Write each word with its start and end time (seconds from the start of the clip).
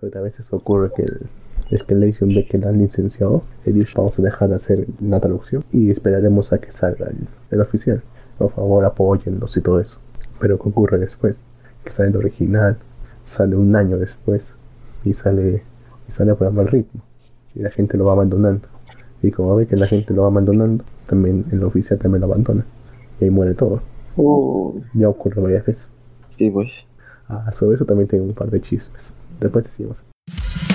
Pero 0.00 0.18
a 0.20 0.22
veces 0.22 0.52
ocurre 0.52 0.90
que 0.94 1.02
el, 1.02 1.20
es 1.70 1.82
que 1.82 1.94
edición 1.94 2.30
ve 2.30 2.46
que 2.46 2.58
la 2.58 2.70
han 2.70 2.78
licenciado 2.78 3.42
y 3.64 3.72
dice 3.72 3.92
vamos 3.96 4.18
a 4.18 4.22
dejar 4.22 4.48
de 4.48 4.54
hacer 4.56 4.86
la 5.00 5.20
traducción 5.20 5.64
y 5.72 5.90
esperaremos 5.90 6.52
a 6.52 6.58
que 6.58 6.72
salga 6.72 7.06
el, 7.06 7.28
el 7.50 7.60
oficial. 7.60 8.02
Por 8.38 8.50
favor 8.50 8.84
apóyennos 8.84 9.56
y 9.56 9.60
todo 9.60 9.80
eso. 9.80 9.98
Pero 10.40 10.58
¿qué 10.58 10.68
ocurre 10.68 10.98
después? 10.98 11.40
Que 11.84 11.92
sale 11.92 12.08
el 12.10 12.16
original, 12.16 12.78
sale 13.22 13.56
un 13.56 13.76
año 13.76 13.98
después 13.98 14.54
y 15.04 15.12
sale 15.12 15.62
y 16.08 16.12
sale 16.12 16.34
por 16.34 16.46
el 16.48 16.54
mal 16.54 16.66
ritmo 16.68 17.02
y 17.54 17.62
la 17.62 17.70
gente 17.70 17.96
lo 17.96 18.06
va 18.06 18.12
abandonando. 18.12 18.68
Y 19.22 19.30
como 19.30 19.54
ve 19.56 19.66
que 19.66 19.76
la 19.76 19.86
gente 19.86 20.14
lo 20.14 20.22
va 20.22 20.28
abandonando, 20.28 20.84
también 21.06 21.44
el 21.52 21.62
oficial 21.64 21.98
también 21.98 22.20
lo 22.20 22.26
abandona. 22.26 22.64
Y 23.20 23.24
ahí 23.24 23.30
muere 23.30 23.54
todo. 23.54 23.80
Uh, 24.16 24.80
Ya 24.94 25.08
ocurre 25.08 25.40
varias 25.42 25.66
veces. 25.66 25.92
sí, 26.38 26.50
pues. 26.50 26.86
Ah, 27.28 27.52
sobre 27.52 27.76
eso 27.76 27.84
también 27.84 28.08
tengo 28.08 28.24
un 28.24 28.34
par 28.34 28.50
de 28.50 28.60
chismes. 28.60 29.14
Después 29.40 29.64
decimos. 29.64 30.04
全 30.28 30.69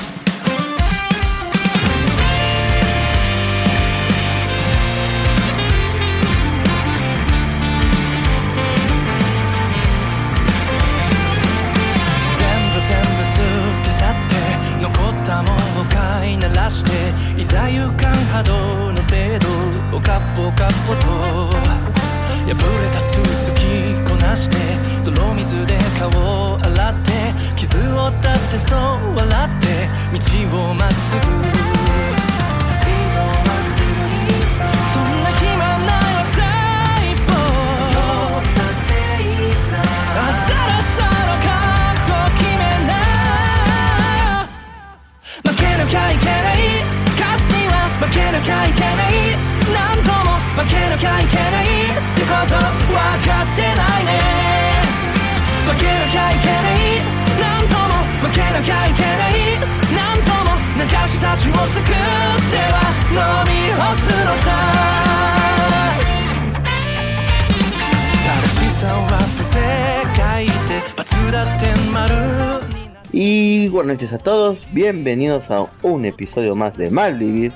noches 74.05 74.21
a 74.21 74.23
todos, 74.23 74.59
bienvenidos 74.71 75.49
a 75.49 75.65
un 75.81 76.05
episodio 76.05 76.55
más 76.55 76.77
de 76.77 76.91
Malvivir, 76.91 77.51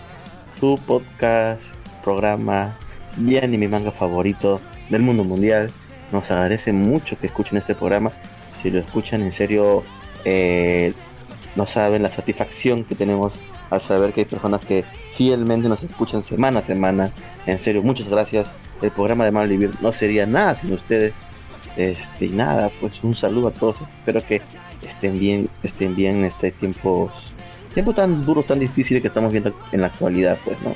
su 0.59 0.79
podcast, 0.87 1.61
programa 2.03 2.75
y 3.23 3.37
anime 3.37 3.67
manga 3.67 3.91
favorito 3.91 4.59
del 4.89 5.03
mundo 5.03 5.23
mundial. 5.23 5.69
Nos 6.11 6.31
agradece 6.31 6.73
mucho 6.73 7.19
que 7.19 7.27
escuchen 7.27 7.59
este 7.59 7.75
programa. 7.75 8.11
Si 8.63 8.71
lo 8.71 8.79
escuchan 8.79 9.21
en 9.21 9.31
serio, 9.31 9.83
eh, 10.25 10.93
no 11.55 11.67
saben 11.67 12.01
la 12.01 12.09
satisfacción 12.09 12.83
que 12.83 12.95
tenemos 12.95 13.33
al 13.69 13.81
saber 13.81 14.11
que 14.11 14.21
hay 14.21 14.25
personas 14.25 14.65
que 14.65 14.85
fielmente 15.15 15.69
nos 15.69 15.83
escuchan 15.83 16.23
semana 16.23 16.61
a 16.61 16.63
semana. 16.63 17.11
En 17.45 17.59
serio, 17.59 17.83
muchas 17.83 18.09
gracias. 18.09 18.47
El 18.81 18.89
programa 18.89 19.23
de 19.23 19.31
Malvivir 19.31 19.71
no 19.81 19.91
sería 19.91 20.25
nada 20.25 20.55
sin 20.55 20.73
ustedes. 20.73 21.13
Este, 21.77 22.25
y 22.25 22.29
nada, 22.29 22.71
pues 22.81 23.03
un 23.03 23.13
saludo 23.13 23.49
a 23.49 23.51
todos. 23.51 23.77
Espero 23.99 24.25
que 24.25 24.41
estén 24.89 25.17
bien, 25.19 25.49
estén 25.63 25.95
bien 25.95 26.17
en 26.17 26.25
este 26.25 26.51
tiempos, 26.51 27.11
tiempo 27.73 27.93
tan 27.93 28.21
duro, 28.23 28.43
tan 28.43 28.59
difícil 28.59 29.01
que 29.01 29.07
estamos 29.07 29.31
viendo 29.31 29.53
en 29.71 29.81
la 29.81 29.87
actualidad, 29.87 30.37
pues, 30.43 30.61
¿no? 30.61 30.75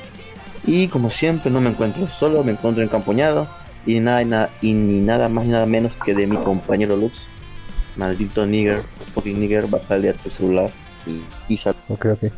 Y 0.66 0.88
como 0.88 1.10
siempre 1.10 1.50
no 1.50 1.60
me 1.60 1.70
encuentro 1.70 2.08
solo, 2.18 2.42
me 2.42 2.52
encuentro 2.52 2.82
encampoñado 2.82 3.46
y 3.86 4.00
nada, 4.00 4.22
y 4.22 4.24
nada 4.24 4.50
y 4.62 4.72
ni 4.72 5.00
nada 5.00 5.28
más 5.28 5.44
ni 5.44 5.50
nada 5.50 5.66
menos 5.66 5.92
que 6.04 6.14
de 6.14 6.26
mi 6.26 6.36
compañero 6.36 6.96
Lux, 6.96 7.12
maldito 7.96 8.46
nigger, 8.46 8.82
fucking 9.14 9.38
nigger, 9.38 9.66
bájale 9.68 10.08
a 10.10 10.14
tu 10.14 10.30
celular 10.30 10.70
y, 11.06 11.20
y 11.52 11.58
sal- 11.58 11.76
Ok, 11.88 12.06
ok. 12.06 12.32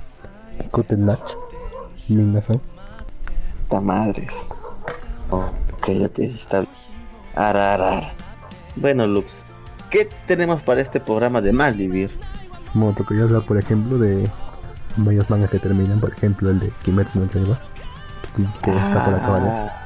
Guten 0.72 1.06
Nacht. 1.06 1.34
Minasan. 2.08 2.60
puta 3.68 3.80
madre. 3.80 4.26
Oh, 5.30 5.44
ok, 5.74 5.88
ok, 6.06 6.18
está 6.20 6.60
bien. 6.60 6.70
Bueno, 8.76 9.06
Lux, 9.06 9.26
¿qué 9.90 10.08
tenemos 10.26 10.62
para 10.62 10.80
este 10.80 11.00
programa 11.00 11.40
de 11.40 11.52
Malvivir? 11.52 12.10
Bueno, 12.74 12.94
tocaría 12.94 13.24
hablar, 13.24 13.42
por 13.42 13.58
ejemplo, 13.58 13.98
de 13.98 14.30
varios 14.96 15.28
mangas 15.30 15.50
que 15.50 15.58
terminan. 15.58 16.00
Por 16.00 16.12
ejemplo, 16.12 16.50
el 16.50 16.60
de 16.60 16.70
Kimetsu 16.84 17.20
no 17.20 17.30
Yaiba. 17.30 17.58
Que, 18.34 18.42
que 18.62 18.76
está 18.76 19.04
por 19.04 19.14
acabar. 19.14 19.42
¿eh? 19.42 19.50
Ah, 19.50 19.82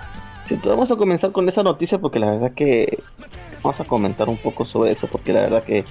Sí, 0.50 0.54
entonces 0.54 0.76
vamos 0.76 0.90
a 0.90 0.96
comenzar 0.96 1.30
con 1.30 1.48
esa 1.48 1.62
noticia 1.62 1.98
porque 1.98 2.18
la 2.18 2.32
verdad 2.32 2.50
que 2.50 2.98
vamos 3.62 3.78
a 3.78 3.84
comentar 3.84 4.28
un 4.28 4.36
poco 4.36 4.64
sobre 4.64 4.90
eso 4.90 5.06
porque 5.06 5.32
la 5.32 5.42
verdad 5.42 5.62
que 5.62 5.84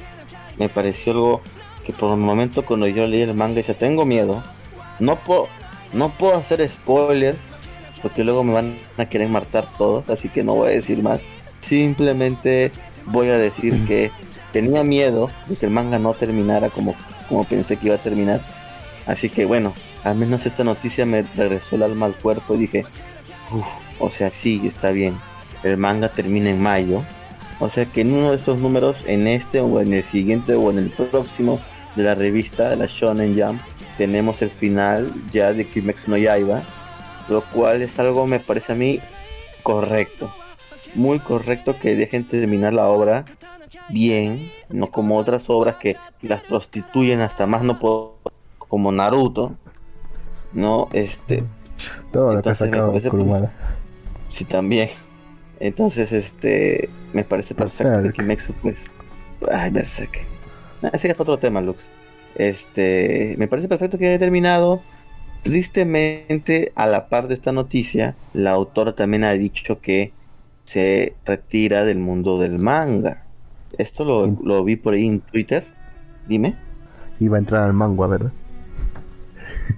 me 0.58 0.68
pareció 0.68 1.14
algo 1.14 1.42
que 1.86 1.94
por 1.94 2.12
un 2.12 2.20
momento 2.20 2.66
cuando 2.66 2.86
yo 2.86 3.08
leí 3.08 3.22
el 3.22 3.34
manga 3.34 3.62
ya 3.62 3.74
tengo 3.74 4.04
miedo. 4.04 4.44
No 5.00 5.16
puedo, 5.16 5.48
no 5.94 6.10
puedo 6.10 6.36
hacer 6.36 6.68
spoilers 6.68 7.38
porque 8.02 8.26
luego 8.26 8.44
me 8.44 8.52
van 8.52 8.78
a 8.98 9.06
querer 9.06 9.30
matar 9.30 9.66
todos, 9.78 10.10
así 10.10 10.28
que 10.28 10.44
no 10.44 10.56
voy 10.56 10.68
a 10.68 10.72
decir 10.72 11.02
más. 11.02 11.22
Simplemente 11.62 12.74
voy 13.12 13.30
a 13.30 13.38
decir 13.38 13.86
que 13.86 14.12
tenía 14.52 14.84
miedo 14.84 15.30
de 15.48 15.56
que 15.56 15.66
el 15.66 15.72
manga 15.72 16.00
no 16.00 16.14
terminara 16.14 16.70
como, 16.70 16.96
como 17.28 17.44
pensé 17.44 17.78
que 17.78 17.88
iba 17.88 17.96
a 17.96 18.00
terminar. 18.00 18.42
Así 19.06 19.30
que 19.30 19.46
bueno, 19.46 19.74
al 20.04 20.16
menos 20.16 20.46
esta 20.46 20.64
noticia 20.64 21.06
me 21.06 21.24
regresó 21.36 21.76
el 21.76 21.84
alma 21.84 22.06
al 22.06 22.16
cuerpo 22.16 22.56
y 22.56 22.60
dije, 22.60 22.86
o 24.00 24.10
sea, 24.10 24.32
sí, 24.34 24.62
está 24.66 24.92
bien. 24.92 25.18
El 25.64 25.78
manga 25.78 26.10
termina 26.10 26.50
en 26.50 26.62
mayo. 26.62 27.02
O 27.60 27.70
sea 27.70 27.86
que 27.86 28.02
en 28.02 28.14
uno 28.14 28.30
de 28.30 28.38
estos 28.38 28.58
números, 28.60 28.96
en 29.06 29.28
este 29.28 29.60
o 29.60 29.82
en 29.82 29.94
el 29.94 30.04
siguiente 30.04 30.56
o 30.56 30.70
en 30.72 30.78
el 30.80 30.90
próximo 30.90 31.60
de 31.96 32.04
la 32.04 32.16
revista, 32.16 32.70
de 32.70 32.78
la 32.78 32.86
Shonen 32.86 33.38
Jump, 33.38 33.62
tenemos 33.98 34.42
el 34.42 34.50
final 34.50 35.12
ya 35.34 35.52
de 35.52 35.66
Kimetsu 35.66 36.12
no 36.12 36.18
Yaiba. 36.18 36.64
Lo 37.28 37.42
cual 37.42 37.82
es 37.82 38.00
algo, 38.00 38.26
me 38.26 38.40
parece 38.40 38.72
a 38.72 38.76
mí, 38.76 39.00
correcto. 39.62 40.34
Muy 40.96 41.20
correcto 41.20 41.78
que 41.80 41.96
dejen 41.96 42.24
terminar 42.28 42.74
la 42.74 42.88
obra 42.88 43.26
bien, 43.90 44.52
no 44.70 44.88
como 44.92 45.18
otras 45.18 45.50
obras 45.50 45.78
que 45.78 45.96
las 46.22 46.42
prostituyen 46.44 47.22
hasta 47.22 47.46
más 47.48 47.64
no 47.64 47.80
puedo, 47.80 48.18
como 48.58 48.92
Naruto. 48.92 49.54
No, 50.54 50.90
este, 50.94 51.44
Todo 52.12 52.34
lo 52.34 52.42
que 52.42 52.56
sacado 52.56 52.92
parece- 52.92 53.10
Kurumada. 53.10 53.54
Sí, 54.30 54.46
también. 54.46 54.90
Entonces, 55.60 56.12
este, 56.12 56.90
me 57.14 57.24
parece 57.24 57.54
perfecto 57.54 58.04
que 58.04 58.14
Kimetsu, 58.14 58.54
pues, 58.62 58.76
ay, 59.52 59.70
Berserk. 59.72 60.20
Ah, 60.82 60.92
ese 60.94 61.08
ya 61.10 61.16
fue 61.16 61.24
otro 61.24 61.38
tema, 61.40 61.62
Lux. 61.62 61.80
Este, 62.36 63.36
me 63.38 63.48
parece 63.48 63.68
perfecto 63.68 63.98
que 63.98 64.08
haya 64.08 64.20
terminado. 64.20 64.82
Tristemente, 65.44 66.72
a 66.76 66.86
la 66.86 67.10
par 67.10 67.28
de 67.28 67.34
esta 67.34 67.52
noticia, 67.52 68.16
la 68.34 68.52
autora 68.52 68.94
también 68.94 69.24
ha 69.24 69.32
dicho 69.34 69.80
que 69.82 70.12
se 70.70 71.16
retira 71.26 71.84
del 71.84 71.98
mundo 71.98 72.38
del 72.40 72.60
manga. 72.60 73.24
Esto 73.78 74.06
lo, 74.06 74.28
lo 74.44 74.64
vi 74.64 74.76
por 74.76 74.94
ahí 74.94 75.08
en 75.08 75.20
Twitter. 75.22 75.66
Dime. 76.28 76.56
Iba 77.20 77.38
a 77.38 77.40
entrar 77.40 77.64
al 77.64 77.74
manga, 77.74 78.08
¿verdad? 78.08 78.32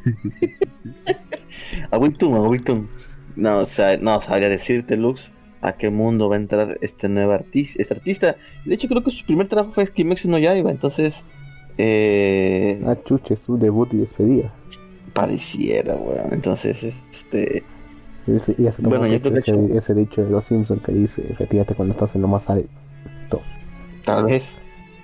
A 1.92 1.98
Webtoon, 1.98 2.34
a 2.36 2.42
Webtoon. 2.42 2.90
No, 3.36 3.60
o 3.60 3.66
sea, 3.66 3.98
no 3.98 4.22
sabría 4.22 4.50
decirte, 4.50 4.98
Lux, 4.98 5.32
a 5.62 5.74
qué 5.74 5.90
mundo 5.90 6.30
va 6.30 6.36
a 6.36 6.40
entrar 6.40 6.78
este 6.82 7.08
nuevo 7.10 7.32
artista. 7.34 7.82
Este 7.82 7.94
artista. 7.94 8.36
De 8.66 8.76
hecho, 8.76 8.88
creo 8.88 9.04
que 9.04 9.12
su 9.12 9.26
primer 9.26 9.48
trabajo 9.48 9.74
fue 9.74 9.88
Kimetsu 9.88 10.30
no 10.30 10.38
Yaiba, 10.38 10.72
entonces. 10.72 11.16
Eh, 11.78 12.82
Ah, 12.86 12.98
chuche, 13.04 13.36
su 13.36 13.58
debut 13.58 13.94
y 13.94 13.98
despedida. 13.98 14.54
pareciera, 15.14 15.96
weón. 15.96 16.34
Entonces, 16.34 16.84
este. 17.12 17.64
Él 18.28 18.42
se, 18.42 18.56
ella 18.60 18.72
se 18.72 18.84
toma 18.84 18.98
Bueno, 19.00 19.16
yo 19.16 19.30
ese, 19.32 19.52
sí. 19.54 19.70
ese 19.76 19.94
dicho 19.96 20.24
de 20.24 20.30
los 20.30 20.46
Simpsons 20.46 20.82
que 20.84 20.92
dice 20.92 21.36
retírate 21.40 21.74
cuando 21.76 21.92
estás 21.94 22.14
en 22.16 22.22
lo 22.22 22.28
más 22.28 22.50
alto. 22.50 22.70
Tal 24.06 24.26
vez. 24.26 24.44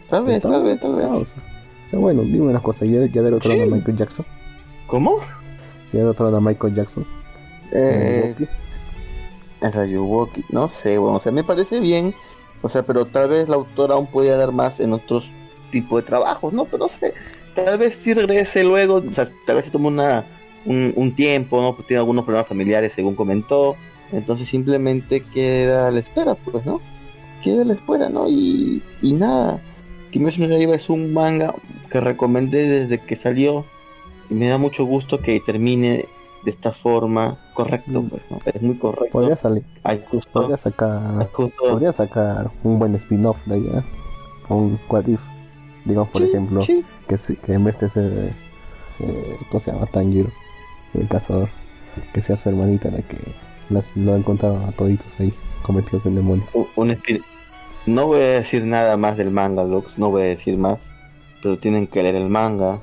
Tal 0.09 0.23
vez, 0.25 0.41
tal 0.41 0.63
vez, 0.63 0.79
tal 0.79 0.99
Ah, 1.01 1.07
o 1.15 1.19
vez. 1.19 1.27
sea, 1.29 1.41
o 1.85 1.89
sea, 1.89 1.99
bueno, 1.99 2.21
dime 2.23 2.41
una 2.47 2.59
cosa, 2.59 2.85
ya, 2.85 3.05
ya 3.05 3.21
del 3.21 3.33
otro 3.35 3.51
Sí. 3.51 3.57
lado 3.57 3.69
de 3.69 3.75
Michael 3.77 3.97
Jackson. 3.97 4.25
¿Cómo? 4.87 5.19
Ya 5.91 5.99
del 5.99 6.07
otro 6.09 6.25
lado 6.25 6.37
de 6.39 6.45
Michael 6.45 6.73
Jackson. 6.75 7.05
Eh, 7.73 8.33
en 9.61 9.71
Rayuwoki, 9.73 10.45
no 10.49 10.67
sé, 10.67 10.97
bueno, 10.97 11.17
o 11.17 11.19
sea, 11.19 11.31
me 11.31 11.43
parece 11.43 11.79
bien. 11.79 12.13
O 12.61 12.69
sea, 12.69 12.83
pero 12.83 13.05
tal 13.05 13.29
vez 13.29 13.49
la 13.49 13.55
autora 13.55 13.95
aún 13.95 14.07
podía 14.07 14.35
dar 14.37 14.51
más 14.51 14.79
en 14.79 14.93
otros 14.93 15.29
tipos 15.71 16.01
de 16.01 16.07
trabajos, 16.07 16.53
¿no? 16.53 16.65
Pero 16.65 16.79
no 16.85 16.89
sé. 16.89 17.13
tal 17.55 17.77
vez 17.77 17.95
sí 18.01 18.13
regrese 18.13 18.63
luego, 18.63 18.95
o 18.95 19.13
sea, 19.13 19.27
tal 19.45 19.55
vez 19.57 19.65
se 19.65 19.71
tome 19.71 19.87
una, 19.87 20.25
un, 20.67 20.93
un 20.95 21.15
tiempo, 21.15 21.59
¿no? 21.61 21.71
Porque 21.73 21.87
tiene 21.87 21.99
algunos 21.99 22.23
problemas 22.25 22.47
familiares, 22.47 22.93
según 22.93 23.15
comentó. 23.15 23.75
Entonces 24.11 24.47
simplemente 24.47 25.21
queda 25.33 25.87
a 25.87 25.91
la 25.91 25.99
espera, 25.99 26.35
pues, 26.35 26.65
¿no? 26.65 26.79
Queda 27.43 27.63
a 27.63 27.65
la 27.65 27.73
espera, 27.73 28.09
¿no? 28.09 28.27
Y, 28.29 28.81
y 29.01 29.13
nada. 29.13 29.59
Kimetsu 30.11 30.41
no 30.41 30.47
Yaiba 30.47 30.75
es 30.75 30.89
un 30.89 31.13
manga 31.13 31.53
que 31.91 31.99
recomendé 31.99 32.67
desde 32.67 32.99
que 33.05 33.15
salió 33.15 33.65
y 34.29 34.33
me 34.35 34.47
da 34.47 34.57
mucho 34.57 34.85
gusto 34.85 35.19
que 35.19 35.39
termine 35.41 36.05
de 36.45 36.51
esta 36.51 36.71
forma 36.71 37.37
correcto, 37.53 38.01
Mm. 38.03 38.09
pues, 38.09 38.21
¿no? 38.29 38.39
Es 38.45 38.61
muy 38.61 38.75
correcto. 38.77 39.09
Podría 39.11 39.35
salir, 39.35 39.63
Hay 39.83 40.03
justo, 40.09 40.31
podría 40.31 40.55
sacar, 40.57 41.27
justo- 41.33 41.69
podría 41.69 41.91
sacar 41.91 42.51
un 42.63 42.79
buen 42.79 42.95
spin-off 42.95 43.45
de 43.47 43.57
ella, 43.57 43.83
un 44.49 44.79
what 44.87 45.05
if, 45.07 45.19
digamos 45.83 46.09
por 46.09 46.21
Sí, 46.21 46.27
ejemplo, 46.29 46.61
sí. 46.63 46.85
que, 47.07 47.15
que 47.45 47.53
en 47.53 47.63
vez 47.65 47.77
de 47.79 47.89
ser, 47.89 48.11
eh, 48.13 48.33
eh, 49.01 49.35
¿cómo 49.49 49.59
se 49.59 49.71
llama? 49.73 49.85
Tanjiro, 49.87 50.29
el 50.93 51.07
cazador, 51.07 51.49
que 52.13 52.21
sea 52.21 52.37
su 52.37 52.49
hermanita 52.49 52.89
la 52.91 53.01
que 53.01 53.17
las, 53.69 53.95
lo 53.95 54.15
encontraron 54.15 54.63
a 54.63 54.71
toditos 54.71 55.19
ahí, 55.19 55.33
cometidos 55.61 56.05
en 56.05 56.15
demonios. 56.15 56.49
un-. 56.75 56.97
No 57.85 58.07
voy 58.07 58.19
a 58.19 58.27
decir 58.39 58.65
nada 58.65 58.97
más 58.97 59.15
del 59.15 59.31
manga, 59.31 59.63
Lux, 59.63 59.97
no 59.97 60.09
voy 60.09 60.23
a 60.23 60.25
decir 60.25 60.57
más, 60.57 60.79
pero 61.41 61.57
tienen 61.57 61.87
que 61.87 62.03
leer 62.03 62.15
el 62.15 62.27
manga. 62.27 62.81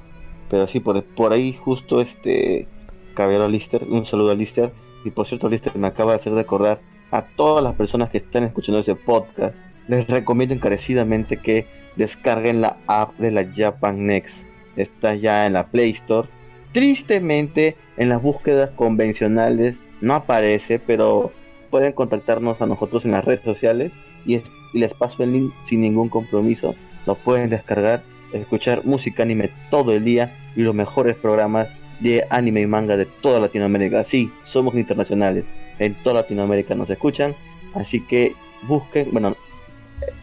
Pero 0.48 0.66
sí, 0.66 0.80
por, 0.80 1.02
por 1.02 1.32
ahí 1.32 1.52
justo 1.52 2.00
este 2.00 2.68
Caballero 3.14 3.48
Lister, 3.48 3.84
un 3.88 4.06
saludo 4.06 4.32
a 4.32 4.34
Lister. 4.34 4.72
Y 5.04 5.10
por 5.10 5.26
cierto, 5.26 5.48
Lister 5.48 5.76
me 5.76 5.86
acaba 5.86 6.12
de 6.12 6.16
hacer 6.16 6.32
recordar 6.32 6.80
a 7.10 7.22
todas 7.22 7.62
las 7.62 7.74
personas 7.74 8.10
que 8.10 8.18
están 8.18 8.44
escuchando 8.44 8.80
ese 8.80 8.94
podcast. 8.94 9.56
Les 9.88 10.06
recomiendo 10.06 10.54
encarecidamente 10.54 11.36
que 11.36 11.66
descarguen 11.96 12.60
la 12.60 12.78
app 12.86 13.16
de 13.18 13.30
la 13.30 13.46
Japan 13.54 14.06
Next. 14.06 14.36
Está 14.76 15.14
ya 15.14 15.46
en 15.46 15.52
la 15.52 15.66
Play 15.66 15.90
Store. 15.90 16.28
Tristemente, 16.72 17.76
en 17.96 18.08
las 18.08 18.22
búsquedas 18.22 18.70
convencionales 18.70 19.76
no 20.00 20.14
aparece, 20.14 20.78
pero 20.78 21.32
pueden 21.70 21.92
contactarnos 21.92 22.60
a 22.60 22.66
nosotros 22.66 23.04
en 23.04 23.12
las 23.12 23.24
redes 23.24 23.42
sociales 23.42 23.92
y, 24.26 24.36
y 24.36 24.78
les 24.78 24.94
paso 24.94 25.22
el 25.22 25.32
link 25.32 25.52
sin 25.62 25.80
ningún 25.80 26.08
compromiso. 26.08 26.74
Lo 27.06 27.14
pueden 27.14 27.50
descargar, 27.50 28.02
escuchar 28.32 28.84
música 28.84 29.22
anime 29.22 29.50
todo 29.70 29.92
el 29.92 30.04
día 30.04 30.34
y 30.56 30.62
los 30.62 30.74
mejores 30.74 31.16
programas 31.16 31.68
de 32.00 32.24
anime 32.30 32.60
y 32.60 32.66
manga 32.66 32.96
de 32.96 33.06
toda 33.06 33.40
Latinoamérica. 33.40 34.04
Sí, 34.04 34.30
somos 34.44 34.74
internacionales. 34.74 35.44
En 35.78 35.94
toda 35.94 36.22
Latinoamérica 36.22 36.74
nos 36.74 36.90
escuchan. 36.90 37.34
Así 37.74 38.00
que 38.00 38.34
busquen, 38.68 39.08
bueno, 39.12 39.36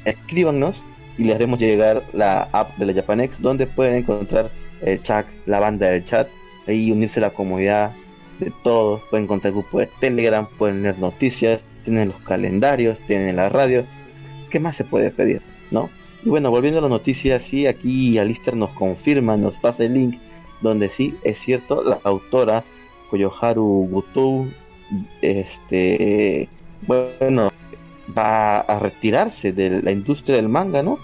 escríbanos 0.06 0.81
y 1.17 1.24
les 1.24 1.35
haremos 1.35 1.59
llegar 1.59 2.03
la 2.13 2.44
app 2.51 2.77
de 2.77 2.85
la 2.85 2.94
Japanex 2.94 3.41
donde 3.41 3.67
pueden 3.67 3.95
encontrar 3.95 4.50
el 4.81 5.01
chat, 5.01 5.25
la 5.45 5.59
banda 5.59 5.88
del 5.88 6.06
chat, 6.06 6.27
ahí 6.68 6.92
unirse 6.92 7.19
a 7.19 7.24
la 7.24 7.30
comunidad 7.31 7.92
de 8.40 8.52
todos, 8.63 9.02
pueden 9.10 9.25
encontrar 9.25 9.54
grupo 9.54 9.80
de 9.80 9.88
Telegram, 10.00 10.48
pueden 10.58 10.84
leer 10.84 11.00
noticias, 11.00 11.62
tienen 11.84 12.10
los 12.10 12.22
calendarios, 12.22 13.00
tienen 13.08 13.36
la 13.36 13.50
radio, 13.50 13.86
¿qué 14.50 14.60
más 14.60 14.75
se 14.75 14.84
puede 14.84 15.12
pedir? 15.12 15.42
¿No? 15.69 15.90
Y 16.24 16.30
bueno, 16.30 16.52
volviendo 16.52 16.80
a 16.80 16.81
las 16.81 16.92
noticias, 16.92 17.44
sí, 17.44 17.68
aquí 17.68 18.18
Alistair 18.18 18.56
nos 18.56 18.72
confirma, 18.72 19.38
nos 19.38 19.54
pasa 19.56 19.84
el 19.84 19.94
link, 19.94 20.19
donde 20.62 20.90
sí, 20.90 21.16
es 21.24 21.40
cierto, 21.40 21.84
la 21.84 22.00
autora 22.04 22.63
Koyoharu 23.10 23.88
Gutou, 23.90 24.48
este, 25.22 26.48
bueno, 26.86 27.52
va 28.18 28.60
a 28.60 28.80
retirarse 28.80 29.52
de 29.52 29.81
la 29.81 29.92
industria 29.92 30.36
del 30.36 30.50
manga, 30.50 30.84
¿no? 30.84 30.98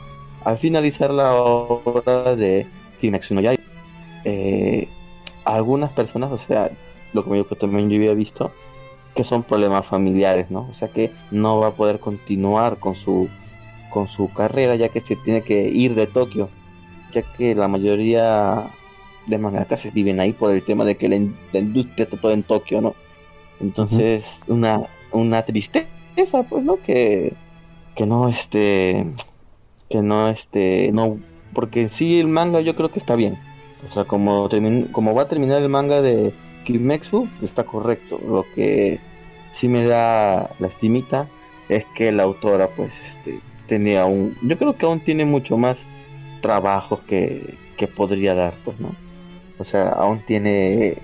Al 0.43 0.57
finalizar 0.57 1.11
la 1.11 1.33
obra 1.35 2.35
de 2.35 2.67
Kimetsu 3.01 3.35
no 3.35 3.41
Yaiba. 3.41 3.63
Eh, 4.23 4.87
algunas 5.55 5.91
personas, 5.91 6.31
o 6.31 6.37
sea, 6.37 6.71
lo 7.13 7.23
que 7.23 7.37
yo 7.37 7.45
también 7.45 7.89
yo 7.89 7.97
había 7.97 8.13
visto, 8.13 8.51
que 9.15 9.23
son 9.23 9.43
problemas 9.43 9.85
familiares, 9.85 10.51
¿no? 10.51 10.67
O 10.69 10.73
sea 10.73 10.89
que 10.89 11.11
no 11.31 11.59
va 11.59 11.67
a 11.67 11.71
poder 11.75 11.99
continuar 11.99 12.77
con 12.79 12.95
su 12.95 13.29
con 13.89 14.07
su 14.09 14.29
carrera 14.33 14.75
ya 14.75 14.89
que 14.89 15.01
se 15.01 15.15
tiene 15.15 15.41
que 15.43 15.69
ir 15.69 15.95
de 15.95 16.07
Tokio, 16.07 16.49
ya 17.13 17.23
que 17.23 17.55
la 17.55 17.67
mayoría 17.67 18.69
de 19.25 19.37
mangakas 19.37 19.91
viven 19.93 20.19
ahí 20.19 20.33
por 20.33 20.51
el 20.51 20.63
tema 20.63 20.85
de 20.85 20.97
que 20.97 21.09
la, 21.09 21.15
in- 21.15 21.37
la 21.53 21.59
industria 21.59 22.03
está 22.05 22.17
todo 22.17 22.31
en 22.33 22.43
Tokio, 22.43 22.81
¿no? 22.81 22.95
Entonces, 23.59 24.41
una 24.47 24.81
una 25.11 25.43
tristeza, 25.43 25.87
pues, 26.49 26.63
¿no? 26.63 26.77
Que 26.77 27.33
que 27.95 28.05
no 28.05 28.29
este 28.29 29.05
que 29.89 30.01
no 30.01 30.29
este 30.29 30.91
no 30.93 31.19
porque 31.53 31.89
sí 31.89 32.19
el 32.19 32.27
manga 32.27 32.61
yo 32.61 32.75
creo 32.75 32.91
que 32.91 32.99
está 32.99 33.15
bien. 33.15 33.37
O 33.89 33.93
sea, 33.93 34.05
como 34.05 34.49
como 34.91 35.13
va 35.13 35.23
a 35.23 35.27
terminar 35.27 35.61
el 35.61 35.69
manga 35.69 36.01
de 36.01 36.33
Kimetsu, 36.65 37.27
está 37.41 37.63
correcto. 37.63 38.19
Lo 38.25 38.45
que 38.55 38.99
sí 39.51 39.67
me 39.67 39.85
da 39.85 40.49
lastimita 40.59 41.27
es 41.69 41.85
que 41.95 42.11
la 42.11 42.23
autora 42.23 42.67
pues 42.69 42.91
este 43.07 43.39
tenía 43.67 44.05
un 44.05 44.35
yo 44.41 44.57
creo 44.57 44.75
que 44.77 44.85
aún 44.85 44.99
tiene 44.99 45.25
mucho 45.25 45.57
más 45.57 45.77
trabajos 46.41 46.99
que, 47.07 47.55
que 47.77 47.87
podría 47.87 48.33
dar, 48.33 48.53
pues, 48.63 48.79
¿no? 48.79 48.95
O 49.57 49.63
sea, 49.63 49.89
aún 49.89 50.19
tiene 50.19 50.97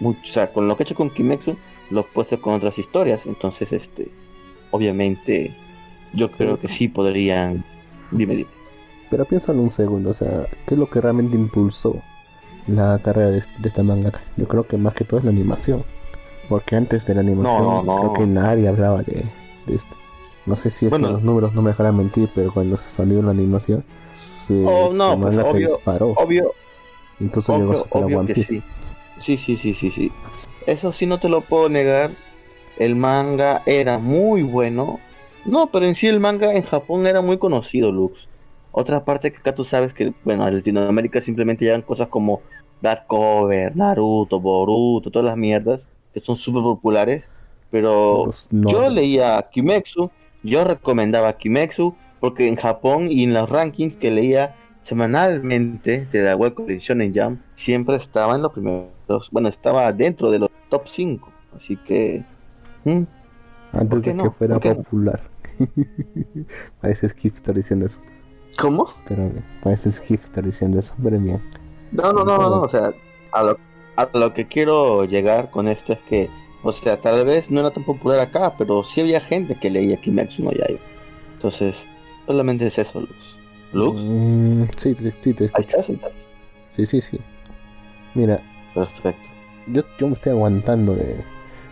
mucho, 0.00 0.20
o 0.28 0.32
sea, 0.32 0.52
con 0.52 0.68
lo 0.68 0.76
que 0.76 0.82
ha 0.82 0.86
hecho 0.86 0.94
con 0.94 1.10
Kimetsu 1.10 1.56
lo 1.90 2.00
ha 2.00 2.02
puesto 2.04 2.40
con 2.40 2.54
otras 2.54 2.78
historias, 2.78 3.20
entonces 3.26 3.72
este 3.72 4.08
obviamente 4.70 5.54
yo 6.12 6.30
creo 6.30 6.58
que 6.58 6.68
sí 6.68 6.88
podrían 6.88 7.64
dime. 8.10 8.46
Pero 9.10 9.24
piénsalo 9.24 9.62
un 9.62 9.70
segundo, 9.70 10.10
o 10.10 10.14
sea, 10.14 10.46
¿qué 10.66 10.74
es 10.74 10.78
lo 10.80 10.88
que 10.88 11.00
realmente 11.00 11.36
impulsó 11.36 11.96
la 12.66 12.98
carrera 12.98 13.30
de, 13.30 13.40
de 13.58 13.68
esta 13.68 13.82
mangaka? 13.82 14.20
Yo 14.36 14.48
creo 14.48 14.66
que 14.66 14.76
más 14.76 14.94
que 14.94 15.04
todo 15.04 15.18
es 15.18 15.24
la 15.24 15.30
animación. 15.30 15.84
Porque 16.48 16.76
antes 16.76 17.06
de 17.06 17.14
la 17.14 17.20
animación, 17.20 17.62
No, 17.62 17.82
no, 17.82 17.94
no. 17.94 18.00
creo 18.00 18.12
que 18.14 18.26
nadie 18.26 18.68
hablaba 18.68 19.02
de, 19.02 19.24
de 19.66 19.74
esto. 19.74 19.96
No 20.44 20.54
sé 20.56 20.70
si 20.70 20.86
es 20.86 20.90
Bueno. 20.90 21.08
que 21.08 21.12
los 21.14 21.22
números 21.22 21.54
no 21.54 21.62
me 21.62 21.70
dejarán 21.70 21.96
mentir, 21.96 22.30
pero 22.34 22.52
cuando 22.52 22.76
se 22.76 22.88
salió 22.90 23.20
la 23.22 23.32
animación, 23.32 23.84
su, 24.46 24.64
Oh, 24.66 24.86
pues, 24.86 24.94
manga 24.96 25.42
se 25.44 25.50
obvio, 25.50 25.68
disparó. 25.68 26.08
Obvio, 26.12 26.52
Incluso 27.18 27.52
llegó 27.56 27.72
a 27.72 27.74
Obvio, 27.74 27.82
superar 27.82 28.04
obvio 28.04 28.18
One 28.20 28.26
que 28.28 28.34
Piece. 28.34 28.52
sí. 28.54 28.62
Sí, 29.20 29.36
sí, 29.36 29.56
sí, 29.56 29.74
sí, 29.74 29.90
sí. 29.90 30.12
Eso 30.66 30.92
sí 30.92 31.06
no 31.06 31.18
te 31.18 31.28
lo 31.28 31.40
puedo 31.40 31.68
negar. 31.68 32.10
El 32.76 32.94
manga 32.96 33.62
era 33.66 33.98
muy 33.98 34.42
bueno. 34.42 35.00
No, 35.46 35.68
pero 35.72 35.86
en 35.86 35.94
sí 35.94 36.06
el 36.06 36.20
manga 36.20 36.52
en 36.54 36.62
Japón 36.62 37.06
era 37.06 37.22
muy 37.22 37.38
conocido, 37.38 37.90
Lux. 37.90 38.28
Otra 38.78 39.06
parte 39.06 39.32
que 39.32 39.38
acá 39.38 39.54
tú 39.54 39.64
sabes 39.64 39.94
que, 39.94 40.12
bueno, 40.22 40.46
en 40.46 40.54
Latinoamérica 40.56 41.22
simplemente 41.22 41.64
llegan 41.64 41.80
cosas 41.80 42.08
como 42.08 42.42
Black 42.82 43.06
Cover, 43.06 43.74
Naruto, 43.74 44.38
Boruto, 44.38 45.10
todas 45.10 45.24
las 45.24 45.36
mierdas 45.38 45.86
que 46.12 46.20
son 46.20 46.36
súper 46.36 46.62
populares. 46.62 47.24
Pero 47.70 48.28
no- 48.50 48.70
yo 48.70 48.90
leía 48.90 49.42
Kimetsu, 49.50 50.10
yo 50.42 50.62
recomendaba 50.64 51.38
Kimetsu, 51.38 51.94
porque 52.20 52.48
en 52.48 52.56
Japón 52.56 53.10
y 53.10 53.24
en 53.24 53.32
los 53.32 53.48
rankings 53.48 53.96
que 53.96 54.10
leía 54.10 54.54
semanalmente 54.82 56.04
de 56.12 56.22
la 56.22 56.36
web 56.36 56.52
colección 56.52 57.00
en 57.00 57.14
Jam, 57.14 57.38
siempre 57.54 57.96
estaba 57.96 58.34
en 58.34 58.42
los 58.42 58.52
primeros, 58.52 59.30
bueno, 59.30 59.48
estaba 59.48 59.90
dentro 59.94 60.30
de 60.30 60.40
los 60.40 60.50
top 60.68 60.86
5, 60.86 61.32
así 61.56 61.78
que... 61.78 62.22
¿hmm? 62.84 63.04
Antes 63.72 63.88
¿por 63.88 64.02
qué 64.02 64.10
de 64.10 64.16
no? 64.16 64.22
que 64.24 64.30
fuera 64.32 64.54
¿Por 64.56 64.62
qué 64.62 64.68
no? 64.68 64.76
popular. 64.76 65.22
parece 66.82 67.08
Skipster 67.08 67.54
diciendo 67.54 67.86
eso. 67.86 68.00
¿Cómo? 68.58 68.88
Pero 69.04 69.30
bien, 69.30 69.44
parece 69.62 69.90
Skipster 69.90 70.44
diciendo 70.44 70.78
eso. 70.78 70.94
Pero 71.02 71.18
bien. 71.18 71.40
No, 71.90 72.12
no, 72.12 72.24
no, 72.24 72.36
no, 72.38 72.50
no, 72.50 72.60
o 72.62 72.68
sea, 72.68 72.92
a 73.32 73.42
lo, 73.42 73.58
a 73.96 74.10
lo 74.14 74.34
que 74.34 74.48
quiero 74.48 75.04
llegar 75.04 75.50
con 75.50 75.68
esto 75.68 75.92
es 75.92 76.00
que, 76.02 76.30
o 76.62 76.72
sea, 76.72 77.00
tal 77.00 77.24
vez 77.24 77.50
no 77.50 77.60
era 77.60 77.70
tan 77.70 77.84
popular 77.84 78.20
acá, 78.20 78.56
pero 78.56 78.82
sí 78.84 79.00
había 79.00 79.20
gente 79.20 79.58
que 79.58 79.70
leía 79.70 80.00
Kimetsu 80.00 80.42
no 80.42 80.52
Yaiba. 80.52 80.80
Entonces, 81.34 81.88
solamente 82.26 82.66
es 82.66 82.78
eso, 82.78 83.00
Lux. 83.00 83.40
¿Lux? 83.72 84.02
Mm, 84.02 84.64
sí, 84.76 84.94
te, 84.94 85.12
sí, 85.20 85.34
te 85.34 85.44
escucho. 85.46 85.78
estás, 85.78 85.88
ahí 85.88 85.94
estás. 85.96 86.12
Sí, 86.68 86.86
sí, 86.86 87.00
sí. 87.00 87.20
Mira, 88.14 88.40
Perfecto. 88.74 89.30
yo, 89.66 89.82
yo 89.98 90.08
me 90.08 90.14
estoy 90.14 90.32
aguantando 90.32 90.94
de, 90.94 91.24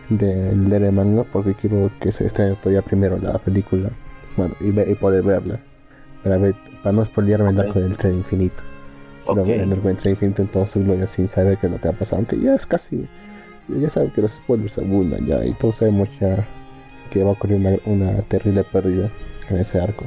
de 0.09 0.55
leer 0.55 0.83
el 0.83 0.91
manga 0.93 1.23
porque 1.25 1.55
quiero 1.55 1.91
que 1.99 2.11
se 2.11 2.25
estrene 2.25 2.55
todavía 2.55 2.81
primero 2.81 3.17
la 3.17 3.39
película. 3.39 3.91
Bueno, 4.37 4.55
y, 4.59 4.71
ve- 4.71 4.89
y 4.89 4.95
poder 4.95 5.23
verla. 5.23 5.59
Para, 6.25 6.37
ver, 6.39 6.55
para 6.83 6.91
no 6.93 7.05
spoilearme 7.05 7.51
el 7.51 7.59
Ok. 7.59 7.65
arco 7.67 7.79
del 7.79 7.95
tren 7.97 8.15
infinito. 8.15 8.63
Quiero 9.25 9.43
Ok. 9.43 9.47
ver 9.47 9.59
el 9.61 9.71
arco 9.71 9.87
del 9.87 9.95
tren 9.97 10.11
infinito 10.15 10.41
en 10.41 10.47
todo 10.49 10.65
su 10.67 10.83
gloria 10.83 11.05
sin 11.07 11.27
saber 11.29 11.57
qué 11.59 11.67
es 11.67 11.71
lo 11.71 11.79
que 11.79 11.87
ha 11.87 11.93
pasado. 11.93 12.17
Aunque 12.17 12.37
ya 12.39 12.53
es 12.55 12.65
casi. 12.65 13.07
Ya 13.69 13.89
saben 13.89 14.11
que 14.11 14.21
los 14.21 14.33
spoilers 14.33 14.77
abundan 14.79 15.25
ya. 15.25 15.45
Y 15.45 15.53
todos 15.53 15.77
sabemos 15.77 16.09
ya 16.19 16.45
que 17.11 17.23
va 17.23 17.29
a 17.29 17.33
ocurrir 17.33 17.57
una, 17.57 17.77
una 17.85 18.21
terrible 18.23 18.63
pérdida 18.65 19.09
en 19.49 19.57
ese 19.57 19.79
arco. 19.79 20.05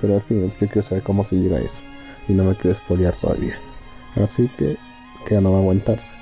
Pero 0.00 0.14
al 0.14 0.20
fin, 0.22 0.52
yo 0.60 0.68
quiero 0.68 0.82
saber 0.82 1.02
cómo 1.02 1.24
se 1.24 1.36
llega 1.36 1.56
a 1.56 1.60
eso. 1.60 1.80
Y 2.28 2.34
no 2.34 2.44
me 2.44 2.54
quiero 2.54 2.76
spoilear 2.76 3.16
todavía. 3.16 3.54
Así 4.22 4.48
que 4.58 4.76
queda 5.26 5.40
no 5.40 5.52
va 5.52 5.56
a 5.56 5.60
aguantarse. 5.60 6.12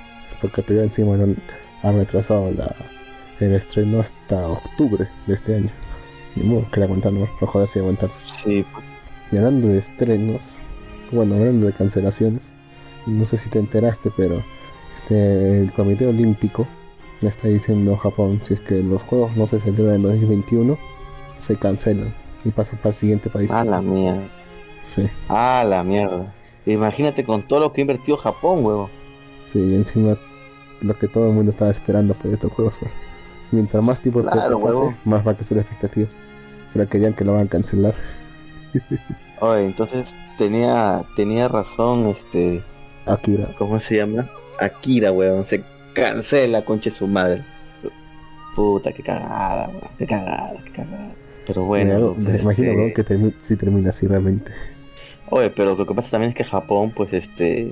Porque 0.41 0.61
todavía 0.61 0.85
encima 0.85 1.15
han, 1.15 1.35
han 1.83 1.97
retrasado 1.97 2.51
la, 2.51 2.73
el 3.41 3.53
estreno 3.53 3.99
hasta 3.99 4.47
octubre 4.47 5.09
de 5.27 5.33
este 5.33 5.55
año. 5.55 5.69
Ni 6.35 6.43
modo, 6.43 6.69
que 6.71 6.81
aguantar, 6.83 7.11
no, 7.13 7.27
no 7.39 7.47
jodas 7.47 7.75
y 7.75 7.79
aguantarse. 7.79 8.21
Sí, 8.43 8.65
pues, 8.73 8.84
Y 9.31 9.37
hablando 9.37 9.67
de 9.67 9.79
estrenos, 9.79 10.55
bueno, 11.11 11.35
hablando 11.35 11.65
de 11.65 11.73
cancelaciones, 11.73 12.49
no 13.05 13.25
sé 13.25 13.37
si 13.37 13.49
te 13.49 13.59
enteraste, 13.59 14.11
pero 14.15 14.41
este, 14.95 15.61
el 15.61 15.71
Comité 15.71 16.07
Olímpico 16.07 16.67
le 17.21 17.29
está 17.29 17.47
diciendo 17.47 17.93
a 17.93 17.97
Japón, 17.97 18.39
si 18.43 18.53
es 18.55 18.59
que 18.61 18.81
los 18.81 19.01
Juegos 19.03 19.35
no 19.35 19.47
se 19.47 19.59
celebran 19.59 19.95
en 19.97 20.03
2021, 20.03 20.77
se 21.39 21.55
cancelan 21.57 22.13
y 22.43 22.49
pasan 22.51 22.77
para 22.77 22.89
el 22.89 22.95
siguiente 22.95 23.29
país. 23.29 23.51
A 23.51 23.63
la 23.63 23.81
mierda. 23.81 24.21
Sí, 24.85 25.07
A 25.29 25.63
la 25.67 25.83
mierda. 25.83 26.33
Imagínate 26.65 27.23
con 27.23 27.43
todo 27.43 27.59
lo 27.59 27.73
que 27.73 27.81
ha 27.81 27.83
invertido 27.83 28.17
Japón, 28.17 28.63
huevo. 28.65 28.89
sí, 29.43 29.59
y 29.59 29.75
encima 29.75 30.17
lo 30.81 30.97
que 30.97 31.07
todo 31.07 31.27
el 31.29 31.33
mundo 31.33 31.51
estaba 31.51 31.71
esperando 31.71 32.13
por 32.13 32.31
estos 32.31 32.51
Juegos. 32.51 32.73
pues. 32.79 32.91
Mientras 33.51 33.81
más 33.83 34.01
tiempo 34.01 34.21
Claro, 34.21 34.59
pase, 34.59 34.65
huevo. 34.75 34.93
más 35.05 35.25
va 35.25 35.31
a 35.31 35.35
crecer 35.35 35.57
la 35.57 35.61
expectativa. 35.61 36.07
Pero 36.73 36.89
que 36.89 36.99
ya 36.99 37.11
que 37.13 37.23
lo 37.23 37.33
van 37.33 37.45
a 37.45 37.49
cancelar. 37.49 37.93
Oye, 39.39 39.65
entonces 39.65 40.13
tenía 40.37 41.03
tenía 41.15 41.47
razón, 41.47 42.07
este, 42.07 42.61
Akira. 43.05 43.47
¿cómo 43.57 43.79
se 43.79 43.97
llama? 43.97 44.27
Akira, 44.59 45.11
weón. 45.11 45.45
Se 45.45 45.63
cancela, 45.93 46.63
conche 46.63 46.91
su 46.91 47.07
madre. 47.07 47.43
Puta, 48.55 48.91
qué 48.93 49.03
cagada, 49.03 49.67
weón. 49.67 49.81
Qué 49.97 50.05
cagada, 50.07 50.53
qué 50.63 50.71
cagada. 50.71 51.11
Pero 51.45 51.63
bueno, 51.65 52.15
me, 52.17 52.25
pues, 52.31 52.41
imagino 52.41 52.71
este, 52.71 52.93
que 52.93 53.05
termi- 53.15 53.33
si 53.39 53.55
termina 53.55 53.89
así 53.89 54.07
realmente. 54.07 54.51
Oye, 55.29 55.49
pero 55.49 55.75
lo 55.75 55.85
que 55.85 55.93
pasa 55.93 56.11
también 56.11 56.31
es 56.31 56.35
que 56.37 56.43
Japón, 56.43 56.91
pues 56.95 57.11
este, 57.13 57.71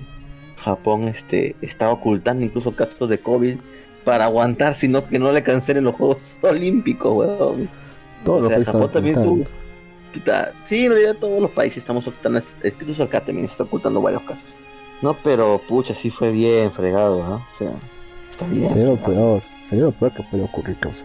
Japón, 0.58 1.08
este, 1.08 1.56
está 1.62 1.90
ocultando 1.92 2.44
incluso 2.46 2.76
casos 2.76 3.10
de 3.10 3.20
COVID 3.20 3.58
para 4.04 4.26
aguantar, 4.26 4.76
sino 4.76 5.08
que 5.08 5.18
no 5.18 5.32
le 5.32 5.42
cancelen 5.44 5.86
los 5.86 5.96
Juegos 5.96 6.38
Olímpicos, 6.42 7.14
weón. 7.16 7.70
Todos 8.26 8.46
O 8.46 8.48
sea, 8.50 8.64
Japón 8.66 8.92
también 8.92 9.16
tuvo- 9.16 9.46
Sí, 10.66 10.86
en 10.86 10.92
realidad 10.92 11.16
todos 11.20 11.42
los 11.42 11.52
países 11.52 11.78
estamos 11.78 12.06
ocultando, 12.08 12.42
incluso 12.64 13.04
acá 13.04 13.24
también 13.24 13.46
está 13.46 13.64
ocultando 13.64 14.02
varios 14.02 14.22
casos. 14.24 14.44
No, 15.02 15.16
pero 15.24 15.60
pucha, 15.68 15.94
sí 15.94 16.10
fue 16.10 16.32
bien 16.32 16.72
fregado, 16.72 17.18
¿no? 17.28 17.36
O 17.36 17.58
sea, 17.58 17.72
está 18.32 18.46
bien. 18.48 18.70
Sería 18.70 18.86
lo 18.86 18.96
peor, 18.98 19.42
sería 19.68 19.86
lo 19.86 19.92
peor 19.92 20.14
que 20.14 20.24
puede 20.24 20.44
ocurrir, 20.44 20.78
causa. 20.80 21.04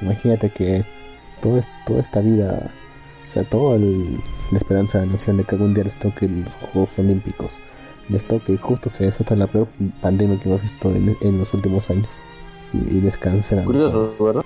Imagínate 0.00 0.50
que 0.50 0.84
todo 1.40 1.58
es- 1.58 1.68
toda 1.86 2.00
esta 2.00 2.20
vida, 2.20 2.70
o 3.28 3.32
sea, 3.32 3.44
toda 3.44 3.78
la 3.78 4.58
esperanza 4.58 4.98
de 4.98 5.06
la 5.06 5.12
nación 5.12 5.36
de 5.36 5.44
que 5.44 5.54
algún 5.54 5.74
día 5.74 5.84
les 5.84 5.96
toque 5.98 6.28
los 6.28 6.54
Juegos 6.72 6.98
Olímpicos, 6.98 7.58
les 8.08 8.24
toque 8.26 8.52
y 8.52 8.56
justo 8.56 8.88
se 8.88 9.04
desata 9.04 9.36
la 9.36 9.46
peor 9.46 9.68
pandemia 10.00 10.38
que 10.40 10.48
hemos 10.48 10.62
visto 10.62 10.90
en, 10.90 11.16
en 11.20 11.38
los 11.38 11.52
últimos 11.54 11.88
años 11.90 12.20
y, 12.72 12.96
y 12.96 13.00
les 13.00 13.16
cancelan. 13.16 13.64
Curioso, 13.64 14.24
¿verdad? 14.24 14.42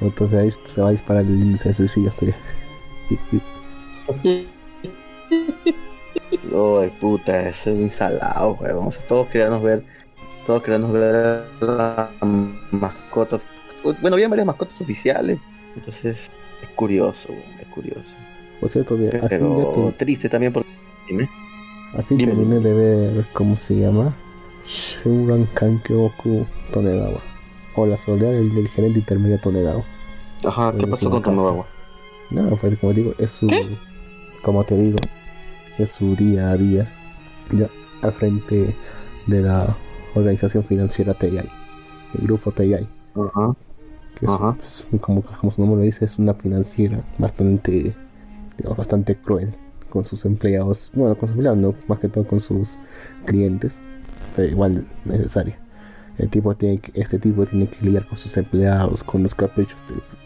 Entonces 0.00 0.38
ahí 0.38 0.50
se 0.66 0.82
va 0.82 0.88
a 0.88 0.92
disparar 0.92 1.22
el 1.22 1.30
índice 1.30 1.70
de 1.70 1.74
suicidio 1.74 2.10
estoy. 4.08 4.46
Ay, 6.52 6.90
puta, 7.00 7.48
eso 7.48 7.70
es 7.70 7.76
insalado, 7.80 8.56
weón. 8.60 8.88
O 8.88 8.90
sea, 8.90 9.02
todos 9.06 9.26
queríamos 9.28 9.62
ver, 9.62 9.82
todos 10.46 10.62
queríamos 10.62 10.92
ver 10.92 11.44
las 11.60 12.08
mascotas. 12.70 13.40
Bueno, 14.00 14.14
había 14.14 14.28
varias 14.28 14.46
mascotas 14.46 14.80
oficiales. 14.80 15.38
Entonces, 15.74 16.30
es 16.62 16.68
curioso, 16.74 17.28
weón, 17.28 17.42
es 17.60 17.66
curioso. 17.68 18.00
Por 18.60 18.68
cierto, 18.70 18.96
de- 18.96 19.06
al 19.10 19.20
fin, 19.20 19.28
Pero 19.28 19.72
te- 19.92 20.04
triste 20.04 20.28
también 20.28 20.52
porque... 20.52 20.68
Dime. 21.08 21.28
al 21.96 22.04
fin 22.04 22.16
dime. 22.16 22.32
terminé 22.32 22.58
de 22.60 22.74
ver 22.74 23.24
cómo 23.32 23.56
se 23.56 23.76
llama 23.78 24.14
Shuran 24.64 25.44
Kankyoku 25.54 26.46
Tonegawa. 26.72 27.20
O 27.74 27.86
la 27.86 27.96
soledad 27.96 28.30
del, 28.32 28.54
del 28.54 28.68
gerente 28.68 28.98
intermedio 29.00 29.38
Tonegawa. 29.38 29.84
Ajá, 30.44 30.72
¿qué 30.78 30.86
pasó 30.86 31.10
con 31.10 31.20
casa. 31.22 31.66
No, 32.30 32.50
pues 32.56 32.78
como 32.78 32.92
digo, 32.92 33.12
es 33.18 33.30
su. 33.32 33.48
Como 34.42 34.64
te 34.64 34.76
digo, 34.76 34.98
es 35.78 35.90
su 35.92 36.14
día 36.16 36.50
a 36.50 36.56
día. 36.56 36.92
Ya 37.52 37.68
al 38.02 38.12
frente 38.12 38.74
de 39.26 39.42
la 39.42 39.76
organización 40.14 40.64
financiera 40.64 41.14
TI. 41.14 41.38
El 41.38 42.22
grupo 42.22 42.52
TI. 42.52 42.86
Que 44.18 44.26
es, 44.60 44.86
como, 45.00 45.22
como 45.22 45.52
su 45.52 45.60
nombre 45.60 45.78
lo 45.80 45.84
dice, 45.84 46.04
es 46.04 46.18
una 46.18 46.34
financiera 46.34 47.02
bastante. 47.18 47.94
Digamos, 48.56 48.78
bastante 48.78 49.14
cruel 49.16 49.54
con 49.90 50.04
sus 50.04 50.24
empleados. 50.24 50.90
Bueno, 50.94 51.14
con 51.16 51.28
sus 51.28 51.36
empleados, 51.36 51.58
no, 51.58 51.74
más 51.88 51.98
que 51.98 52.08
todo 52.08 52.26
con 52.26 52.40
sus 52.40 52.78
clientes. 53.26 53.78
Pero 54.34 54.48
igual 54.48 54.86
necesaria. 55.04 55.58
El 56.18 56.30
tipo 56.30 56.54
tiene 56.56 56.78
que- 56.78 56.98
este 57.00 57.18
tipo 57.18 57.44
tiene 57.44 57.68
que 57.68 57.84
lidiar 57.84 58.06
con 58.08 58.16
sus 58.16 58.36
empleados, 58.38 59.02
con 59.04 59.22
los 59.22 59.34
caprichos 59.34 59.76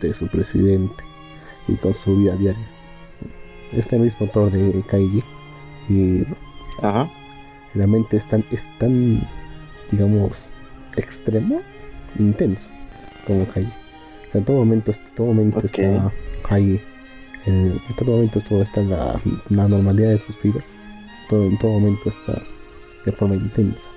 de, 0.01 0.07
de 0.09 0.15
su 0.15 0.29
presidente 0.29 1.03
y 1.69 1.75
con 1.75 1.95
su 1.95 2.17
vida 2.17 2.37
diaria. 2.37 2.67
Este 3.73 3.99
mismo 3.99 4.27
autor 4.27 4.51
de 4.51 4.83
Kaiji 4.89 5.23
y 5.89 6.23
Ajá. 6.83 7.09
realmente 7.75 8.17
es 8.17 8.27
tan, 8.27 8.45
es 8.51 8.69
tan 8.79 9.27
digamos, 9.91 10.49
extremo, 10.97 11.61
intenso 12.19 12.69
como 13.27 13.47
Kaiji. 13.47 13.73
En 14.35 14.45
todo 14.45 14.57
momento, 14.59 14.93
en 14.93 15.15
todo 15.15 15.27
momento 15.29 15.67
está 15.67 16.13
ahí, 16.49 16.81
en, 17.47 17.81
en 17.89 17.97
todo 17.97 18.13
momento 18.13 18.41
todo 18.41 18.63
está 18.63 18.81
la, 18.83 19.21
la 19.49 19.67
normalidad 19.69 20.11
de 20.11 20.19
sus 20.19 20.41
vidas. 20.41 20.65
Todo, 21.29 21.45
en 21.47 21.59
todo 21.59 21.73
momento 21.73 22.09
está 22.11 22.41
de 23.05 23.13
forma 23.13 23.35
intensa. 23.37 23.89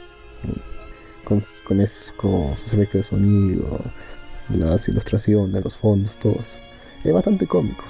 Con, 1.23 1.41
con, 1.65 1.79
es- 1.81 2.13
con 2.17 2.55
sus 2.57 2.73
efectos 2.73 2.93
de 3.01 3.03
sonido, 3.03 3.79
las 4.49 4.87
ilustraciones, 4.89 5.63
los 5.63 5.77
fondos, 5.77 6.17
todo 6.17 6.33
eso. 6.41 6.57
Es 7.03 7.13
bastante 7.13 7.47
cómico. 7.47 7.83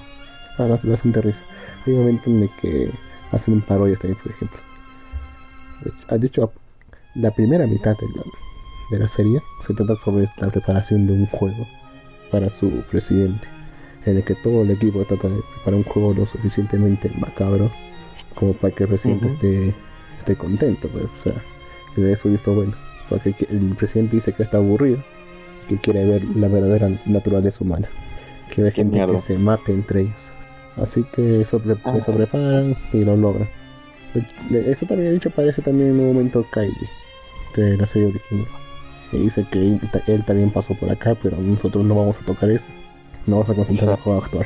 Bastante 0.58 1.22
risa. 1.22 1.43
Hay 1.86 1.93
momentos 1.93 2.27
en 2.27 2.43
el 2.43 2.50
que 2.62 2.91
hacen 3.32 3.62
parodias 3.62 4.00
también, 4.00 4.20
por 4.22 4.32
ejemplo. 4.32 4.60
De 6.17 6.27
hecho- 6.27 6.51
ah, 6.53 6.60
la 7.15 7.32
primera 7.32 7.67
mitad 7.67 7.96
de 7.98 8.08
la, 8.15 8.24
de 8.91 9.00
la 9.00 9.08
serie 9.08 9.41
se 9.65 9.74
trata 9.74 9.96
sobre 9.96 10.27
la 10.38 10.50
preparación 10.50 11.05
de 11.08 11.13
un 11.13 11.25
juego 11.27 11.67
para 12.32 12.50
su 12.50 12.70
presidente, 12.89 13.48
en 14.05 14.17
el 14.17 14.24
que 14.24 14.36
todo 14.36 14.62
el 14.63 14.72
equipo 14.72 15.03
trata 15.05 15.27
de 15.27 15.36
preparar 15.55 15.75
un 15.75 15.84
juego 15.84 16.13
lo 16.13 16.25
suficientemente 16.25 17.12
macabro 17.20 17.72
como 18.36 18.53
para 18.53 18.74
que 18.74 18.84
el 18.84 18.89
presidente 18.89 19.27
esté, 19.27 19.75
esté 20.17 20.36
contento, 20.36 20.88
pues, 20.89 21.05
o 21.05 21.24
sea, 21.24 21.34
que 21.93 22.01
le 22.01 22.08
dé 22.08 22.15
su 22.15 22.29
visto 22.29 22.53
bueno. 22.53 22.74
Porque 23.10 23.34
que- 23.34 23.46
el 23.46 23.75
presidente 23.75 24.15
dice 24.15 24.34
que 24.34 24.41
está 24.43 24.58
aburrido, 24.58 25.03
que 25.70 25.77
quiere 25.77 26.05
ver 26.05 26.24
la 26.36 26.48
verdadera 26.48 26.89
naturaleza 27.05 27.63
humana, 27.63 27.88
que 28.53 28.62
ve 28.62 28.67
Qué 28.69 28.75
gente 28.75 28.98
mierda. 28.98 29.13
que 29.13 29.19
se 29.19 29.38
mate 29.38 29.72
entre 29.74 30.01
ellos. 30.01 30.33
Así 30.77 31.03
que 31.15 31.41
eso, 31.41 31.60
pre- 31.60 31.75
Ah. 31.83 31.93
preparan 32.05 32.75
y 32.93 33.03
lo 33.03 33.15
logran. 33.15 33.50
De- 34.13 34.25
de- 34.60 34.72
Eso 34.72 34.86
también, 34.86 35.12
de 35.12 35.17
hecho, 35.17 35.29
parece 35.31 35.62
también 35.62 35.89
en 35.91 36.00
un 36.00 36.07
momento 36.07 36.45
Kaiji 36.51 36.86
de 37.55 37.77
la 37.77 37.86
serie 37.86 38.07
original. 38.10 38.48
Y 39.12 39.17
dice 39.19 39.45
que 39.51 39.60
él, 39.60 39.81
ta- 39.91 40.03
él 40.07 40.24
también 40.25 40.51
pasó 40.51 40.74
por 40.75 40.89
acá, 40.91 41.15
pero 41.22 41.38
nosotros 41.38 41.86
no 41.86 41.95
vamos 41.95 42.19
a 42.19 42.25
tocar 42.25 42.50
eso. 42.50 42.65
No 43.27 43.38
vamos 43.38 43.50
a 43.50 43.53
concentrar 43.55 43.89
en 43.89 43.95
el 43.98 44.01
juego 44.01 44.19
actual. 44.24 44.45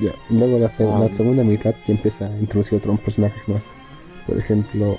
Ya. 0.00 0.10
Luego 0.30 0.58
la, 0.58 0.68
se- 0.68 0.84
Ah. 0.84 0.98
la 0.98 1.12
segunda 1.12 1.44
mitad 1.44 1.74
ya 1.86 1.94
empieza 1.94 2.26
a 2.26 2.38
introducir 2.38 2.78
otros 2.78 2.98
personajes 3.00 3.48
más. 3.48 3.72
Por 4.26 4.38
ejemplo, 4.38 4.96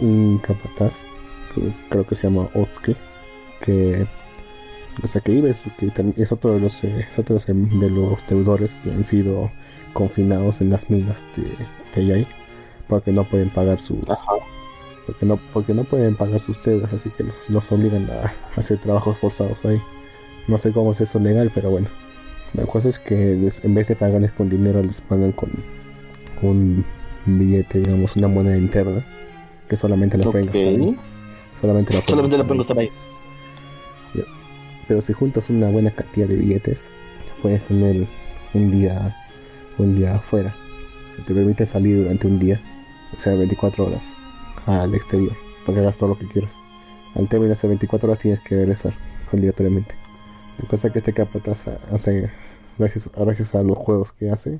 un 0.00 0.38
capataz, 0.38 1.04
que 1.54 1.60
creo 1.88 2.06
que 2.06 2.14
se 2.14 2.24
llama 2.28 2.48
Otsuki, 2.54 2.96
que 3.64 4.06
o 5.02 5.06
sea 5.06 5.20
que 5.20 5.32
vive 5.32 5.54
su- 5.54 5.70
que 5.76 5.90
es 6.22 6.32
otro 6.32 6.54
de 6.54 6.60
los 6.60 6.84
eh, 6.84 7.06
es 7.12 7.18
otro 7.18 7.36
de 7.38 7.40
los, 7.90 8.26
de 8.26 8.34
deudores 8.36 8.74
que 8.76 8.90
han 8.90 9.04
sido 9.04 9.50
confinados 9.92 10.60
en 10.60 10.70
las 10.70 10.90
minas 10.90 11.26
de 11.36 11.44
TI 11.94 12.26
porque 12.88 13.12
no 13.12 13.24
pueden 13.24 13.50
pagar 13.50 13.80
sus 13.80 13.98
Ajá. 14.08 14.24
porque 15.06 15.26
no 15.26 15.38
porque 15.52 15.74
no 15.74 15.84
pueden 15.84 16.16
pagar 16.16 16.40
sus 16.40 16.62
deudas 16.62 16.92
así 16.92 17.10
que 17.10 17.24
los, 17.24 17.34
los 17.48 17.72
obligan 17.72 18.08
a 18.10 18.32
hacer 18.56 18.78
trabajos 18.78 19.16
forzados 19.18 19.64
ahí 19.64 19.80
no 20.48 20.58
sé 20.58 20.72
cómo 20.72 20.92
es 20.92 21.00
eso 21.00 21.18
legal 21.18 21.50
pero 21.54 21.70
bueno 21.70 21.88
la 22.54 22.66
cosa 22.66 22.88
es 22.88 22.98
que 22.98 23.36
les- 23.36 23.64
en 23.64 23.74
vez 23.74 23.88
de 23.88 23.96
pagarles 23.96 24.32
con 24.32 24.48
dinero 24.50 24.82
les 24.82 25.00
pagan 25.00 25.32
con 25.32 25.50
un 26.42 26.84
billete 27.26 27.78
digamos 27.80 28.16
una 28.16 28.28
moneda 28.28 28.56
interna 28.56 29.04
que 29.68 29.76
solamente 29.76 30.18
la 30.18 30.24
pueden 30.30 30.46
gastar 30.46 30.64
ahí. 30.74 30.96
Solamente 31.60 31.92
la 31.94 32.00
pueden 32.00 32.08
Solamente 32.10 32.38
la 32.38 32.44
pueden 32.44 32.58
gastar 32.58 32.78
ahí. 32.78 32.90
Pero 34.90 35.00
si 35.02 35.12
juntas 35.12 35.48
una 35.50 35.68
buena 35.70 35.92
cantidad 35.92 36.26
de 36.26 36.34
billetes 36.34 36.88
puedes 37.40 37.62
tener 37.62 38.08
un 38.54 38.72
día 38.72 39.16
un 39.78 39.94
día 39.94 40.16
afuera. 40.16 40.52
Se 41.14 41.22
te 41.22 41.32
permite 41.32 41.64
salir 41.64 41.98
durante 41.98 42.26
un 42.26 42.40
día 42.40 42.60
o 43.16 43.20
sea 43.20 43.36
24 43.36 43.86
horas 43.86 44.12
al 44.66 44.92
exterior 44.92 45.30
para 45.64 45.76
que 45.76 45.80
hagas 45.82 45.96
todo 45.96 46.08
lo 46.08 46.18
que 46.18 46.26
quieras. 46.26 46.56
Al 47.14 47.28
término 47.28 47.50
de 47.50 47.52
esas 47.52 47.68
24 47.68 48.08
horas 48.08 48.18
tienes 48.18 48.40
que 48.40 48.56
regresar 48.56 48.92
obligatoriamente. 49.32 49.94
La 50.60 50.68
cosa 50.68 50.90
que 50.90 50.98
este 50.98 51.12
capataz 51.12 51.68
hace 51.92 52.28
gracias, 52.76 53.54
a 53.54 53.62
los 53.62 53.78
juegos 53.78 54.10
que 54.10 54.28
hace 54.28 54.58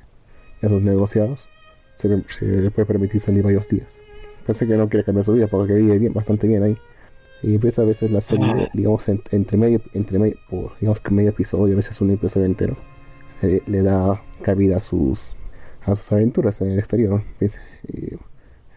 y 0.62 0.66
a 0.66 0.68
sus 0.68 0.80
negociados 0.80 1.49
se, 1.96 2.08
se 2.28 2.70
puede 2.70 2.87
permitir 2.87 3.20
salir 3.20 3.42
varios 3.42 3.68
días. 3.68 4.00
Parece 4.46 4.68
que 4.68 4.76
no 4.76 4.88
quiere 4.88 5.02
cambiar 5.02 5.25
su 5.25 5.32
vida 5.32 5.49
porque 5.49 5.72
vive 5.72 5.99
bien, 5.99 6.12
bastante 6.14 6.46
bien 6.46 6.62
ahí 6.62 6.78
y 7.42 7.59
pues 7.59 7.78
a 7.78 7.85
veces 7.85 8.11
la 8.11 8.20
serie, 8.20 8.68
digamos, 8.75 9.09
en- 9.09 9.23
entre 9.30 9.56
medio, 9.56 9.80
entre 9.94 10.18
medio, 10.18 10.37
por, 10.49 10.73
digamos 10.80 11.00
que 11.00 11.11
medio 11.12 11.30
episodio, 11.30 11.75
a 11.75 11.76
veces 11.76 12.00
un 12.00 12.11
episodio 12.11 12.47
entero, 12.47 12.76
eh, 13.42 13.62
le 13.66 13.82
da 13.82 14.23
cabida 14.42 14.76
a 14.76 14.80
sus, 14.80 15.32
a 15.82 15.94
sus 15.94 16.12
aventuras 16.12 16.61
en 16.61 16.70
el 16.73 16.78
exterior. 16.78 17.23
pues, 17.38 17.61
y 17.88 18.14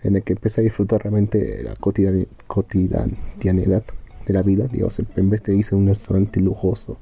en 0.07 0.15
el 0.17 0.23
que 0.23 0.33
empecé 0.33 0.61
a 0.61 0.63
disfrutar 0.63 1.01
realmente 1.03 1.63
la 1.63 1.73
cotidian- 1.75 2.27
cotidianidad 2.47 3.83
de 4.25 4.33
la 4.33 4.41
vida, 4.43 4.67
digamos, 4.67 4.99
en- 5.15 5.29
vez 5.29 5.43
de 5.43 5.55
irse 5.55 5.75
a 5.75 5.77
un 5.77 5.87
restaurante 5.87 6.39
lujoso 6.41 6.97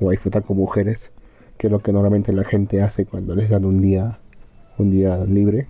o 0.00 0.08
a 0.08 0.12
disfrutar 0.12 0.42
con 0.44 0.56
mujeres, 0.56 1.12
que 1.56 1.66
es 1.66 1.70
lo 1.70 1.80
que 1.80 1.92
normalmente 1.92 2.32
la 2.32 2.44
gente 2.44 2.82
hace 2.82 3.04
cuando 3.06 3.34
les 3.34 3.50
dan 3.50 3.64
un 3.64 3.78
día, 3.80 4.20
un 4.78 4.90
día 4.90 5.24
libre, 5.24 5.66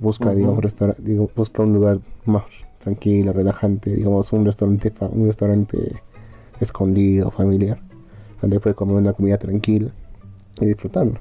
busca, 0.00 0.28
Ujú. 0.28 0.36
digamos, 0.36 0.62
restaura- 0.64 0.96
digo, 0.98 1.30
busca 1.36 1.62
un 1.62 1.74
lugar 1.74 2.00
más 2.24 2.44
tranquilo, 2.78 3.32
relajante, 3.32 3.94
digamos, 3.94 4.32
un 4.32 4.44
restaurante, 4.44 4.92
un 5.10 5.26
restaurante 5.26 6.02
escondido, 6.60 7.30
familiar, 7.30 7.80
donde 8.40 8.60
puede 8.60 8.74
comer 8.74 8.96
una 8.96 9.12
comida 9.12 9.38
tranquila 9.38 9.90
y 10.60 10.66
disfrutarlo. 10.66 11.20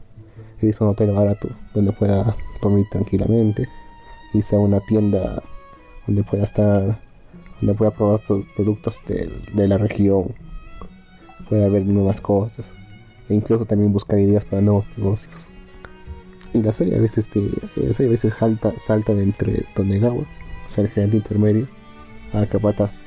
Irse 0.62 0.84
a 0.84 0.88
un 0.88 0.94
hotel 0.94 1.12
barato 1.12 1.50
donde 1.74 1.92
pueda 1.92 2.36
dormir 2.62 2.86
tranquilamente, 2.90 3.68
irse 4.34 4.56
a 4.56 4.60
una 4.60 4.80
tienda 4.80 5.44
donde 6.08 6.24
pueda 6.24 6.44
estar, 6.44 7.00
donde 7.60 7.74
pueda 7.76 7.92
probar 7.92 8.22
pro- 8.26 8.46
productos 8.56 9.02
de, 9.06 9.32
de 9.54 9.68
la 9.68 9.78
región, 9.78 10.34
pueda 11.50 11.70
ver 11.70 11.86
nuevas 11.86 12.22
cosas, 12.22 12.74
e 13.30 13.36
incluso 13.36 13.66
también 13.66 13.94
buscar 13.94 14.20
ideas 14.20 14.46
para 14.46 14.62
nuevos 14.62 14.86
negocios. 14.98 15.50
Y 16.54 16.62
la 16.64 16.72
serie 16.72 16.96
a 16.96 17.02
veces, 17.02 17.30
te, 17.30 17.42
la 17.76 17.94
serie 17.94 18.08
a 18.08 18.12
veces 18.12 18.34
salta, 18.34 18.74
salta 18.80 19.14
de 19.14 19.24
entre 19.24 19.66
Tonegawa, 19.76 20.26
el 20.78 20.90
gerente 20.90 21.18
intermedio, 21.18 21.68
a 22.34 22.46
Capatas. 22.46 23.04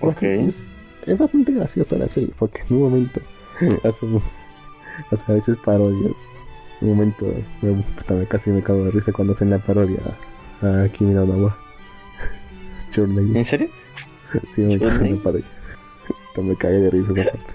Ok. 0.00 0.22
Es, 0.22 0.62
es 1.06 1.18
bastante 1.18 1.52
graciosa 1.52 1.96
la 1.96 2.08
serie, 2.08 2.30
porque 2.38 2.62
en 2.68 2.76
un 2.76 2.82
momento 2.82 3.20
hace, 3.84 4.06
hace 5.10 5.32
a 5.32 5.34
veces 5.34 5.56
parodias. 5.56 6.16
En 6.80 6.90
un 6.90 6.96
momento 6.96 7.26
me, 7.62 8.26
casi 8.26 8.50
me 8.50 8.62
cago 8.62 8.84
de 8.84 8.90
risa 8.92 9.12
cuando 9.12 9.32
hacen 9.32 9.50
la 9.50 9.58
parodia 9.58 9.98
a 10.62 10.88
Kimi 10.88 11.12
no 11.12 11.24
Nawa. 11.24 11.56
¿En 12.96 13.44
serio? 13.44 13.68
Sí, 14.48 14.60
me 14.60 14.78
cago 14.78 15.04
la 15.04 15.22
parodia. 15.22 15.46
Me 16.36 16.54
cagué 16.54 16.78
de 16.78 16.90
risa 16.90 17.12
esa 17.12 17.32
parte. 17.32 17.54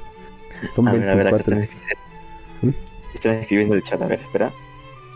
Son 0.72 0.88
A 0.88 0.94
ver, 0.94 1.10
a 1.10 1.16
ver, 1.16 1.28
acá 1.28 1.38
24 1.38 1.60
están, 1.60 2.70
¿Mm? 2.70 2.74
están 3.14 3.36
escribiendo 3.36 3.76
el 3.76 3.84
chat, 3.84 4.02
a 4.02 4.08
ver, 4.08 4.20
espera. 4.20 4.52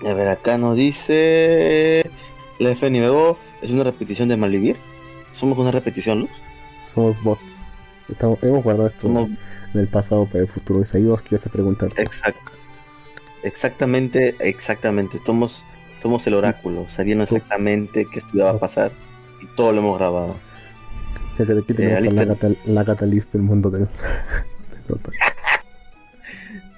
A 0.05 0.13
ver, 0.13 0.27
acá 0.27 0.57
nos 0.57 0.75
dice... 0.75 2.09
La 2.59 2.71
FNBO 2.71 3.37
es 3.61 3.69
una 3.69 3.83
repetición 3.83 4.29
de 4.29 4.37
Malvivir. 4.37 4.77
Somos 5.33 5.57
una 5.57 5.71
repetición, 5.71 6.21
Luz. 6.21 6.29
Somos 6.85 7.21
bots. 7.21 7.65
Estamos, 8.09 8.41
hemos 8.41 8.63
guardado 8.63 8.87
esto 8.87 9.01
Somos 9.01 9.29
en 9.29 9.79
el 9.79 9.87
pasado 9.87 10.25
para 10.25 10.39
el 10.39 10.47
futuro. 10.47 10.81
Y 10.81 10.85
seguimos 10.85 11.21
que 11.21 11.35
a 11.35 11.39
preguntarte. 11.51 12.01
Exacto. 12.01 12.51
Exactamente, 13.43 14.35
exactamente. 14.39 15.19
Somos, 15.25 15.63
somos 16.01 16.25
el 16.25 16.33
oráculo, 16.33 16.87
sabiendo 16.89 17.23
exactamente 17.23 18.07
qué 18.11 18.19
esto 18.19 18.31
iba 18.33 18.49
a 18.49 18.59
pasar 18.59 18.91
y 19.41 19.45
todo 19.55 19.71
lo 19.71 19.79
hemos 19.79 19.99
grabado. 19.99 20.35
Ya 21.37 21.45
que 21.45 21.51
aquí 21.51 21.73
tenemos 21.73 22.07
a 22.07 22.11
la, 22.11 22.25
gata, 22.25 22.49
la 22.65 22.83
catalista 22.83 23.33
del 23.33 23.43
mundo 23.43 23.69
del. 23.69 23.87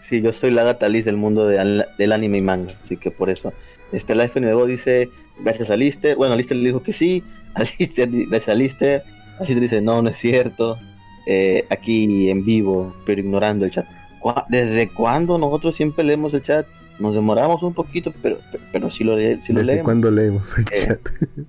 Sí, 0.01 0.21
yo 0.21 0.33
soy 0.33 0.49
la 0.49 0.63
gata 0.63 0.89
Liz 0.89 1.05
del 1.05 1.17
mundo 1.17 1.45
de 1.45 1.85
del 1.99 2.11
anime 2.11 2.39
y 2.39 2.41
manga, 2.41 2.73
así 2.83 2.97
que 2.97 3.11
por 3.11 3.29
eso. 3.29 3.53
Este 3.91 4.15
Life 4.15 4.39
nuevo 4.39 4.65
dice, 4.65 5.09
gracias 5.43 5.69
a 5.69 5.75
Lister. 5.77 6.15
Bueno, 6.15 6.35
Lister 6.35 6.57
le 6.57 6.65
dijo 6.67 6.83
que 6.83 6.93
sí, 6.93 7.23
a 7.55 7.63
Lister, 7.63 8.09
gracias 8.11 8.49
a 8.49 8.55
Lister. 8.55 9.03
A 9.39 9.43
Lister 9.43 9.59
dice, 9.59 9.81
no, 9.81 10.01
no 10.01 10.09
es 10.09 10.17
cierto. 10.17 10.77
Eh, 11.25 11.65
aquí 11.69 12.29
en 12.29 12.43
vivo, 12.43 12.95
pero 13.05 13.21
ignorando 13.21 13.65
el 13.65 13.71
chat. 13.71 13.85
¿Cuá- 14.19 14.45
¿Desde 14.49 14.89
cuándo 14.89 15.37
nosotros 15.37 15.75
siempre 15.75 16.03
leemos 16.03 16.33
el 16.33 16.41
chat? 16.41 16.65
Nos 16.99 17.13
demoramos 17.13 17.61
un 17.63 17.73
poquito, 17.73 18.13
pero, 18.21 18.39
pero, 18.51 18.63
pero 18.71 18.89
sí 18.89 19.03
lo, 19.03 19.15
le- 19.15 19.41
sí 19.41 19.53
lo 19.53 19.59
¿Desde 19.59 19.73
leemos. 19.73 19.85
cuándo 19.85 20.11
leemos 20.11 20.57
el 20.57 20.63
Eh, 20.65 20.85
chat? 20.85 20.99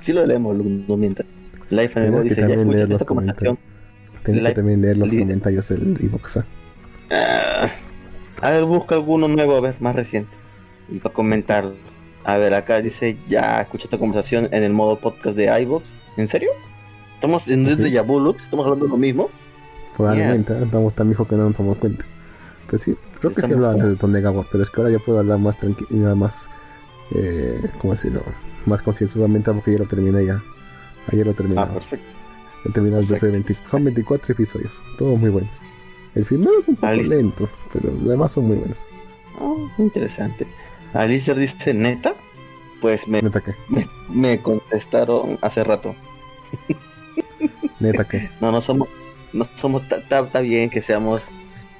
Sí 0.00 0.12
lo 0.12 0.26
leemos, 0.26 0.56
no 0.56 0.96
mientas. 0.96 1.24
Life 1.70 1.94
Tengo 1.94 2.06
nuevo 2.08 2.22
que 2.24 2.28
dice, 2.30 2.40
ya 2.40 2.48
los 2.56 2.90
esta 2.90 3.04
conversación. 3.04 3.58
Tengo 4.24 4.42
que 4.44 4.52
también 4.52 4.82
leer 4.82 4.98
los 4.98 5.10
comentarios 5.12 5.68
del 5.68 5.96
Evox. 6.00 6.38
Ah, 7.10 7.70
a 8.42 8.50
ver, 8.50 8.64
busca 8.64 8.96
alguno 8.96 9.28
nuevo, 9.28 9.56
a 9.56 9.60
ver, 9.60 9.76
más 9.80 9.94
reciente. 9.94 10.36
Y 10.88 10.98
para 10.98 11.14
comentarlo. 11.14 11.74
A 12.24 12.36
ver, 12.38 12.54
acá 12.54 12.80
dice, 12.82 13.16
ya 13.28 13.60
escuché 13.62 13.84
esta 13.84 13.98
conversación 13.98 14.48
en 14.52 14.62
el 14.62 14.72
modo 14.72 14.98
podcast 14.98 15.36
de 15.36 15.60
iVoox. 15.62 15.84
¿En 16.16 16.28
serio? 16.28 16.50
Estamos 17.14 17.46
en 17.48 17.66
¿Ah, 17.66 17.74
sí? 17.74 17.90
Yabulux, 17.90 18.42
estamos 18.42 18.64
hablando 18.64 18.86
de 18.86 18.90
lo 18.90 18.96
mismo. 18.96 19.30
Probablemente, 19.96 20.52
¿eh? 20.52 20.62
estamos 20.64 20.92
tan 20.94 21.08
viejos 21.08 21.26
que 21.28 21.36
no 21.36 21.44
nos 21.48 21.56
damos 21.56 21.78
cuenta. 21.78 22.04
Pues 22.68 22.82
sí, 22.82 22.96
creo 23.20 23.32
que 23.32 23.42
sí 23.42 23.52
hablaba 23.52 23.74
antes 23.74 23.88
de 23.88 23.96
Tonegawa, 23.96 24.44
pero 24.50 24.62
es 24.62 24.70
que 24.70 24.80
ahora 24.80 24.92
ya 24.92 24.98
puedo 24.98 25.20
hablar 25.20 25.38
más 25.38 25.56
tranquilo, 25.56 26.16
más, 26.16 26.50
eh, 27.14 27.60
¿cómo 27.80 27.92
decirlo? 27.94 28.22
Más 28.66 28.82
concienzudamente 28.82 29.52
porque 29.52 29.72
ya 29.72 29.78
lo 29.78 29.86
terminé 29.86 30.26
ya. 30.26 30.42
Ayer 31.12 31.24
lo 31.26 31.32
terminé. 31.34 31.60
Ah, 31.60 31.66
perfecto. 31.68 32.04
He 32.64 32.70
terminado 32.72 33.02
el. 33.02 33.06
20, 33.30 33.56
son 33.70 33.84
24 33.84 34.32
episodios, 34.32 34.72
todos 34.98 35.16
muy 35.18 35.30
buenos. 35.30 35.52
El 36.16 36.24
primero 36.24 36.58
es 36.58 36.66
un 36.66 36.74
poco 36.74 36.86
Ah, 36.88 36.92
listo. 36.94 37.14
lento, 37.14 37.48
pero 37.72 37.92
los 37.94 38.08
demás 38.08 38.32
son 38.32 38.48
muy 38.48 38.56
buenos. 38.56 38.78
Ah, 39.40 39.54
interesante. 39.78 40.46
Alicia 40.96 41.34
dice, 41.34 41.74
¿neta? 41.74 42.14
Pues 42.80 43.06
me, 43.08 43.22
Neta 43.22 43.42
me, 43.68 43.86
me 44.08 44.40
contestaron 44.40 45.38
hace 45.42 45.64
rato. 45.64 45.94
neta 47.80 48.06
que. 48.06 48.30
No, 48.40 48.52
no 48.52 48.60
somos, 48.62 48.88
no 49.32 49.46
somos, 49.56 49.82
está 49.90 50.40
bien 50.40 50.70
que 50.70 50.82
seamos, 50.82 51.22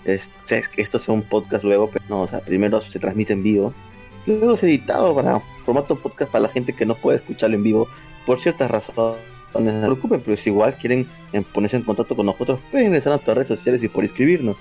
este, 0.05 0.65
que 0.75 0.83
esto 0.83 0.99
sea 0.99 1.15
un 1.15 1.23
podcast 1.23 1.65
luego, 1.65 1.91
pero 1.91 2.05
no, 2.09 2.23
o 2.23 2.29
sea, 2.29 2.41
primero 2.41 2.81
se 2.83 2.99
transmite 2.99 3.33
en 3.33 3.43
vivo, 3.43 3.73
luego 4.27 4.55
es 4.55 4.63
editado 4.63 5.15
para 5.15 5.41
formato 5.65 5.97
podcast 5.97 6.31
para 6.31 6.43
la 6.43 6.49
gente 6.49 6.73
que 6.73 6.87
no 6.87 6.95
puede 6.95 7.19
escucharlo 7.19 7.57
en 7.57 7.63
vivo 7.63 7.89
por 8.25 8.41
ciertas 8.41 8.71
razones. 8.71 9.21
No 9.55 9.71
se 9.71 9.81
preocupen, 9.81 10.21
pero 10.21 10.37
si 10.37 10.51
igual 10.51 10.77
quieren 10.77 11.09
ponerse 11.55 11.79
en 11.79 11.83
contacto 11.83 12.15
con 12.15 12.27
nosotros, 12.27 12.61
pueden 12.71 12.89
ingresar 12.89 13.13
a 13.13 13.17
nuestras 13.17 13.37
redes 13.37 13.49
sociales 13.49 13.83
y 13.83 13.89
por 13.89 14.05
inscribirnos. 14.05 14.57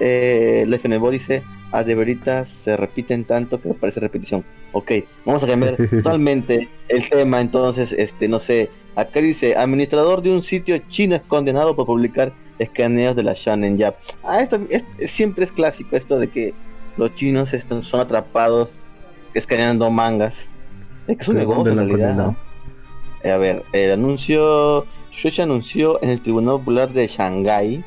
Eh, 0.00 0.62
el 0.62 0.72
FNBO 0.74 1.10
dice, 1.10 1.42
a 1.72 1.84
de 1.84 1.94
veritas 1.94 2.48
se 2.48 2.76
repiten 2.76 3.24
tanto 3.24 3.60
que 3.60 3.68
parece 3.74 4.00
repetición. 4.00 4.44
Ok, 4.72 4.92
vamos 5.24 5.42
a 5.42 5.46
cambiar 5.46 5.76
totalmente 5.90 6.68
el 6.88 7.08
tema, 7.08 7.40
entonces, 7.40 7.92
este, 7.92 8.26
no 8.28 8.40
sé, 8.40 8.70
acá 8.96 9.20
dice, 9.20 9.56
administrador 9.56 10.22
de 10.22 10.30
un 10.32 10.42
sitio 10.42 10.78
chino 10.88 11.14
es 11.16 11.22
condenado 11.22 11.76
por 11.76 11.86
publicar 11.86 12.32
escaneos 12.58 13.14
de 13.14 13.22
la 13.22 13.34
Shonen 13.34 13.80
Jump. 13.80 13.94
Ah, 14.24 14.40
esto 14.40 14.58
es- 14.70 14.84
siempre 15.10 15.44
es 15.44 15.52
clásico, 15.52 15.96
esto 15.96 16.18
de 16.18 16.28
que 16.28 16.54
los 16.96 17.14
chinos 17.14 17.52
están, 17.52 17.82
son 17.82 18.00
atrapados 18.00 18.72
escaneando 19.34 19.90
mangas. 19.90 20.34
Es 21.06 21.16
que 21.18 21.22
es 21.22 21.28
un 21.28 21.36
¿Pero 21.36 21.48
negocio 21.48 21.72
en 21.72 21.78
realidad. 21.78 22.34
Eh, 23.22 23.30
A 23.30 23.36
ver, 23.38 23.62
el 23.72 23.92
anuncio, 23.92 24.86
Shueisha 25.10 25.42
anunció 25.44 26.02
en 26.02 26.10
el 26.10 26.20
Tribunal 26.20 26.56
Popular 26.58 26.90
de 26.90 27.06
Shanghái, 27.06 27.84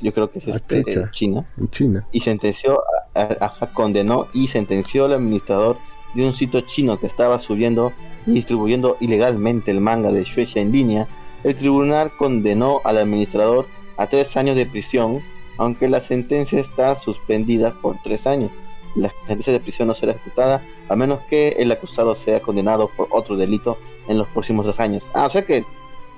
yo 0.00 0.12
creo 0.12 0.30
que 0.30 0.38
es 0.40 0.48
Ah, 0.48 0.56
este, 0.56 0.82
chucha. 0.84 1.10
China, 1.12 1.44
En 1.58 1.70
China. 1.70 2.06
y 2.12 2.20
sentenció, 2.20 2.80
a- 3.14 3.20
a- 3.22 3.36
ajá, 3.46 3.72
condenó 3.72 4.26
y 4.32 4.48
sentenció 4.48 5.04
al 5.06 5.14
administrador 5.14 5.76
de 6.14 6.26
un 6.26 6.34
sitio 6.34 6.60
chino 6.62 6.98
que 6.98 7.06
estaba 7.06 7.40
subiendo 7.40 7.92
y 8.26 8.32
distribuyendo 8.32 8.96
ilegalmente 9.00 9.70
el 9.70 9.80
manga 9.80 10.12
de 10.12 10.24
Shueisha 10.24 10.60
en 10.60 10.72
línea. 10.72 11.08
El 11.44 11.56
tribunal 11.56 12.10
condenó 12.16 12.80
al 12.84 12.98
administrador 12.98 13.66
a 13.96 14.06
tres 14.06 14.36
años 14.36 14.56
de 14.56 14.66
prisión, 14.66 15.20
aunque 15.58 15.88
la 15.88 16.00
sentencia 16.00 16.60
está 16.60 16.96
suspendida 16.96 17.74
por 17.80 17.96
tres 18.02 18.26
años. 18.26 18.50
La 18.94 19.10
sentencia 19.26 19.52
de 19.54 19.60
prisión 19.60 19.88
no 19.88 19.94
será 19.94 20.12
ejecutada 20.12 20.60
a 20.88 20.96
menos 20.96 21.20
que 21.30 21.48
el 21.58 21.72
acusado 21.72 22.14
sea 22.14 22.40
condenado 22.40 22.88
por 22.96 23.08
otro 23.10 23.36
delito 23.36 23.78
en 24.06 24.18
los 24.18 24.28
próximos 24.28 24.66
dos 24.66 24.78
años. 24.78 25.02
Ah, 25.14 25.26
o 25.26 25.30
sea 25.30 25.42
que 25.46 25.64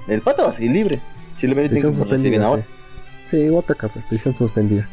el 0.08 0.20
pata 0.22 0.42
va 0.42 0.50
a 0.50 0.54
seguir 0.54 0.72
libre. 0.72 1.00
Simplemente 1.38 1.76
tiene 1.76 2.30
que 2.30 2.44
ahora. 2.44 2.66
Sí, 3.24 3.48
pues, 3.50 4.04
prisión 4.08 4.34
suspendida. 4.34 4.88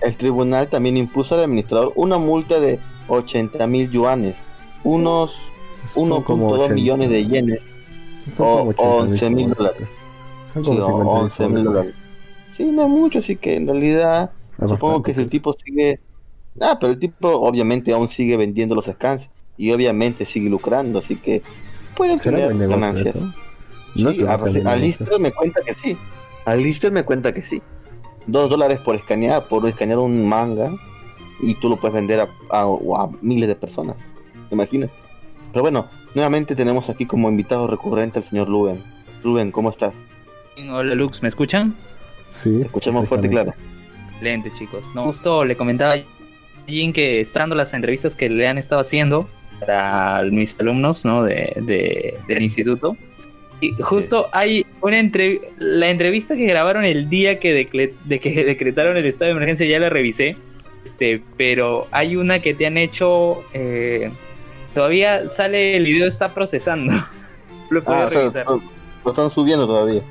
El 0.00 0.16
tribunal 0.16 0.68
también 0.68 0.96
impuso 0.96 1.34
al 1.34 1.42
administrador 1.42 1.92
una 1.96 2.18
multa 2.18 2.60
de 2.60 2.78
80 3.08 3.66
mil 3.66 3.90
yuanes, 3.90 4.36
unos 4.82 5.54
Son 5.86 6.22
como 6.22 6.50
1.2 6.56 6.70
80. 6.70 6.74
millones 6.74 7.10
de 7.10 7.26
yenes, 7.26 7.60
Son 8.16 8.46
o 8.46 8.74
como 8.74 8.96
80 8.96 9.26
11 9.26 9.30
mil 9.30 9.54
dólares. 9.54 9.88
Son 10.44 10.64
sí, 10.64 10.70
como 10.70 10.80
o 10.80 10.86
50 10.86 11.14
mil 11.14 11.22
11 11.22 11.48
mil 11.48 11.64
soles, 11.64 11.64
dólares. 11.64 11.94
Sí, 12.56 12.64
no 12.64 12.82
es 12.84 12.88
mucho, 12.88 13.18
así 13.18 13.36
que 13.36 13.56
en 13.56 13.66
realidad 13.66 14.30
Es 14.58 14.68
supongo 14.68 15.02
que 15.02 15.14
si 15.14 15.20
el 15.20 15.26
pues. 15.26 15.30
tipo 15.30 15.52
sigue... 15.54 16.00
Ah, 16.60 16.78
pero 16.80 16.92
el 16.92 16.98
tipo 17.00 17.28
obviamente 17.28 17.92
aún 17.92 18.08
sigue 18.08 18.36
vendiendo 18.36 18.74
los 18.74 18.86
scans 18.86 19.28
y 19.56 19.72
obviamente 19.72 20.24
sigue 20.24 20.48
lucrando, 20.48 21.00
así 21.00 21.16
que 21.16 21.42
pueden 21.96 22.18
¿Será 22.18 22.48
tener 22.48 22.68
ganancias. 22.68 23.16
eso? 23.16 23.32
No 23.96 24.12
Sí, 24.12 24.22
a. 24.22 24.34
Alistair 24.72 25.20
me 25.20 25.32
cuenta 25.32 25.60
que 25.62 25.74
sí. 25.74 25.96
Alistair 26.46 26.92
me 26.92 27.04
cuenta 27.04 27.32
que 27.32 27.42
sí. 27.42 27.62
Dos 28.26 28.48
dólares 28.50 28.80
por 28.80 28.94
escanear, 28.96 29.46
por 29.48 29.66
escanear 29.68 29.98
un 29.98 30.28
manga 30.28 30.70
y 31.40 31.54
tú 31.56 31.68
lo 31.68 31.76
puedes 31.76 31.94
vender 31.94 32.20
a, 32.20 32.28
a- 32.50 32.62
a 32.64 33.10
miles 33.20 33.48
de 33.48 33.54
personas. 33.54 33.96
¿Te 34.48 34.54
imaginas? 34.54 34.90
Pero 35.52 35.62
bueno, 35.62 35.86
nuevamente 36.14 36.54
tenemos 36.56 36.88
aquí 36.88 37.06
como 37.06 37.28
invitado 37.28 37.66
recurrente 37.66 38.18
al 38.18 38.24
señor 38.24 38.48
Rubén. 38.48 38.82
Rubén, 39.22 39.50
¿cómo 39.52 39.70
estás? 39.70 39.92
Hola 40.70 40.94
Lux, 40.94 41.22
¿me 41.22 41.28
escuchan? 41.28 41.74
Sí. 42.30 42.58
Te 42.58 42.62
escuchamos 42.66 43.08
fuerte 43.08 43.26
y 43.26 43.30
claro. 43.30 43.52
Excelente 44.12 44.50
chicos. 44.58 44.84
No, 44.94 45.04
justo 45.04 45.44
le 45.44 45.56
comentaba 45.56 45.94
a 45.94 45.98
Jin 46.66 46.92
que 46.92 47.20
estando 47.20 47.54
las 47.54 47.74
entrevistas 47.74 48.14
que 48.16 48.28
le 48.28 48.46
han 48.48 48.58
estado 48.58 48.80
haciendo, 48.80 49.28
para 49.60 50.22
mis 50.22 50.58
alumnos 50.60 51.04
¿no? 51.04 51.22
de, 51.24 51.52
de- 51.62 52.18
del 52.28 52.42
instituto. 52.42 52.96
Y 53.76 53.82
justo 53.82 54.28
hay 54.32 54.64
una 54.80 54.98
entre 54.98 55.40
la 55.58 55.88
entrevista 55.90 56.36
que 56.36 56.44
grabaron 56.46 56.84
el 56.84 57.08
día 57.08 57.38
que, 57.40 57.54
decle- 57.68 57.92
de 58.04 58.18
que 58.20 58.44
decretaron 58.44 58.96
el 58.96 59.06
estado 59.06 59.26
de 59.30 59.36
emergencia, 59.36 59.66
ya 59.66 59.78
la 59.78 59.88
revisé. 59.90 60.36
Este, 60.84 61.22
pero 61.36 61.86
hay 61.90 62.16
una 62.16 62.40
que 62.40 62.52
te 62.54 62.66
han 62.66 62.76
hecho. 62.76 63.42
eh, 63.54 64.10
todavía 64.74 65.28
sale, 65.28 65.76
el 65.76 65.84
video 65.84 66.06
está 66.08 66.34
procesando. 66.34 66.92
Lo 67.70 67.82
puedo 67.82 67.98
Ah, 67.98 68.06
o 68.26 68.30
sea, 68.30 68.44
lo, 68.44 68.62
lo 69.04 69.10
están 69.10 69.30
subiendo 69.30 69.66
todavía. 69.66 70.02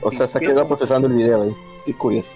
O 0.00 0.10
Sí, 0.10 0.16
sea, 0.16 0.26
se 0.28 0.38
quiero- 0.40 0.54
quedó 0.54 0.68
procesando 0.68 1.06
el 1.08 1.14
video 1.14 1.42
ahí. 1.42 1.50
Qué 1.86 1.92
curioso. 1.94 2.30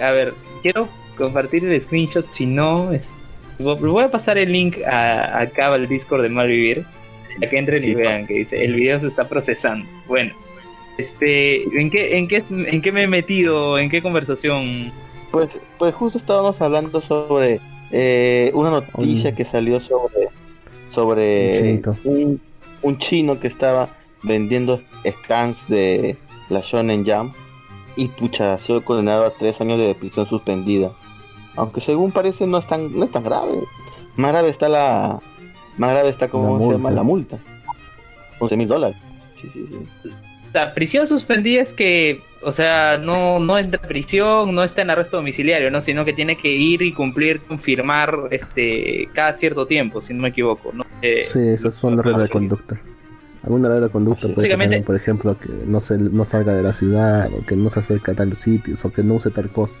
A 0.00 0.10
ver, 0.10 0.34
quiero 0.62 0.88
compartir 1.16 1.64
el 1.64 1.82
screenshot, 1.82 2.28
si 2.30 2.46
no, 2.46 2.92
es- 2.92 3.12
vo- 3.60 3.78
voy 3.78 4.02
a 4.04 4.10
pasar 4.10 4.38
el 4.38 4.50
link 4.52 4.78
a, 4.84 5.38
acá 5.40 5.72
al 5.72 5.86
Discord 5.86 6.22
de 6.22 6.28
Malvivir, 6.30 6.84
para 7.36 7.50
que 7.50 7.58
entren 7.58 7.82
y 7.82 7.86
Sí, 7.86 7.94
vean 7.94 8.26
que 8.26 8.34
dice, 8.34 8.64
el 8.64 8.74
video 8.74 9.00
se 9.00 9.08
está 9.08 9.28
procesando. 9.28 9.86
Bueno, 10.06 10.32
este, 10.98 11.62
¿en 11.78 11.90
qué, 11.90 12.16
en 12.16 12.28
qué, 12.28 12.42
en 12.48 12.82
qué 12.82 12.92
me 12.92 13.04
he 13.04 13.08
metido? 13.08 13.78
¿En 13.78 13.90
qué 13.90 14.02
conversación? 14.02 14.92
Pues, 15.30 15.50
pues 15.78 15.94
justo 15.94 16.18
estábamos 16.18 16.60
hablando 16.60 17.00
sobre 17.00 17.60
eh, 17.90 18.50
una 18.54 18.70
noticia 18.70 19.34
que 19.34 19.44
salió 19.44 19.80
sobre 19.80 20.28
sobre 20.88 21.80
Un 21.84 21.98
un, 22.04 22.40
un 22.82 22.98
chino 22.98 23.40
que 23.40 23.48
estaba 23.48 23.96
vendiendo 24.22 24.82
scans 25.06 25.66
de 25.68 26.16
la 26.50 26.60
Shonen 26.60 27.04
Jump 27.06 27.34
y 27.96 28.08
pucha, 28.08 28.54
ha 28.54 28.58
sido 28.58 28.84
condenado 28.84 29.26
a 29.26 29.30
tres 29.30 29.60
años 29.60 29.78
de 29.78 29.94
prisión 29.94 30.26
suspendida. 30.26 30.92
Aunque 31.56 31.80
según 31.80 32.12
parece 32.12 32.46
no 32.46 32.58
es 32.58 32.66
tan, 32.66 32.92
no 32.92 33.04
es 33.04 33.10
tan 33.10 33.24
grave. 33.24 33.58
Más 34.16 34.32
grave 34.32 34.48
está 34.48 34.68
la 34.68 35.20
más 35.78 35.92
grave 35.92 36.08
está 36.10 36.28
como 36.28 36.58
La 36.58 36.64
se 36.64 36.70
llama 36.72 36.78
multa. 36.78 36.94
la 36.94 37.02
multa. 37.02 37.38
11 38.38 38.56
mil 38.56 38.68
dólares. 38.68 38.96
Sí, 39.40 39.48
sí, 39.52 39.66
sí. 40.02 40.10
La 40.52 40.74
prisión 40.74 41.06
suspendida 41.06 41.62
es 41.62 41.72
que, 41.72 42.20
o 42.42 42.52
sea, 42.52 42.98
no, 42.98 43.38
no 43.40 43.58
entra 43.58 43.80
en 43.82 43.88
prisión, 43.88 44.54
no 44.54 44.62
está 44.62 44.82
en 44.82 44.90
arresto 44.90 45.16
domiciliario, 45.16 45.70
¿no? 45.70 45.80
Sino 45.80 46.04
que 46.04 46.12
tiene 46.12 46.36
que 46.36 46.50
ir 46.52 46.82
y 46.82 46.92
cumplir, 46.92 47.40
confirmar 47.40 48.14
este 48.30 49.08
cada 49.14 49.32
cierto 49.32 49.66
tiempo, 49.66 50.00
si 50.02 50.12
no 50.12 50.22
me 50.22 50.28
equivoco, 50.28 50.72
¿no? 50.74 50.84
Eh, 51.00 51.22
Sí, 51.22 51.40
esas 51.40 51.74
son 51.74 51.96
las 51.96 52.04
reglas 52.04 52.24
de 52.24 52.28
conducta. 52.28 52.80
Alguna 53.44 53.68
regla 53.70 53.86
de 53.86 53.92
conducta 53.92 54.28
puede 54.28 54.46
ser 54.48 54.58
también, 54.58 54.84
por 54.84 54.94
ejemplo, 54.94 55.36
que 55.38 55.48
no, 55.66 55.80
se, 55.80 55.96
no 55.98 56.24
salga 56.24 56.54
de 56.54 56.62
la 56.62 56.72
ciudad, 56.72 57.28
o 57.32 57.44
que 57.44 57.56
no 57.56 57.70
se 57.70 57.80
acerque 57.80 58.10
a 58.10 58.14
tal 58.14 58.36
sitios, 58.36 58.84
o 58.84 58.92
que 58.92 59.02
no 59.02 59.14
use 59.14 59.30
tal 59.30 59.48
cosa, 59.48 59.80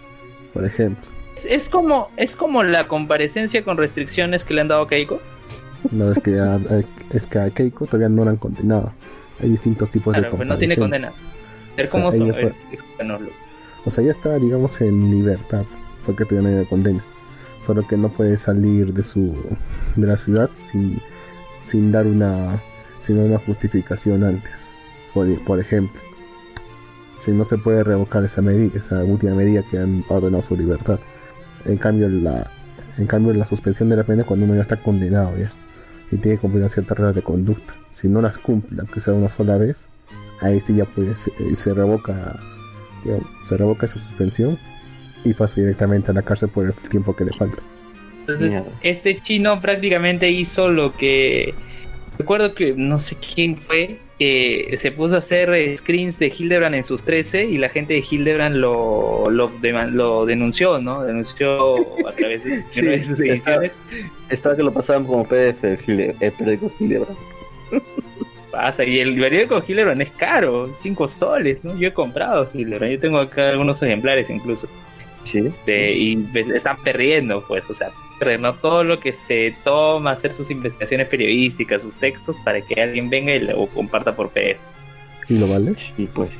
por 0.54 0.64
ejemplo. 0.64 1.04
Es, 1.36 1.44
es 1.44 1.68
como 1.68 2.10
es 2.16 2.34
como 2.34 2.62
la 2.62 2.88
comparecencia 2.88 3.62
con 3.62 3.76
restricciones 3.76 4.42
que 4.42 4.54
le 4.54 4.62
han 4.62 4.68
dado 4.68 4.82
a 4.82 4.88
Keiko. 4.88 5.20
No 5.90 6.12
es 6.12 6.18
que 6.20 6.38
a, 6.38 6.54
a- 6.54 6.84
es 7.10 7.26
que 7.26 7.38
a 7.38 7.50
Keiko 7.50 7.86
todavía 7.86 8.08
no 8.08 8.24
la 8.24 8.30
han 8.32 8.36
condenado. 8.36 8.92
Hay 9.42 9.48
distintos 9.50 9.90
tipos 9.90 10.14
Claro, 10.14 10.30
de 10.30 10.36
pues 10.36 10.48
no 10.48 10.56
tiene 10.58 10.76
condena. 10.76 11.12
O 12.08 12.12
sea, 12.12 12.20
son. 12.34 12.48
eh. 12.48 12.54
O 13.84 13.90
sea, 13.90 14.04
ya 14.04 14.10
está, 14.10 14.38
digamos, 14.38 14.80
en 14.80 15.10
libertad, 15.10 15.64
porque 16.06 16.24
todavía 16.24 16.50
no 16.52 16.58
hay 16.60 16.66
condena. 16.66 17.04
Solo 17.60 17.86
que 17.86 17.96
no 17.96 18.08
puede 18.08 18.36
salir 18.38 18.92
de 18.92 19.02
su 19.02 19.36
de 19.96 20.06
la 20.06 20.16
ciudad 20.16 20.50
sin, 20.58 20.98
sin 21.60 21.90
dar 21.92 22.06
una 22.06 22.60
sin 23.00 23.18
una 23.18 23.38
justificación 23.38 24.22
antes. 24.24 24.52
Por, 25.14 25.26
por 25.44 25.58
ejemplo, 25.60 26.00
si 27.20 27.32
no 27.32 27.44
se 27.44 27.58
puede 27.58 27.84
revocar 27.84 28.24
esa 28.24 28.42
medida, 28.42 28.78
esa 28.78 29.02
última 29.04 29.34
medida 29.34 29.62
que 29.62 29.78
han 29.78 30.04
ordenado 30.08 30.42
su 30.42 30.56
libertad. 30.56 30.98
En 31.64 31.76
cambio, 31.78 32.08
la 32.08 32.50
en 32.98 33.06
cambio 33.06 33.32
la 33.32 33.46
suspensión 33.46 33.88
de 33.88 33.96
la 33.96 34.04
pena 34.04 34.22
es 34.22 34.26
cuando 34.28 34.44
uno 34.44 34.54
ya 34.54 34.62
está 34.62 34.76
condenado 34.76 35.36
ya 35.38 35.50
y 36.12 36.18
tiene 36.18 36.36
que 36.36 36.42
cumplir 36.42 36.62
una 36.62 36.68
cierta 36.68 36.94
regla 36.94 37.12
de 37.12 37.22
conducta. 37.22 37.74
Si 37.90 38.08
no 38.08 38.22
las 38.22 38.38
cumple, 38.38 38.80
aunque 38.80 39.00
sea 39.00 39.14
una 39.14 39.28
sola 39.28 39.56
vez, 39.56 39.88
ahí 40.40 40.60
sí 40.60 40.76
ya 40.76 40.84
puede 40.84 41.16
se, 41.16 41.32
se 41.56 41.74
revoca 41.74 42.38
digamos, 43.02 43.26
se 43.42 43.56
revoca 43.56 43.86
esa 43.86 43.98
suspensión 43.98 44.58
y 45.24 45.34
pasa 45.34 45.60
directamente 45.60 46.10
a 46.10 46.14
la 46.14 46.22
cárcel 46.22 46.48
por 46.50 46.66
el 46.66 46.74
tiempo 46.74 47.16
que 47.16 47.24
le 47.24 47.32
falta. 47.32 47.62
Entonces, 48.20 48.50
Mierda. 48.50 48.70
este 48.82 49.20
chino 49.22 49.60
prácticamente 49.60 50.30
hizo 50.30 50.68
lo 50.68 50.96
que. 50.96 51.54
Recuerdo 52.22 52.54
que 52.54 52.72
no 52.72 53.00
sé 53.00 53.16
quién 53.16 53.56
fue, 53.56 53.98
que 54.16 54.76
se 54.78 54.92
puso 54.92 55.16
a 55.16 55.18
hacer 55.18 55.52
eh, 55.54 55.76
screens 55.76 56.20
de 56.20 56.28
Hildebrand 56.28 56.76
en 56.76 56.84
sus 56.84 57.02
13 57.02 57.46
y 57.46 57.58
la 57.58 57.68
gente 57.68 57.94
de 57.94 58.04
Hildebrand 58.08 58.54
lo, 58.54 59.24
lo, 59.28 59.50
lo 59.60 60.24
denunció, 60.24 60.78
¿no? 60.78 61.02
Denunció 61.02 61.82
a 62.06 62.12
través 62.12 62.44
de, 62.44 62.62
Sí, 62.70 62.82
de 62.82 63.02
sus 63.02 63.18
ediciones. 63.18 63.72
Estaba 64.30 64.54
que 64.54 64.62
lo 64.62 64.72
pasaban 64.72 65.04
como 65.04 65.24
PDF 65.24 65.64
el, 65.64 66.14
el 66.20 66.32
periódico 66.32 66.70
Gilebra. 66.78 67.08
Pasa, 68.52 68.84
y 68.84 69.00
el 69.00 69.18
periódico 69.18 69.60
Hildebrand 69.66 70.02
es 70.02 70.10
caro, 70.12 70.70
5 70.76 71.08
soles, 71.08 71.58
¿no? 71.64 71.76
Yo 71.76 71.88
he 71.88 71.92
comprado 71.92 72.48
Hildebrand, 72.54 72.92
yo 72.92 73.00
tengo 73.00 73.18
acá 73.18 73.48
algunos 73.48 73.82
ejemplares 73.82 74.30
incluso. 74.30 74.68
Sí. 75.24 75.38
Este, 75.38 75.92
y 75.92 76.16
pues, 76.18 76.48
están 76.50 76.76
perdiendo, 76.84 77.44
pues, 77.48 77.68
o 77.68 77.74
sea, 77.74 77.90
no 78.38 78.54
todo 78.54 78.84
lo 78.84 78.98
que 79.00 79.12
se 79.12 79.54
toma 79.64 80.12
hacer 80.12 80.32
sus 80.32 80.50
investigaciones 80.50 81.08
periodísticas, 81.08 81.82
sus 81.82 81.96
textos, 81.96 82.36
para 82.44 82.60
que 82.60 82.80
alguien 82.80 83.10
venga 83.10 83.32
y 83.34 83.40
lo 83.40 83.66
comparta 83.66 84.14
por 84.14 84.30
PDF. 84.30 84.58
¿Y 85.28 85.38
lo 85.38 85.46
vale? 85.48 85.74
Sí, 85.76 86.08
pues. 86.12 86.30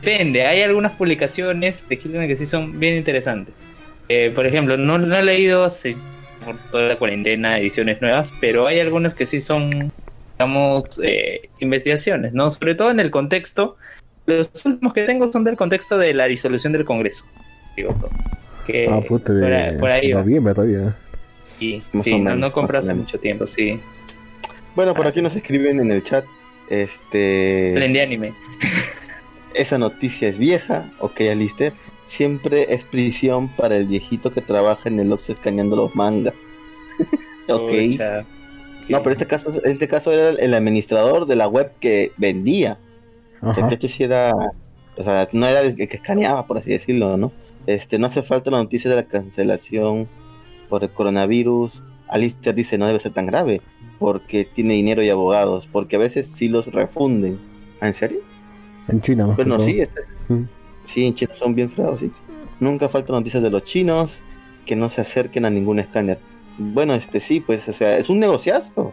Depende, 0.00 0.44
hay 0.46 0.62
algunas 0.62 0.92
publicaciones 0.92 1.88
de 1.88 1.94
Hildebrand 1.94 2.28
que 2.28 2.36
sí 2.36 2.46
son 2.46 2.78
bien 2.80 2.96
interesantes. 2.96 3.54
Eh, 4.08 4.32
por 4.34 4.46
ejemplo, 4.46 4.76
no, 4.76 4.98
no 4.98 5.16
he 5.16 5.22
leído 5.22 5.64
hace 5.64 5.96
por 6.44 6.56
toda 6.72 6.88
la 6.88 6.96
cuarentena 6.96 7.58
ediciones 7.58 8.00
nuevas, 8.02 8.30
pero 8.40 8.66
hay 8.66 8.80
algunas 8.80 9.14
que 9.14 9.26
sí 9.26 9.40
son, 9.40 9.92
digamos, 10.34 10.84
eh, 11.04 11.48
investigaciones, 11.60 12.32
¿no? 12.32 12.50
Sobre 12.50 12.74
todo 12.74 12.90
en 12.90 12.98
el 13.00 13.10
contexto. 13.12 13.76
Los 14.26 14.50
últimos 14.64 14.92
que 14.92 15.04
tengo 15.04 15.30
son 15.30 15.44
del 15.44 15.56
contexto 15.56 15.96
de 15.98 16.14
la 16.14 16.26
disolución 16.26 16.72
del 16.72 16.84
Congreso. 16.84 17.24
Digo, 17.76 17.94
que 18.66 18.88
ah, 18.90 19.00
puta, 19.06 19.32
por, 19.32 19.52
ahí- 19.52 19.72
de 19.74 19.78
por 19.78 19.90
ahí 19.90 20.12
va. 20.12 20.20
noviembre 20.20 20.54
todavía. 20.54 20.96
Sí, 21.62 21.82
Más 21.92 22.04
sí, 22.04 22.12
o 22.12 22.18
no, 22.18 22.24
menos, 22.24 22.38
no 22.38 22.52
compré 22.52 22.78
hace 22.78 22.92
mucho 22.92 23.20
tiempo, 23.20 23.46
sí. 23.46 23.78
Bueno, 24.74 24.94
por 24.94 25.06
aquí 25.06 25.22
nos 25.22 25.36
escriben 25.36 25.78
en 25.78 25.92
el 25.92 26.02
chat. 26.02 26.24
Este. 26.68 27.74
Anime. 27.76 28.32
Esa 29.54 29.78
noticia 29.78 30.28
es 30.28 30.38
vieja. 30.38 30.90
Ok, 30.98 31.20
Alister. 31.20 31.72
Siempre 32.06 32.74
es 32.74 32.82
prisión 32.84 33.48
para 33.48 33.76
el 33.76 33.86
viejito 33.86 34.32
que 34.32 34.40
trabaja 34.40 34.88
en 34.88 34.98
el 34.98 35.12
Oxxo 35.12 35.32
escaneando 35.32 35.76
los 35.76 35.94
mangas. 35.94 36.34
ok. 37.48 37.72
No, 38.88 39.02
pero 39.02 39.10
en 39.10 39.12
este 39.12 39.26
caso, 39.26 39.52
en 39.64 39.70
este 39.70 39.88
caso 39.88 40.10
era 40.10 40.30
el 40.30 40.54
administrador 40.54 41.26
de 41.26 41.36
la 41.36 41.46
web 41.46 41.72
que 41.80 42.12
vendía. 42.16 42.78
O 43.40 43.54
sea, 43.54 43.68
que 43.68 43.74
este 43.74 43.88
sí 43.88 44.04
era, 44.04 44.32
o 44.96 45.02
sea, 45.02 45.28
no 45.32 45.46
era 45.46 45.60
el 45.60 45.76
que 45.76 45.88
que 45.88 45.96
escaneaba, 45.96 46.46
por 46.46 46.58
así 46.58 46.70
decirlo, 46.70 47.16
¿no? 47.16 47.32
Este, 47.66 47.98
no 47.98 48.08
hace 48.08 48.22
falta 48.22 48.50
la 48.50 48.58
noticia 48.58 48.90
de 48.90 48.96
la 48.96 49.04
cancelación 49.04 50.08
por 50.72 50.82
el 50.84 50.88
coronavirus. 50.90 51.82
Alistair 52.08 52.54
dice 52.54 52.78
no 52.78 52.86
debe 52.86 52.98
ser 52.98 53.12
tan 53.12 53.26
grave, 53.26 53.60
porque 53.98 54.46
tiene 54.46 54.72
dinero 54.72 55.02
y 55.02 55.10
abogados, 55.10 55.68
porque 55.70 55.96
a 55.96 55.98
veces 55.98 56.28
sí 56.28 56.48
los 56.48 56.64
refunden. 56.66 57.38
¿Ah, 57.78 57.88
¿En 57.88 57.94
serio? 57.94 58.20
En 58.88 59.02
China, 59.02 59.26
más 59.26 59.36
Bueno, 59.36 59.56
todo. 59.58 59.66
sí, 59.66 59.80
este- 59.82 60.00
Mm. 60.28 60.44
sí, 60.86 61.04
en 61.06 61.14
China 61.14 61.34
son 61.34 61.54
bien 61.54 61.68
fregados, 61.70 62.00
sí. 62.00 62.10
Nunca 62.58 62.88
falta 62.88 63.12
noticias 63.12 63.42
de 63.42 63.50
los 63.50 63.64
chinos 63.64 64.20
que 64.64 64.74
no 64.74 64.88
se 64.88 65.02
acerquen 65.02 65.44
a 65.44 65.50
ningún 65.50 65.78
escáner. 65.78 66.18
Bueno, 66.56 66.94
este 66.94 67.20
sí, 67.20 67.40
pues, 67.40 67.68
o 67.68 67.72
sea, 67.74 67.98
es 67.98 68.08
un 68.08 68.18
negociazo. 68.18 68.92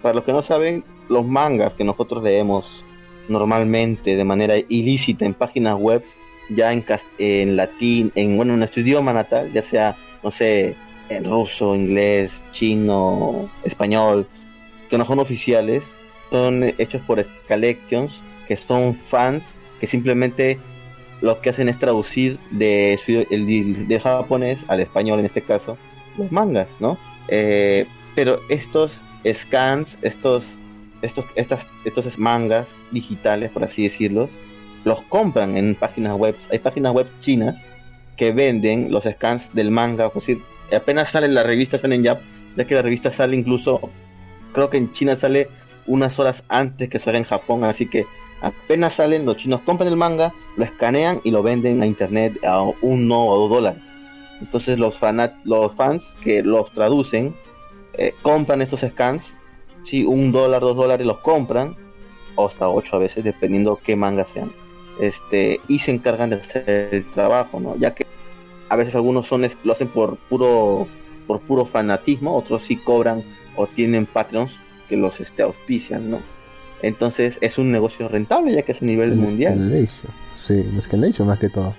Para 0.00 0.14
los 0.14 0.24
que 0.24 0.32
no 0.32 0.42
saben, 0.42 0.82
los 1.10 1.26
mangas 1.26 1.74
que 1.74 1.84
nosotros 1.84 2.22
leemos 2.22 2.84
normalmente 3.28 4.16
de 4.16 4.24
manera 4.24 4.54
ilícita 4.56 5.26
en 5.26 5.34
páginas 5.34 5.76
web, 5.78 6.02
ya 6.48 6.72
en, 6.72 6.82
en 7.18 7.56
latín, 7.56 8.12
en 8.14 8.36
bueno, 8.38 8.54
en 8.54 8.60
nuestro 8.60 8.80
idioma 8.80 9.12
natal, 9.12 9.52
ya 9.52 9.60
sea, 9.62 9.94
no 10.24 10.30
sé, 10.30 10.74
en 11.08 11.24
ruso, 11.24 11.74
inglés, 11.74 12.42
chino, 12.52 13.48
español, 13.64 14.26
que 14.90 14.98
no 14.98 15.04
son 15.06 15.18
oficiales, 15.18 15.82
son 16.30 16.64
hechos 16.78 17.00
por 17.06 17.24
Collections, 17.46 18.20
que 18.46 18.56
son 18.56 18.94
fans 18.94 19.44
que 19.80 19.86
simplemente 19.86 20.58
lo 21.20 21.40
que 21.40 21.50
hacen 21.50 21.68
es 21.68 21.78
traducir 21.78 22.38
de 22.50 22.98
su- 23.04 23.26
el, 23.30 23.88
de 23.88 24.00
japonés 24.00 24.60
al 24.68 24.80
español 24.80 25.18
en 25.20 25.26
este 25.26 25.42
caso 25.42 25.76
los 26.16 26.30
mangas, 26.32 26.68
¿no? 26.80 26.98
Eh, 27.28 27.86
pero 28.14 28.40
estos 28.48 28.92
scans, 29.32 29.98
estos, 30.02 30.44
estos, 31.02 31.24
estas, 31.36 31.66
estos 31.84 32.18
mangas 32.18 32.66
digitales, 32.90 33.50
por 33.52 33.62
así 33.64 33.84
decirlos, 33.84 34.30
los 34.84 35.00
compran 35.02 35.56
en 35.56 35.74
páginas 35.74 36.16
web. 36.16 36.36
Hay 36.50 36.58
páginas 36.58 36.92
web 36.92 37.08
chinas 37.20 37.56
que 38.16 38.32
venden 38.32 38.90
los 38.90 39.04
scans 39.04 39.52
del 39.54 39.70
manga, 39.70 40.06
es 40.06 40.14
decir, 40.14 40.42
apenas 40.76 41.10
sale 41.10 41.28
la 41.28 41.42
revista 41.42 41.78
Shonen 41.78 42.06
Jump, 42.06 42.20
ya 42.56 42.66
que 42.66 42.74
la 42.74 42.82
revista 42.82 43.10
sale 43.10 43.36
incluso, 43.36 43.90
creo 44.52 44.70
que 44.70 44.78
en 44.78 44.92
China 44.92 45.16
sale 45.16 45.48
unas 45.86 46.18
horas 46.18 46.42
antes 46.48 46.88
que 46.88 46.98
salga 46.98 47.18
en 47.18 47.24
Japón, 47.24 47.64
así 47.64 47.86
que 47.88 48.04
apenas 48.40 48.94
salen, 48.94 49.24
los 49.24 49.36
chinos 49.36 49.60
compran 49.62 49.88
el 49.88 49.96
manga, 49.96 50.32
lo 50.56 50.64
escanean 50.64 51.20
y 51.24 51.30
lo 51.30 51.42
venden 51.42 51.82
a 51.82 51.86
internet 51.86 52.44
a 52.44 52.62
uno 52.82 53.26
o 53.26 53.38
dos 53.38 53.50
dólares. 53.50 53.82
Entonces 54.40 54.78
los, 54.78 54.96
fanat 54.96 55.34
los 55.44 55.74
fans 55.74 56.04
que 56.22 56.42
los 56.42 56.70
traducen 56.72 57.34
eh, 57.94 58.14
compran 58.22 58.62
estos 58.62 58.80
scans, 58.80 59.24
sí, 59.82 60.04
un 60.04 60.30
dólar, 60.30 60.60
dos 60.60 60.76
dólares 60.76 61.06
los 61.06 61.18
compran, 61.18 61.76
o 62.36 62.46
hasta 62.46 62.68
ocho 62.68 62.96
a 62.96 63.00
veces, 63.00 63.24
dependiendo 63.24 63.80
qué 63.82 63.96
manga 63.96 64.24
sean. 64.24 64.52
Este, 65.00 65.60
y 65.68 65.78
se 65.80 65.90
encargan 65.90 66.30
de 66.30 66.36
hacer 66.36 66.88
el 66.92 67.10
trabajo, 67.10 67.58
¿no? 67.58 67.76
Ya 67.76 67.94
que 67.94 68.06
a 68.68 68.76
veces 68.76 68.94
algunos 68.94 69.26
son 69.26 69.48
lo 69.64 69.72
hacen 69.72 69.88
por 69.88 70.16
puro 70.16 70.86
por 71.26 71.40
puro 71.40 71.66
fanatismo, 71.66 72.36
otros 72.36 72.62
sí 72.62 72.76
cobran 72.76 73.22
o 73.56 73.66
tienen 73.66 74.06
patrons 74.06 74.52
que 74.88 74.96
los 74.96 75.20
este, 75.20 75.42
auspician, 75.42 76.10
¿no? 76.10 76.20
Entonces 76.80 77.38
es 77.40 77.58
un 77.58 77.70
negocio 77.72 78.08
rentable 78.08 78.52
ya 78.54 78.62
que 78.62 78.72
es 78.72 78.80
a 78.82 78.84
nivel 78.84 79.10
El 79.12 79.16
mundial. 79.18 79.54
Scanlation. 79.54 80.12
Sí, 80.34 80.54
el 80.54 80.80
Scanlation 80.82 81.26
más 81.28 81.38
que 81.38 81.48
todo. 81.50 81.74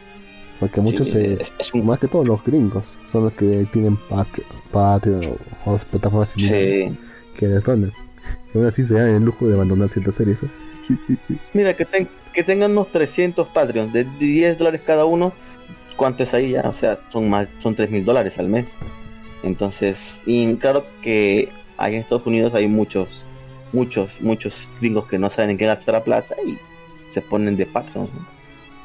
Porque 0.59 0.81
muchos, 0.81 1.07
Sí, 1.07 1.13
se- 1.13 1.33
es, 1.41 1.51
es 1.57 1.73
un 1.73 1.85
más 1.85 1.99
que 1.99 2.07
todo 2.07 2.25
los 2.25 2.43
gringos, 2.43 2.99
son 3.05 3.23
los 3.25 3.33
que 3.33 3.65
tienen 3.71 3.95
Patreon, 4.09 4.47
Patreon 4.71 5.37
o, 5.65 5.71
o 5.73 5.77
plataformas 5.77 6.29
similares 6.31 6.91
sí. 6.91 6.97
que 7.35 7.47
les 7.47 7.63
donan. 7.63 7.93
Y 8.53 8.57
aún 8.57 8.67
así 8.67 8.83
se 8.83 8.93
dan 8.95 9.07
el 9.07 9.23
lujo 9.23 9.47
de 9.47 9.53
abandonar 9.55 9.87
ciertas 9.89 10.15
series. 10.15 10.43
¿eh? 10.43 10.47
Mira, 11.53 11.75
que, 11.75 11.85
ten- 11.85 12.09
que 12.33 12.43
tengan 12.43 12.71
unos 12.71 12.91
300 12.91 13.47
Patreons 13.47 13.93
de 13.93 14.03
10 14.19 14.57
dólares 14.57 14.81
cada 14.85 15.05
uno. 15.05 15.31
¿Cuánto 15.99 16.23
es 16.23 16.33
ahí 16.33 16.51
ya? 16.51 16.61
O 16.61 16.73
sea, 16.73 16.97
son 17.09 17.29
más, 17.29 17.49
son 17.59 17.75
3 17.75 17.91
mil 17.91 18.05
dólares 18.05 18.39
al 18.39 18.47
mes. 18.47 18.65
Entonces, 19.43 19.99
y 20.25 20.55
claro 20.55 20.85
que 21.01 21.49
ahí 21.75 21.95
en 21.95 21.99
Estados 21.99 22.25
Unidos 22.25 22.53
hay 22.55 22.69
muchos, 22.69 23.09
muchos, 23.73 24.09
muchos 24.21 24.53
gringos 24.79 25.07
que 25.07 25.19
no 25.19 25.29
saben 25.29 25.49
en 25.49 25.57
qué 25.57 25.65
gastar 25.65 25.95
la 25.95 26.03
plata 26.05 26.35
y 26.47 26.57
se 27.11 27.21
ponen 27.21 27.57
de 27.57 27.65
Patreons. 27.65 28.13
¿no? 28.13 28.25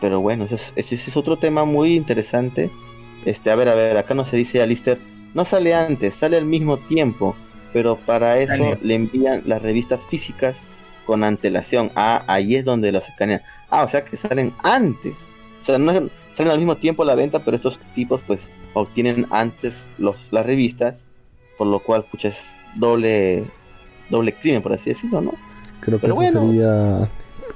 Pero 0.00 0.22
bueno, 0.22 0.46
ese 0.46 0.56
es, 0.56 0.72
ese 0.74 0.96
es 0.96 1.16
otro 1.16 1.36
tema 1.36 1.64
muy 1.64 1.94
interesante. 1.94 2.68
Este, 3.24 3.48
a 3.52 3.54
ver, 3.54 3.68
a 3.68 3.76
ver, 3.76 3.96
acá 3.96 4.14
no 4.14 4.26
se 4.26 4.36
dice 4.36 4.60
a 4.60 4.66
Lister, 4.66 4.98
no 5.34 5.44
sale 5.44 5.72
antes, 5.72 6.16
sale 6.16 6.36
al 6.36 6.46
mismo 6.46 6.78
tiempo, 6.78 7.36
pero 7.72 7.94
para 7.94 8.40
eso 8.40 8.76
le 8.82 8.94
envían 8.96 9.44
las 9.46 9.62
revistas 9.62 10.00
físicas 10.10 10.56
con 11.06 11.22
antelación. 11.22 11.92
Ah, 11.94 12.24
ahí 12.26 12.56
es 12.56 12.64
donde 12.64 12.90
los 12.90 13.08
escanean. 13.08 13.40
Ah, 13.70 13.84
o 13.84 13.88
sea 13.88 14.04
que 14.04 14.16
salen 14.16 14.52
antes. 14.64 15.14
O 15.62 15.64
sea, 15.64 15.78
no 15.78 15.92
salen 16.34 16.52
al 16.52 16.58
mismo 16.58 16.76
tiempo 16.76 17.02
a 17.02 17.06
la 17.06 17.14
venta, 17.14 17.40
pero 17.40 17.56
estos 17.56 17.78
tipos 17.94 18.20
pues 18.26 18.40
obtienen 18.74 19.26
antes 19.30 19.76
los, 19.98 20.16
las 20.32 20.44
revistas, 20.46 21.02
por 21.56 21.66
lo 21.66 21.80
cual 21.80 22.04
pucha 22.04 22.28
es 22.28 22.38
doble 22.76 23.44
doble 24.10 24.32
crimen 24.34 24.62
por 24.62 24.72
así 24.72 24.90
decirlo, 24.90 25.20
¿no? 25.20 25.32
Creo 25.80 25.98
que 25.98 26.02
Pero 26.08 26.20
eso 26.22 26.40
bueno. 26.40 26.46
sería 26.48 27.08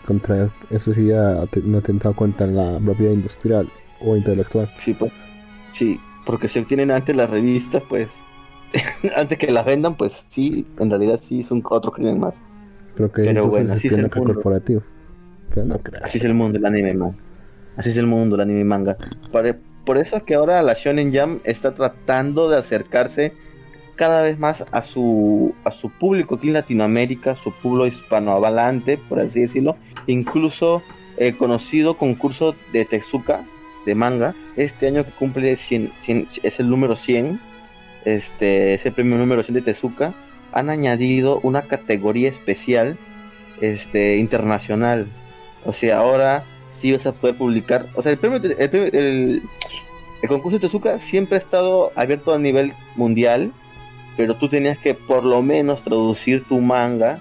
contra 0.06 0.50
eso 0.70 0.94
sería 0.94 1.44
un 1.64 1.74
atentado 1.74 2.14
contra 2.14 2.46
la 2.46 2.78
propiedad 2.78 3.12
industrial 3.12 3.68
o 4.00 4.16
intelectual. 4.16 4.70
Sí, 4.78 4.94
pues. 4.94 5.12
Sí, 5.72 6.00
porque 6.24 6.48
si 6.48 6.58
obtienen 6.58 6.90
antes 6.90 7.14
las 7.16 7.28
revistas, 7.30 7.82
pues 7.88 8.08
antes 9.16 9.38
que 9.38 9.50
las 9.50 9.64
vendan, 9.66 9.96
pues 9.96 10.24
sí, 10.28 10.66
en 10.78 10.90
realidad 10.90 11.20
sí 11.22 11.40
es 11.40 11.50
un 11.50 11.62
otro 11.68 11.92
crimen 11.92 12.18
más. 12.20 12.36
Creo 12.94 13.10
que 13.12 13.22
Pero 13.24 13.44
entonces 13.44 13.50
bueno, 13.50 13.72
es 13.72 13.72
así 13.72 13.88
es 13.88 13.94
el 13.94 14.10
mundo. 14.10 14.34
corporativo. 14.34 14.82
Pero 15.54 15.66
no 15.66 15.78
creo. 15.78 16.04
Así 16.04 16.18
es 16.18 16.24
el 16.24 16.34
mundo 16.34 16.54
del 16.58 16.66
anime 16.66 16.94
manga. 16.94 17.16
Así 17.78 17.90
es 17.90 17.96
el 17.96 18.06
mundo 18.06 18.36
del 18.36 18.48
anime 18.48 18.64
manga. 18.64 18.96
Por, 19.30 19.98
eso 19.98 20.16
es 20.16 20.22
que 20.24 20.34
ahora 20.34 20.60
la 20.62 20.74
Shonen 20.74 21.12
Jam 21.12 21.38
está 21.44 21.74
tratando 21.74 22.50
de 22.50 22.58
acercarse 22.58 23.32
cada 23.94 24.20
vez 24.22 24.38
más 24.38 24.64
a 24.70 24.82
su 24.82 25.54
a 25.64 25.70
su 25.70 25.90
público 25.90 26.34
aquí 26.34 26.48
en 26.48 26.54
Latinoamérica, 26.54 27.36
su 27.36 27.52
público 27.52 27.86
hispanohablante, 27.86 28.98
por 28.98 29.20
así 29.20 29.40
decirlo. 29.40 29.76
Incluso 30.06 30.82
el 31.16 31.36
conocido 31.36 31.96
concurso 31.96 32.54
de 32.72 32.84
Tezuka 32.84 33.44
de 33.86 33.94
manga, 33.94 34.34
este 34.56 34.88
año 34.88 35.04
que 35.04 35.12
cumple 35.12 35.56
100, 35.56 35.92
100 36.00 36.28
es 36.42 36.60
el 36.60 36.68
número 36.68 36.96
100, 36.96 37.40
este 38.04 38.74
es 38.74 38.84
el 38.84 38.92
premio 38.92 39.16
número 39.16 39.42
100 39.42 39.54
de 39.54 39.62
Tezuka, 39.62 40.14
han 40.52 40.68
añadido 40.68 41.40
una 41.42 41.62
categoría 41.62 42.28
especial 42.28 42.98
este 43.60 44.18
internacional 44.18 45.06
o 45.64 45.72
sea, 45.72 45.98
ahora 45.98 46.44
sí 46.80 46.92
vas 46.92 47.06
a 47.06 47.12
poder 47.12 47.36
publicar. 47.36 47.86
O 47.94 48.02
sea, 48.02 48.12
el 48.12 48.18
premio, 48.18 48.40
concurso 50.28 50.58
de 50.58 50.60
Tezuka 50.60 50.98
siempre 50.98 51.36
ha 51.36 51.40
estado 51.40 51.92
abierto 51.94 52.32
a 52.32 52.38
nivel 52.38 52.72
mundial, 52.96 53.52
pero 54.16 54.36
tú 54.36 54.48
tenías 54.48 54.78
que 54.78 54.94
por 54.94 55.24
lo 55.24 55.42
menos 55.42 55.82
traducir 55.82 56.44
tu 56.44 56.60
manga 56.60 57.20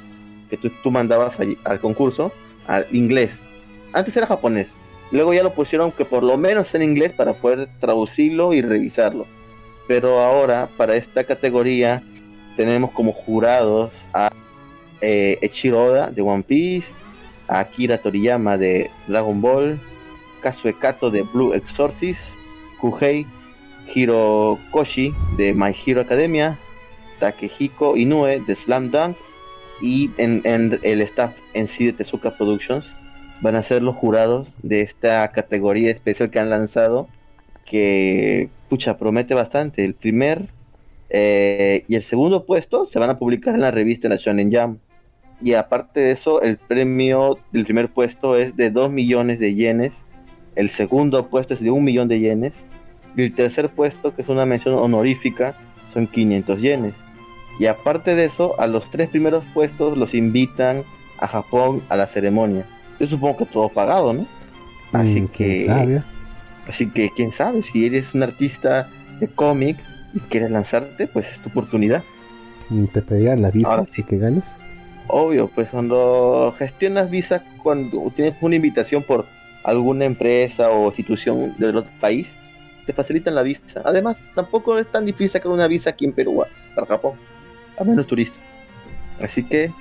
que 0.50 0.58
tú, 0.58 0.72
tú 0.82 0.92
mandabas 0.92 1.38
al 1.64 1.80
concurso 1.80 2.32
al 2.68 2.86
inglés. 2.92 3.38
Antes 3.94 4.16
era 4.16 4.28
japonés. 4.28 4.68
Luego 5.12 5.34
ya 5.34 5.44
lo 5.44 5.54
pusieron 5.54 5.92
que 5.92 6.06
por 6.06 6.24
lo 6.24 6.38
menos 6.38 6.76
en 6.76 6.82
inglés 6.82 7.14
para 7.14 7.34
poder 7.34 7.70
traducirlo 7.80 8.54
y 8.54 8.62
revisarlo. 8.62 9.26
Pero 9.88 10.20
ahora, 10.20 10.68
para 10.76 10.98
esta 10.98 11.24
categoría, 11.24 12.04
tenemos 12.58 12.92
como 12.92 13.14
jurados 13.14 13.92
a 14.14 14.30
eh, 15.00 15.38
Eiichiro 15.42 15.86
Oda 15.86 16.12
de 16.12 16.22
One 16.22 16.44
Piece, 16.44 16.92
Akira 17.48 17.98
Toriyama 17.98 18.58
de 18.58 18.90
Dragon 19.08 19.42
Ball, 19.42 19.80
Kazue 20.42 20.74
Kato 20.74 21.10
de 21.10 21.24
Blue 21.24 21.54
Exorcist, 21.54 22.22
Kuhei 22.80 23.26
Hirokoshi 23.94 25.14
de 25.38 25.54
My 25.54 25.74
Hero 25.86 26.02
Academia, 26.02 26.58
Takehiko 27.20 27.98
Inoue 27.98 28.42
de 28.46 28.56
Slam 28.56 28.92
Dunk 28.92 29.18
y 29.82 30.12
en, 30.18 30.42
en 30.44 30.80
el 30.84 31.02
staff 31.02 31.34
en 31.54 31.68
sí 31.68 31.86
de 31.86 31.94
Tezuka 31.94 32.32
Productions 32.32 32.92
van 33.42 33.56
a 33.56 33.64
ser 33.64 33.84
los 33.84 33.96
jurados 33.96 34.50
de 34.64 34.82
esta 34.82 35.28
categoría 35.32 35.92
especial 35.92 36.32
que 36.32 36.40
han 36.40 36.50
lanzado 36.50 37.08
que 37.66 38.50
pucha 38.70 38.98
promete 38.98 39.34
bastante. 39.34 39.84
El 39.84 39.94
primer 39.94 40.48
eh, 41.10 41.86
y 41.88 41.96
el 41.96 42.04
segundo 42.04 42.46
puesto 42.46 42.86
se 42.86 43.00
van 43.00 43.10
a 43.10 43.20
publicar 43.20 43.54
en 43.56 43.62
la 43.62 43.72
revista 43.72 44.14
Shonen 44.16 44.52
Jam 44.52 44.80
y 45.42 45.54
aparte 45.54 46.00
de 46.02 46.12
eso, 46.12 46.42
el 46.42 46.58
premio 46.58 47.40
del 47.52 47.66
primer 47.66 47.90
puesto 47.94 48.36
es 48.38 48.56
de 48.56 48.72
2 48.72 48.92
millones 48.92 49.40
de 49.40 49.54
yenes. 49.56 49.94
El 50.56 50.70
segundo 50.70 51.30
puesto 51.30 51.54
es 51.54 51.62
de 51.62 51.70
1 51.72 51.82
millón 51.82 52.08
de 52.08 52.20
yenes. 52.20 52.54
Y 53.16 53.24
el 53.24 53.34
tercer 53.36 53.70
puesto, 53.70 54.16
que 54.16 54.22
es 54.24 54.30
una 54.30 54.46
mención 54.46 54.76
honorífica, 54.76 55.56
son 55.94 56.08
500 56.08 56.62
yenes. 56.62 56.96
Y 57.60 57.66
aparte 57.68 58.16
de 58.16 58.26
eso, 58.26 58.60
a 58.60 58.68
los 58.68 58.90
tres 58.92 59.10
primeros 59.10 59.46
puestos 59.54 59.98
los 59.98 60.14
invitan 60.14 60.86
a 61.18 61.28
Japón 61.28 61.84
a 61.90 61.96
la 61.98 62.08
ceremonia. 62.08 62.68
Yo 63.00 63.08
supongo 63.08 63.38
que 63.38 63.46
todo 63.48 63.70
pagado, 63.70 64.14
¿no? 64.14 64.28
Así 64.92 65.22
Mm, 65.22 65.28
quién 65.28 65.64
que, 65.66 66.02
así 66.68 66.92
que 66.92 67.12
quién 67.16 67.32
sabe, 67.32 67.62
si 67.64 67.86
eres 67.86 68.14
un 68.14 68.24
artista 68.24 68.94
de 69.20 69.28
cómic 69.30 69.78
y 70.14 70.22
quieres 70.22 70.52
lanzarte, 70.52 71.08
pues 71.08 71.28
es 71.32 71.42
tu 71.42 71.50
oportunidad. 71.50 72.06
Mm, 72.70 72.86
Te 72.88 73.02
pedirán 73.02 73.42
la 73.42 73.52
visa 73.52 73.80
Ahora 73.80 73.86
si 73.88 74.04
que 74.04 74.18
ganas. 74.18 74.60
Obvio, 75.10 75.48
pues 75.48 75.70
cuando 75.70 76.54
gestionas 76.58 77.10
visa, 77.10 77.44
cuando 77.64 78.12
tienes 78.16 78.36
una 78.42 78.56
invitación 78.56 79.04
por 79.04 79.26
alguna 79.64 80.06
empresa 80.06 80.70
o 80.70 80.88
institución 80.88 81.56
del 81.58 81.78
otro 81.78 81.92
país, 82.00 82.28
te 82.86 82.94
facilitan 82.94 83.36
la 83.36 83.44
visa. 83.44 83.62
Además, 83.86 84.18
tampoco 84.36 84.78
es 84.78 84.88
tan 84.88 85.06
difícil 85.06 85.30
sacar 85.30 85.52
una 85.52 85.68
visa 85.68 85.90
aquí 85.92 86.06
en 86.06 86.14
Perú 86.14 86.44
para 86.76 86.88
Japón, 86.88 87.14
a 87.78 87.84
menos 87.84 88.08
turista. 88.08 88.38
Así 89.22 89.44
que, 89.44 89.72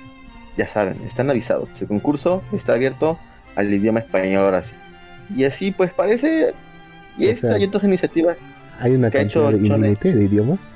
ya 0.57 0.67
saben, 0.67 1.01
están 1.05 1.29
avisados. 1.29 1.69
El 1.79 1.87
concurso 1.87 2.41
está 2.53 2.73
abierto 2.73 3.17
al 3.55 3.73
idioma 3.73 3.99
español 3.99 4.43
ahora 4.45 4.63
sí. 4.63 4.73
Y 5.35 5.43
así, 5.43 5.71
pues 5.71 5.93
parece. 5.93 6.53
Y 7.17 7.27
O 7.27 7.31
esta 7.31 7.49
sea, 7.49 7.57
y 7.59 7.63
otras 7.65 7.83
iniciativas, 7.83 8.37
Hay 8.79 8.93
una 8.93 9.09
¿qué 9.11 9.19
ha 9.19 9.21
hecho 9.21 9.43
cantidad 9.45 9.59
Shonen? 9.61 9.91
ilimitada 9.91 10.15
de 10.15 10.23
idiomas. 10.23 10.73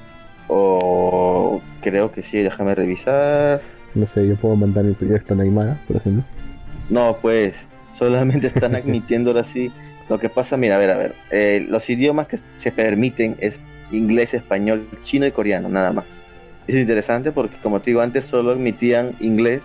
o 0.47 1.61
creo 1.81 2.11
que 2.11 2.23
sí, 2.23 2.39
déjame 2.41 2.75
revisar. 2.75 3.61
No 3.93 4.06
sé, 4.06 4.27
yo 4.27 4.36
puedo 4.36 4.56
mandar 4.56 4.84
mi 4.86 4.93
proyecto 4.93 5.34
a 5.34 5.38
Neymar, 5.38 5.77
por 5.88 5.97
ejemplo. 5.97 6.23
No, 6.89 7.17
pues 7.21 7.56
solamente 7.97 8.47
están 8.47 8.75
admitiéndolo 8.75 9.39
así. 9.39 9.71
Lo 10.10 10.19
que 10.19 10.30
pasa, 10.30 10.58
mira, 10.58 10.75
a 10.75 10.80
ver, 10.80 10.89
a 10.91 10.97
ver. 10.97 11.15
eh, 11.32 11.65
los 11.69 11.89
idiomas 11.89 12.27
que 12.27 12.39
se 12.58 12.71
permiten 12.71 13.36
es 13.39 13.60
inglés, 13.91 14.34
español, 14.34 14.88
chino 15.04 15.25
y 15.25 15.32
coreano, 15.32 15.69
nada 15.69 15.91
más. 15.91 16.06
Es 16.67 16.75
interesante 16.75 17.32
porque, 17.32 17.58
como 17.62 17.82
te 17.82 17.91
digo, 17.91 18.01
antes 18.01 18.25
solo 18.25 18.54
emitían 18.54 19.13
inglés, 19.19 19.62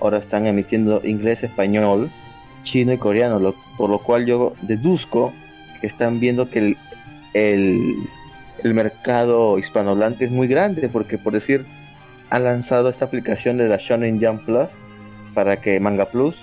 ahora 0.00 0.18
están 0.18 0.46
emitiendo 0.46 1.00
inglés, 1.04 1.42
español, 1.42 2.10
chino 2.62 2.92
y 2.92 2.98
coreano, 2.98 3.38
lo- 3.38 3.54
por 3.78 3.88
lo 3.90 3.98
cual 3.98 4.26
yo 4.26 4.54
deduzco 4.62 5.32
que 5.80 5.86
están 5.86 6.20
viendo 6.20 6.50
que 6.50 6.58
el, 6.60 6.76
el, 7.34 7.94
el 8.62 8.74
mercado 8.74 9.58
hispanohablante 9.58 10.24
es 10.26 10.30
muy 10.30 10.46
grande, 10.48 10.88
porque 10.88 11.18
por 11.18 11.32
decir, 11.32 11.64
han 12.34 12.42
lanzado 12.42 12.88
esta 12.88 13.04
aplicación 13.04 13.58
de 13.58 13.68
la 13.68 13.76
Shonen 13.76 14.20
Jump 14.20 14.44
Plus 14.44 14.68
para 15.34 15.60
que 15.60 15.78
Manga 15.78 16.06
Plus, 16.06 16.34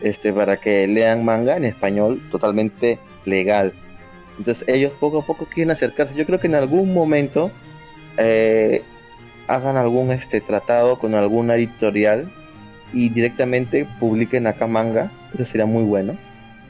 este, 0.00 0.32
para 0.32 0.58
que 0.58 0.86
lean 0.86 1.24
manga 1.24 1.56
en 1.56 1.64
español 1.64 2.22
totalmente 2.30 3.00
legal. 3.24 3.72
Entonces 4.38 4.64
ellos 4.68 4.92
poco 5.00 5.18
a 5.18 5.26
poco 5.26 5.46
quieren 5.46 5.72
acercarse. 5.72 6.14
Yo 6.14 6.24
creo 6.24 6.38
que 6.38 6.46
en 6.46 6.54
algún 6.54 6.94
momento 6.94 7.50
eh, 8.16 8.84
hagan 9.48 9.76
algún 9.76 10.12
este 10.12 10.40
tratado 10.40 11.00
con 11.00 11.16
alguna 11.16 11.56
editorial 11.56 12.32
y 12.92 13.08
directamente 13.08 13.88
publiquen 13.98 14.46
acá 14.46 14.68
manga. 14.68 15.10
Eso 15.34 15.44
sería 15.44 15.66
muy 15.66 15.82
bueno. 15.82 16.16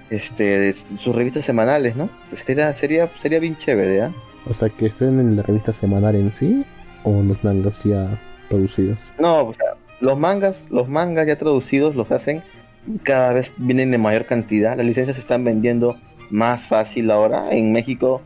Este, 0.09 0.75
sus 0.97 1.15
revistas 1.15 1.45
semanales, 1.45 1.97
¿no? 1.97 2.09
Sería, 2.47 2.73
sería, 2.73 3.11
sería 3.19 3.41
bien 3.41 3.59
chévere, 3.59 3.99
¿ya? 3.99 4.13
O 4.47 4.55
sea, 4.55 4.71
que 4.71 4.87
estén 4.87 5.21
en 5.21 5.37
la 5.37 5.43
revista 5.43 5.75
semanal 5.75 6.15
en 6.15 6.33
sí 6.33 6.65
o 7.05 7.23
los 7.23 7.45
mangas 7.45 7.85
ya 7.85 8.19
producidos. 8.51 9.11
No, 9.19 9.47
o 9.47 9.55
sea, 9.55 9.77
los 10.01 10.19
mangas, 10.19 10.67
los 10.69 10.89
mangas 10.89 11.27
ya 11.27 11.37
traducidos 11.37 11.95
los 11.95 12.11
hacen 12.11 12.43
y 12.87 12.99
cada 12.99 13.33
vez 13.33 13.55
vienen 13.57 13.95
en 13.95 14.01
mayor 14.03 14.27
cantidad. 14.27 14.77
Las 14.77 14.85
licencias 14.85 15.17
se 15.17 15.23
están 15.23 15.45
vendiendo 15.45 15.97
más 16.29 16.61
fácil 16.61 17.11
ahora. 17.11 17.51
En 17.53 17.73
México, 17.73 18.21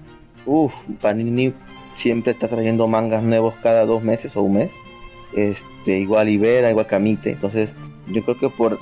uff, 0.46 0.74
Panini 1.00 1.52
siempre 1.94 2.32
está 2.32 2.48
trayendo 2.48 2.88
mangas 2.88 3.22
nuevos 3.22 3.54
cada 3.62 3.84
dos 3.86 4.02
meses 4.02 4.34
o 4.36 4.42
un 4.42 4.54
mes. 4.54 4.70
Este, 5.36 5.98
igual 5.98 6.28
Ibera, 6.28 6.70
igual 6.70 6.86
Camite. 6.86 7.30
Entonces, 7.30 7.70
yo 8.08 8.24
creo 8.24 8.38
que 8.38 8.48
por 8.48 8.80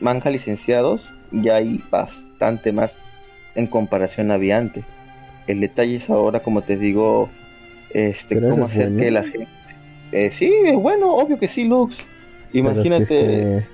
mangas 0.00 0.32
licenciados 0.32 1.12
ya 1.30 1.56
hay 1.56 1.82
bastante 1.90 2.72
más 2.72 2.96
en 3.54 3.66
comparación 3.66 4.30
a 4.30 4.34
antes. 4.56 4.84
El 5.46 5.60
detalle 5.60 5.96
es 5.96 6.08
ahora, 6.08 6.40
como 6.42 6.62
te 6.62 6.76
digo, 6.76 7.28
este, 7.90 8.40
cómo 8.40 8.66
hacer 8.66 8.90
bueno. 8.90 9.02
que 9.02 9.10
la 9.10 9.22
gente. 9.24 9.59
Eh, 10.12 10.30
sí, 10.30 10.52
es 10.64 10.74
bueno, 10.76 11.14
obvio 11.14 11.38
que 11.38 11.48
sí, 11.48 11.64
Lux. 11.64 11.96
Imagínate. 12.52 13.06
si 13.06 13.14
es 13.14 13.64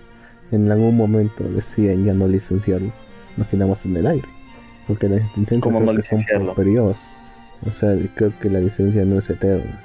que 0.50 0.56
en 0.56 0.70
algún 0.70 0.96
momento 0.96 1.44
deciden 1.44 2.04
ya 2.04 2.12
no 2.12 2.28
licenciarlo, 2.28 2.92
nos 3.36 3.46
quedamos 3.48 3.84
en 3.86 3.96
el 3.96 4.06
aire. 4.06 4.28
Porque 4.86 5.08
las 5.08 5.20
licencias 5.36 5.60
¿Cómo 5.62 5.78
creo 5.80 5.92
no 5.92 6.00
que 6.00 6.06
son 6.06 6.24
por 6.46 6.54
periodos. 6.54 7.08
O 7.66 7.72
sea, 7.72 7.96
creo 8.14 8.32
que 8.38 8.50
la 8.50 8.60
licencia 8.60 9.04
no 9.04 9.18
es 9.18 9.28
eterna. 9.30 9.82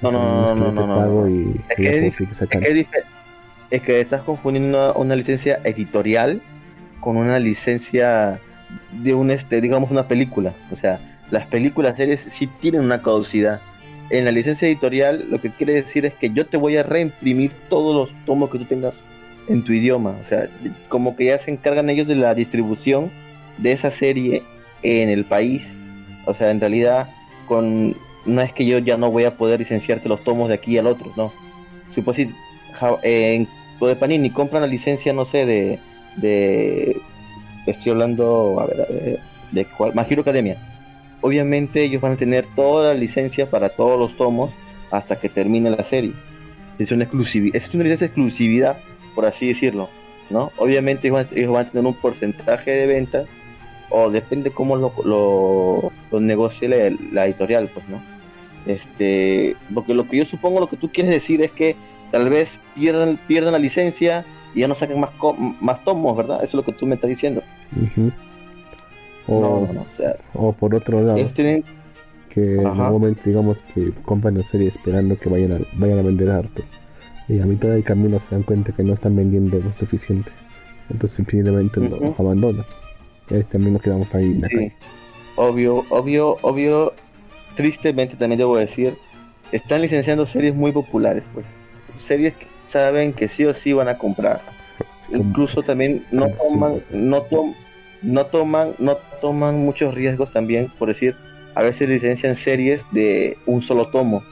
No, 0.00 0.08
O 0.08 0.12
sea, 0.12 0.20
no, 0.20 0.54
no, 0.54 0.54
no, 0.54 0.72
no, 0.72 0.86
no, 0.86 0.96
pago 0.96 1.22
no. 1.22 1.28
y, 1.28 1.60
Es 1.68 1.78
y 1.78 1.82
que 1.82 1.82
ya 1.82 1.90
es 1.90 1.96
puedo 1.96 2.10
dif- 2.10 2.12
seguir 2.16 2.30
Es 2.30 2.36
sacando. 2.38 2.66
que, 2.66 2.72
es 2.72 2.78
dife- 2.78 3.04
es 3.70 3.82
que 3.82 4.00
estás 4.00 4.22
confundiendo 4.22 4.78
una, 4.78 4.92
una 4.92 5.16
licencia 5.16 5.60
editorial 5.64 6.40
con 7.00 7.16
una 7.16 7.38
licencia 7.38 8.40
de 9.02 9.14
un 9.14 9.30
este, 9.30 9.60
digamos 9.60 9.90
una 9.90 10.06
película. 10.08 10.54
O 10.70 10.76
sea, 10.76 11.00
las 11.30 11.46
películas 11.46 11.96
series 11.96 12.20
sí 12.30 12.46
tienen 12.60 12.82
una 12.82 13.02
caducidad. 13.02 13.60
En 14.10 14.24
la 14.24 14.32
licencia 14.32 14.66
editorial 14.66 15.26
lo 15.30 15.40
que 15.40 15.50
quiere 15.50 15.74
decir 15.74 16.06
es 16.06 16.14
que 16.14 16.30
yo 16.30 16.46
te 16.46 16.56
voy 16.56 16.76
a 16.76 16.82
reimprimir 16.82 17.52
todos 17.68 17.94
los 17.94 18.24
tomos 18.24 18.50
que 18.50 18.58
tú 18.58 18.64
tengas 18.64 19.04
en 19.48 19.64
tu 19.64 19.72
idioma. 19.72 20.16
O 20.22 20.24
sea, 20.24 20.48
como 20.88 21.16
que 21.16 21.26
ya 21.26 21.38
se 21.38 21.50
encargan 21.50 21.90
ellos 21.90 22.06
de 22.06 22.16
la 22.16 22.34
distribución 22.34 23.10
de 23.58 23.72
esa 23.72 23.90
serie 23.90 24.42
en 24.82 25.08
el 25.08 25.24
país. 25.24 25.66
O 26.24 26.34
sea, 26.34 26.50
en 26.50 26.60
realidad 26.60 27.08
con 27.46 27.94
no 28.26 28.42
es 28.42 28.52
que 28.52 28.66
yo 28.66 28.78
ya 28.78 28.96
no 28.96 29.10
voy 29.10 29.24
a 29.24 29.36
poder 29.36 29.60
licenciarte 29.60 30.08
los 30.08 30.22
tomos 30.22 30.48
de 30.48 30.54
aquí 30.54 30.76
al 30.76 30.86
otro, 30.86 31.12
no. 31.16 31.32
Si 31.94 32.02
pues 32.02 32.18
en 33.02 33.48
lo 33.80 33.86
de 33.86 33.96
Panini 33.96 34.30
compran 34.30 34.62
la 34.62 34.68
licencia, 34.68 35.12
no 35.12 35.24
sé, 35.24 35.46
de 35.46 35.78
de 36.16 37.00
estoy 37.66 37.92
hablando, 37.92 38.60
a 38.60 38.66
ver, 38.66 38.80
a 38.80 38.84
ver, 38.86 39.20
de 39.52 39.64
cuál, 39.64 39.94
My 39.94 40.02
Hero 40.08 40.22
Academia. 40.22 40.56
Obviamente 41.20 41.82
ellos 41.82 42.00
van 42.00 42.12
a 42.12 42.16
tener 42.16 42.46
toda 42.54 42.92
la 42.92 42.98
licencia 42.98 43.50
para 43.50 43.70
todos 43.70 43.98
los 43.98 44.16
tomos 44.16 44.50
hasta 44.90 45.18
que 45.18 45.28
termine 45.28 45.70
la 45.70 45.84
serie. 45.84 46.12
Es 46.78 46.92
una 46.92 47.04
exclusividad, 47.04 47.56
es 47.56 47.74
una 47.74 47.84
licencia 47.84 48.06
exclusividad, 48.06 48.78
por 49.14 49.26
así 49.26 49.48
decirlo, 49.48 49.88
¿no? 50.30 50.52
Obviamente 50.56 51.08
ellos 51.08 51.52
van, 51.52 51.66
a 51.66 51.70
tener 51.70 51.86
un 51.86 51.94
porcentaje 51.94 52.70
de 52.70 52.86
ventas 52.86 53.26
o 53.90 54.10
depende 54.10 54.50
cómo 54.50 54.76
lo, 54.76 54.92
lo, 55.04 55.92
lo 56.10 56.20
negocie 56.20 56.68
la, 56.68 56.96
la 57.12 57.26
editorial, 57.26 57.68
pues, 57.72 57.88
¿no? 57.88 58.00
Este, 58.66 59.56
porque 59.72 59.94
lo 59.94 60.06
que 60.06 60.18
yo 60.18 60.26
supongo, 60.26 60.60
lo 60.60 60.68
que 60.68 60.76
tú 60.76 60.90
quieres 60.92 61.10
decir 61.10 61.42
es 61.42 61.50
que 61.50 61.74
tal 62.10 62.28
vez 62.28 62.60
pierdan, 62.74 63.18
pierdan 63.26 63.52
la 63.52 63.58
licencia 63.58 64.24
y 64.54 64.60
ya 64.60 64.68
no 64.68 64.74
saquen 64.74 65.00
más, 65.00 65.10
más 65.60 65.82
tomos, 65.84 66.16
¿verdad? 66.16 66.38
Eso 66.38 66.46
es 66.46 66.54
lo 66.54 66.64
que 66.64 66.72
tú 66.72 66.86
me 66.86 66.94
estás 66.94 67.10
diciendo. 67.10 67.42
Ujú. 67.74 68.12
O, 69.28 69.40
No, 69.40 69.66
no, 69.66 69.72
no, 69.74 69.80
o 69.82 69.96
sea, 69.96 70.16
o 70.34 70.52
por 70.52 70.74
otro 70.74 71.00
lado, 71.02 71.24
tienen, 71.34 71.62
que 72.30 72.58
Ajá. 72.64 72.90
momento 72.90 73.20
digamos 73.24 73.62
que 73.62 73.92
compran 74.04 74.36
la 74.38 74.44
serie 74.44 74.68
esperando 74.68 75.18
que 75.18 75.28
vayan 75.28 75.52
a, 75.52 75.58
vayan 75.74 75.98
a 75.98 76.02
vender 76.02 76.30
harto. 76.30 76.62
Y 77.28 77.40
a 77.40 77.46
mitad 77.46 77.68
del 77.68 77.84
camino 77.84 78.18
se 78.18 78.30
dan 78.30 78.42
cuenta 78.42 78.72
que 78.72 78.82
no 78.82 78.94
están 78.94 79.14
vendiendo 79.14 79.58
lo 79.60 79.72
suficiente. 79.74 80.32
Entonces 80.90 81.16
simplemente 81.16 81.78
lo 81.80 81.96
Ujú. 81.96 82.14
abandonan. 82.22 82.64
Y 83.30 83.42
también 83.42 83.74
nos 83.74 83.82
quedamos 83.82 84.14
ahí 84.14 84.24
en 84.24 84.40
la 84.40 84.48
sí, 84.48 84.54
calle. 84.56 84.76
obvio, 85.36 85.84
obvio, 85.90 86.36
obvio, 86.40 86.94
tristemente 87.54 88.16
también 88.16 88.38
debo 88.38 88.56
decir, 88.56 88.94
están 89.52 89.82
licenciando 89.82 90.24
series 90.24 90.54
muy 90.54 90.72
populares, 90.72 91.22
pues, 91.34 91.44
series 91.98 92.32
que 92.34 92.46
saben 92.66 93.12
que 93.12 93.28
sí 93.28 93.44
o 93.44 93.52
sí 93.52 93.74
van 93.74 93.88
a 93.88 93.98
comprar. 93.98 94.40
Como- 95.08 95.22
Incluso 95.24 95.62
también 95.62 96.06
no 96.10 96.28
toman, 96.30 96.82
no 96.90 97.20
tom- 97.22 97.54
no 98.02 98.26
toman, 98.26 98.74
no 98.78 98.96
toman 99.20 99.58
muchos 99.58 99.94
riesgos 99.94 100.32
también, 100.32 100.70
por 100.78 100.88
decir, 100.88 101.14
a 101.54 101.62
veces 101.62 101.88
licencian 101.88 102.36
series 102.36 102.82
de 102.92 103.36
un 103.46 103.62
solo 103.62 103.88
tomo. 103.88 104.22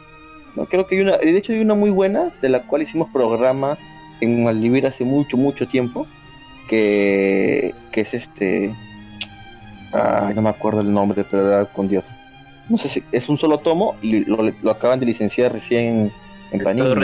No 0.55 0.67
creo 0.67 0.87
que 0.87 0.97
hay 0.97 1.03
una, 1.03 1.17
de 1.19 1.37
hecho 1.37 1.53
hay 1.53 1.61
una 1.61 1.75
muy 1.75 1.91
buena 1.91 2.31
de 2.41 2.49
la 2.49 2.63
cual 2.63 2.83
hicimos 2.83 3.09
programa 3.13 3.77
en 4.21 4.45
Malvivir 4.45 4.87
hace 4.87 5.05
mucho, 5.05 5.37
mucho 5.37 5.69
tiempo, 5.69 6.07
que, 6.69 7.75
que 7.93 8.01
es 8.01 8.15
este, 8.15 8.75
ay, 9.93 10.35
no 10.35 10.43
me 10.43 10.49
acuerdo 10.49 10.81
el 10.81 10.93
nombre, 10.93 11.25
pero 11.31 11.49
era 11.49 11.65
con 11.67 11.89
Dios. 11.89 12.05
No 12.69 12.79
sé 12.79 12.89
si 12.89 13.05
es 13.13 13.29
un 13.29 13.39
solo 13.39 13.59
tomo 13.59 13.97
y 14.03 14.25
lo, 14.25 14.39
lo 14.43 14.71
acaban 14.71 14.99
de 14.99 15.07
licenciar 15.07 15.53
recién 15.53 16.11
en 16.53 16.63
Panini. 16.63 16.89
¿no? 16.89 16.95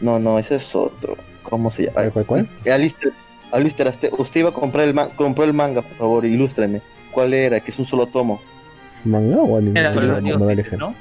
No, 0.00 0.18
no, 0.18 0.38
ese 0.38 0.56
es 0.56 0.74
otro. 0.74 1.16
¿Cómo 1.42 1.70
se 1.70 1.84
llama? 1.84 1.94
¿Cuál, 1.94 2.12
cuál, 2.12 2.26
cuál? 2.26 2.48
Alistair, 3.52 3.92
usted, 4.18 4.40
iba 4.40 4.50
a 4.50 4.52
comprar 4.52 4.86
el, 4.88 4.94
compró 5.16 5.44
el 5.44 5.52
manga, 5.52 5.82
por 5.82 5.96
favor, 5.96 6.24
ilústreme. 6.24 6.80
¿Cuál 7.12 7.34
era? 7.34 7.60
Que 7.60 7.70
es 7.70 7.78
un 7.78 7.86
solo 7.86 8.06
tomo. 8.06 8.40
¿Manga 9.04 9.38
o 9.38 9.58
anime? 9.58 9.80
Era 9.80 9.94
No, 9.94 10.20
no, 10.20 10.20
no. 10.20 10.54
¿no? 10.78 10.94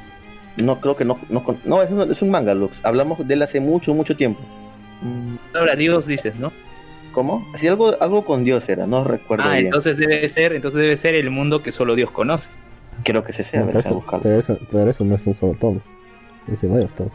No, 0.57 0.81
creo 0.81 0.95
que 0.95 1.05
no. 1.05 1.17
No, 1.29 1.81
es, 1.81 1.91
un, 1.91 2.11
es 2.11 2.21
un 2.21 2.29
manga, 2.29 2.53
Lux. 2.53 2.77
Hablamos 2.83 3.25
de 3.25 3.33
él 3.33 3.41
hace 3.41 3.59
mucho, 3.59 3.93
mucho 3.93 4.15
tiempo. 4.15 4.41
Mm, 5.01 5.35
de 5.53 5.75
Dios 5.77 6.05
dices, 6.05 6.35
¿no? 6.35 6.51
¿Cómo? 7.11 7.45
Sí, 7.57 7.67
algo, 7.67 7.95
algo 8.01 8.23
con 8.25 8.43
Dios 8.43 8.67
era, 8.69 8.85
no 8.85 9.03
recuerdo 9.03 9.45
Ah, 9.45 9.53
bien. 9.53 9.65
entonces 9.65 9.97
debe 9.97 10.27
ser, 10.29 10.53
entonces 10.53 10.79
debe 10.79 10.95
ser 10.95 11.15
el 11.15 11.29
mundo 11.31 11.63
que 11.63 11.71
solo 11.71 11.95
Dios 11.95 12.11
conoce. 12.11 12.49
Creo 13.03 13.23
que 13.23 13.31
ese 13.31 13.43
sea, 13.43 13.61
No, 13.61 13.79
eso, 13.79 14.03
pero, 14.21 14.37
eso, 14.39 14.59
pero 14.71 14.89
eso 14.89 15.05
no 15.05 15.15
es 15.15 15.25
un 15.25 15.33
solo 15.33 15.53
tomo. 15.59 15.81
Es 16.51 16.61
de 16.61 16.67
varios 16.67 16.93
tomos. 16.93 17.13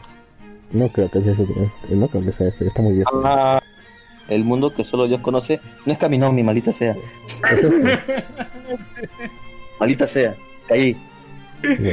No 0.71 0.89
creo 0.89 1.09
que 1.09 1.21
sea 1.21 1.33
ese. 1.33 1.45
No 1.89 2.07
creo 2.07 2.25
que 2.25 2.31
sea 2.31 2.47
este. 2.47 2.67
Está 2.67 2.81
muy 2.81 2.95
viejo. 2.95 3.21
Ah, 3.23 3.61
el 4.29 4.43
mundo 4.43 4.73
que 4.73 4.83
solo 4.83 5.07
Dios 5.07 5.21
conoce. 5.21 5.59
No 5.85 5.93
es 5.93 5.99
Kaminomi, 5.99 6.43
maldita 6.43 6.71
sea. 6.73 6.95
Es 7.51 7.63
este. 7.63 7.99
Maldita 9.79 10.07
sea. 10.07 10.35
Caí. 10.67 10.95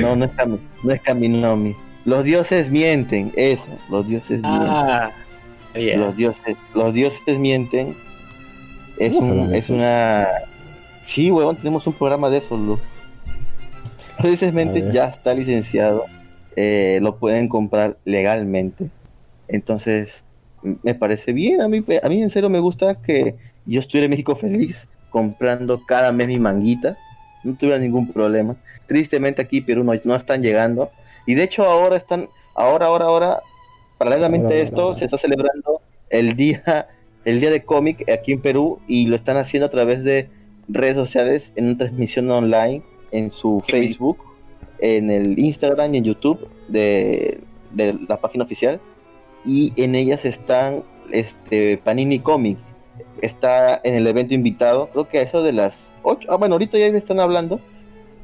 No, 0.00 0.16
no 0.16 0.24
es, 0.26 0.30
Kami, 0.32 0.58
no 0.82 0.92
es 0.92 1.00
Kaminomi. 1.02 1.74
Los 2.04 2.24
dioses 2.24 2.70
mienten, 2.70 3.32
eso. 3.36 3.66
Los 3.90 4.06
dioses 4.06 4.40
mienten. 4.42 4.68
Ah, 4.68 5.10
ya. 5.74 5.96
los 5.96 6.14
dioses 6.16 6.56
los 6.74 6.92
dioses 6.92 7.38
mienten 7.38 7.96
es, 8.98 9.12
¿Cómo 9.14 9.24
se 9.26 9.32
un- 9.32 9.54
es 9.54 9.70
una 9.70 10.28
sí 11.06 11.30
huevón 11.30 11.56
tenemos 11.56 11.86
un 11.86 11.94
programa 11.94 12.28
de 12.28 12.38
eso 12.38 12.56
Lu. 12.58 12.78
los 14.18 14.22
dioses 14.26 14.50
A 14.50 14.52
mienten 14.52 14.84
ver. 14.84 14.92
ya 14.92 15.06
está 15.06 15.32
licenciado 15.32 16.04
eh, 16.56 16.98
lo 17.00 17.16
pueden 17.16 17.48
comprar 17.48 17.96
legalmente 18.04 18.88
entonces 19.48 20.24
me 20.62 20.94
parece 20.94 21.32
bien 21.32 21.60
a 21.60 21.68
mí 21.68 21.84
a 22.02 22.08
mí 22.08 22.22
en 22.22 22.30
serio 22.30 22.48
me 22.50 22.60
gusta 22.60 22.94
que 23.00 23.34
yo 23.66 23.80
estuviera 23.80 24.04
en 24.06 24.10
México 24.10 24.36
feliz 24.36 24.86
comprando 25.10 25.82
cada 25.86 26.12
mes 26.12 26.28
mi 26.28 26.38
manguita 26.38 26.96
no 27.44 27.54
tuviera 27.54 27.78
ningún 27.78 28.12
problema 28.12 28.56
tristemente 28.86 29.42
aquí 29.42 29.60
Perú 29.60 29.84
no, 29.84 29.92
no 30.04 30.16
están 30.16 30.42
llegando 30.42 30.90
y 31.26 31.34
de 31.34 31.44
hecho 31.44 31.64
ahora 31.64 31.96
están 31.96 32.28
ahora 32.54 32.86
ahora 32.86 33.06
ahora 33.06 33.40
paralelamente 33.98 34.46
Ahora, 34.46 34.58
a 34.58 34.62
esto 34.62 34.82
ahora. 34.82 34.98
se 34.98 35.04
está 35.04 35.18
celebrando 35.18 35.80
el 36.10 36.34
día 36.36 36.88
el 37.24 37.40
día 37.40 37.50
de 37.50 37.64
cómic 37.64 38.08
aquí 38.10 38.32
en 38.32 38.40
Perú 38.40 38.80
y 38.88 39.06
lo 39.06 39.16
están 39.16 39.36
haciendo 39.36 39.66
a 39.66 39.70
través 39.70 40.02
de 40.04 40.28
redes 40.68 40.94
sociales 40.94 41.52
en 41.56 41.66
una 41.66 41.78
transmisión 41.78 42.30
online 42.30 42.82
en 43.10 43.30
su. 43.30 43.62
Facebook 43.68 44.18
en 44.80 45.10
el 45.10 45.38
Instagram 45.38 45.94
y 45.94 45.98
en 45.98 46.04
YouTube 46.04 46.48
de, 46.68 47.38
de 47.70 47.96
la 48.08 48.20
página 48.20 48.44
oficial 48.44 48.80
y 49.44 49.72
en 49.76 49.94
ellas 49.94 50.24
están 50.24 50.82
este 51.12 51.78
Panini 51.78 52.18
Comic 52.20 52.58
está 53.20 53.80
en 53.84 53.94
el 53.94 54.06
evento 54.06 54.34
invitado 54.34 54.88
creo 54.90 55.08
que 55.08 55.18
a 55.18 55.22
eso 55.22 55.42
de 55.42 55.52
las 55.52 55.96
8 56.02 56.28
ah 56.30 56.36
bueno 56.36 56.54
ahorita 56.54 56.78
ya 56.78 56.86
están 56.86 57.20
hablando 57.20 57.60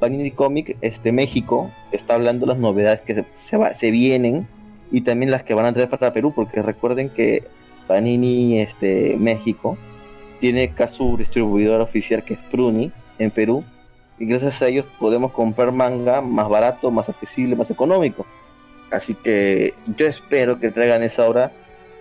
Panini 0.00 0.30
Comic 0.30 0.76
este 0.80 1.12
México 1.12 1.70
está 1.92 2.14
hablando 2.14 2.46
las 2.46 2.58
novedades 2.58 3.00
que 3.00 3.14
se, 3.14 3.24
se, 3.40 3.56
va- 3.56 3.74
se 3.74 3.90
vienen 3.90 4.46
y 4.90 5.00
también 5.02 5.30
las 5.30 5.42
que 5.42 5.54
van 5.54 5.66
a 5.66 5.72
traer 5.72 5.90
para 5.90 6.12
Perú 6.12 6.32
porque 6.34 6.62
recuerden 6.62 7.10
que 7.10 7.44
Panini 7.86 8.60
este 8.60 9.16
México 9.18 9.76
tiene 10.40 10.64
acá 10.64 10.88
su 10.88 11.16
distribuidor 11.16 11.80
oficial 11.80 12.22
que 12.22 12.34
es 12.34 12.40
Pruni 12.50 12.92
en 13.18 13.30
Perú 13.30 13.64
y 14.20 14.26
gracias 14.26 14.62
a 14.62 14.68
ellos 14.68 14.86
podemos 14.98 15.32
comprar 15.32 15.72
manga 15.72 16.20
más 16.20 16.48
barato, 16.48 16.90
más 16.90 17.08
accesible, 17.08 17.54
más 17.54 17.70
económico. 17.70 18.26
Así 18.90 19.14
que 19.14 19.74
yo 19.96 20.06
espero 20.06 20.58
que 20.58 20.70
traigan 20.70 21.02
esa 21.02 21.28
obra 21.28 21.52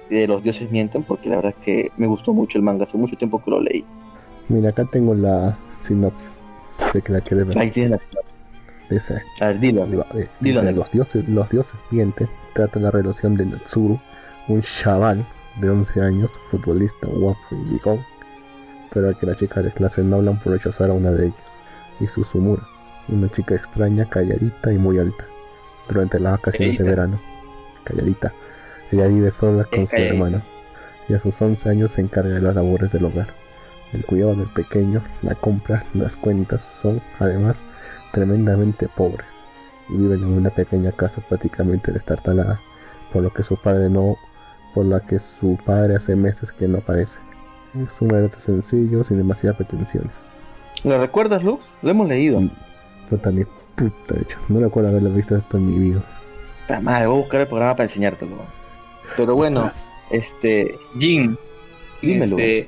de 0.10 0.26
Los 0.28 0.42
dioses 0.42 0.72
mienten 0.72 1.04
porque 1.04 1.28
la 1.30 1.36
verdad 1.36 1.54
es 1.60 1.66
que 1.66 1.92
me 1.98 2.08
gustó 2.08 2.34
mucho 2.34 2.58
el 2.58 2.64
manga, 2.64 2.86
hace 2.86 2.98
mucho 2.98 3.18
tiempo 3.18 3.44
que 3.44 3.52
lo 3.52 3.60
leí. 3.62 3.84
Mira, 4.48 4.70
acá 4.70 4.86
tengo 4.86 5.14
la 5.14 5.58
sinopsis. 5.82 6.40
De 6.94 7.02
que 7.02 7.12
la 7.12 7.22
quieres 7.22 7.48
ver. 7.48 7.58
Ahí 7.58 7.72
tienes. 7.72 8.00
Dice, 8.90 9.22
A 9.42 9.48
ver, 9.48 9.60
dilo. 9.60 9.86
eh, 10.14 10.28
dice, 10.40 10.72
los 10.72 10.92
dioses, 10.92 11.28
los 11.28 11.50
dioses 11.50 11.78
mienten. 11.92 12.30
Trata 12.54 12.80
la 12.80 12.90
relación 12.90 13.36
de 13.36 13.46
Natsuru, 13.46 14.00
un 14.48 14.62
chaval 14.62 15.28
de 15.60 15.70
11 15.70 16.02
años, 16.02 16.40
futbolista 16.50 17.08
guapo 17.08 17.40
y 17.52 17.74
ligón, 17.74 18.00
pero 18.94 19.10
a 19.10 19.14
que 19.14 19.26
las 19.26 19.38
chicas 19.38 19.66
de 19.66 19.72
clase 19.72 20.04
no 20.04 20.18
hablan 20.18 20.40
por 20.40 20.54
rechazar 20.54 20.90
a 20.90 20.94
una 20.94 21.12
de 21.12 21.26
ellas, 21.28 21.64
y 22.00 22.08
Susumura, 22.08 22.64
una 23.10 23.30
chica 23.30 23.56
extraña, 23.56 24.06
calladita 24.06 24.72
y 24.72 24.78
muy 24.78 25.00
alta, 25.00 25.26
durante 25.88 26.20
las 26.20 26.34
vacaciones 26.34 26.78
de 26.78 26.84
verano. 26.84 27.20
Calladita. 27.84 28.34
Ella 28.92 29.08
vive 29.08 29.32
sola 29.32 29.66
con 29.66 29.80
Es 29.82 29.90
su 29.90 29.96
calladita. 29.96 30.16
hermana, 30.16 30.44
y 31.10 31.14
a 31.14 31.20
sus 31.20 31.42
11 31.42 31.70
años 31.70 31.92
se 31.92 32.02
encarga 32.02 32.36
de 32.36 32.42
las 32.42 32.56
labores 32.56 32.92
del 32.92 33.06
hogar. 33.06 33.28
El 33.94 34.06
cuidado 34.06 34.36
del 34.36 34.48
pequeño, 34.50 35.02
la 35.22 35.36
compra, 35.36 35.86
las 35.94 36.16
cuentas 36.18 36.62
son, 36.64 37.02
además, 37.20 37.64
tremendamente 38.12 38.88
pobres 38.90 39.28
y 39.90 39.96
viven 39.96 40.24
en 40.24 40.30
una 40.30 40.50
pequeña 40.50 40.92
casa 40.92 41.22
prácticamente 41.22 41.92
destartalada, 41.92 42.60
por 43.14 43.24
lo 43.24 43.32
que 43.32 43.44
su 43.44 43.56
padre 43.56 43.90
no, 43.90 44.18
por 44.74 44.86
la 44.86 45.00
que 45.00 45.20
su 45.20 45.58
padre 45.66 45.96
hace 45.96 46.16
meses 46.16 46.52
que 46.52 46.68
no 46.68 46.80
aparece. 46.80 47.22
Es 47.86 48.02
un 48.02 48.10
relato 48.10 48.40
sencillo, 48.40 49.04
sin 49.04 49.18
demasiadas 49.18 49.58
pretensiones. 49.58 50.26
¿Lo 50.84 51.00
recuerdas, 51.00 51.44
Lux? 51.44 51.64
Lo 51.82 51.90
hemos 51.92 52.08
leído. 52.08 52.42
Mm. 52.42 52.52
Puta 53.10 53.32
ni 53.32 53.46
puta, 53.78 54.16
de 54.16 54.22
hecho, 54.24 54.38
no 54.50 54.60
recuerdo 54.60 54.90
haberlo 54.90 55.10
visto 55.12 55.36
esto 55.38 55.58
en 55.58 55.68
mi 55.68 55.80
vida. 55.80 56.02
Puta 56.68 56.82
madre, 56.82 57.08
voy 57.08 57.16
a 57.18 57.20
buscar 57.22 57.42
el 57.42 57.48
programa 57.48 57.76
para 57.76 57.86
enseñártelo. 57.86 58.36
Pero 59.16 59.36
bueno, 59.36 59.70
este. 60.12 60.76
Jin, 61.00 61.38
Dímelo. 62.02 62.38
este, 62.38 62.68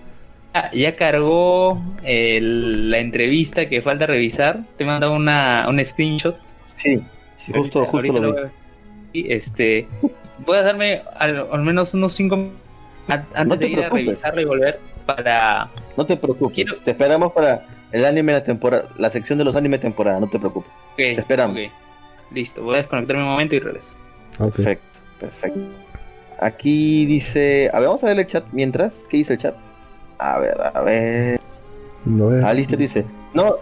ah, 0.54 0.72
ya 0.72 0.96
cargó 0.96 1.82
el- 2.04 2.90
la 2.92 3.00
entrevista 3.00 3.68
que 3.68 3.82
falta 3.82 4.06
revisar. 4.06 4.62
Te 4.78 4.86
manda 4.86 5.10
una, 5.10 5.68
un 5.68 5.84
screenshot. 5.84 6.38
Sí, 6.76 7.02
sí 7.38 7.52
justo, 7.54 7.80
Ahorita- 7.80 7.92
justo 7.92 8.14
lo 8.14 8.20
ahorita 8.20 8.42
vi. 8.42 8.42
voy 8.42 8.44
a- 8.48 8.52
Y 9.12 9.34
este, 9.34 9.88
puedes 10.46 10.64
darme 10.64 11.02
al, 11.18 11.46
al 11.52 11.62
menos 11.64 11.94
unos 11.94 12.14
5 12.14 12.38
antes 13.08 13.46
No 13.48 13.58
te 13.58 13.66
de 13.66 13.72
ir 13.72 13.84
a 13.84 13.90
revisarlo 13.90 14.40
y 14.42 14.46
volver 14.46 14.80
para. 15.06 15.70
No 15.98 16.06
te 16.06 16.16
preocupes. 16.16 16.56
Quiero- 16.56 16.78
Te 16.78 16.92
esperamos 16.92 17.34
para 17.34 17.66
el 17.92 18.06
anime 18.06 18.34
de 18.34 18.40
la 18.40 18.44
temporada, 18.44 18.90
la 18.98 19.10
sección 19.10 19.40
de 19.40 19.46
los 19.46 19.56
animes 19.56 19.80
temporada, 19.80 20.20
no 20.20 20.28
te 20.28 20.40
preocupes. 20.40 20.72
Te 20.96 21.14
esperamos. 21.14 21.58
Listo, 22.32 22.64
voy 22.64 22.76
a 22.76 22.78
desconectarme 22.78 23.24
un 23.24 23.30
momento 23.30 23.56
y 23.56 23.60
regreso. 23.60 23.94
Perfecto, 24.38 25.00
perfecto. 25.20 25.60
Aquí 26.40 27.06
dice, 27.06 27.70
a 27.74 27.80
ver, 27.80 27.88
vamos 27.88 28.04
a 28.04 28.08
ver 28.08 28.20
el 28.20 28.28
chat 28.28 28.46
mientras. 28.52 28.94
¿Qué 29.10 29.18
dice 29.18 29.34
el 29.34 29.40
chat? 29.40 29.56
A 30.20 30.40
ver, 30.40 30.56
a 30.62 30.82
ver. 30.82 31.40
No 32.06 32.28
veo. 32.28 32.46
Alistair 32.46 32.80
dice, 32.80 33.06
no, 33.34 33.56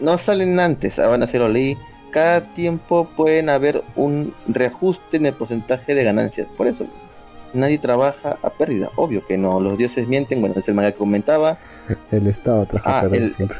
no 0.00 0.18
salen 0.18 0.58
antes, 0.60 0.98
ah, 0.98 1.06
van 1.06 1.22
a 1.22 1.26
ser 1.26 1.40
lo 1.40 1.48
leí. 1.48 1.76
Cada 2.10 2.40
tiempo 2.54 3.06
pueden 3.16 3.48
haber 3.48 3.82
un 3.94 4.34
reajuste 4.46 5.18
en 5.18 5.26
el 5.26 5.34
porcentaje 5.34 5.94
de 5.94 6.04
ganancias. 6.04 6.48
Por 6.56 6.66
eso, 6.66 6.86
nadie 7.52 7.78
trabaja 7.78 8.38
a 8.42 8.50
pérdida. 8.50 8.90
Obvio 8.96 9.26
que 9.26 9.38
no, 9.38 9.60
los 9.60 9.76
dioses 9.78 10.08
mienten. 10.08 10.40
Bueno, 10.40 10.54
es 10.58 10.66
el 10.68 10.74
manga 10.74 10.92
que 10.92 10.98
comentaba. 10.98 11.58
El 12.12 12.26
estado 12.26 12.66
tras 12.66 12.82
Ah, 12.86 13.00
perder 13.02 13.22
el- 13.22 13.32
siempre. 13.32 13.58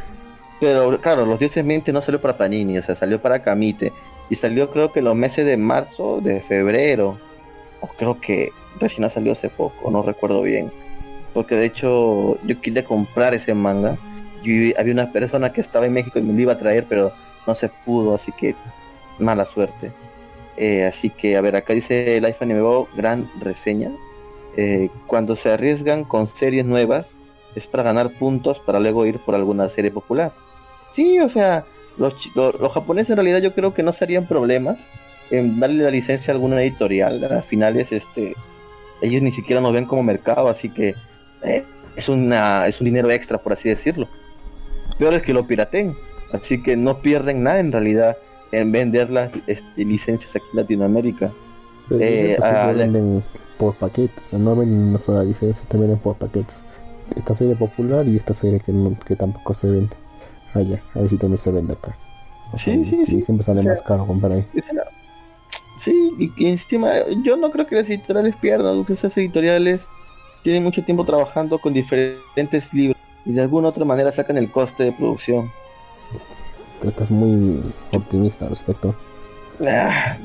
Pero 0.60 1.00
claro, 1.00 1.24
los 1.24 1.38
dioses 1.38 1.64
mienten 1.64 1.94
no 1.94 2.02
salió 2.02 2.20
para 2.20 2.36
Panini, 2.36 2.78
o 2.78 2.82
sea, 2.82 2.96
salió 2.96 3.20
para 3.20 3.42
Kamite. 3.42 3.92
Y 4.28 4.34
salió 4.34 4.70
creo 4.70 4.92
que 4.92 5.00
los 5.02 5.14
meses 5.14 5.46
de 5.46 5.56
marzo, 5.56 6.20
de 6.20 6.40
febrero. 6.40 7.16
O 7.80 7.86
creo 7.86 8.20
que 8.20 8.50
recién 8.80 9.04
ha 9.04 9.10
salido 9.10 9.32
hace 9.34 9.48
poco, 9.48 9.90
no 9.90 10.02
recuerdo 10.02 10.42
bien. 10.42 10.72
Porque 11.32 11.54
de 11.54 11.66
hecho 11.66 12.38
yo 12.44 12.60
quería 12.60 12.84
comprar 12.84 13.34
ese 13.34 13.54
manga. 13.54 13.96
Y 14.42 14.76
había 14.78 14.92
una 14.92 15.12
persona 15.12 15.52
que 15.52 15.60
estaba 15.60 15.86
en 15.86 15.92
México 15.92 16.18
y 16.18 16.22
me 16.22 16.32
lo 16.32 16.40
iba 16.40 16.52
a 16.54 16.58
traer, 16.58 16.86
pero 16.88 17.12
no 17.46 17.54
se 17.54 17.68
pudo, 17.68 18.14
así 18.14 18.32
que 18.32 18.54
mala 19.18 19.44
suerte. 19.44 19.90
Eh, 20.56 20.84
así 20.84 21.08
que, 21.10 21.36
a 21.36 21.40
ver, 21.40 21.54
acá 21.54 21.72
dice 21.72 22.20
Life 22.20 22.38
Anime 22.40 22.62
gran 22.96 23.30
reseña. 23.40 23.90
Eh, 24.56 24.90
cuando 25.06 25.36
se 25.36 25.52
arriesgan 25.52 26.02
con 26.04 26.26
series 26.26 26.64
nuevas, 26.64 27.06
es 27.58 27.66
para 27.66 27.82
ganar 27.82 28.10
puntos 28.10 28.58
para 28.60 28.80
luego 28.80 29.04
ir 29.06 29.18
por 29.18 29.34
alguna 29.34 29.68
serie 29.68 29.90
popular. 29.90 30.32
Sí, 30.92 31.20
o 31.20 31.28
sea, 31.28 31.64
los, 31.98 32.16
chi- 32.16 32.30
lo- 32.34 32.52
los 32.52 32.72
japoneses 32.72 33.10
en 33.10 33.16
realidad 33.16 33.40
yo 33.40 33.52
creo 33.54 33.74
que 33.74 33.82
no 33.82 33.92
serían 33.92 34.26
problemas 34.26 34.78
en 35.30 35.60
darle 35.60 35.84
la 35.84 35.90
licencia 35.90 36.32
a 36.32 36.34
alguna 36.34 36.62
editorial. 36.62 37.22
A 37.24 37.42
finales, 37.42 37.92
este, 37.92 38.34
ellos 39.02 39.20
ni 39.22 39.30
siquiera 39.32 39.60
nos 39.60 39.72
ven 39.72 39.84
como 39.84 40.02
mercado, 40.02 40.48
así 40.48 40.70
que 40.70 40.94
eh, 41.42 41.64
es, 41.96 42.08
una, 42.08 42.66
es 42.66 42.80
un 42.80 42.86
dinero 42.86 43.10
extra, 43.10 43.38
por 43.38 43.52
así 43.52 43.68
decirlo. 43.68 44.08
Peor 44.98 45.14
es 45.14 45.22
que 45.22 45.32
lo 45.34 45.46
piraten, 45.46 45.94
así 46.32 46.62
que 46.62 46.76
no 46.76 46.98
pierden 46.98 47.42
nada 47.42 47.60
en 47.60 47.70
realidad 47.72 48.16
en 48.52 48.72
vender 48.72 49.10
las 49.10 49.30
este, 49.46 49.84
licencias 49.84 50.34
aquí 50.34 50.46
en 50.52 50.56
Latinoamérica. 50.60 51.30
Pero 51.88 52.00
eh, 52.02 52.38
venden 52.74 53.22
por 53.58 53.74
paquetes, 53.74 54.24
o 54.26 54.28
sea, 54.30 54.38
no 54.38 54.54
venden 54.56 54.78
una 54.88 54.98
sola 54.98 55.24
licencia, 55.24 55.64
te 55.68 55.76
venden 55.76 55.98
por 55.98 56.16
paquetes. 56.16 56.62
Esta 57.16 57.34
serie 57.34 57.56
popular 57.56 58.06
y 58.08 58.16
esta 58.16 58.34
serie 58.34 58.60
que, 58.60 58.72
no- 58.72 58.98
que 58.98 59.16
tampoco 59.16 59.54
se 59.54 59.68
vende. 59.70 59.96
Allá, 60.54 60.82
a 60.94 61.00
ver 61.00 61.08
si 61.10 61.16
también 61.16 61.38
se 61.38 61.50
vende 61.50 61.74
acá. 61.74 61.96
O 62.52 62.56
Sí, 62.58 62.84
sí, 62.84 63.04
sí. 63.04 63.22
Siempre 63.22 63.44
sale 63.44 63.60
O 63.60 63.62
sea, 63.62 63.72
más 63.72 63.82
caro 63.82 64.06
comprar 64.06 64.32
ahí. 64.32 64.46
Sí, 65.78 66.12
y, 66.18 66.32
y 66.36 66.48
encima 66.50 66.92
yo 67.22 67.36
no 67.36 67.50
creo 67.50 67.66
que 67.66 67.76
las 67.76 67.88
editoriales 67.88 68.34
pierdan, 68.36 68.76
porque 68.78 68.94
esas 68.94 69.16
editoriales 69.16 69.82
tienen 70.42 70.64
mucho 70.64 70.82
tiempo 70.84 71.04
trabajando 71.04 71.58
con 71.58 71.72
diferentes 71.74 72.72
libros 72.72 72.96
y 73.24 73.32
de 73.32 73.42
alguna 73.42 73.68
otra 73.68 73.84
manera 73.84 74.10
sacan 74.10 74.38
el 74.38 74.50
coste 74.50 74.84
de 74.84 74.92
producción. 74.92 75.50
Tú 76.80 76.88
estás 76.88 77.10
muy 77.10 77.60
optimista 77.92 78.44
al 78.46 78.50
respecto. 78.52 78.94
Ah, 79.66 80.16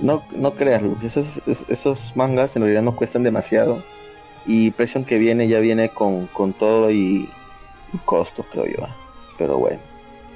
no, 0.00 0.22
no 0.36 0.54
creas, 0.54 0.82
Luz, 0.82 1.02
esos, 1.02 1.26
es- 1.46 1.64
esos 1.68 1.98
mangas 2.14 2.54
en 2.56 2.62
realidad 2.62 2.82
no 2.82 2.94
cuestan 2.94 3.22
demasiado 3.22 3.82
y 4.46 4.70
presión 4.72 5.04
que 5.04 5.18
viene 5.18 5.48
ya 5.48 5.58
viene 5.60 5.88
con, 5.88 6.26
con 6.28 6.52
todo 6.52 6.90
y, 6.90 7.28
costos, 8.04 8.46
creo 8.50 8.66
yo. 8.66 8.86
Pero 9.38 9.58
bueno, 9.58 9.78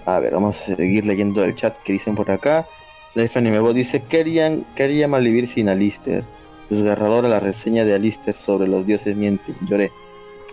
a 0.04 0.18
ver, 0.20 0.34
vamos 0.34 0.56
a 0.56 0.76
seguir 0.76 1.04
leyendo 1.04 1.42
el 1.44 1.54
chat 1.54 1.74
que 1.82 1.92
dicen 1.94 2.14
por 2.14 2.30
acá. 2.30 2.66
Life 3.14 3.38
Anime 3.38 3.60
Bo 3.60 3.72
dice, 3.72 4.02
querían, 4.02 4.64
quería 4.74 5.08
malvivir 5.08 5.48
sin 5.48 5.68
Alistair. 5.68 6.22
Desgarradora 6.68 7.28
la 7.28 7.40
reseña 7.40 7.84
de 7.84 7.94
Alistair 7.94 8.36
sobre 8.36 8.68
los 8.68 8.86
dioses 8.86 9.16
mienten. 9.16 9.54
Lloré. 9.68 9.90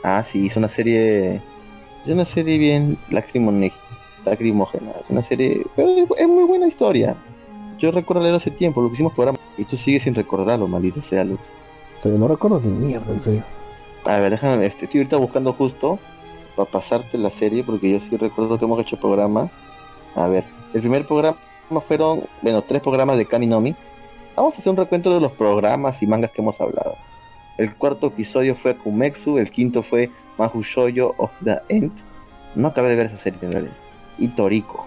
Ah, 0.04 0.24
sí, 0.30 0.46
hizo 0.46 0.60
una 0.60 0.70
serie... 0.70 1.42
Es 2.06 2.12
una 2.14 2.26
serie 2.26 2.58
bien 2.58 2.98
lacrimógena. 4.26 4.92
Es 4.92 5.10
una 5.10 5.24
serie... 5.24 5.66
Pero 5.76 5.90
es- 5.90 6.10
es 6.20 6.28
muy 6.28 6.44
buena 6.46 6.68
historia. 6.68 7.16
Yo 7.80 7.92
recuerdo 7.92 8.24
leer 8.24 8.36
hace 8.36 8.52
tiempo, 8.52 8.82
lo 8.82 8.88
que 8.90 8.94
hicimos 8.94 9.14
programa. 9.14 9.40
Y 9.58 9.66
tú 9.66 9.76
sigues 9.76 10.04
sin 10.04 10.16
recordarlo, 10.16 10.68
maldito 10.68 11.02
sea, 11.02 11.24
Luz. 11.24 11.40
O 11.98 12.02
sea, 12.02 12.12
no 12.12 12.28
recuerdo 12.28 12.60
ni 12.64 12.70
mierda, 12.70 13.12
en 13.14 13.20
serio. 13.20 13.44
A 14.06 14.18
ver, 14.18 14.32
déjame, 14.32 14.66
estoy 14.66 14.90
ahorita 14.94 15.18
buscando 15.18 15.54
justo 15.54 16.00
para 16.56 16.70
pasarte 16.70 17.18
la 17.18 17.30
serie, 17.30 17.64
porque 17.64 17.92
yo 17.92 18.00
sí 18.10 18.18
recuerdo 18.18 18.58
que 18.60 18.66
hemos 18.66 18.80
hecho 18.82 18.98
programa. 18.98 19.50
A 20.16 20.28
ver, 20.28 20.44
el 20.74 20.82
primer 20.82 21.06
programa 21.06 21.38
fueron, 21.88 22.24
bueno, 22.42 22.62
tres 22.62 22.82
programas 22.82 23.18
de 23.18 23.26
Kaminomi. 23.26 23.76
Vamos 24.36 24.56
a 24.56 24.58
hacer 24.58 24.70
un 24.72 24.78
recuento 24.78 25.14
de 25.14 25.20
los 25.22 25.32
programas 25.32 26.02
y 26.04 26.08
mangas 26.08 26.32
que 26.32 26.42
hemos 26.42 26.60
hablado. 26.60 26.96
El 27.58 27.74
cuarto 27.76 28.08
episodio 28.08 28.56
fue 28.56 28.76
Kumexu, 28.76 29.38
el 29.38 29.50
quinto 29.52 29.84
fue 29.84 30.10
Mahou 30.38 30.62
Shoujo 30.64 31.14
of 31.18 31.32
the 31.44 31.60
End. 31.70 31.92
No 32.56 32.68
acabé 32.70 32.90
de 32.90 32.96
ver 32.96 33.06
esa 33.08 33.18
serie 33.18 33.40
en 33.44 33.52
realidad. 33.52 33.74
Y 34.18 34.28
Toriko. 34.30 34.86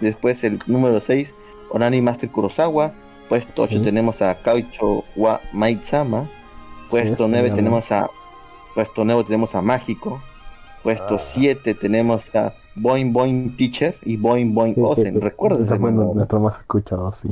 Después 0.00 0.44
el 0.44 0.58
número 0.66 1.00
6, 1.00 1.32
Onani 1.70 2.00
Master 2.02 2.30
Kurosawa. 2.30 2.92
Puesto 3.28 3.62
8 3.62 3.78
Sí. 3.78 3.82
tenemos 3.82 4.20
a 4.20 4.34
Kaucho 4.42 5.04
wa 5.16 5.40
Maitsama. 5.52 6.28
Puesto 6.92 7.24
Sí, 7.24 7.30
9 7.30 7.48
sí, 7.50 7.56
tenemos 7.56 7.90
a 7.90 8.08
Puesto 8.74 9.04
9 9.04 9.24
tenemos 9.24 9.54
a 9.54 9.62
Mágico. 9.62 10.20
Puesto 10.82 11.16
Ah. 11.16 11.18
7 11.18 11.74
tenemos 11.74 12.34
a 12.34 12.52
Boing 12.74 13.12
Boing 13.12 13.56
Teacher 13.56 13.96
y 14.02 14.16
Boing 14.16 14.54
Boing 14.54 14.74
Ozen. 14.78 15.20
¿Recuerdas 15.20 15.62
Ese 15.62 15.76
fue 15.78 15.92
nuestro 15.92 16.40
más 16.40 16.58
escuchado, 16.58 17.10
sí. 17.12 17.28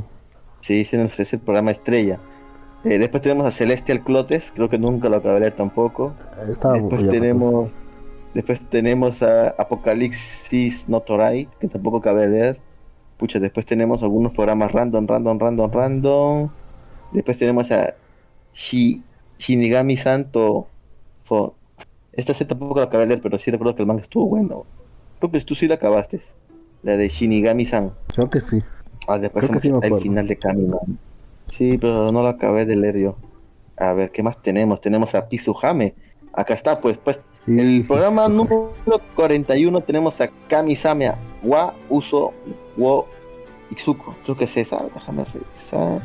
Sí, 0.59 0.81
ese 0.81 1.01
es 1.03 1.33
el 1.33 1.39
programa 1.39 1.71
estrella. 1.71 2.19
Eh, 2.83 2.97
después 2.99 3.21
tenemos 3.23 3.45
a 3.45 3.51
Celestial 3.51 4.03
Clotes, 4.03 4.51
creo 4.55 4.69
que 4.69 4.77
nunca 4.77 5.09
lo 5.09 5.17
acabé 5.17 5.35
de 5.35 5.39
leer 5.41 5.55
tampoco. 5.55 6.13
Estaba 6.49 6.75
Después 6.75 7.07
tenemos, 7.09 7.69
después 8.33 8.59
tenemos 8.69 9.21
a 9.21 9.49
Apocalipsis 9.49 10.87
Notorai, 10.89 11.47
que 11.59 11.67
tampoco 11.67 11.97
acabé 11.97 12.21
de 12.21 12.27
leer. 12.29 12.59
Pucha, 13.17 13.39
después 13.39 13.65
tenemos 13.67 14.01
algunos 14.01 14.33
programas 14.33 14.71
random, 14.71 15.05
random, 15.07 15.39
random, 15.39 15.71
random. 15.71 16.49
Después 17.11 17.37
tenemos 17.37 17.69
a 17.71 17.93
Shi- 18.53 19.01
Shinigami 19.41 19.97
Santo. 19.97 20.67
Fo- 21.27 21.55
Esta 22.13 22.33
sí 22.33 22.45
tampoco 22.45 22.79
la 22.79 22.85
acabé 22.85 23.03
de 23.03 23.07
leer, 23.09 23.21
pero 23.21 23.39
sí 23.39 23.49
recuerdo 23.51 23.75
que 23.75 23.81
el 23.81 23.87
manga 23.87 24.01
estuvo 24.03 24.27
bueno. 24.27 24.65
Creo 25.19 25.31
que 25.31 25.41
tú 25.41 25.55
sí 25.55 25.67
la 25.67 25.75
acabaste. 25.75 26.21
La 26.83 26.95
de 26.97 27.09
Shinigami 27.09 27.65
San. 27.65 27.91
Creo 28.13 28.29
que 28.29 28.39
sí. 28.39 28.59
Ah, 29.07 29.17
después 29.17 29.45
Creo 29.45 29.53
que 29.55 29.59
sí 29.59 29.71
me 29.71 29.85
el 29.87 29.99
final 30.01 30.27
de 30.27 30.35
Camino. 30.35 30.79
Sí, 31.47 31.77
pero 31.79 32.11
no 32.11 32.21
lo 32.21 32.27
acabé 32.27 32.65
de 32.65 32.75
leer 32.75 32.97
yo. 32.97 33.15
A 33.77 33.93
ver, 33.93 34.11
¿qué 34.11 34.21
más 34.23 34.39
tenemos? 34.41 34.79
Tenemos 34.79 35.15
a 35.15 35.27
Pizuhame. 35.27 35.95
Acá 36.33 36.53
está, 36.53 36.79
pues, 36.79 36.97
pues. 36.97 37.19
El 37.47 37.83
programa 37.87 38.27
sí, 38.27 38.31
número 38.33 38.71
41 39.15 39.81
tenemos 39.81 40.21
a 40.21 40.29
Kamisame 40.47 41.11
wa 41.41 41.73
Uso 41.89 42.33
wo 42.77 43.07
Itsuko. 43.71 44.15
Creo 44.23 44.37
que 44.37 44.43
es 44.45 44.55
esa. 44.57 44.83
Déjame 44.93 45.25
revisar. 45.25 46.01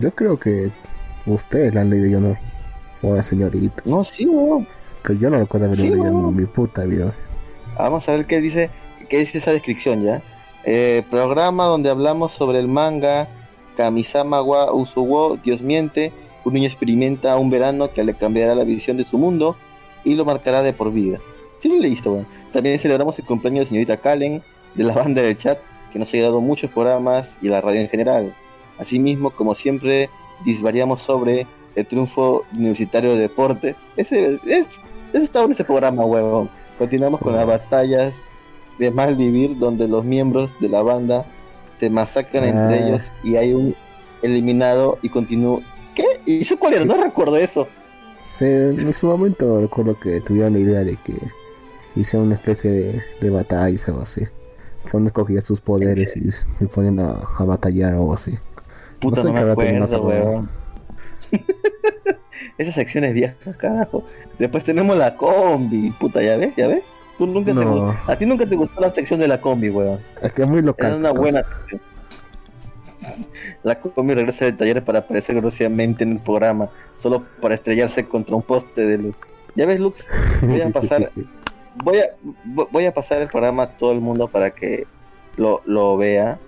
Yo 0.00 0.10
creo 0.12 0.36
que 0.38 0.70
ustedes 1.26 1.72
la 1.74 1.82
han 1.82 1.90
leído, 1.90 2.08
yo 2.08 2.20
no. 2.20 2.36
Señorita. 3.22 3.82
No, 3.84 4.04
sí, 4.04 4.26
weón. 4.26 4.66
Que 5.02 5.16
yo 5.18 5.30
no 5.30 5.38
recuerdo 5.38 5.66
haber 5.66 5.78
Sí, 5.78 5.90
leído 5.90 6.06
en 6.06 6.36
mi 6.36 6.46
puta 6.46 6.84
vida. 6.84 7.12
Vamos 7.76 8.08
a 8.08 8.12
ver 8.12 8.26
qué 8.26 8.40
dice, 8.40 8.70
qué 9.08 9.18
dice 9.18 9.38
esa 9.38 9.52
descripción 9.52 10.02
ya. 10.02 10.22
Eh, 10.64 11.02
programa 11.10 11.66
donde 11.66 11.90
hablamos 11.90 12.32
sobre 12.32 12.58
el 12.58 12.68
manga 12.68 13.28
Kamisama 13.76 14.40
wa 14.40 14.72
Usuwo, 14.72 15.36
Dios 15.36 15.60
miente, 15.60 16.12
un 16.44 16.54
niño 16.54 16.66
experimenta 16.66 17.36
un 17.36 17.50
verano 17.50 17.90
que 17.92 18.04
le 18.04 18.14
cambiará 18.14 18.54
la 18.54 18.64
visión 18.64 18.96
de 18.96 19.04
su 19.04 19.18
mundo 19.18 19.56
y 20.04 20.14
lo 20.14 20.24
marcará 20.24 20.62
de 20.62 20.72
por 20.72 20.92
vida. 20.92 21.18
Sí 21.58 21.68
lo 21.68 21.78
leíste, 21.78 22.08
weón. 22.08 22.26
También 22.52 22.78
celebramos 22.78 23.18
el 23.18 23.24
cumpleaños 23.24 23.64
de 23.64 23.68
señorita 23.68 23.96
Kalen, 23.98 24.42
de 24.74 24.84
la 24.84 24.94
banda 25.02 25.22
del 25.22 25.36
chat, 25.36 25.58
que 25.92 25.98
nos 25.98 26.12
ha 26.12 26.16
ayudado 26.16 26.40
muchos 26.40 26.70
programas 26.70 27.36
y 27.42 27.48
la 27.48 27.60
radio 27.60 27.80
en 27.80 27.88
general. 27.88 28.34
Asimismo, 28.78 29.30
como 29.30 29.54
siempre, 29.54 30.08
disvariamos 30.44 31.00
sobre 31.02 31.46
el 31.74 31.86
triunfo 31.86 32.44
universitario 32.52 33.12
de 33.12 33.18
deporte. 33.22 33.76
Ese, 33.96 34.34
es, 34.34 34.40
ese 34.44 34.68
estaba 35.12 35.46
en 35.46 35.52
ese 35.52 35.64
programa, 35.64 36.04
huevón. 36.04 36.48
Continuamos 36.78 37.20
con 37.20 37.34
las 37.36 37.46
batallas 37.46 38.14
de 38.78 38.90
mal 38.90 39.14
vivir, 39.14 39.58
donde 39.58 39.86
los 39.88 40.04
miembros 40.04 40.50
de 40.60 40.68
la 40.68 40.82
banda 40.82 41.24
te 41.78 41.90
masacran 41.90 42.44
Ah. 42.44 42.48
entre 42.48 42.86
ellos 42.88 43.12
y 43.22 43.36
hay 43.36 43.52
un 43.54 43.74
eliminado 44.22 44.98
y 45.02 45.08
continúa. 45.08 45.60
¿Qué? 45.94 46.04
¿Y 46.26 46.40
eso 46.40 46.58
cuál 46.58 46.74
era? 46.74 46.84
No 46.84 46.96
recuerdo 47.00 47.36
eso. 47.36 47.68
Sí, 48.24 48.44
en 48.46 48.92
su 48.92 49.06
momento 49.06 49.60
recuerdo 49.60 49.98
que 50.00 50.20
tuvieron 50.20 50.54
la 50.54 50.58
idea 50.58 50.80
de 50.80 50.96
que 50.96 51.14
hicieron 51.94 52.26
una 52.26 52.34
especie 52.34 52.70
de, 52.72 53.02
de 53.20 53.30
batalla 53.30 53.76
o 53.86 53.90
algo 53.90 54.02
así. 54.02 54.26
Que 54.90 54.96
uno 54.96 55.06
escogía 55.06 55.40
sus 55.40 55.60
poderes 55.60 56.16
y 56.16 56.30
se 56.32 56.66
ponían 56.66 56.98
a, 56.98 57.20
a 57.38 57.44
batallar 57.44 57.94
o 57.94 57.98
algo 57.98 58.14
así. 58.14 58.36
Puta, 58.98 59.22
sé 59.22 59.28
no, 59.28 59.34
me 59.34 59.40
acuerdo, 59.52 60.02
weón. 60.02 60.48
Esas 62.58 62.74
secciones 62.74 63.14
viejas, 63.14 63.56
carajo. 63.56 64.04
Después 64.38 64.64
tenemos 64.64 64.96
la 64.96 65.16
combi, 65.16 65.90
puta, 65.92 66.22
¿ya 66.22 66.36
ves? 66.36 66.54
¿Ya 66.56 66.68
ves? 66.68 66.82
Tú 67.18 67.26
nunca 67.26 67.52
te 67.54 68.12
A 68.12 68.16
ti 68.18 68.26
nunca 68.26 68.44
te 68.44 68.56
gustó 68.56 68.80
la 68.80 68.90
sección 68.92 69.20
de 69.20 69.28
la 69.28 69.40
combi, 69.40 69.70
weón. 69.70 70.00
Es 70.20 70.32
que 70.32 70.42
es 70.42 70.50
muy 70.50 70.62
local. 70.62 70.88
Era 70.88 70.96
una 70.96 71.10
pues. 71.10 71.20
buena 71.32 71.42
sección. 71.48 71.80
La 73.62 73.78
combi 73.78 74.14
regresa 74.14 74.46
del 74.46 74.56
taller 74.56 74.82
para 74.84 75.00
aparecer 75.00 75.36
grosamente 75.36 76.04
en 76.04 76.12
el 76.12 76.18
programa, 76.20 76.68
solo 76.96 77.24
para 77.40 77.54
estrellarse 77.54 78.06
contra 78.06 78.34
un 78.34 78.42
poste 78.42 78.86
de 78.86 78.98
luz. 78.98 79.16
¿Ya 79.54 79.66
ves, 79.66 79.78
Lux? 79.78 80.06
Voy 80.42 80.60
a 80.60 80.70
pasar, 80.70 81.10
voy 81.84 81.98
a, 81.98 82.04
vo- 82.44 82.68
voy 82.72 82.86
a 82.86 82.94
pasar 82.94 83.20
el 83.22 83.28
programa 83.28 83.64
a 83.64 83.68
todo 83.68 83.92
el 83.92 84.00
mundo 84.00 84.26
para 84.28 84.50
que 84.50 84.86
lo, 85.36 85.62
lo 85.66 85.96
vea. 85.96 86.38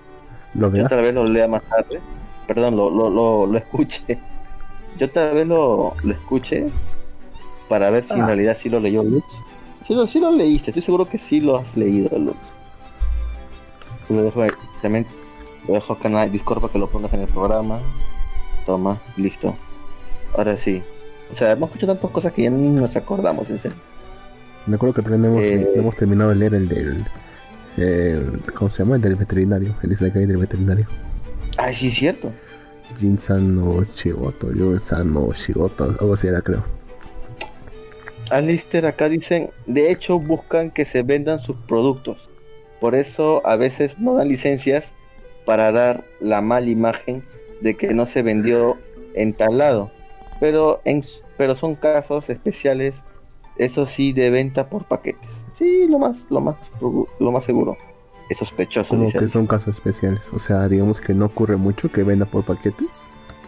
¿Lo 0.55 0.69
Yo 0.69 0.73
vea? 0.73 0.89
tal 0.89 1.03
vez 1.03 1.15
lo 1.15 1.25
lea 1.25 1.47
más 1.47 1.63
tarde. 1.63 2.01
Perdón, 2.49 2.77
lo, 2.77 2.91
lo, 2.91 3.11
lo, 3.11 3.47
lo 3.47 3.59
escuche. 3.59 4.19
Yo 4.99 5.11
tal 5.11 5.35
vez 5.35 5.47
lo, 5.47 5.95
lo 6.03 6.13
escuche 6.13 6.67
para 7.69 7.91
ver 7.91 8.05
si 8.05 8.15
en 8.15 8.23
Ah. 8.23 8.27
realidad 8.27 8.57
sí 8.59 8.69
lo 8.69 8.81
leyó 8.81 9.03
Lux. 9.03 9.27
Sí 9.87 9.95
lo, 9.95 10.07
sí 10.07 10.19
lo 10.21 10.31
leíste, 10.33 10.71
estoy 10.71 10.83
seguro 10.83 11.09
que 11.09 11.19
sí 11.19 11.41
lo 11.41 11.57
has 11.57 11.77
leído, 11.77 12.17
Lux. 12.19 12.37
Lo 14.09 14.23
dejo 14.23 14.43
ahí. 14.43 14.51
también 14.83 15.07
lo 15.67 15.75
dejo 15.75 15.95
acá 15.95 16.09
en 16.25 16.31
Discord 16.33 16.61
para 16.61 16.73
que 16.73 16.79
lo 16.79 16.87
pongas 16.89 17.13
en 17.13 17.21
el 17.23 17.29
programa. 17.29 17.81
Toma, 18.65 19.01
listo. 19.17 19.55
Ahora 20.37 20.57
sí. 20.57 20.83
O 21.33 21.35
sea, 21.37 21.53
hemos 21.53 21.69
escuchado 21.71 21.95
tantas 21.95 22.11
cosas 22.11 22.33
que 22.33 22.43
ya 22.43 22.51
ni 22.51 22.69
nos 22.69 22.95
acordamos, 22.95 23.51
en 23.51 23.59
serio. 23.59 23.77
Me 24.67 24.77
acuerdo 24.77 24.95
que 24.95 25.03
también 25.03 25.25
hemos, 25.25 25.43
Eh. 25.43 25.73
hemos 25.77 25.97
terminado 25.97 26.31
de 26.31 26.37
leer 26.37 26.55
el 26.55 26.69
del. 26.69 27.05
el- 27.79 28.41
¿Cómo 28.55 28.71
se 28.71 28.83
llama? 28.83 28.97
El 28.97 29.03
del 29.03 29.17
veterinario. 29.17 29.75
El 29.83 29.93
Isekai 29.93 30.25
del 30.27 30.37
veterinario. 30.39 30.87
Ay, 31.59 31.75
sí, 31.75 31.89
es 31.89 31.95
cierto. 31.95 32.31
Jinsan 32.99 33.57
no 33.57 33.85
Shigoto. 33.85 34.49
No 34.49 35.33
Shigoto. 35.33 35.85
Algo 35.85 36.15
así 36.15 36.27
era, 36.27 36.41
creo. 36.41 36.65
Alistair 38.31 38.87
acá 38.87 39.09
dicen, 39.09 39.51
de 39.67 39.91
hecho 39.91 40.19
buscan 40.19 40.71
que 40.71 40.85
se 40.85 41.03
vendan 41.03 41.39
sus 41.39 41.57
productos. 41.69 42.29
Por 42.81 42.95
eso 42.95 43.41
a 43.47 43.57
veces 43.57 43.99
no 43.99 44.15
dan 44.15 44.29
licencias 44.29 44.93
para 45.45 45.73
dar 45.73 46.05
la 46.21 46.43
mala 46.43 46.69
imagen 46.69 47.25
de 47.61 47.77
que 47.77 47.95
no 47.95 48.07
se 48.07 48.23
vendió 48.23 48.77
en 49.15 49.33
tal 49.33 49.59
lado. 49.59 49.91
Pero, 50.41 50.81
en, 50.85 51.05
pero 51.37 51.57
son 51.57 51.77
casos 51.77 52.29
especiales, 52.29 52.97
eso 53.57 53.87
sí, 53.87 54.13
de 54.13 54.31
venta 54.31 54.69
por 54.69 54.87
paquetes. 54.87 55.31
Sí, 55.55 55.87
lo 55.89 55.99
más, 55.99 56.27
lo 56.29 56.41
más, 56.41 56.57
lo 56.81 57.33
más 57.33 57.45
seguro. 57.45 57.79
Es 58.29 58.39
sospechoso. 58.39 58.89
Como 58.91 59.05
dice 59.07 59.19
que 59.19 59.29
son 59.29 59.47
casos 59.47 59.77
especiales. 59.77 60.31
O 60.33 60.39
sea, 60.39 60.69
digamos 60.69 61.01
que 61.01 61.15
no 61.15 61.27
ocurre 61.27 61.57
mucho 61.57 61.91
que 61.91 62.03
venda 62.03 62.27
por 62.27 62.45
paquetes. 62.45 62.89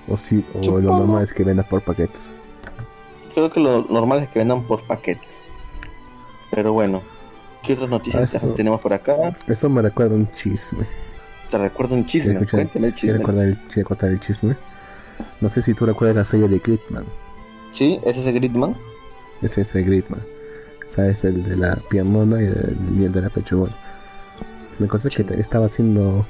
O 0.09 0.17
sí, 0.17 0.45
o 0.55 0.59
lo 0.59 0.65
Supongo. 0.65 0.81
normal 0.99 1.23
es 1.25 1.33
que 1.33 1.45
venda 1.45 1.63
por 1.65 1.83
paquetes. 1.83 2.21
Creo 3.35 3.51
que 3.51 3.61
lo 3.61 3.85
normal 3.91 4.23
es 4.23 4.29
que 4.31 4.39
vendan 4.39 4.63
por 4.63 4.81
paquetes. 4.83 5.29
Pero 6.51 6.73
bueno, 6.73 7.03
¿qué 7.63 7.75
otras 7.75 7.91
noticias 7.91 8.35
Eso. 8.35 8.49
tenemos 8.55 8.81
por 8.81 8.93
acá? 8.93 9.15
Eso 9.47 9.69
me 9.69 9.83
recuerda 9.83 10.15
un 10.15 10.31
chisme. 10.33 10.87
Te 11.51 11.59
recuerdo 11.59 11.95
un 11.95 12.07
chisme, 12.07 12.31
¿Quieres 12.37 12.43
escuchar- 12.43 12.61
cuéntame 12.69 12.87
el 12.89 12.95
¿Quieres 12.95 13.01
chisme. 13.01 13.19
recordar 13.19 13.47
el, 13.47 13.59
quieres 13.69 13.85
contar 13.85 14.11
el 14.11 14.21
chisme? 14.21 14.57
No 15.41 15.49
sé 15.49 15.63
si 15.63 15.75
tú 15.75 15.85
recuerdas 15.87 16.17
la 16.17 16.25
serie 16.25 16.49
de 16.49 16.59
Gridman. 16.59 17.05
Sí, 17.73 17.99
ese 18.05 18.21
es 18.21 18.27
el 18.27 18.35
Gridman. 18.35 18.77
Es 19.43 19.59
ese 19.59 19.83
Gridman. 19.83 20.21
¿Sabes? 20.87 21.23
El 21.25 21.45
de 21.45 21.57
la 21.57 21.77
piernona 21.91 22.41
y 22.41 22.47
el, 22.47 22.77
y 22.97 23.05
el 23.05 23.13
de 23.13 23.23
la 23.23 23.29
pechugona. 23.29 23.77
La 24.79 24.87
cosa 24.87 25.09
es 25.09 25.17
que 25.17 25.27
estaba 25.41 25.67
haciendo. 25.67 26.27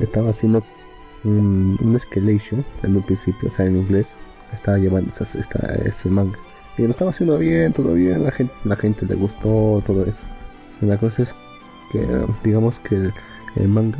Estaba 0.00 0.30
haciendo 0.30 0.62
un, 1.24 1.78
un 1.80 1.94
escalation 1.96 2.64
en 2.82 2.96
un 2.96 3.02
principio, 3.02 3.48
o 3.48 3.50
sea, 3.50 3.66
en 3.66 3.76
inglés. 3.76 4.16
Estaba 4.52 4.78
llevando 4.78 5.10
esa, 5.10 5.24
esta, 5.38 5.58
ese 5.84 6.08
manga. 6.08 6.38
Y 6.78 6.82
lo 6.82 6.90
estaba 6.90 7.10
haciendo 7.10 7.38
bien, 7.38 7.72
todo 7.72 7.94
bien. 7.94 8.22
La 8.24 8.30
gente, 8.30 8.52
la 8.64 8.76
gente 8.76 9.06
le 9.06 9.14
gustó, 9.14 9.82
todo 9.86 10.04
eso. 10.04 10.26
Y 10.82 10.86
la 10.86 10.98
cosa 10.98 11.22
es 11.22 11.34
que, 11.90 12.06
digamos 12.44 12.78
que 12.80 12.96
el, 12.96 13.12
el 13.56 13.68
manga 13.68 13.98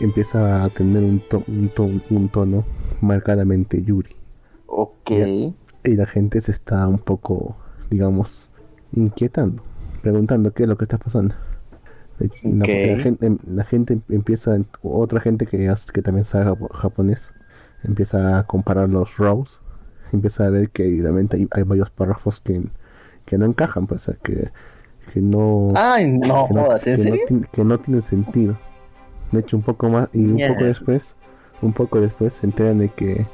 empieza 0.00 0.64
a 0.64 0.68
tener 0.70 1.02
un, 1.02 1.20
to- 1.20 1.44
un, 1.46 1.68
to- 1.68 1.90
un 2.10 2.28
tono 2.28 2.64
marcadamente 3.00 3.82
Yuri. 3.82 4.14
Ok. 4.66 5.10
Y 5.84 5.94
la 5.94 6.06
gente 6.06 6.40
se 6.40 6.52
está 6.52 6.88
un 6.88 6.98
poco, 6.98 7.56
digamos, 7.90 8.50
inquietando, 8.92 9.62
preguntando 10.02 10.52
qué 10.52 10.62
es 10.64 10.68
lo 10.68 10.76
que 10.76 10.84
está 10.84 10.98
pasando. 10.98 11.34
La, 12.18 12.64
Ok. 12.64 12.68
la 12.68 12.98
gente, 13.02 13.36
la 13.46 13.64
gente 13.64 13.98
empieza, 14.08 14.56
otra 14.82 15.20
gente 15.20 15.46
que, 15.46 15.72
que 15.92 16.02
también 16.02 16.24
sabe 16.24 16.46
japo- 16.46 16.72
japonés, 16.72 17.34
empieza 17.84 18.38
a 18.38 18.46
comparar 18.46 18.88
los 18.88 19.16
rows, 19.18 19.60
empieza 20.12 20.46
a 20.46 20.50
ver 20.50 20.70
que 20.70 20.84
realmente 21.02 21.36
hay, 21.36 21.48
hay 21.50 21.62
varios 21.64 21.90
párrafos 21.90 22.40
que, 22.40 22.62
que 23.26 23.36
no 23.36 23.44
encajan, 23.44 23.86
pues, 23.86 24.08
o 24.08 24.12
sea, 24.12 24.20
que, 24.22 24.50
que 25.12 25.20
no, 25.20 25.72
Ay, 25.74 26.08
no 26.10 26.46
que, 26.46 26.54
no, 26.54 26.62
jodas, 26.64 26.86
¿en 26.86 26.96
que 26.96 27.02
no 27.04 27.10
serio? 27.10 27.24
ti- 27.26 27.42
que 27.52 27.64
no 27.64 27.78
tienen 27.80 28.02
sentido. 28.02 28.58
De 29.32 29.40
hecho, 29.40 29.56
un 29.58 29.62
poco 29.62 29.90
más, 29.90 30.08
y 30.14 30.20
un 30.24 30.38
poco 30.48 30.64
después, 30.64 31.16
un 31.60 31.72
poco 31.72 32.00
después 32.00 32.32
se 32.32 32.46
enteran 32.46 32.78
de 32.78 32.88
que 32.88 33.26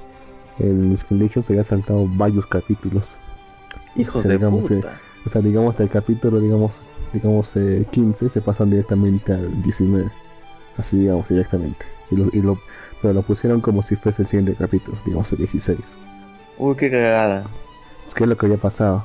el 0.59 0.97
Legion 1.11 1.43
se 1.43 1.53
había 1.53 1.63
saltado 1.65 2.07
varios 2.17 2.47
capítulos. 2.47 3.17
Hijos 3.95 4.23
Sí, 4.23 4.29
de 4.29 4.35
digamos, 4.39 4.69
puta. 4.69 4.99
O 5.25 5.29
sea, 5.29 5.41
digamos, 5.41 5.71
hasta 5.71 5.83
el 5.85 5.91
capítulo, 5.91 6.41
digamos, 6.41 6.73
digamos 7.13 7.57
eh, 7.57 7.87
15 7.91 8.29
se 8.29 8.41
pasan 8.41 8.71
directamente 8.71 9.33
al 9.33 9.63
19. 9.63 10.11
Así, 10.77 10.99
digamos, 10.99 11.29
directamente. 11.29 11.85
Y 12.11 12.17
lo, 12.17 12.27
y 12.33 12.41
lo, 12.41 12.59
pero 13.01 13.15
lo 13.15 13.23
pusieron 13.23 13.61
como 13.61 13.83
si 13.83 13.97
fuese 13.97 14.23
el 14.23 14.29
siguiente 14.29 14.55
capítulo, 14.55 14.97
digamos, 15.05 15.31
el 15.33 15.39
16. 15.39 15.99
Uy, 16.59 16.77
qué 16.77 16.91
cagada. 16.91 17.45
¿Qué 18.15 18.25
es 18.25 18.29
lo 18.29 18.37
que 18.37 18.47
había 18.47 18.59
pasado? 18.59 19.05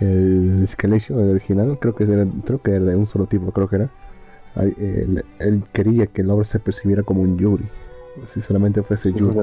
El 0.00 0.62
Escalation, 0.62 1.20
el 1.20 1.30
original, 1.30 1.78
creo 1.78 1.94
que 1.94 2.04
era, 2.04 2.26
creo 2.44 2.60
que 2.60 2.72
era 2.72 2.84
de 2.84 2.96
un 2.96 3.06
solo 3.06 3.26
tipo, 3.26 3.50
creo 3.52 3.68
que 3.68 3.76
era. 3.76 3.90
Él, 4.56 5.24
él 5.38 5.64
quería 5.72 6.06
que 6.06 6.20
el 6.22 6.30
obra 6.30 6.44
se 6.44 6.60
percibiera 6.60 7.02
como 7.02 7.22
un 7.22 7.38
Yuri. 7.38 7.68
Si 8.26 8.40
solamente 8.40 8.82
fuese 8.82 9.12
Yuri. 9.12 9.40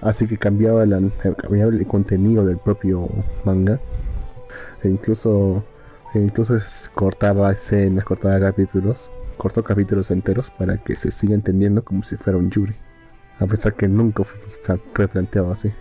Así 0.00 0.26
que 0.26 0.38
cambiaba, 0.38 0.86
la, 0.86 1.00
cambiaba 1.36 1.72
el 1.72 1.86
contenido 1.86 2.44
del 2.44 2.58
propio 2.58 3.08
manga. 3.44 3.80
E 4.82 4.88
incluso, 4.88 5.64
e 6.14 6.18
incluso 6.20 6.56
es- 6.56 6.90
cortaba 6.94 7.50
escenas, 7.52 8.04
cortaba 8.04 8.38
capítulos. 8.40 9.10
Cortó 9.36 9.62
capítulos 9.62 10.10
enteros 10.10 10.50
para 10.50 10.78
que 10.78 10.96
se 10.96 11.10
siga 11.12 11.34
entendiendo 11.34 11.84
como 11.84 12.02
si 12.02 12.16
fuera 12.16 12.38
un 12.38 12.50
Yuri. 12.50 12.74
A 13.38 13.46
pesar 13.46 13.74
que 13.74 13.86
nunca 13.86 14.24
fue, 14.24 14.40
replanteado 14.94 15.52
así. 15.52 15.72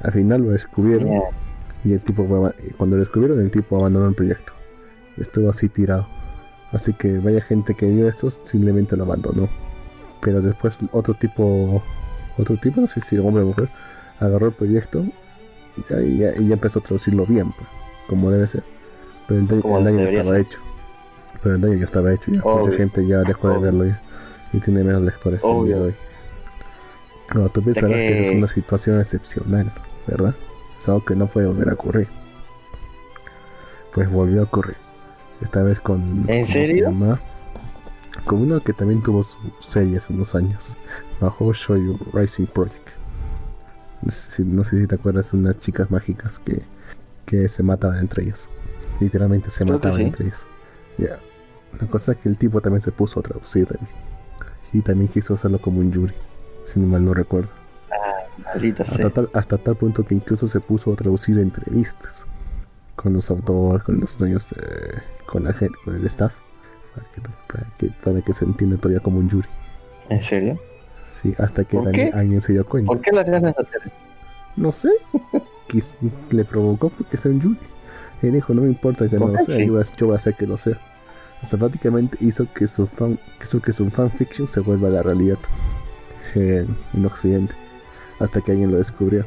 Al 0.00 0.12
final 0.12 0.42
lo 0.42 0.50
descubrieron. 0.50 1.10
Y 1.84 1.94
el 1.94 2.00
tipo 2.04 2.24
fue 2.28 2.52
cuando 2.76 2.94
lo 2.96 3.00
descubrieron, 3.00 3.40
el 3.40 3.50
tipo 3.50 3.76
abandonó 3.76 4.06
el 4.08 4.14
proyecto. 4.14 4.52
Estuvo 5.16 5.50
así 5.50 5.68
tirado. 5.68 6.06
Así 6.70 6.92
que 6.92 7.18
vaya 7.18 7.40
gente 7.40 7.74
que 7.74 7.86
vio 7.86 8.08
esto, 8.08 8.30
simplemente 8.30 8.96
lo 8.96 9.02
abandonó. 9.02 9.48
Pero 10.20 10.40
después 10.40 10.78
otro 10.92 11.14
tipo, 11.14 11.82
otro 12.38 12.56
tipo, 12.56 12.80
no 12.80 12.86
sé 12.86 13.00
si 13.00 13.18
hombre 13.18 13.42
o 13.42 13.46
mujer, 13.46 13.68
agarró 14.20 14.46
el 14.46 14.52
proyecto 14.52 15.04
y 15.76 15.92
ahí 15.94 16.18
ya, 16.18 16.36
y 16.38 16.46
ya 16.46 16.54
empezó 16.54 16.78
a 16.78 16.82
traducirlo 16.82 17.26
bien, 17.26 17.50
pues, 17.52 17.68
como 18.06 18.30
debe 18.30 18.46
ser. 18.46 18.62
Pero 19.28 19.40
el, 19.40 19.46
daño- 19.48 19.78
el 19.78 19.84
daño 19.84 19.98
ya 20.10 20.18
estaba 20.20 20.38
hecho. 20.38 20.58
Pero 21.42 21.54
el 21.56 21.60
daño 21.60 21.74
ya 21.74 21.84
estaba 21.84 22.12
hecho 22.12 22.30
ya. 22.30 22.36
Mucha 22.38 22.48
Obvio. 22.50 22.76
gente 22.76 23.06
ya 23.06 23.18
dejó 23.22 23.48
de 23.48 23.54
Obvio. 23.54 23.62
verlo 23.64 23.84
ya. 23.86 24.02
Y 24.52 24.58
tiene 24.60 24.84
menos 24.84 25.02
lectores 25.02 25.42
el 25.44 25.64
día 25.66 25.76
de 25.76 25.82
hoy. 25.82 25.94
No, 27.34 27.48
tú 27.48 27.62
pensarás 27.62 27.90
que... 27.96 28.06
que- 28.08 28.30
es 28.30 28.36
una 28.36 28.46
situación 28.46 29.00
excepcional, 29.00 29.72
¿verdad? 30.06 30.34
Es 30.78 30.88
algo 30.88 31.04
que 31.04 31.16
no 31.16 31.26
puede 31.26 31.46
volver 31.46 31.70
a 31.70 31.74
ocurrir. 31.74 32.08
Pues 33.94 34.10
volvió 34.10 34.40
a 34.40 34.44
ocurrir. 34.44 34.76
Esta 35.40 35.62
vez 35.62 35.80
con. 35.80 36.00
¿En 36.02 36.22
¿cómo 36.24 36.46
se 36.46 36.52
serio? 36.52 36.86
llama? 36.90 37.20
Con 38.24 38.42
uno 38.42 38.60
que 38.60 38.72
también 38.72 39.02
tuvo 39.02 39.22
su 39.22 39.36
serie 39.60 39.96
hace 39.98 40.12
unos 40.12 40.34
años. 40.34 40.76
Bajo 41.20 41.52
Shoyu 41.52 41.98
Rising 42.12 42.46
Project. 42.46 42.88
No 44.02 44.10
sé, 44.10 44.30
si, 44.30 44.44
no 44.44 44.64
sé 44.64 44.80
si 44.80 44.86
te 44.86 44.94
acuerdas 44.94 45.32
de 45.32 45.38
unas 45.38 45.58
chicas 45.58 45.90
mágicas 45.90 46.38
que, 46.38 46.62
que 47.26 47.48
se 47.48 47.62
mataban 47.62 47.98
entre 47.98 48.24
ellas. 48.24 48.48
Literalmente 49.02 49.50
se 49.50 49.64
mataban 49.64 49.98
sí. 49.98 50.04
entre 50.04 50.24
ellas. 50.26 50.44
Ya. 50.98 51.18
La 51.80 51.86
cosa 51.88 52.12
es 52.12 52.18
que 52.18 52.28
el 52.28 52.38
tipo 52.38 52.60
también 52.60 52.82
se 52.82 52.92
puso 52.92 53.20
a 53.20 53.22
traducir 53.22 53.66
también. 53.66 53.88
Y 54.72 54.80
también 54.82 55.08
quiso 55.08 55.34
hacerlo 55.34 55.60
como 55.60 55.80
un 55.80 55.90
Yuri. 55.90 56.14
Si 56.64 56.78
no 56.78 56.86
mal 56.86 57.04
no 57.04 57.14
recuerdo. 57.14 57.50
Maldita 58.44 58.84
sea. 58.84 58.94
Hasta 58.96 59.10
tal, 59.10 59.30
hasta 59.34 59.58
tal 59.58 59.76
punto 59.76 60.04
que 60.04 60.14
incluso 60.14 60.46
se 60.46 60.60
puso 60.60 60.92
a 60.92 60.96
traducir 60.96 61.38
entrevistas 61.38 62.26
con 62.96 63.12
los 63.12 63.30
autores, 63.30 63.82
con 63.84 64.00
los 64.00 64.16
dueños, 64.18 64.48
de- 64.50 65.02
con 65.26 65.44
la 65.44 65.52
gente, 65.52 65.74
con 65.84 65.94
el 65.96 66.06
staff, 66.06 66.38
para 66.94 67.06
que, 67.12 67.20
para 67.20 67.76
que, 67.78 67.86
para 68.04 68.20
que 68.22 68.32
se 68.32 68.44
entienda 68.44 68.76
todavía 68.76 69.00
como 69.00 69.18
un 69.18 69.28
Yuri. 69.28 69.48
¿En 70.10 70.22
serio? 70.22 70.58
Sí, 71.20 71.34
hasta 71.38 71.64
que 71.64 71.78
alguien 72.14 72.40
se 72.40 72.52
dio 72.52 72.64
cuenta. 72.66 72.88
¿Por 72.88 73.00
qué 73.00 73.10
ganas 73.12 73.42
de 73.54 73.62
hacer? 73.62 73.92
No 74.56 74.72
sé, 74.72 74.90
le 76.30 76.44
provocó 76.44 76.90
porque 76.90 77.16
sea 77.16 77.30
un 77.30 77.40
Yuri. 77.40 77.58
Y 78.22 78.28
dijo, 78.30 78.54
no 78.54 78.62
me 78.62 78.68
importa 78.68 79.08
que 79.08 79.16
no 79.16 79.22
¿Por 79.26 79.32
lo 79.32 79.44
sea, 79.44 79.56
sí? 79.56 79.66
yo, 79.66 79.72
voy 79.72 79.82
a- 79.82 79.96
yo 79.96 80.06
voy 80.06 80.14
a 80.14 80.16
hacer 80.16 80.34
que 80.34 80.46
lo 80.46 80.56
sea. 80.56 80.78
O 81.42 81.46
sea, 81.46 81.58
prácticamente 81.58 82.16
hizo 82.20 82.46
que 82.54 82.66
su 82.68 82.86
fan, 82.86 83.18
hizo 83.42 83.60
que 83.60 83.72
su 83.72 83.90
fanfiction 83.90 84.46
se 84.46 84.60
vuelva 84.60 84.88
la 84.90 85.02
realidad 85.02 85.38
en, 86.34 86.76
en 86.94 87.06
Occidente. 87.06 87.54
Hasta 88.20 88.40
que 88.40 88.52
alguien 88.52 88.70
lo 88.70 88.78
descubrió. 88.78 89.24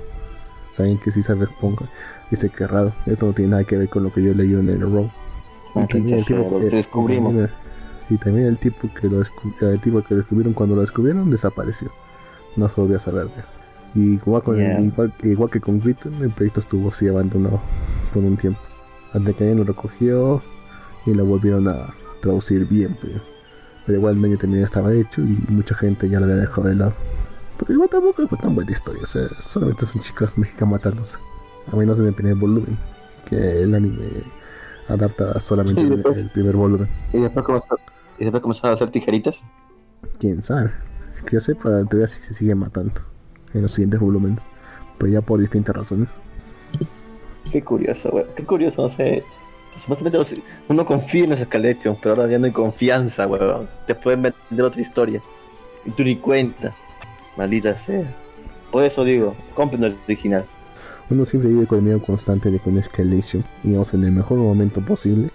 Saben 0.72 0.98
que 0.98 1.12
si 1.12 1.24
se 1.24 1.36
ponga 1.36 1.86
dice 2.32 2.50
que 2.50 2.66
raro. 2.68 2.94
Esto 3.06 3.26
no 3.28 3.34
tiene 3.34 3.52
nada 3.52 3.64
que 3.66 3.78
ver 3.78 3.90
con 3.90 4.04
lo 4.04 4.12
que 4.14 4.24
yo 4.24 4.34
leí 4.34 4.54
en 4.54 4.70
el 4.70 4.82
Raw. 4.82 5.10
Y 5.76 5.80
Maldita 5.80 5.94
también, 5.98 6.18
el 6.20 6.24
sea, 6.26 6.38
tipo, 6.38 6.60
lo 6.60 6.62
eh, 6.62 6.68
y 6.80 6.84
también 6.94 7.40
el- 7.40 7.50
y 8.10 8.18
también 8.18 8.48
el 8.48 8.58
tipo 8.58 8.90
que 8.94 9.10
lo 9.10 9.22
descu- 9.24 9.62
el 9.62 9.80
tipo 9.80 10.02
que 10.02 10.14
lo 10.14 10.18
descubrieron 10.22 10.54
cuando 10.54 10.76
lo 10.76 10.82
descubrieron 10.82 11.30
desapareció. 11.30 11.90
No 12.56 12.70
se 12.70 12.76
volvió 12.80 12.98
a 12.98 13.00
saber 13.00 13.26
de 13.26 13.34
él. 13.36 13.46
Y 13.96 14.14
igual, 14.16 14.44
con 14.44 14.56
el- 14.60 14.62
Yeah. 14.68 14.82
igual, 14.82 15.14
igual 15.24 15.50
que 15.50 15.60
con 15.62 15.80
Griton, 15.80 16.14
el 16.22 16.30
proyecto 16.30 16.60
estuvo 16.62 16.90
así 16.90 17.08
abandonado 17.08 17.62
por 18.14 18.24
un 18.24 18.38
tiempo. 18.38 18.60
Hasta 19.16 19.34
que 19.34 19.44
alguien 19.44 19.58
lo 19.60 19.64
recogió 19.64 20.42
y 21.06 21.14
lo 21.14 21.26
volvieron 21.26 21.68
a 21.68 21.94
traducir 22.22 22.68
bien. 22.68 22.98
Pero, 23.02 23.22
pero 23.86 23.98
igual 24.00 24.16
el 24.18 24.22
daño 24.22 24.38
también 24.38 24.64
estaba 24.66 24.94
hecho 24.94 25.22
y 25.22 25.38
mucha 25.50 25.76
gente 25.76 26.10
ya 26.10 26.20
lo 26.20 26.26
había 26.26 26.38
dejado 26.38 26.68
de 26.68 26.76
lado. 26.76 26.94
Porque 27.58 27.74
igual 27.74 27.90
tampoco 27.90 28.28
fue 28.28 28.38
tan 28.38 28.54
buena 28.56 28.72
historia. 28.72 29.02
O 29.04 29.08
sea, 29.08 29.28
solamente 29.40 29.86
son 29.86 30.02
chicas 30.02 30.38
mexicanas 30.38 30.74
matándose. 30.74 31.18
A 31.72 31.76
menos 31.76 31.98
en 32.00 32.08
el 32.08 32.14
primer 32.14 32.36
volumen. 32.36 32.78
Que 33.30 33.64
el 33.64 33.74
anime 33.74 34.06
adapta 34.90 35.40
solamente 35.40 35.84
después. 35.84 36.18
el 36.18 36.30
primer 36.30 36.56
volumen. 36.56 36.88
¿Y 37.14 37.20
después, 37.20 37.46
comenzó- 37.46 37.80
¿Y 38.20 38.24
después 38.26 38.42
comenzaron 38.42 38.72
a 38.72 38.76
hacer 38.76 38.92
tijeritas? 38.92 39.38
Quién 40.20 40.42
sabe. 40.42 40.72
Que 41.26 41.32
yo 41.38 41.40
sepa, 41.40 41.84
todavía 41.86 42.08
se 42.08 42.34
sigue 42.34 42.54
matando 42.54 42.94
en 43.54 43.62
los 43.64 43.72
siguientes 43.72 44.00
volúmenes. 44.00 44.42
Pero 44.98 45.12
ya 45.14 45.22
por 45.22 45.40
distintas 45.40 45.76
razones. 45.76 46.20
Qué 47.52 47.62
curioso, 47.64 48.10
güey. 48.12 48.26
Qué 48.36 48.44
curioso, 48.44 48.82
no 48.84 48.90
sé. 48.90 49.24
Supuestamente 49.78 50.18
los- 50.18 50.36
uno 50.70 50.86
confía 50.86 51.26
en 51.26 51.32
los 51.32 51.40
Escalation, 51.40 51.98
pero 52.02 52.16
ahora 52.16 52.30
ya 52.30 52.40
no 52.40 52.46
hay 52.46 52.52
confianza, 52.52 53.28
weón. 53.28 53.68
Te 53.88 53.96
pueden 53.96 54.22
vender 54.22 54.66
otra 54.66 54.82
historia. 54.82 55.22
Y 55.86 55.92
tú 55.92 56.04
ni 56.04 56.16
cuenta. 56.16 56.74
Maldita 57.38 57.76
sea. 57.86 58.04
Por 58.72 58.84
eso 58.84 59.04
digo, 59.04 59.36
compren 59.54 59.84
el 59.84 59.98
original. 60.06 60.46
Uno 61.10 61.24
siempre 61.26 61.52
vive 61.52 61.68
con 61.68 61.80
el 61.80 61.84
miedo 61.84 62.02
constante 62.02 62.50
de 62.50 62.60
que 62.60 62.70
una 62.70 62.80
escalation, 62.80 63.44
digamos 63.62 63.94
en 63.94 64.04
el 64.06 64.12
mejor 64.12 64.38
momento 64.40 64.82
posible, 64.82 65.30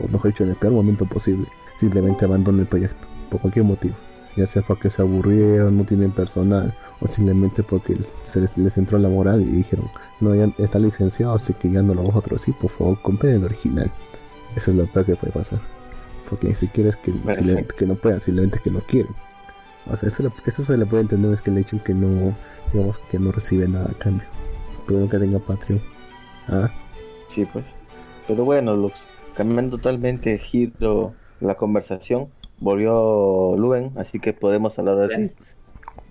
o 0.00 0.08
mejor 0.08 0.30
dicho, 0.30 0.44
en 0.44 0.50
el 0.50 0.56
peor 0.56 0.72
momento 0.72 1.04
posible, 1.04 1.46
simplemente 1.78 2.24
abandone 2.24 2.62
el 2.62 2.66
proyecto, 2.66 3.06
por 3.30 3.40
cualquier 3.40 3.64
motivo. 3.66 3.94
Ya 4.36 4.46
sea 4.46 4.62
porque 4.62 4.88
se 4.88 5.02
aburrieron, 5.02 5.76
no 5.76 5.84
tienen 5.84 6.12
personal, 6.12 6.72
o 7.02 7.08
simplemente 7.08 7.62
porque 7.62 7.96
se 8.22 8.40
les, 8.40 8.56
les 8.56 8.78
entró 8.78 8.98
la 8.98 9.08
moral 9.08 9.42
y 9.42 9.46
dijeron, 9.46 9.86
no, 10.20 10.34
ya 10.34 10.48
está 10.58 10.78
licenciado, 10.78 11.34
así 11.34 11.52
que 11.54 11.70
ya 11.70 11.82
no 11.82 11.94
lo 11.94 12.02
vamos 12.02 12.16
a 12.16 12.20
traducir, 12.20 12.54
por 12.54 12.70
favor, 12.70 13.00
compren 13.02 13.34
el 13.36 13.44
original. 13.44 13.90
Eso 14.56 14.70
es 14.70 14.76
lo 14.76 14.86
peor 14.86 15.06
que 15.06 15.16
puede 15.16 15.32
pasar. 15.32 15.60
Porque 16.28 16.48
ni 16.48 16.54
siquiera 16.54 16.90
es 16.90 16.96
que, 16.96 17.12
que 17.76 17.86
no 17.86 17.94
puedan, 17.96 18.20
simplemente 18.20 18.60
que 18.62 18.70
no 18.70 18.80
quieren. 18.80 19.12
O 19.90 19.96
sea, 19.96 20.08
eso, 20.08 20.22
le- 20.22 20.30
eso 20.46 20.62
se 20.64 20.76
le 20.76 20.86
puede 20.86 21.02
entender 21.02 21.26
a 21.26 21.28
un 21.30 21.34
Escalation 21.34 21.80
que 21.80 21.92
no, 21.94 22.34
digamos, 22.72 22.98
que 23.10 23.18
no 23.18 23.32
recibe 23.32 23.66
nada 23.66 23.90
a 23.90 23.98
cambio. 23.98 24.26
Pero 24.86 25.08
que 25.08 25.18
tenga 25.18 25.38
Patreon. 25.40 25.80
Ah, 26.48 26.70
Sí, 27.28 27.46
pues. 27.46 27.64
Pero 28.28 28.44
bueno, 28.44 28.76
los, 28.76 28.92
cambiando 29.34 29.76
totalmente 29.78 30.38
giro 30.38 31.14
la 31.40 31.56
conversación, 31.56 32.28
volvió 32.60 33.56
Luen, 33.56 33.92
así 33.96 34.20
que 34.20 34.32
podemos 34.32 34.78
hablar 34.78 34.94
ahora 34.94 35.16
sí 35.16 35.30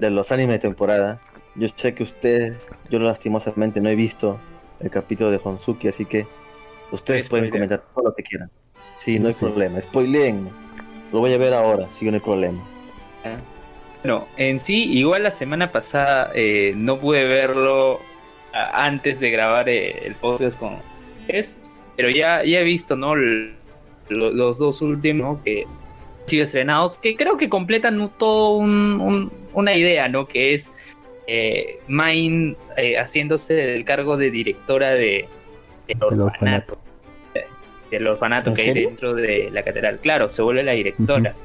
de 0.01 0.09
los 0.09 0.31
animes 0.31 0.55
de 0.55 0.59
temporada. 0.59 1.19
Yo 1.55 1.67
sé 1.75 1.93
que 1.93 2.03
ustedes, 2.03 2.57
yo 2.89 2.99
lastimosamente 2.99 3.79
no 3.79 3.89
he 3.89 3.95
visto 3.95 4.39
el 4.79 4.89
capítulo 4.89 5.31
de 5.31 5.39
Honsuki, 5.43 5.87
así 5.87 6.05
que 6.05 6.25
ustedes 6.91 7.29
pueden 7.29 7.45
spoiler. 7.47 7.51
comentar 7.69 7.93
todo 7.93 8.05
lo 8.05 8.15
que 8.15 8.23
quieran. 8.23 8.49
Sí, 8.97 9.19
no 9.19 9.27
hay 9.27 9.33
Sí. 9.33 9.45
problema. 9.45 9.79
Spoileen. 9.81 10.49
Lo 11.13 11.19
voy 11.19 11.33
a 11.33 11.37
ver 11.37 11.53
ahora, 11.53 11.87
sí, 11.99 12.05
no 12.05 12.13
hay 12.13 12.19
problema. 12.19 12.61
Bueno, 14.03 14.27
en 14.37 14.59
sí, 14.59 14.91
igual 14.97 15.23
la 15.23 15.31
semana 15.31 15.71
pasada 15.71 16.31
eh, 16.33 16.73
no 16.75 16.99
pude 16.99 17.25
verlo 17.25 17.99
antes 18.53 19.19
de 19.19 19.29
grabar 19.29 19.69
eh, 19.69 20.05
el 20.07 20.15
podcast 20.15 20.57
con 20.59 20.77
es, 21.27 21.55
pero 21.95 22.09
ya, 22.09 22.43
ya 22.43 22.59
he 22.59 22.63
visto, 22.63 22.95
¿no? 22.95 23.13
L- 23.13 23.53
los 24.09 24.57
dos 24.57 24.81
últimos 24.81 25.37
¿no? 25.37 25.43
que 25.43 25.65
sido 26.25 26.43
estrenados, 26.45 26.95
que 26.97 27.15
creo 27.15 27.37
que 27.37 27.49
completan 27.49 28.11
todo 28.17 28.57
un- 28.57 28.99
un- 29.01 29.31
una 29.53 29.75
idea, 29.75 30.07
¿no? 30.07 30.27
Que 30.27 30.53
es 30.53 30.71
eh, 31.27 31.79
Main 31.87 32.57
eh, 32.77 32.97
haciéndose 32.97 33.53
del 33.53 33.85
cargo 33.85 34.17
de 34.17 34.31
directora 34.31 34.91
de, 34.91 35.27
del 35.87 35.99
del 36.09 36.21
orfanato 36.21 36.77
del 37.89 38.07
orfanato 38.07 38.49
¿En 38.51 38.55
que 38.55 38.61
hay 38.61 38.73
dentro 38.73 39.13
de 39.13 39.49
la 39.51 39.63
catedral. 39.63 39.99
Claro, 39.99 40.29
se 40.29 40.41
vuelve 40.41 40.63
la 40.63 40.71
directora. 40.71 41.35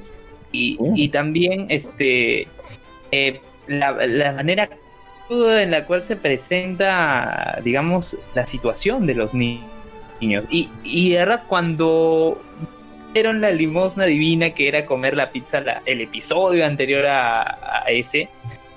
y, 0.53 0.77
Oh. 0.79 0.93
y 0.95 1.09
también 1.09 1.67
este 1.71 2.47
eh, 3.11 3.41
la, 3.67 3.91
la 4.07 4.33
manera 4.33 4.69
en 5.29 5.71
la 5.73 5.85
cual 5.87 6.05
se 6.05 6.15
presenta, 6.15 7.59
digamos, 7.65 8.17
la 8.37 8.47
situación 8.47 9.07
de 9.07 9.15
los 9.15 9.35
ni- 9.35 9.61
niños. 10.21 10.45
Y, 10.49 10.69
y 10.85 11.11
de 11.11 11.19
verdad, 11.19 11.43
cuando 11.49 12.41
dieron 13.17 13.41
la 13.41 13.51
limosna 13.51 14.05
divina 14.05 14.51
que 14.51 14.69
era 14.69 14.85
comer 14.85 15.17
la 15.17 15.31
pizza 15.31 15.61
la- 15.61 15.83
el 15.87 16.01
episodio 16.03 16.65
anterior 16.67 17.07
a, 17.07 17.85
a 17.85 17.91
ese, 17.91 18.29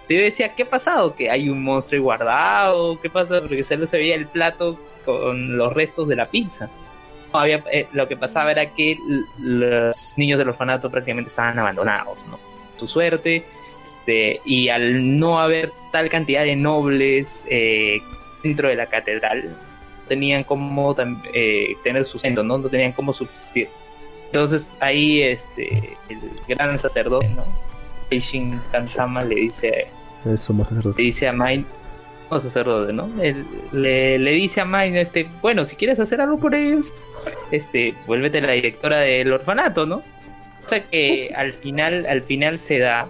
yo 0.08 0.18
decía, 0.22 0.56
¿qué 0.56 0.64
ha 0.64 0.70
pasado? 0.70 1.14
Que 1.16 1.30
hay 1.30 1.50
un 1.50 1.62
monstruo 1.64 2.02
guardado, 2.02 3.00
¿qué 3.02 3.10
pasa? 3.10 3.40
Porque 3.42 3.64
solo 3.64 3.86
se 3.86 3.98
veía 3.98 4.16
el 4.16 4.26
plato 4.28 4.80
con 5.06 5.56
los 5.58 5.74
restos 5.74 6.08
de 6.08 6.16
la 6.16 6.26
pizza. 6.26 6.70
No, 7.32 7.40
había, 7.40 7.64
eh, 7.72 7.88
lo 7.94 8.08
que 8.08 8.18
pasaba 8.18 8.52
era 8.52 8.66
que 8.74 8.98
los 9.38 10.14
niños 10.18 10.40
del 10.40 10.50
orfanato 10.50 10.90
prácticamente 10.90 11.30
estaban 11.30 11.60
abandonados, 11.60 12.26
¿no? 12.28 12.40
Su 12.80 12.88
suerte, 12.88 13.44
este, 13.84 14.42
y 14.46 14.70
al 14.70 15.20
no 15.20 15.40
haber 15.40 15.72
tal 15.92 16.10
cantidad 16.10 16.44
de 16.44 16.56
nobles 16.56 17.46
eh, 17.50 18.00
dentro 18.42 18.68
de 18.70 18.76
la 18.78 18.88
catedral, 18.88 19.56
tenían 20.08 20.44
tam- 20.46 21.22
eh, 21.34 21.76
tener 21.84 22.04
sustento, 22.06 22.42
¿no? 22.42 22.58
No 22.58 22.68
tenían 22.68 22.94
cómo 22.94 23.14
subsistir. 23.14 23.68
Entonces 24.32 24.70
ahí 24.80 25.22
este, 25.24 25.98
el 26.10 26.20
gran 26.48 26.78
sacerdote, 26.78 27.28
¿no? 27.30 27.44
Eishin 28.12 28.60
Kansama 28.72 29.24
le 29.24 29.36
dice 29.36 29.88
le 30.98 31.04
dice 31.04 31.28
a 31.28 31.34
Mine, 31.34 31.66
no 32.30 32.40
sacerdote, 32.42 32.94
¿no? 32.94 33.10
Él- 33.22 33.46
le, 33.72 34.20
le 34.20 34.32
dice 34.32 34.62
a 34.62 34.66
Mine, 34.66 35.02
este, 35.02 35.28
bueno, 35.42 35.66
si 35.66 35.76
quieres 35.76 36.00
hacer 36.00 36.22
algo 36.22 36.38
por 36.38 36.54
ellos, 36.54 36.92
este, 37.52 37.94
vuélvete 38.06 38.42
la 38.42 38.52
directora 38.54 39.00
del 39.00 39.32
orfanato, 39.34 39.86
¿no? 39.86 39.98
O 40.66 40.68
sea 40.70 40.84
que 40.84 41.34
al 41.36 41.54
final, 41.54 42.06
al 42.06 42.22
final 42.22 42.60
se 42.60 42.78
da, 42.80 43.08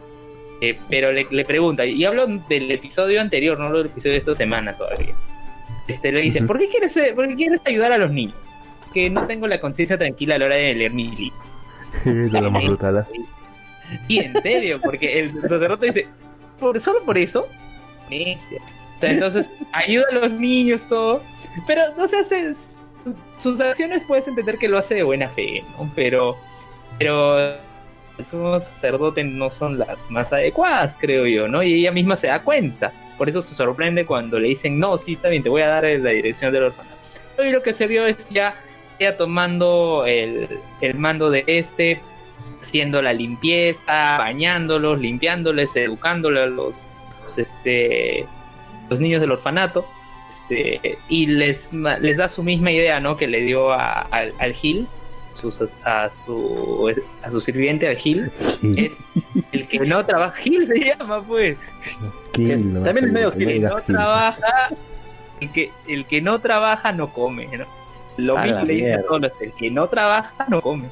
eh, 0.62 0.78
pero 0.90 1.12
le, 1.12 1.28
le 1.30 1.44
pregunta, 1.44 1.86
y 1.86 2.06
hablo 2.06 2.28
del 2.48 2.72
episodio 2.72 3.20
anterior, 3.20 3.60
no 3.60 3.76
del 3.76 3.88
episodio 3.88 4.14
de 4.14 4.20
esta 4.20 4.34
semana 4.34 4.72
todavía. 4.72 5.14
Este, 5.88 6.12
le 6.12 6.22
dice. 6.22 6.42
¿por 6.44 6.58
qué 6.60 6.70
quieres, 6.70 6.96
eh, 6.98 7.12
por 7.16 7.28
qué 7.28 7.36
quieres 7.36 7.60
ayudar 7.66 7.92
a 7.92 7.98
los 7.98 8.12
niños? 8.12 8.36
Que 8.94 9.10
no 9.10 9.26
tengo 9.28 9.48
la 9.48 9.60
conciencia 9.60 9.98
tranquila 9.98 10.36
a 10.36 10.40
la 10.40 10.46
hora 10.46 10.56
de 10.56 10.76
leer 10.76 10.94
mi 10.94 11.10
libro. 11.12 11.38
es 12.06 12.34
lo 12.34 12.52
más 12.52 12.64
brutal. 12.64 12.98
¿ah? 13.00 13.08
Y 14.08 14.20
en 14.20 14.42
serio, 14.42 14.80
porque 14.82 15.20
el 15.20 15.32
sacerdote 15.42 15.88
dice, 15.88 16.08
¿por, 16.60 16.80
solo 16.80 17.04
por 17.04 17.18
eso, 17.18 17.48
necia. 18.10 18.62
O 18.98 19.00
sea, 19.00 19.12
entonces 19.12 19.50
ayuda 19.72 20.06
a 20.12 20.16
los 20.16 20.32
niños, 20.32 20.88
todo, 20.88 21.22
pero 21.66 21.96
no 21.96 22.08
se 22.08 22.18
hace, 22.18 22.54
sus 23.38 23.60
acciones 23.60 24.04
puedes 24.08 24.28
entender 24.28 24.58
que 24.58 24.68
lo 24.68 24.78
hace 24.78 24.96
de 24.96 25.04
buena 25.04 25.30
fe, 25.30 25.64
¿no? 25.78 25.90
Pero, 25.96 26.36
pero 26.98 27.40
el 27.40 28.26
sumo 28.30 28.60
sacerdote 28.60 29.24
no 29.24 29.50
son 29.50 29.80
las 29.80 30.12
más 30.12 30.34
adecuadas, 30.34 30.98
creo 31.00 31.26
yo, 31.26 31.48
¿no? 31.48 31.64
Y 31.64 31.74
ella 31.74 31.92
misma 31.92 32.16
se 32.16 32.28
da 32.28 32.44
cuenta. 32.44 32.92
por 33.18 33.30
eso 33.30 33.42
se 33.42 33.56
sorprende 33.56 34.06
cuando 34.06 34.40
le 34.40 34.50
dicen, 34.50 34.80
no, 34.80 34.98
sí, 34.98 35.18
bien, 35.22 35.44
te 35.44 35.50
voy 35.50 35.62
a 35.62 35.68
dar 35.68 35.84
la 35.84 36.10
dirección 36.10 36.54
del 36.54 36.64
orfanato. 36.64 36.96
Y 37.44 37.52
lo 37.52 37.64
que 37.64 37.72
se 37.74 37.88
vio 37.88 38.06
es 38.06 38.30
ya 38.30 38.56
tomando 39.18 40.04
el, 40.06 40.60
el 40.82 40.96
mando 40.96 41.30
de 41.30 41.44
este, 41.48 42.02
haciendo 42.62 43.02
la 43.02 43.14
limpieza, 43.14 44.18
bañándolos, 44.18 45.00
limpiándoles, 45.00 45.76
educándoles 45.76 46.44
a 46.44 46.46
los, 46.48 46.88
los, 47.24 47.38
este, 47.38 48.26
los 48.90 49.00
niños 49.00 49.22
del 49.22 49.32
orfanato. 49.32 49.86
Este, 50.52 50.98
y 51.10 51.28
les, 51.28 51.70
les 51.74 52.18
da 52.18 52.28
su 52.30 52.44
misma 52.44 52.72
idea, 52.72 53.00
¿no? 53.00 53.16
Que 53.18 53.28
le 53.28 53.42
dio 53.42 53.72
a- 53.72 54.02
al, 54.02 54.34
al 54.40 54.54
Gil, 54.54 54.88
sus- 55.34 55.62
a, 55.86 56.10
su, 56.10 56.94
a 57.24 57.32
su 57.32 57.40
sirviente, 57.40 57.88
al 57.88 57.96
Gil. 57.98 58.32
Es 58.76 58.94
el 59.52 59.68
que 59.68 59.80
no 59.80 60.06
trabaja. 60.06 60.36
Gil 60.42 60.66
se 60.68 60.80
llama, 60.80 61.22
pues. 61.22 61.60
No 62.38 62.82
también 62.84 63.06
es 63.06 63.12
medio 63.12 63.28
acuerdo, 63.30 63.48
Kill, 63.52 63.62
no 63.62 63.82
trabaja, 63.82 64.70
el 65.40 65.52
que, 65.52 65.72
el 65.88 66.06
que 66.06 66.22
no 66.22 66.40
trabaja 66.40 66.92
no 66.92 67.10
come, 67.14 67.48
¿no? 67.58 67.66
Lo 68.26 68.38
A 68.38 68.44
mismo 68.44 68.62
le 68.64 68.74
dice 68.74 68.94
a 68.94 69.02
todos 69.04 69.22
los 69.22 69.32
el 69.42 69.52
que 69.54 69.70
no 69.72 69.88
trabaja 69.88 70.46
no 70.48 70.62
come. 70.62 70.88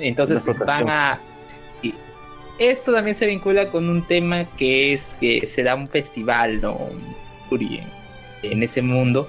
Entonces 0.00 0.44
van 0.66 0.88
a 0.88 1.18
y 1.82 1.94
esto 2.58 2.92
también 2.92 3.14
se 3.14 3.26
vincula 3.26 3.68
con 3.68 3.88
un 3.88 4.02
tema 4.06 4.44
que 4.56 4.92
es 4.94 5.16
que 5.20 5.46
se 5.46 5.62
da 5.62 5.74
un 5.74 5.88
festival, 5.88 6.60
¿no? 6.60 6.78
En, 8.42 8.62
ese 8.62 8.80
mundo, 8.80 9.28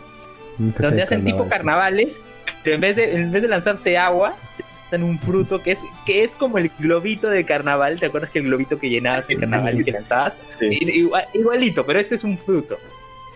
Empecé 0.57 0.83
donde 0.87 1.01
hacen 1.03 1.25
tipo 1.25 1.39
carnaval, 1.49 1.49
carnavales, 1.91 2.21
pero 2.63 2.75
en 2.75 2.81
vez 2.81 2.95
de 2.95 3.15
en 3.15 3.31
vez 3.33 3.41
de 3.41 3.47
lanzarse 3.49 3.97
agua, 3.97 4.33
se 4.55 4.63
lanzan 4.63 5.03
un 5.03 5.19
fruto 5.19 5.61
que 5.61 5.73
es 5.73 5.79
que 6.05 6.23
es 6.23 6.31
como 6.31 6.57
el 6.57 6.71
globito 6.79 7.29
de 7.29 7.43
carnaval, 7.45 7.99
¿te 7.99 8.05
acuerdas 8.05 8.31
que 8.31 8.39
el 8.39 8.45
globito 8.45 8.79
que 8.79 8.89
llenabas 8.89 9.29
en 9.29 9.41
carnaval 9.41 9.81
y 9.81 9.83
que 9.83 9.91
lanzabas? 9.91 10.37
Sí. 10.57 10.67
I- 10.71 10.99
igual- 11.01 11.27
igualito, 11.33 11.85
pero 11.85 11.99
este 11.99 12.15
es 12.15 12.23
un 12.23 12.37
fruto. 12.37 12.77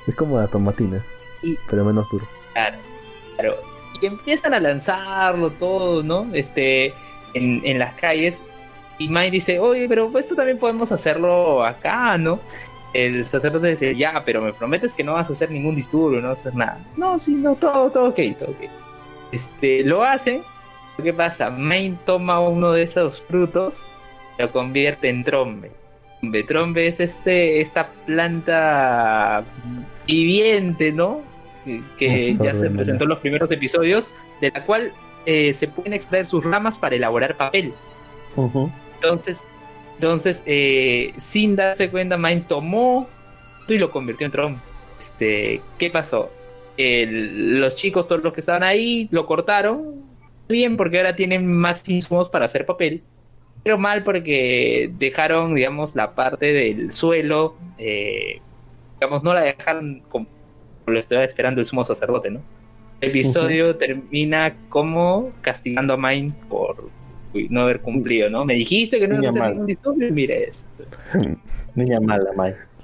Es 0.07 0.15
como 0.15 0.39
la 0.39 0.47
tomatina, 0.47 1.03
Y- 1.43 1.57
pero 1.69 1.83
menos 1.83 2.09
duro. 2.09 2.25
Claro, 2.53 2.77
claro. 3.35 3.57
Y 4.01 4.05
empiezan 4.05 4.53
a 4.53 4.59
lanzarlo 4.59 5.51
todo, 5.51 6.03
¿no? 6.03 6.27
Este, 6.33 6.93
en, 7.33 7.61
en 7.63 7.79
las 7.79 7.93
calles. 7.95 8.41
Y 8.99 9.09
Mai 9.09 9.29
dice, 9.29 9.59
oye, 9.59 9.87
pero 9.87 10.11
esto 10.17 10.35
también 10.35 10.57
podemos 10.57 10.91
hacerlo 10.91 11.63
acá, 11.63 12.17
¿no? 12.17 12.39
El 12.93 13.27
sacerdote 13.27 13.67
dice, 13.67 13.95
ya, 13.95 14.23
pero 14.25 14.41
me 14.41 14.53
prometes 14.53 14.93
que 14.93 15.03
no 15.03 15.13
vas 15.13 15.29
a 15.29 15.33
hacer 15.33 15.51
ningún 15.51 15.75
disturbio, 15.75 16.21
no 16.21 16.29
vas 16.29 16.39
a 16.39 16.41
hacer 16.41 16.55
nada. 16.55 16.79
No, 16.95 17.19
sí, 17.19 17.35
no, 17.35 17.55
todo, 17.55 17.91
todo 17.91 18.09
ok, 18.09 18.19
todo 18.39 18.49
ok. 18.51 18.69
Este, 19.31 19.83
lo 19.83 20.03
hacen. 20.03 20.41
¿Qué 21.03 21.13
pasa? 21.13 21.51
Main 21.51 21.99
toma 22.05 22.39
uno 22.39 22.71
de 22.71 22.81
esos 22.81 23.21
frutos, 23.21 23.83
lo 24.39 24.51
convierte 24.51 25.09
en 25.09 25.23
trombe. 25.23 25.71
Trombe, 26.19 26.43
trombe 26.43 26.87
es 26.87 26.99
este, 26.99 27.61
esta 27.61 27.89
planta 28.07 29.43
viviente, 30.07 30.91
¿no? 30.91 31.21
Que- 31.97 32.35
ya 32.45 32.53
se 32.55 32.69
presentó 32.69 33.03
en 33.03 33.09
los 33.09 33.19
primeros 33.19 33.51
episodios, 33.51 34.09
de 34.41 34.51
la 34.51 34.65
cual 34.65 34.91
eh, 35.25 35.53
se 35.53 35.67
pueden 35.67 35.93
extraer 35.93 36.25
sus 36.25 36.43
ramas 36.43 36.77
para 36.77 36.95
elaborar 36.95 37.35
papel. 37.35 37.73
Entonces, 38.95 39.47
entonces 39.95 40.43
eh, 40.45 41.13
sin 41.17 41.55
darse 41.55 41.89
cuenta, 41.89 42.17
Mine 42.17 42.45
tomó 42.47 43.07
y 43.67 43.77
lo 43.77 43.91
convirtió 43.91 44.25
en 44.25 44.31
trombo. 44.31 44.59
Este, 44.99 45.61
¿qué 45.77 45.89
pasó? 45.89 46.29
El- 46.77 47.59
los 47.59 47.75
chicos, 47.75 48.07
todos 48.07 48.23
los 48.23 48.33
que 48.33 48.39
estaban 48.39 48.63
ahí, 48.63 49.07
lo 49.11 49.25
cortaron. 49.25 49.95
Bien, 50.47 50.77
porque 50.77 50.97
ahora 50.97 51.15
tienen 51.15 51.51
más 51.51 51.87
insumos 51.89 52.29
para 52.29 52.45
hacer 52.45 52.65
papel. 52.65 53.01
Pero 53.63 53.77
mal 53.77 54.03
porque 54.03 54.89
dejaron, 54.97 55.55
digamos, 55.55 55.93
la 55.95 56.15
parte 56.15 56.53
del 56.53 56.91
suelo, 56.93 57.55
eh, 57.77 58.39
digamos, 58.99 59.23
no 59.23 59.33
la 59.33 59.41
dejaron 59.41 60.03
como 60.07 60.27
lo 60.87 60.99
estaba 60.99 61.23
esperando 61.23 61.59
el 61.61 61.65
sumo 61.67 61.83
sacerdote, 61.85 62.31
¿no? 62.31 62.41
El 63.01 63.09
episodio 63.11 63.75
termina 63.75 64.55
como 64.69 65.31
castigando 65.41 65.93
a 65.93 65.97
Mine 65.97 66.33
por 66.49 66.89
no 67.49 67.61
haber 67.61 67.81
cumplido, 67.81 68.29
¿no? 68.29 68.45
Me 68.45 68.55
dijiste 68.55 68.99
que 68.99 69.07
no 69.07 69.21
ibas 69.21 69.35
a 69.35 69.39
hacer 69.39 69.51
ningún 69.51 69.65
disturbio 69.67 70.07
y 70.07 70.11
mire 70.11 70.43
eso. 70.45 70.65
Niña 71.75 71.99
mala. 71.99 72.31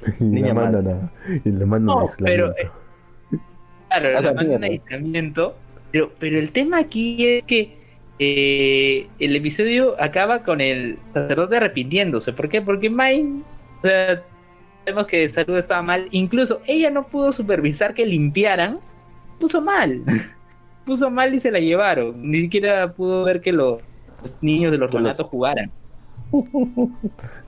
Y 0.20 0.24
Niña 0.26 0.54
manda 0.54 0.82
mala. 0.82 0.82
nada. 0.82 1.12
Y 1.45 1.49
le 1.49 1.66
manda 1.66 1.93
No, 1.93 2.04
un 2.04 2.10
pero, 2.20 2.54
aislamiento. 2.58 2.74
Claro, 3.89 4.08
A 4.18 4.22
le 4.22 4.34
la 4.34 4.43
mierda. 4.43 4.66
aislamiento. 4.68 5.56
Pero, 5.91 6.12
pero 6.20 6.39
el 6.39 6.51
tema 6.51 6.80
aquí 6.80 7.26
es 7.26 7.43
que 7.45 7.78
eh, 8.20 9.08
el 9.20 9.36
episodio 9.36 9.95
acaba 10.01 10.43
con 10.43 10.62
el 10.62 10.97
sacerdote 11.14 11.58
arrepintiéndose. 11.58 12.34
¿Por 12.34 12.49
qué? 12.49 12.62
Porque 12.62 12.89
Mine, 12.89 13.43
o 13.82 13.88
sea, 13.88 14.22
sabemos 14.84 15.08
que 15.08 15.28
salud 15.30 15.58
estaba 15.58 15.82
mal. 15.82 16.08
Incluso 16.12 16.62
ella 16.68 16.90
no 16.90 17.08
pudo 17.08 17.32
supervisar 17.32 17.94
que 17.94 18.06
limpiaran. 18.06 18.80
Puso 19.40 19.62
mal. 19.62 20.04
puso 20.86 21.10
mal 21.10 21.34
y 21.34 21.40
se 21.40 21.52
la 21.52 21.60
llevaron. 21.60 22.30
Ni 22.30 22.42
siquiera 22.42 22.94
pudo 22.94 23.24
ver 23.24 23.42
que 23.42 23.52
los, 23.52 23.82
los 24.22 24.44
niños 24.44 24.72
del 24.72 24.84
orfanato 24.84 25.26
jugaran. 25.26 25.72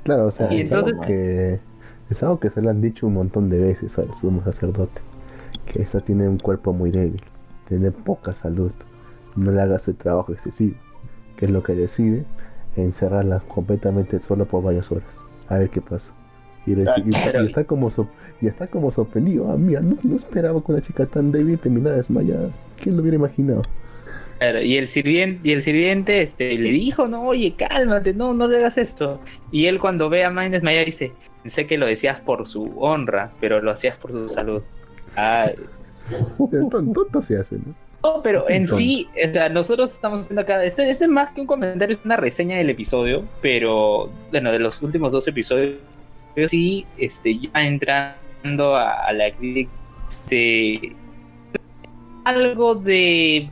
Claro, 0.04 0.28
o 0.28 0.32
sea, 0.32 0.54
y 0.54 0.60
es, 0.60 0.72
algo 0.72 1.02
que, 1.02 1.60
es 2.08 2.22
algo 2.22 2.40
que 2.40 2.52
se 2.52 2.62
le 2.62 2.70
han 2.70 2.82
dicho 2.82 3.08
un 3.08 3.16
montón 3.16 3.50
de 3.50 3.60
veces 3.60 3.98
al 3.98 4.14
sumo 4.14 4.44
sacerdote. 4.44 5.02
Que 5.66 5.82
esta 5.82 6.00
tiene 6.00 6.28
un 6.28 6.38
cuerpo 6.38 6.72
muy 6.72 6.92
débil, 6.92 7.20
tiene 7.68 7.90
poca 7.90 8.32
salud, 8.32 8.72
no 9.36 9.50
le 9.50 9.60
hagas 9.60 9.88
el 9.88 9.96
trabajo 9.96 10.32
excesivo. 10.34 10.76
Que 11.36 11.46
es 11.46 11.52
lo 11.52 11.64
que 11.64 11.74
decide, 11.74 12.26
encerrarla 12.76 13.40
completamente 13.40 14.20
solo 14.20 14.46
por 14.46 14.62
varias 14.62 14.92
horas. 14.92 15.22
A 15.50 15.58
ver 15.58 15.72
qué 15.72 15.82
pasa. 15.82 16.14
Y, 16.66 16.72
reci- 16.76 17.04
y- 17.06 17.12
pero- 17.26 17.44
y 17.44 17.48
está 17.48 17.64
como 17.64 17.90
sor- 17.90 18.08
y 18.42 18.48
está 18.48 18.68
como 18.68 18.92
sorprendido. 18.92 19.50
Ah, 19.52 19.56
mira, 19.58 19.82
no, 19.82 19.98
no 20.04 20.16
esperaba 20.16 20.64
que 20.64 20.72
una 20.72 20.82
chica 20.82 21.06
tan 21.06 21.32
débil 21.32 21.60
terminara 21.60 21.96
desmayada. 21.98 22.50
¿Quién 22.82 22.96
lo 22.96 23.02
hubiera 23.02 23.16
imaginado? 23.16 23.62
Claro, 24.40 24.62
y 24.62 24.76
el 24.78 24.88
sirviente, 24.90 25.48
y 25.48 25.54
el 25.54 25.62
sirviente 25.62 26.22
este, 26.22 26.58
le 26.58 26.70
dijo, 26.70 27.08
no, 27.08 27.26
oye, 27.26 27.54
cálmate, 27.58 28.14
no, 28.14 28.34
no 28.34 28.48
le 28.48 28.58
hagas 28.58 28.78
esto. 28.78 29.22
Y 29.52 29.68
él 29.68 29.80
cuando 29.80 30.10
ve 30.10 30.26
a 30.26 30.30
Mine 30.30 30.50
desmayar 30.50 30.86
dice, 30.86 31.14
sé 31.46 31.68
que 31.68 31.78
lo 31.78 31.86
decías 31.86 32.20
por 32.20 32.46
su 32.46 32.74
honra, 32.80 33.32
pero 33.40 33.62
lo 33.62 33.72
hacías 33.72 33.98
por 33.98 34.12
su 34.12 34.28
salud. 34.28 34.62
Ay. 35.16 35.54
Ton- 36.70 36.94
Tonto 36.94 37.22
se 37.22 37.38
hace, 37.38 37.56
¿no? 37.58 37.74
No, 38.06 38.22
pero 38.22 38.48
en 38.50 38.68
sí, 38.68 39.08
o 39.28 39.34
sea, 39.34 39.50
nosotros 39.50 39.92
estamos 39.92 40.20
haciendo 40.20 40.42
acá, 40.42 40.64
este, 40.64 40.88
este 40.88 41.06
es 41.06 41.10
más 41.10 41.32
que 41.34 41.42
un 41.42 41.48
comentario, 41.48 41.96
es 41.98 42.06
una 42.06 42.16
reseña 42.18 42.56
del 42.58 42.70
episodio, 42.70 43.24
pero, 43.42 44.12
bueno, 44.30 44.52
de 44.52 44.60
los 44.60 44.80
últimos 44.84 45.12
dos 45.12 45.28
episodios, 45.28 45.78
pero 46.36 46.50
sí, 46.50 46.86
este, 46.98 47.40
ya 47.40 47.50
entrando 47.66 48.76
a, 48.76 48.92
a 49.08 49.14
la 49.14 49.32
crítica, 49.32 49.72
este, 50.08 50.96
algo 52.26 52.76
de, 52.76 53.50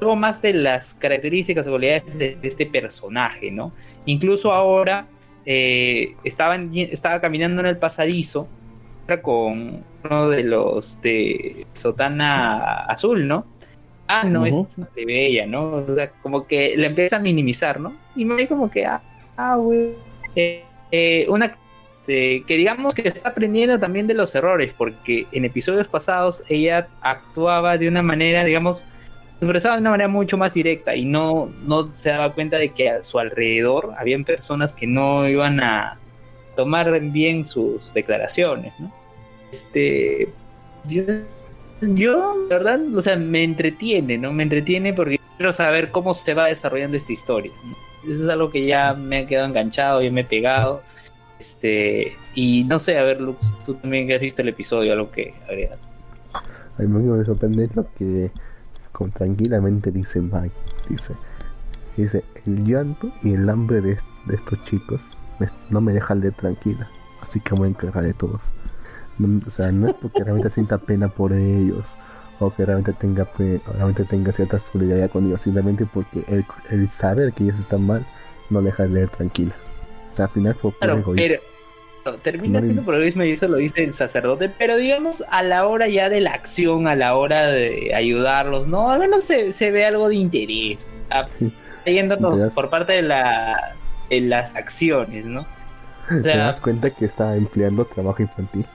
algo 0.00 0.16
más 0.16 0.40
de 0.42 0.52
las 0.52 0.94
características 0.94 1.66
o 1.66 1.70
cualidades 1.70 2.04
de, 2.18 2.36
de 2.36 2.48
este 2.48 2.66
personaje, 2.66 3.50
¿no? 3.50 3.72
Incluso 4.04 4.52
ahora, 4.52 5.06
eh, 5.46 6.14
estaba 6.22 7.20
caminando 7.20 7.60
en 7.60 7.66
el 7.66 7.78
pasadizo, 7.78 8.48
con 9.22 9.82
uno 10.04 10.28
de 10.28 10.44
los 10.44 11.00
de 11.00 11.66
Sotana 11.72 12.84
Azul, 12.84 13.26
¿no? 13.26 13.46
Ah, 14.06 14.24
no, 14.24 14.46
es 14.46 14.76
una 14.76 14.86
plebeya, 14.86 15.46
¿no? 15.46 15.84
O 15.88 15.94
sea, 15.94 16.10
como 16.22 16.46
que 16.46 16.76
le 16.76 16.86
empieza 16.86 17.16
a 17.16 17.18
minimizar, 17.18 17.80
¿no? 17.80 17.96
Y 18.16 18.24
me 18.24 18.34
ve 18.34 18.48
como 18.48 18.70
que, 18.70 18.86
ah, 18.86 19.02
ah, 19.36 19.56
güey. 19.56 19.94
Eh, 20.34 20.64
eh, 20.90 21.26
una 21.28 21.52
eh, 22.08 22.42
que 22.46 22.56
digamos 22.56 22.94
que 22.94 23.06
está 23.06 23.28
aprendiendo 23.28 23.78
también 23.78 24.06
de 24.06 24.14
los 24.14 24.34
errores, 24.34 24.72
porque 24.76 25.26
en 25.30 25.44
episodios 25.44 25.86
pasados 25.88 26.42
ella 26.48 26.88
actuaba 27.02 27.76
de 27.76 27.86
una 27.86 28.02
manera, 28.02 28.44
digamos, 28.44 28.84
expresaba 29.40 29.76
de 29.76 29.82
una 29.82 29.90
manera 29.90 30.08
mucho 30.08 30.38
más 30.38 30.54
directa 30.54 30.96
y 30.96 31.04
no, 31.04 31.52
no 31.66 31.88
se 31.90 32.08
daba 32.08 32.32
cuenta 32.32 32.56
de 32.56 32.70
que 32.70 32.90
a 32.90 33.04
su 33.04 33.18
alrededor 33.18 33.92
habían 33.98 34.24
personas 34.24 34.72
que 34.72 34.86
no 34.86 35.28
iban 35.28 35.60
a 35.60 35.98
tomar 36.56 36.98
bien 37.00 37.44
sus 37.44 37.92
declaraciones, 37.92 38.72
¿no? 38.80 38.92
Este, 39.52 40.28
yo, 40.86 41.02
yo, 41.82 42.46
verdad, 42.48 42.80
o 42.94 43.02
sea, 43.02 43.16
me 43.16 43.44
entretiene, 43.44 44.18
¿no? 44.18 44.32
Me 44.32 44.42
entretiene 44.42 44.92
porque 44.92 45.20
quiero 45.36 45.52
saber 45.52 45.90
cómo 45.90 46.14
se 46.14 46.34
va 46.34 46.46
desarrollando 46.46 46.96
esta 46.96 47.12
historia. 47.12 47.52
Eso 48.04 48.24
es 48.24 48.28
algo 48.30 48.50
que 48.50 48.66
ya 48.66 48.94
me 48.94 49.18
ha 49.18 49.26
quedado 49.26 49.46
enganchado, 49.46 50.02
ya 50.02 50.10
me 50.10 50.22
he 50.22 50.24
pegado. 50.24 50.82
Este, 51.38 52.16
y 52.34 52.64
no 52.64 52.78
sé, 52.78 52.98
a 52.98 53.02
ver, 53.04 53.20
Lux, 53.20 53.54
tú 53.64 53.74
también 53.74 54.10
has 54.12 54.20
visto 54.20 54.42
el 54.42 54.48
episodio, 54.48 54.92
algo 54.92 55.10
que 55.10 55.34
agregar. 55.44 55.78
A 56.78 56.82
mí 56.82 56.88
me 56.88 57.24
sorprende 57.24 57.68
lo 57.74 57.92
que 57.94 58.30
con 58.92 59.10
tranquilamente 59.10 59.90
dice 59.90 60.20
Mike. 60.20 60.54
Dice, 60.88 61.14
dice, 61.96 62.24
el 62.46 62.64
llanto 62.64 63.12
y 63.22 63.34
el 63.34 63.48
hambre 63.48 63.80
de, 63.80 63.92
est- 63.92 64.06
de 64.26 64.36
estos 64.36 64.62
chicos 64.64 65.10
no 65.70 65.80
me 65.80 65.92
dejan 65.92 66.20
leer 66.20 66.34
tranquila. 66.34 66.88
Así 67.20 67.40
que 67.40 67.52
me 67.52 67.58
voy 67.58 67.68
a 67.68 67.70
encargar 67.70 68.04
de 68.04 68.14
todos. 68.14 68.52
O 69.46 69.50
sea, 69.50 69.72
no 69.72 69.88
es 69.88 69.94
porque 69.94 70.22
realmente 70.22 70.50
sienta 70.50 70.78
pena 70.78 71.08
por 71.08 71.32
ellos 71.32 71.96
o 72.40 72.54
que 72.54 72.64
realmente 72.64 72.92
tenga, 72.92 73.28
realmente 73.36 74.04
tenga 74.04 74.30
cierta 74.30 74.60
solidaridad 74.60 75.10
con 75.10 75.26
ellos, 75.26 75.42
simplemente 75.42 75.86
porque 75.86 76.24
el, 76.28 76.44
el 76.70 76.88
saber 76.88 77.32
que 77.32 77.44
ellos 77.44 77.58
están 77.58 77.84
mal 77.84 78.06
no 78.50 78.60
le 78.60 78.66
deja 78.66 78.86
leer 78.86 79.10
tranquila. 79.10 79.54
O 80.10 80.14
sea, 80.14 80.26
al 80.26 80.30
final 80.32 80.54
fue 80.54 80.72
por 80.72 80.78
Claro, 80.78 80.94
egoísmo. 80.94 81.36
pero, 82.02 82.18
termina 82.22 82.62
siendo 82.62 82.84
por 82.84 82.94
el 82.94 83.04
mismo 83.04 83.22
y 83.24 83.32
eso 83.32 83.48
lo 83.48 83.56
dice 83.58 83.84
el 83.84 83.94
sacerdote, 83.94 84.48
pero 84.48 84.76
digamos 84.76 85.22
a 85.30 85.42
la 85.42 85.66
hora 85.66 85.88
ya 85.88 86.08
de 86.08 86.20
la 86.20 86.32
acción, 86.32 86.88
a 86.88 86.96
la 86.96 87.16
hora 87.16 87.46
de 87.46 87.94
ayudarlos, 87.94 88.66
¿no? 88.68 88.90
Al 88.90 88.98
menos 89.00 89.24
se, 89.24 89.52
se 89.52 89.70
ve 89.70 89.84
algo 89.86 90.08
de 90.08 90.16
interés, 90.16 90.88
ah, 91.10 91.30
yéndonos 91.86 92.38
das- 92.38 92.54
por 92.54 92.70
parte 92.70 92.94
de, 92.94 93.02
la, 93.02 93.78
de 94.10 94.20
las 94.22 94.54
acciones, 94.56 95.24
¿no? 95.26 95.42
O 95.42 95.46
¿Te 96.22 96.36
das 96.36 96.60
cuenta 96.60 96.90
que 96.94 97.04
está 97.04 97.36
empleando 97.36 97.86
trabajo 97.86 98.22
infantil? 98.22 98.66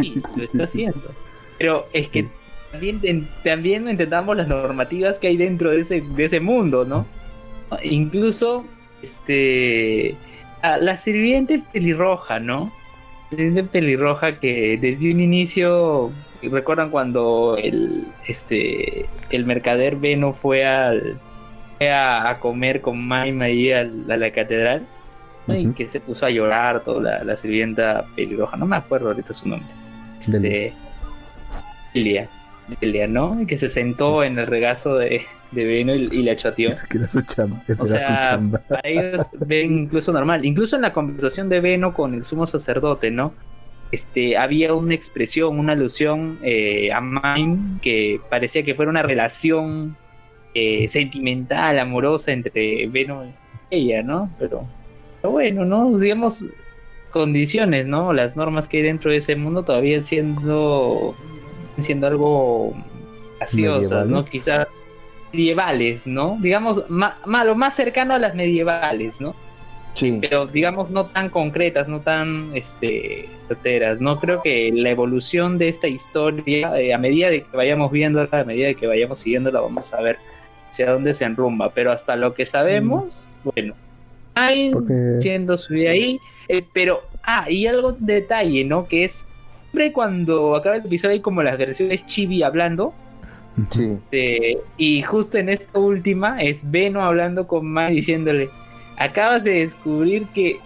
Sí, 0.00 0.30
lo 0.34 0.44
está 0.44 0.64
haciendo. 0.64 1.16
Pero 1.58 1.88
es 1.92 2.08
que 2.08 2.34
también, 2.70 3.00
también 3.42 3.88
entendamos 3.88 4.36
las 4.36 4.48
normativas 4.48 5.18
que 5.18 5.28
hay 5.28 5.36
dentro 5.36 5.70
de 5.70 5.80
ese, 5.80 6.00
de 6.02 6.24
ese 6.24 6.40
mundo, 6.40 6.84
¿no? 6.84 7.12
Incluso, 7.82 8.74
este, 9.02 10.22
a 10.62 10.78
la 10.78 10.96
sirviente 10.96 11.62
pelirroja, 11.72 12.38
¿no? 12.38 12.72
La 13.30 13.36
sirviente 13.38 13.64
pelirroja 13.64 14.38
que 14.40 14.78
desde 14.80 15.12
un 15.12 15.20
inicio, 15.20 16.10
recuerdan 16.42 16.90
cuando 16.90 17.56
el, 17.60 18.06
este, 18.26 19.06
el 19.30 19.44
mercader 19.46 19.96
Beno 19.96 20.32
fue 20.32 20.64
al 20.66 21.18
a, 21.80 22.30
a 22.30 22.38
comer 22.38 22.80
con 22.80 23.04
Maima 23.06 23.46
ahí 23.46 23.72
al- 23.72 24.08
a 24.10 24.16
la 24.16 24.30
catedral, 24.30 24.86
¿no? 25.48 25.56
y 25.56 25.72
que 25.72 25.88
se 25.88 25.98
puso 26.00 26.26
a 26.26 26.30
llorar 26.30 26.82
toda 26.84 27.02
la, 27.18 27.24
la 27.24 27.36
sirvienta 27.36 28.04
pelirroja, 28.14 28.56
no 28.56 28.66
me 28.66 28.76
acuerdo 28.76 29.08
ahorita 29.08 29.32
su 29.34 29.48
nombre. 29.48 29.68
Este, 30.20 30.72
Delia, 31.94 32.28
Delia, 32.80 33.08
¿no? 33.08 33.40
Y 33.40 33.46
que 33.46 33.58
se 33.58 33.68
sentó 33.68 34.22
en 34.24 34.38
el 34.38 34.46
regazo 34.46 34.96
de, 34.96 35.26
de 35.52 35.64
Beno 35.64 35.94
y, 35.94 36.08
y 36.10 36.22
la 36.22 36.36
chateó. 36.36 36.68
Esa 36.70 36.86
que 36.86 36.98
era 36.98 37.08
su 37.08 37.20
chamba. 37.22 37.62
Esa 37.68 37.84
O 37.84 37.86
era 37.86 38.00
su 38.00 38.06
sea, 38.06 38.20
chamba. 38.22 38.58
para 38.68 38.88
ellos 38.88 39.26
ven 39.46 39.78
incluso 39.80 40.12
normal. 40.12 40.44
Incluso 40.44 40.76
en 40.76 40.82
la 40.82 40.92
conversación 40.92 41.48
de 41.48 41.60
Beno 41.60 41.94
con 41.94 42.14
el 42.14 42.24
sumo 42.24 42.46
sacerdote, 42.46 43.10
¿no? 43.10 43.32
Este, 43.90 44.38
había 44.38 44.72
una 44.72 44.94
expresión, 44.94 45.58
una 45.58 45.74
alusión 45.74 46.38
eh, 46.42 46.90
a 46.92 47.00
Mime 47.02 47.78
que 47.82 48.20
parecía 48.30 48.62
que 48.62 48.74
fuera 48.74 48.90
una 48.90 49.02
relación 49.02 49.96
eh, 50.54 50.88
sentimental, 50.88 51.78
amorosa 51.78 52.32
entre 52.32 52.86
Beno 52.86 53.24
y 53.26 53.32
ella, 53.70 54.02
¿no? 54.02 54.30
Pero, 54.38 54.66
pero 55.20 55.32
bueno, 55.32 55.66
¿no? 55.66 55.98
Digamos, 55.98 56.44
condiciones, 57.10 57.86
¿no? 57.86 58.14
Las 58.14 58.34
normas 58.36 58.66
que 58.66 58.78
hay 58.78 58.82
dentro 58.84 59.10
de 59.10 59.18
ese 59.18 59.36
mundo 59.36 59.62
todavía 59.62 60.02
siendo, 60.02 61.14
siendo 61.78 62.06
algo 62.06 62.74
graciosas, 63.38 64.06
¿no? 64.08 64.24
Quizás 64.24 64.68
medievales, 65.32 66.06
¿no? 66.06 66.36
Digamos, 66.40 66.84
ma- 66.88 67.16
ma- 67.26 67.44
lo 67.44 67.54
más 67.54 67.74
cercano 67.74 68.14
a 68.14 68.18
las 68.18 68.34
medievales, 68.34 69.20
¿no? 69.20 69.34
Sí. 69.94 70.18
Pero 70.22 70.46
digamos 70.46 70.90
no 70.90 71.06
tan 71.06 71.28
concretas, 71.28 71.88
no 71.88 72.00
tan 72.00 72.50
este 72.54 73.28
certeras. 73.48 74.00
No 74.00 74.18
creo 74.20 74.42
que 74.42 74.70
la 74.74 74.88
evolución 74.90 75.58
de 75.58 75.68
esta 75.68 75.86
historia, 75.86 76.80
eh, 76.80 76.94
a 76.94 76.98
medida 76.98 77.28
de 77.28 77.42
que 77.42 77.56
vayamos 77.56 77.92
viendo, 77.92 78.26
a 78.30 78.44
medida 78.44 78.68
de 78.68 78.74
que 78.74 78.86
vayamos 78.86 79.18
siguiéndola, 79.18 79.60
vamos 79.60 79.92
a 79.92 80.00
ver 80.00 80.16
hacia 80.70 80.90
dónde 80.92 81.12
se 81.12 81.24
enrumba. 81.24 81.70
Pero 81.74 81.92
hasta 81.92 82.16
lo 82.16 82.32
que 82.32 82.46
sabemos, 82.46 83.36
bueno, 83.44 83.74
hay 84.34 84.70
Porque- 84.70 85.18
siendo 85.20 85.58
su 85.58 85.74
vida 85.74 85.90
ahí, 85.90 86.18
eh, 86.48 86.62
pero 86.72 87.02
ah, 87.22 87.50
y 87.50 87.66
algo 87.66 87.92
de 87.92 88.14
detalle, 88.14 88.64
¿no? 88.64 88.88
Que 88.88 89.04
es 89.04 89.26
siempre 89.64 89.92
cuando 89.92 90.56
acaba 90.56 90.76
el 90.76 90.86
episodio 90.86 91.12
hay 91.12 91.20
como 91.20 91.42
las 91.42 91.58
versiones 91.58 92.06
chibi 92.06 92.42
hablando. 92.42 92.94
Sí. 93.70 93.98
Este, 94.10 94.58
y 94.78 95.02
justo 95.02 95.36
en 95.38 95.48
esta 95.48 95.78
última 95.78 96.40
es 96.42 96.68
Beno 96.70 97.02
hablando 97.02 97.46
con 97.46 97.66
Mai 97.66 97.94
diciéndole, 97.96 98.48
acabas 98.96 99.44
de 99.44 99.60
descubrir 99.60 100.26
que 100.34 100.58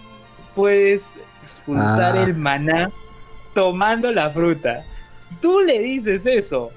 puedes 0.55 1.13
expulsar 1.43 2.17
Ah. 2.17 2.23
el 2.23 2.33
maná 2.35 2.89
tomando 3.53 4.11
la 4.11 4.29
fruta. 4.29 4.85
Tú 5.41 5.59
le 5.61 5.79
dices 5.79 6.25
eso. 6.25 6.71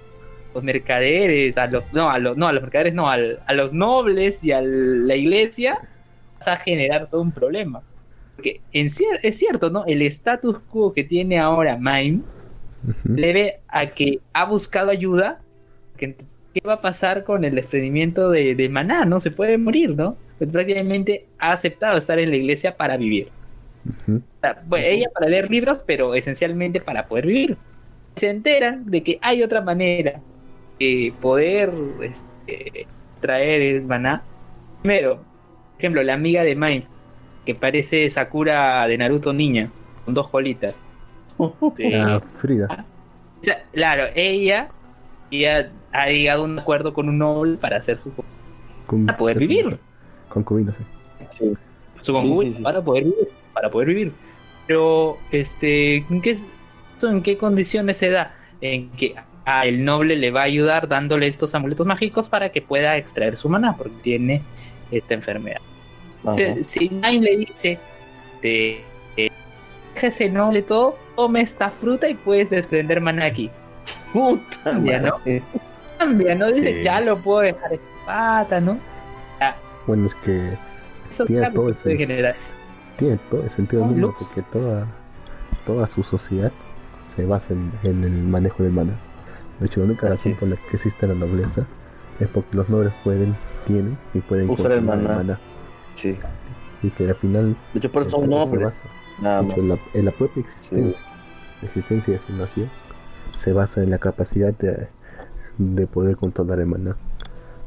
Los 0.55 0.65
mercaderes, 0.65 1.57
a 1.57 1.67
los, 1.69 1.85
no, 1.93 2.11
a 2.11 2.19
los, 2.19 2.37
no, 2.37 2.49
a 2.49 2.53
los 2.53 2.63
mercaderes 2.63 2.93
no, 2.95 3.09
al- 3.09 3.39
a 3.47 3.53
los 3.53 3.73
nobles 3.73 4.43
y 4.43 4.51
a 4.51 4.61
la 4.61 5.15
iglesia, 5.15 5.79
vas 6.39 6.49
a 6.49 6.57
generar 6.57 7.09
todo 7.09 7.21
un 7.23 7.31
problema. 7.31 7.83
Porque 8.35 8.61
en 8.73 8.89
cier- 8.89 9.21
es 9.23 9.39
cierto, 9.39 9.71
¿no? 9.71 9.85
El 9.87 10.03
status 10.03 10.59
quo 10.71 10.93
que 10.93 11.05
tiene 11.05 11.39
ahora 11.39 11.77
Mime 11.81 12.23
debe 13.05 13.61
a 13.69 13.87
que 13.87 14.19
ha 14.33 14.45
buscado 14.47 14.91
ayuda. 14.91 15.41
¿Qué 16.01 16.67
va 16.67 16.75
a 16.75 16.81
pasar 16.81 17.25
con 17.25 17.45
el 17.45 17.55
desprendimiento 17.55 18.31
de, 18.31 18.55
de 18.55 18.69
Maná? 18.69 19.05
No 19.05 19.21
se 19.21 19.31
puede 19.31 19.57
morir, 19.59 19.95
¿no? 19.97 20.17
Pues 20.39 20.51
prácticamente 20.51 21.27
ha 21.39 21.53
aceptado 21.53 21.97
estar 21.99 22.19
en 22.19 22.31
la 22.31 22.37
iglesia 22.37 22.77
para 22.77 22.97
vivir. 22.97 23.29
Ujú. 23.89 24.17
O 24.19 24.41
sea, 24.41 24.63
bueno, 24.67 24.87
ella 24.87 25.09
para 25.15 25.29
leer 25.29 25.51
libros, 25.51 25.83
pero 25.87 26.15
esencialmente 26.15 26.81
para 26.81 27.07
poder 27.07 27.27
vivir. 27.27 27.57
Se 28.17 28.29
enteran 28.31 28.85
de 28.91 29.03
que 29.03 29.19
hay 29.23 29.43
otra 29.43 29.61
manera 29.61 30.21
de 30.79 31.13
poder 31.21 31.73
este, 32.03 32.87
traer 33.21 33.63
el 33.63 33.83
maná. 33.83 34.23
Primero, 34.83 35.17
por 35.17 35.79
ejemplo, 35.79 36.03
la 36.03 36.15
amiga 36.15 36.43
de 36.43 36.55
Mime, 36.55 36.87
que 37.47 37.55
parece 37.55 38.09
Sakura 38.11 38.87
de 38.89 38.99
Naruto 38.99 39.33
niña, 39.33 39.71
con 40.05 40.15
dos 40.15 40.29
colitas. 40.29 40.75
Este, 41.79 41.97
Ah, 41.97 42.21
Frida. 42.21 42.87
o 43.41 43.45
sea, 43.45 43.65
claro, 43.73 44.05
ella, 44.15 44.69
ella 45.31 45.71
ha 45.93 46.09
llegado 46.09 46.43
a 46.43 46.45
un 46.45 46.59
acuerdo 46.59 46.93
con 46.93 47.09
un 47.09 47.19
noble 47.19 47.57
para 47.57 47.77
hacer 47.77 47.99
su, 47.99 48.13
Con, 48.87 49.07
para 49.07 49.19
poder 49.19 49.39
vivir. 49.39 49.79
Concubina, 50.29 50.73
sí. 50.73 50.85
Sí. 51.39 51.53
su 52.03 52.13
concubina, 52.13 52.51
sí, 52.51 52.57
sí. 52.59 52.63
para 52.63 52.83
poder 52.83 53.05
vivir, 53.05 53.29
para 53.53 53.71
poder 53.71 53.89
vivir. 53.89 54.13
Pero, 54.67 55.19
este, 55.31 55.97
¿en 55.97 56.23
qué, 56.23 56.37
en 57.03 57.23
qué 57.23 57.37
condiciones 57.37 57.97
se 57.97 58.11
da? 58.11 58.35
En 58.61 58.91
que 58.91 59.15
a 59.45 59.67
el 59.67 59.85
noble 59.85 60.17
le 60.17 60.31
va 60.31 60.43
a 60.43 60.45
ayudar 60.45 60.87
dándole 60.87 61.27
estos 61.27 61.55
amuletos 61.55 61.87
mágicos 61.87 62.29
para 62.29 62.51
que 62.51 62.63
pueda 62.63 62.97
extraer 62.97 63.37
su 63.37 63.49
maná, 63.49 63.77
porque 63.77 63.97
tiene 64.03 64.43
esta 64.91 65.15
enfermedad. 65.15 65.61
Si, 66.37 66.65
si 66.65 66.89
Nine 66.89 67.21
le 67.21 67.37
dice, 67.39 67.79
este, 68.23 68.85
eh, 69.17 69.31
deja 69.95 70.07
ese 70.07 70.29
noble 70.29 70.63
todo, 70.63 70.97
tome 71.17 71.41
esta 71.41 71.71
fruta 71.71 72.09
y 72.09 72.15
puedes 72.15 72.51
desprender 72.51 73.01
maná 73.01 73.27
aquí. 73.27 73.51
Puta 74.13 74.81
Ya, 74.85 75.01
¿no? 75.01 75.15
Cambia, 76.01 76.35
¿no? 76.35 76.47
Dice, 76.47 76.79
Sí. 76.79 76.83
ya 76.83 77.01
lo 77.03 77.19
puedo 77.19 77.41
dejar 77.41 77.75
en 77.75 77.81
pata, 78.07 78.59
¿no? 78.61 78.79
Bueno, 79.87 80.07
es 80.07 80.15
que 80.15 80.57
Eso 81.11 81.25
Tiene 81.25 81.51
todo 81.51 81.69
ese- 81.71 81.97
tiene 82.97 83.19
todo 83.31 83.43
el 83.43 83.51
sentido 83.51 83.83
Oh, 83.83 83.87
del 83.87 83.93
mundo 83.97 84.07
Lux. 84.09 84.25
porque 84.25 84.43
toda, 84.43 84.87
toda 85.67 85.87
su 85.89 86.03
sociedad 86.05 86.53
se 87.09 87.25
basa 87.27 87.53
en, 87.53 87.73
en 87.83 88.05
el 88.05 88.13
manejo 88.13 88.63
del 88.63 88.73
mana. 88.73 88.93
De 89.59 89.67
hecho, 89.67 89.81
la 89.81 89.87
única 89.87 90.07
Ah, 90.07 90.11
razón 90.11 90.33
sí. 90.33 90.37
por 90.39 90.49
la 90.49 90.57
que 90.57 90.77
existe 90.77 91.07
la 91.09 91.15
nobleza 91.15 91.67
es 92.21 92.29
porque 92.29 92.57
los 92.57 92.69
nobles 92.69 92.93
pueden, 93.03 93.35
tienen 93.67 93.99
y 94.15 94.21
pueden 94.21 94.49
Usar 94.49 94.71
el 94.73 94.83
maná. 94.83 95.39
Sí. 95.97 96.17
Y 96.83 96.91
que 96.91 97.09
al 97.09 97.15
final 97.17 97.57
De 97.75 97.79
hecho, 97.81 97.91
por 97.91 98.03
eso 98.07 98.11
son 98.13 98.31
basa 98.31 98.85
Nada 99.21 99.43
De 99.43 99.49
hecho, 99.49 99.63
la, 99.63 99.77
en 99.95 100.05
la 100.05 100.13
propia 100.13 100.43
existencia, 100.43 101.05
la 101.61 101.67
existencia 101.69 102.13
de 102.15 102.21
su 102.21 102.33
nación 102.35 102.71
se 103.37 103.53
basa 103.53 103.83
en 103.83 103.91
la 103.91 103.99
capacidad 103.99 104.55
de, 104.55 104.89
de 105.61 105.87
poder 105.87 106.17
controlar 106.17 106.59
el 106.61 106.67
maná. 106.67 106.97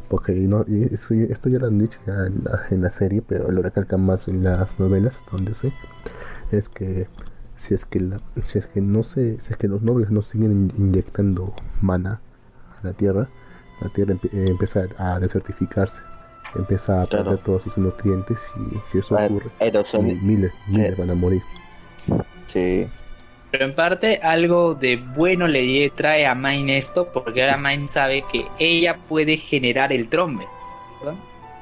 Porque 0.10 0.34
no, 0.34 0.62
eso- 0.68 1.14
esto 1.14 1.50
ya 1.50 1.60
lo 1.60 1.68
han 1.68 1.80
dicho 1.80 2.00
ya 2.06 2.26
en 2.28 2.44
la, 2.44 2.62
en 2.72 2.82
la 2.82 2.90
serie, 2.90 3.22
pero 3.26 3.50
lo 3.52 3.62
recalcan 3.62 4.02
más 4.06 4.28
en 4.28 4.44
las 4.44 4.80
novelas, 4.80 5.18
hasta 5.18 5.32
donde 5.38 5.54
sé, 5.54 5.72
es 6.52 6.70
que 6.70 7.08
si 7.56 7.74
es 7.74 7.86
que 7.86 8.00
la, 8.00 8.18
si 8.44 8.58
es 8.58 8.68
que 8.68 8.82
no 8.82 9.04
se, 9.04 9.40
si 9.40 9.52
es 9.52 9.58
que 9.58 9.68
los 9.68 9.82
nobles 9.82 10.10
no 10.12 10.22
siguen 10.22 10.52
in- 10.52 10.74
inyectando 10.78 11.54
mana 11.82 12.20
a 12.82 12.88
la 12.88 12.94
tierra, 12.94 13.30
la 13.82 13.90
tierra 13.90 14.14
empie- 14.16 14.34
eh, 14.34 14.46
empieza 14.50 14.86
a 14.98 15.20
desertificarse, 15.20 16.02
empieza 16.56 17.02
a 17.02 17.06
Claro. 17.08 17.26
perder 17.26 17.44
todos 17.44 17.64
sus 17.64 17.78
nutrientes 17.78 18.40
y 18.58 18.78
si 18.92 18.98
eso 19.00 19.16
ocurre, 19.16 19.52
miles, 20.02 20.52
miles 20.68 20.94
Sí. 20.96 20.96
van 20.98 21.10
a 21.10 21.16
morir. 21.16 21.42
Sí. 22.52 22.88
Pero 23.54 23.66
en 23.66 23.76
parte 23.76 24.18
algo 24.24 24.74
de 24.74 24.96
bueno 24.98 25.48
le 25.48 25.92
trae 25.92 26.26
a 26.26 26.34
Mine 26.34 26.80
esto, 26.80 27.08
porque 27.14 27.44
ahora 27.44 27.56
Mine 27.56 27.88
sabe 27.88 28.24
que 28.32 28.48
ella 28.58 28.98
puede 29.08 29.38
generar 29.38 29.94
el 29.94 30.10
trombe. 30.10 30.48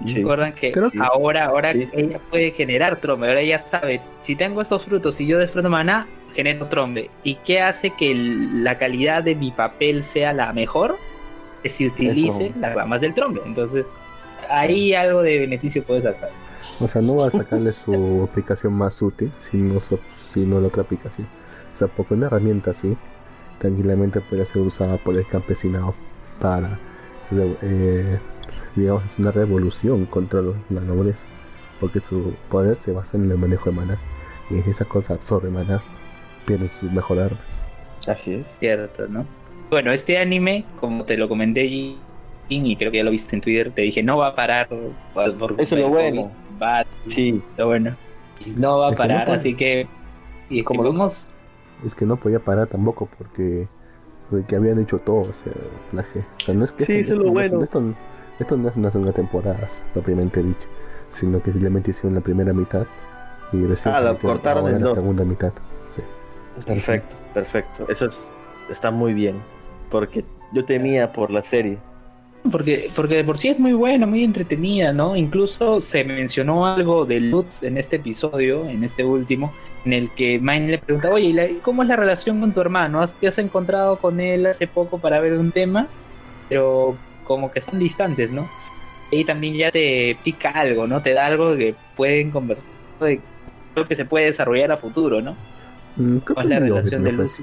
Sí. 0.05 0.15
Recuerdan 0.15 0.53
que 0.53 0.71
Creo 0.71 0.89
ahora, 1.01 1.47
ahora 1.47 1.73
Sí, 1.73 1.85
sí. 1.87 1.91
ella 1.97 2.19
puede 2.29 2.51
generar 2.51 2.95
trombe. 3.01 3.27
Ahora 3.27 3.41
ella 3.41 3.59
sabe, 3.59 3.99
si 4.21 4.37
tengo 4.37 4.61
estos 4.61 4.85
frutos 4.85 5.19
y 5.19 5.27
yo 5.27 5.37
desprendo 5.37 5.69
maná, 5.69 6.07
genero 6.33 6.65
trombe. 6.67 7.09
¿Y 7.25 7.35
qué 7.35 7.59
hace 7.59 7.89
que 7.91 8.09
el- 8.09 8.63
la 8.63 8.77
calidad 8.77 9.21
de 9.21 9.35
mi 9.35 9.51
papel 9.51 10.05
sea 10.05 10.31
la 10.31 10.53
mejor? 10.53 10.97
Que 11.61 11.67
se 11.67 11.87
utilice 11.87 12.53
las 12.57 12.73
ramas 12.73 13.01
del 13.01 13.13
trombe. 13.13 13.41
Entonces, 13.45 13.93
ahí 14.49 14.93
algo 14.93 15.21
de 15.23 15.39
beneficio 15.39 15.83
puede 15.83 16.03
sacar. 16.03 16.29
O 16.79 16.87
sea, 16.87 17.01
no 17.01 17.17
va 17.17 17.27
a 17.27 17.31
sacarle 17.31 17.73
su 17.73 17.91
aplicación 18.31 18.73
más 18.73 19.01
útil, 19.01 19.29
sino, 19.37 19.79
sino 20.33 20.61
la 20.61 20.67
otra 20.67 20.83
aplicación. 20.83 21.27
O 21.74 21.76
sea, 21.76 21.88
porque 21.88 22.13
una 22.13 22.28
herramienta 22.28 22.72
así, 22.72 22.95
tranquilamente 23.59 24.22
puede 24.22 24.45
ser 24.45 24.61
usada 24.61 24.97
por 24.97 25.15
el 25.17 25.26
campesinado 25.28 25.93
para, 26.39 26.80
eh, 27.61 28.19
digamos, 28.76 29.05
es 29.05 29.19
una 29.19 29.32
revolución 29.32 30.05
contra 30.05 30.41
lo- 30.41 30.55
la 30.69 30.82
nobleza. 30.82 31.28
Porque 31.80 31.99
su 31.99 32.34
poder 32.49 32.76
se 32.76 32.91
basa 32.91 33.17
en 33.17 33.30
el 33.32 33.38
manejo 33.38 33.69
de 33.69 33.76
maná. 33.76 33.97
y 34.49 34.59
esa 34.69 34.84
cosa 34.84 35.13
absorbe 35.13 35.49
maná, 35.49 35.82
pierde 36.45 36.67
su 36.78 36.91
mejor 36.91 37.19
arma. 37.19 37.38
Así 38.05 38.34
es. 38.34 38.45
Cierto, 38.59 39.07
¿no? 39.07 39.26
Bueno, 39.69 39.93
este 39.93 40.17
anime, 40.17 40.65
como 40.82 41.05
te 41.05 41.15
lo 41.15 41.30
comenté 41.30 41.69
Jin, 41.69 41.95
y 42.49 42.76
creo 42.76 42.91
que 42.91 42.97
ya 42.97 43.03
lo 43.05 43.11
viste 43.11 43.34
en 43.34 43.41
Twitter, 43.41 43.72
te 43.72 43.84
dije, 43.84 44.03
no 44.03 44.17
va 44.17 44.28
a 44.28 44.36
parar. 44.36 44.67
por- 44.67 45.53
Eso 45.57 45.76
es 45.76 45.82
lo 45.82 45.88
bueno. 45.88 46.32
Va, 46.61 46.86
Sí. 47.07 47.41
lo 47.57 47.67
bueno. 47.67 47.95
No 48.57 48.80
va 48.80 48.88
a 48.89 48.91
no 48.91 48.97
parar, 48.97 49.30
así 49.32 49.55
que... 49.55 49.88
Y 50.49 50.63
Como 50.63 50.84
vamos... 50.84 51.28
Es 51.86 51.95
que 51.95 52.05
no 52.05 52.17
podía 52.17 52.39
parar 52.39 52.67
tampoco 52.67 53.07
porque, 53.17 53.67
porque 54.29 54.55
habían 54.55 54.79
hecho 54.79 54.99
todo, 54.99 55.21
o 55.29 55.34
sea, 55.34 55.53
la 55.91 56.03
ge- 56.03 56.19
o 56.38 56.39
sea, 56.39 56.53
no 56.55 56.63
es 56.63 56.71
que 56.71 56.86
Sí, 56.86 56.93
esto, 56.93 57.13
eso 57.13 57.13
es 57.13 57.17
lo 57.19 57.23
esto- 57.25 57.34
bueno. 57.34 57.63
Esto, 57.63 57.84
esto 58.39 58.57
no 58.57 58.69
es 58.69 58.75
una 58.75 58.91
segunda 58.91 59.13
temporada, 59.13 59.67
propiamente 59.93 60.41
dicho, 60.43 60.67
sino 61.09 61.41
que 61.41 61.51
simplemente 61.51 61.91
hicieron 61.91 62.15
la 62.15 62.21
primera 62.21 62.53
mitad 62.53 62.86
y 63.51 63.65
recién 63.65 63.93
Ah, 63.95 64.15
cortaron 64.21 64.67
en 64.67 64.73
la 64.79 64.88
dos. 64.88 64.95
segunda 64.95 65.23
mitad. 65.23 65.51
Sí. 65.86 66.01
Perfecto, 66.65 67.15
perfecto. 67.34 67.88
Eso 67.89 68.05
es- 68.07 68.17
está 68.69 68.91
muy 68.91 69.13
bien. 69.13 69.41
Porque 69.89 70.23
yo 70.53 70.63
temía 70.65 71.11
por 71.11 71.32
la 71.32 71.43
serie. 71.43 71.77
Porque, 72.49 72.89
porque 72.95 73.15
de 73.17 73.23
por 73.23 73.37
sí 73.37 73.49
es 73.49 73.59
muy 73.59 73.73
buena, 73.73 74.07
muy 74.07 74.23
entretenida, 74.23 74.91
¿no? 74.93 75.15
Incluso 75.15 75.79
se 75.79 76.03
mencionó 76.03 76.65
algo 76.65 77.05
de 77.05 77.19
Lutz 77.19 77.61
en 77.61 77.77
este 77.77 77.97
episodio, 77.97 78.65
en 78.65 78.83
este 78.83 79.03
último, 79.05 79.53
en 79.85 79.93
el 79.93 80.09
que 80.11 80.39
Mine 80.39 80.67
le 80.69 80.77
pregunta, 80.79 81.11
oye, 81.11 81.27
¿y 81.27 81.33
la- 81.33 81.47
¿cómo 81.61 81.83
es 81.83 81.87
la 81.89 81.95
relación 81.95 82.39
con 82.39 82.51
tu 82.51 82.59
hermano? 82.59 82.99
¿Has- 83.01 83.13
¿Te 83.13 83.27
has 83.27 83.37
encontrado 83.37 83.97
con 83.99 84.19
él 84.19 84.47
hace 84.47 84.65
poco 84.67 84.97
para 84.99 85.19
ver 85.19 85.33
un 85.33 85.51
tema? 85.51 85.87
Pero 86.49 86.97
como 87.25 87.51
que 87.51 87.59
están 87.59 87.77
distantes, 87.79 88.31
¿no? 88.31 88.49
Y 89.11 89.23
también 89.23 89.53
ya 89.55 89.71
te 89.71 90.17
pica 90.23 90.49
algo, 90.49 90.87
¿no? 90.87 91.01
Te 91.01 91.13
da 91.13 91.27
algo 91.27 91.55
que 91.55 91.75
pueden 91.95 92.31
conversar, 92.31 92.71
de 93.01 93.21
lo 93.75 93.87
que 93.87 93.95
se 93.95 94.05
puede 94.05 94.25
desarrollar 94.25 94.71
a 94.71 94.77
futuro, 94.77 95.21
¿no? 95.21 95.37
Mm, 95.95 96.17
creo 96.19 96.33
¿Cuál 96.35 96.47
que 96.47 96.53
es 96.55 96.59
la 96.59 96.65
relación 96.65 97.03
de 97.03 97.11
Lutz? 97.11 97.41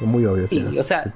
Muy 0.00 0.24
obvio, 0.24 0.48
Sí, 0.48 0.64
o 0.78 0.82
sea, 0.84 1.12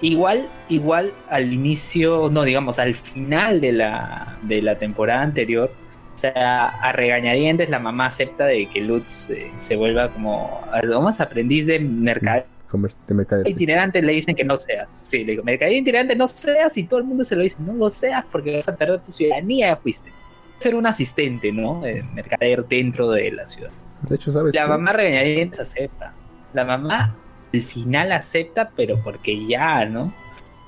igual, 0.00 0.48
igual 0.68 1.12
al 1.28 1.52
inicio, 1.52 2.28
no, 2.30 2.42
digamos, 2.44 2.78
al 2.78 2.94
final 2.94 3.60
de 3.60 3.72
la, 3.72 4.36
de 4.42 4.62
la 4.62 4.76
temporada 4.78 5.22
anterior, 5.22 5.70
o 6.14 6.18
sea, 6.18 6.66
a 6.68 6.92
regañadientes 6.92 7.70
la 7.70 7.78
mamá 7.78 8.06
acepta 8.06 8.44
de 8.46 8.66
que 8.66 8.80
Lutz 8.80 9.28
eh, 9.30 9.50
se 9.58 9.76
vuelva 9.76 10.08
como, 10.10 10.60
vamos, 10.88 11.18
aprendiz 11.20 11.66
de 11.66 11.78
mercader 11.80 12.44
Comer- 12.68 12.94
de 13.08 13.14
mercader, 13.14 13.46
sí. 13.46 13.52
itinerante, 13.52 14.00
le 14.02 14.12
dicen 14.12 14.34
que 14.36 14.44
no 14.44 14.56
seas. 14.56 14.90
Sí, 15.02 15.24
le 15.24 15.32
digo, 15.32 15.42
mercader 15.42 15.74
itinerante 15.74 16.14
no 16.14 16.26
seas 16.26 16.76
y 16.76 16.84
todo 16.84 17.00
el 17.00 17.06
mundo 17.06 17.24
se 17.24 17.34
lo 17.36 17.42
dice, 17.42 17.56
no 17.58 17.72
lo 17.72 17.90
seas 17.90 18.24
porque 18.30 18.54
vas 18.54 18.68
a 18.68 18.76
perder 18.76 19.00
tu 19.00 19.10
ciudadanía, 19.12 19.68
ya 19.68 19.76
fuiste. 19.76 20.10
Ser 20.58 20.74
un 20.74 20.86
asistente, 20.86 21.50
¿no? 21.52 21.80
De 21.80 22.04
mercader 22.14 22.66
dentro 22.66 23.10
de 23.10 23.32
la 23.32 23.46
ciudad. 23.46 23.70
De 24.02 24.14
hecho, 24.14 24.30
¿sabes? 24.30 24.54
La 24.54 24.62
qué? 24.62 24.68
mamá 24.68 24.92
regañadientes 24.92 25.58
acepta. 25.58 26.12
La 26.52 26.64
mamá 26.64 27.16
al 27.52 27.62
final 27.62 28.12
acepta, 28.12 28.70
pero 28.76 29.02
porque 29.02 29.46
ya, 29.46 29.84
¿no? 29.86 30.12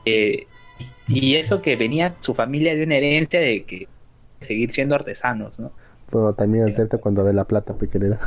Eh, 0.05 0.47
y 1.09 1.37
eso 1.37 1.63
que 1.63 1.77
venía 1.77 2.17
su 2.21 2.35
familia 2.35 2.75
de 2.75 2.85
una 2.85 2.97
herencia 2.97 3.41
de 3.41 3.65
que 3.65 3.89
seguir 4.41 4.71
siendo 4.71 4.95
artesanos, 4.95 5.59
¿no? 5.59 5.73
Bueno, 6.11 6.35
también 6.35 6.69
acepta 6.69 6.99
cuando 6.99 7.25
ve 7.25 7.33
la 7.33 7.45
plata 7.45 7.75
pues, 7.75 7.91
que 7.91 7.99
le 7.99 8.11
da. 8.11 8.21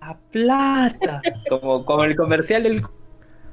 La 0.00 0.18
plata. 0.30 1.22
Como, 1.48 1.84
como 1.84 2.04
el 2.04 2.16
comercial 2.16 2.62
del 2.62 2.82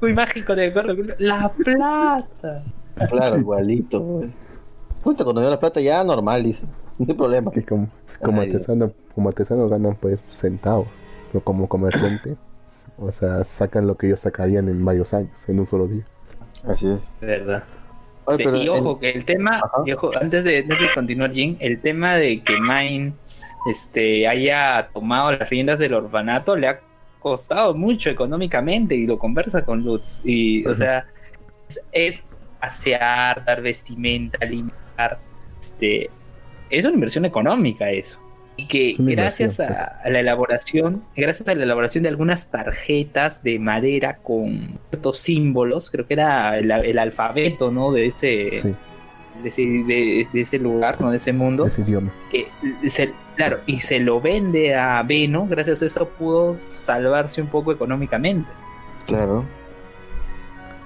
muy 0.02 0.14
mágico 0.14 0.56
de 0.56 1.16
La 1.20 1.50
plata. 1.50 2.64
Claro, 3.10 3.38
igualito. 3.38 4.00
güey. 4.00 4.30
Puta, 5.04 5.24
cuando 5.24 5.42
veo 5.42 5.50
la 5.50 5.60
plata 5.60 5.80
ya 5.80 6.04
normal, 6.04 6.44
dice. 6.44 6.64
No 7.00 7.06
hay 7.08 7.14
problema. 7.14 7.52
que 7.52 7.64
como, 7.64 7.88
como 8.22 8.42
Ay, 8.42 8.50
Dios. 8.50 8.62
artesano, 8.62 8.92
como 9.16 9.30
artesano 9.30 9.70
ganan 9.70 9.96
pues 9.96 10.20
centavos, 10.30 10.88
pero 11.32 11.44
como 11.44 11.68
comerciante, 11.68 12.36
o 12.98 13.12
sea, 13.12 13.44
sacan 13.44 13.88
lo 13.88 13.96
que 13.96 14.08
ellos 14.08 14.20
sacarían 14.22 14.70
en 14.70 14.84
varios 14.84 15.14
años, 15.14 15.48
en 15.50 15.60
un 15.60 15.66
solo 15.66 15.88
día. 15.88 16.04
Así 16.68 16.88
es. 16.88 17.00
verdad. 17.20 17.64
Ay, 18.28 18.38
Sí, 18.38 18.44
pero 18.44 18.58
y 18.58 18.62
en- 18.64 18.70
ojo, 18.70 19.00
que 19.00 19.10
el 19.10 19.26
tema, 19.26 19.62
y 19.86 19.92
ojo, 19.94 20.12
antes 20.20 20.44
de, 20.44 20.58
antes 20.58 20.80
de 20.80 20.94
continuar, 20.94 21.32
Jin, 21.32 21.58
el 21.60 21.82
tema 21.82 22.16
de 22.16 22.42
que 22.44 22.54
Mine 22.60 23.14
este, 23.70 24.28
haya 24.28 24.90
tomado 24.94 25.32
las 25.32 25.50
riendas 25.50 25.80
del 25.80 25.94
orfanato 25.96 26.56
le 26.56 26.68
ha 26.68 26.80
costado 27.20 27.74
mucho 27.74 28.10
económicamente 28.10 28.96
y 28.96 29.06
lo 29.08 29.18
conversa 29.20 29.64
con 29.66 29.84
Lutz. 29.84 30.22
Y, 30.24 30.66
o 30.68 30.76
sea, 30.76 31.06
es, 31.68 31.82
es 31.92 32.24
asear, 32.60 33.44
dar 33.46 33.62
vestimenta, 33.62 34.38
alimentar. 34.42 35.18
Este, 35.60 36.10
es 36.70 36.86
una 36.86 36.94
inversión 36.94 37.26
económica 37.26 37.90
eso. 37.90 38.20
Y 38.58 38.68
que 38.68 38.96
gracias 39.00 39.60
a, 39.60 40.00
a 40.04 40.10
la 40.10 40.20
elaboración, 40.20 41.04
gracias 41.16 41.48
a 41.48 41.56
la 41.56 41.64
elaboración 41.64 42.04
de 42.04 42.10
algunas 42.10 42.48
tarjetas 42.48 43.42
de 43.44 43.58
madera 43.60 44.18
con 44.18 44.78
ciertos 44.90 45.18
símbolos, 45.20 45.90
creo 45.90 46.06
que 46.06 46.14
era 46.16 46.58
el, 46.58 46.70
el 46.70 47.00
alfabeto, 47.00 47.72
¿no? 47.72 47.92
De 47.92 48.08
ese, 48.08 48.50
Sí, 48.60 48.76
de 49.42 49.50
ese, 49.50 49.62
de- 49.62 50.28
de 50.32 50.42
ese 50.42 50.60
lugar, 50.60 51.00
¿no? 51.02 51.10
De 51.12 51.18
ese 51.18 51.34
mundo. 51.34 51.66
ese 51.66 51.82
idioma. 51.82 52.12
Que 52.30 52.48
se, 52.90 53.14
claro, 53.36 53.60
y 53.66 53.80
se 53.80 54.00
lo 54.00 54.22
vende 54.22 54.76
a 54.76 55.02
Beno, 55.02 55.48
gracias 55.48 55.82
a 55.82 55.86
eso 55.86 56.08
pudo 56.10 56.56
salvarse 56.58 57.42
un 57.42 57.48
poco 57.48 57.72
económicamente. 57.72 58.50
Claro. 59.08 59.44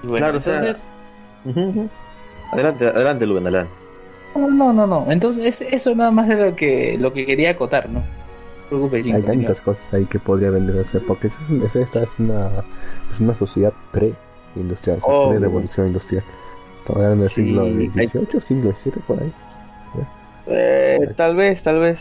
Y 0.03 0.07
bueno, 0.07 0.17
Claro, 0.17 0.37
o 0.37 0.41
sea, 0.41 0.59
entonces. 0.59 0.87
Adelante, 2.51 2.87
adelante, 2.87 3.25
Luen, 3.25 3.43
adelante. 3.43 3.73
No, 4.35 4.73
no, 4.73 4.85
no. 4.87 5.11
Entonces, 5.11 5.45
es- 5.61 5.67
eso 5.73 5.95
nada 5.95 6.11
más 6.11 6.29
es 6.29 6.37
lo 6.39 6.55
que, 6.55 6.97
lo 6.99 7.13
que 7.13 7.25
quería 7.25 7.51
acotar, 7.51 7.89
¿no? 7.89 8.01
Hay 8.91 9.21
tantas 9.21 9.61
cosas 9.61 9.93
ahí 9.93 10.05
que 10.05 10.19
podría 10.19 10.49
venderse, 10.49 10.99
porque 10.99 11.27
es, 11.27 11.37
es- 11.65 11.75
esta 11.75 12.03
es 12.03 12.17
una, 12.19 12.49
es 13.11 13.19
una 13.19 13.33
sociedad 13.35 13.73
pre-industrial, 13.91 14.97
o 14.97 15.01
sea, 15.05 15.13
Oh. 15.13 15.29
pre-revolución 15.29 15.87
industrial. 15.87 16.23
Hablando 16.87 17.23
del 17.23 17.29
Sí, 17.29 17.43
siglo 17.45 17.63
hay- 17.63 17.89
XVIII, 17.89 18.41
siglo 18.41 18.71
XVII, 18.73 19.01
por 19.07 19.21
ahí. 19.21 19.31
Eh, 20.47 20.99
tal 21.15 21.35
vez, 21.35 21.63
tal 21.63 21.79
vez. 21.79 21.99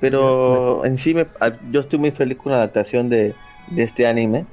Pero 0.00 0.84
en 0.84 0.96
sí, 0.98 1.14
me- 1.14 1.26
a- 1.40 1.52
yo 1.70 1.80
estoy 1.80 1.98
muy 1.98 2.10
feliz 2.10 2.36
con 2.38 2.52
la 2.52 2.58
adaptación 2.58 3.08
de, 3.08 3.34
de 3.68 3.82
este 3.82 4.06
anime, 4.06 4.44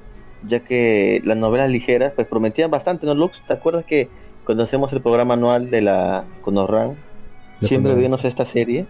ya 0.48 0.62
que 0.62 1.22
las 1.26 1.38
novelas 1.38 1.70
ligeras 1.70 2.14
pues 2.16 2.28
prometían 2.28 2.72
bastante, 2.72 3.06
¿no, 3.06 3.14
Lux? 3.14 3.42
¿Te 3.46 3.54
acuerdas 3.54 3.84
que 3.86 4.08
cuando 4.46 4.64
hacemos 4.64 4.92
el 4.94 5.02
programa 5.02 5.34
anual 5.36 5.70
de 5.70 5.82
la 5.82 6.24
Konoran, 6.42 6.96
siempre 7.62 7.96
vimos 7.96 8.24
esta 8.26 8.46
serie? 8.46 8.86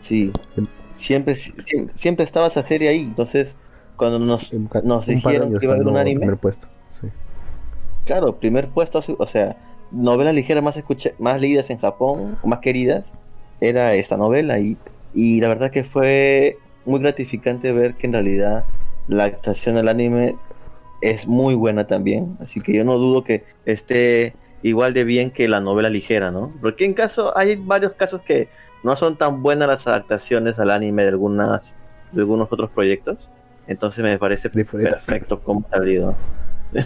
Sí, 0.00 0.32
Em- 0.56 0.66
siempre, 0.96 1.36
siempre, 1.36 1.94
siempre 1.94 2.24
estaba 2.24 2.46
esa 2.46 2.64
serie 2.66 2.88
ahí. 2.88 3.00
Entonces, 3.00 3.56
cuando 3.96 4.18
nos, 4.18 4.52
nos 4.84 5.06
dijeron 5.06 5.58
que 5.58 5.66
iba 5.66 5.74
a 5.74 5.76
haber 5.76 5.88
un 5.88 5.96
anime, 5.96 6.20
primer 6.20 6.38
puesto. 6.38 6.68
Sí. 6.90 7.08
Claro, 8.04 8.38
primer 8.38 8.68
puesto, 8.68 9.02
o 9.18 9.26
sea, 9.26 9.56
novelas 9.90 10.34
ligeras 10.34 10.62
más 10.62 10.76
escucha 10.76 11.10
más 11.18 11.40
leídas 11.40 11.70
en 11.70 11.78
Japón, 11.78 12.38
más 12.44 12.60
queridas, 12.60 13.04
era 13.60 13.94
esta 13.94 14.16
novela 14.16 14.58
y, 14.58 14.76
y 15.14 15.40
la 15.40 15.48
verdad 15.48 15.70
que 15.70 15.84
fue 15.84 16.56
muy 16.86 17.00
gratificante 17.00 17.72
ver 17.72 17.94
que 17.94 18.06
en 18.06 18.14
realidad 18.14 18.64
la 19.06 19.24
actuación 19.24 19.74
del 19.76 19.88
anime 19.88 20.36
es 21.02 21.26
muy 21.26 21.54
buena 21.54 21.86
también, 21.86 22.36
así 22.40 22.60
que 22.60 22.72
yo 22.72 22.84
no 22.84 22.96
dudo 22.98 23.24
que 23.24 23.44
esté 23.64 24.34
igual 24.62 24.94
de 24.94 25.04
bien 25.04 25.30
que 25.30 25.48
la 25.48 25.60
novela 25.60 25.90
ligera, 25.90 26.30
¿no? 26.30 26.52
Porque 26.60 26.84
en 26.84 26.94
caso 26.94 27.36
hay 27.36 27.56
varios 27.56 27.92
casos 27.92 28.20
que 28.22 28.48
no 28.82 28.96
son 28.96 29.16
tan 29.16 29.42
buenas 29.42 29.68
las 29.68 29.86
adaptaciones 29.86 30.58
al 30.58 30.70
anime 30.70 31.02
de 31.02 31.08
algunas 31.08 31.74
de 32.12 32.20
algunos 32.20 32.52
otros 32.52 32.70
proyectos, 32.70 33.18
entonces 33.66 34.02
me 34.02 34.18
parece 34.18 34.48
Diferente. 34.48 34.90
perfecto 34.90 35.38
como 35.40 35.64
ha 35.70 35.76
salido. 35.76 36.14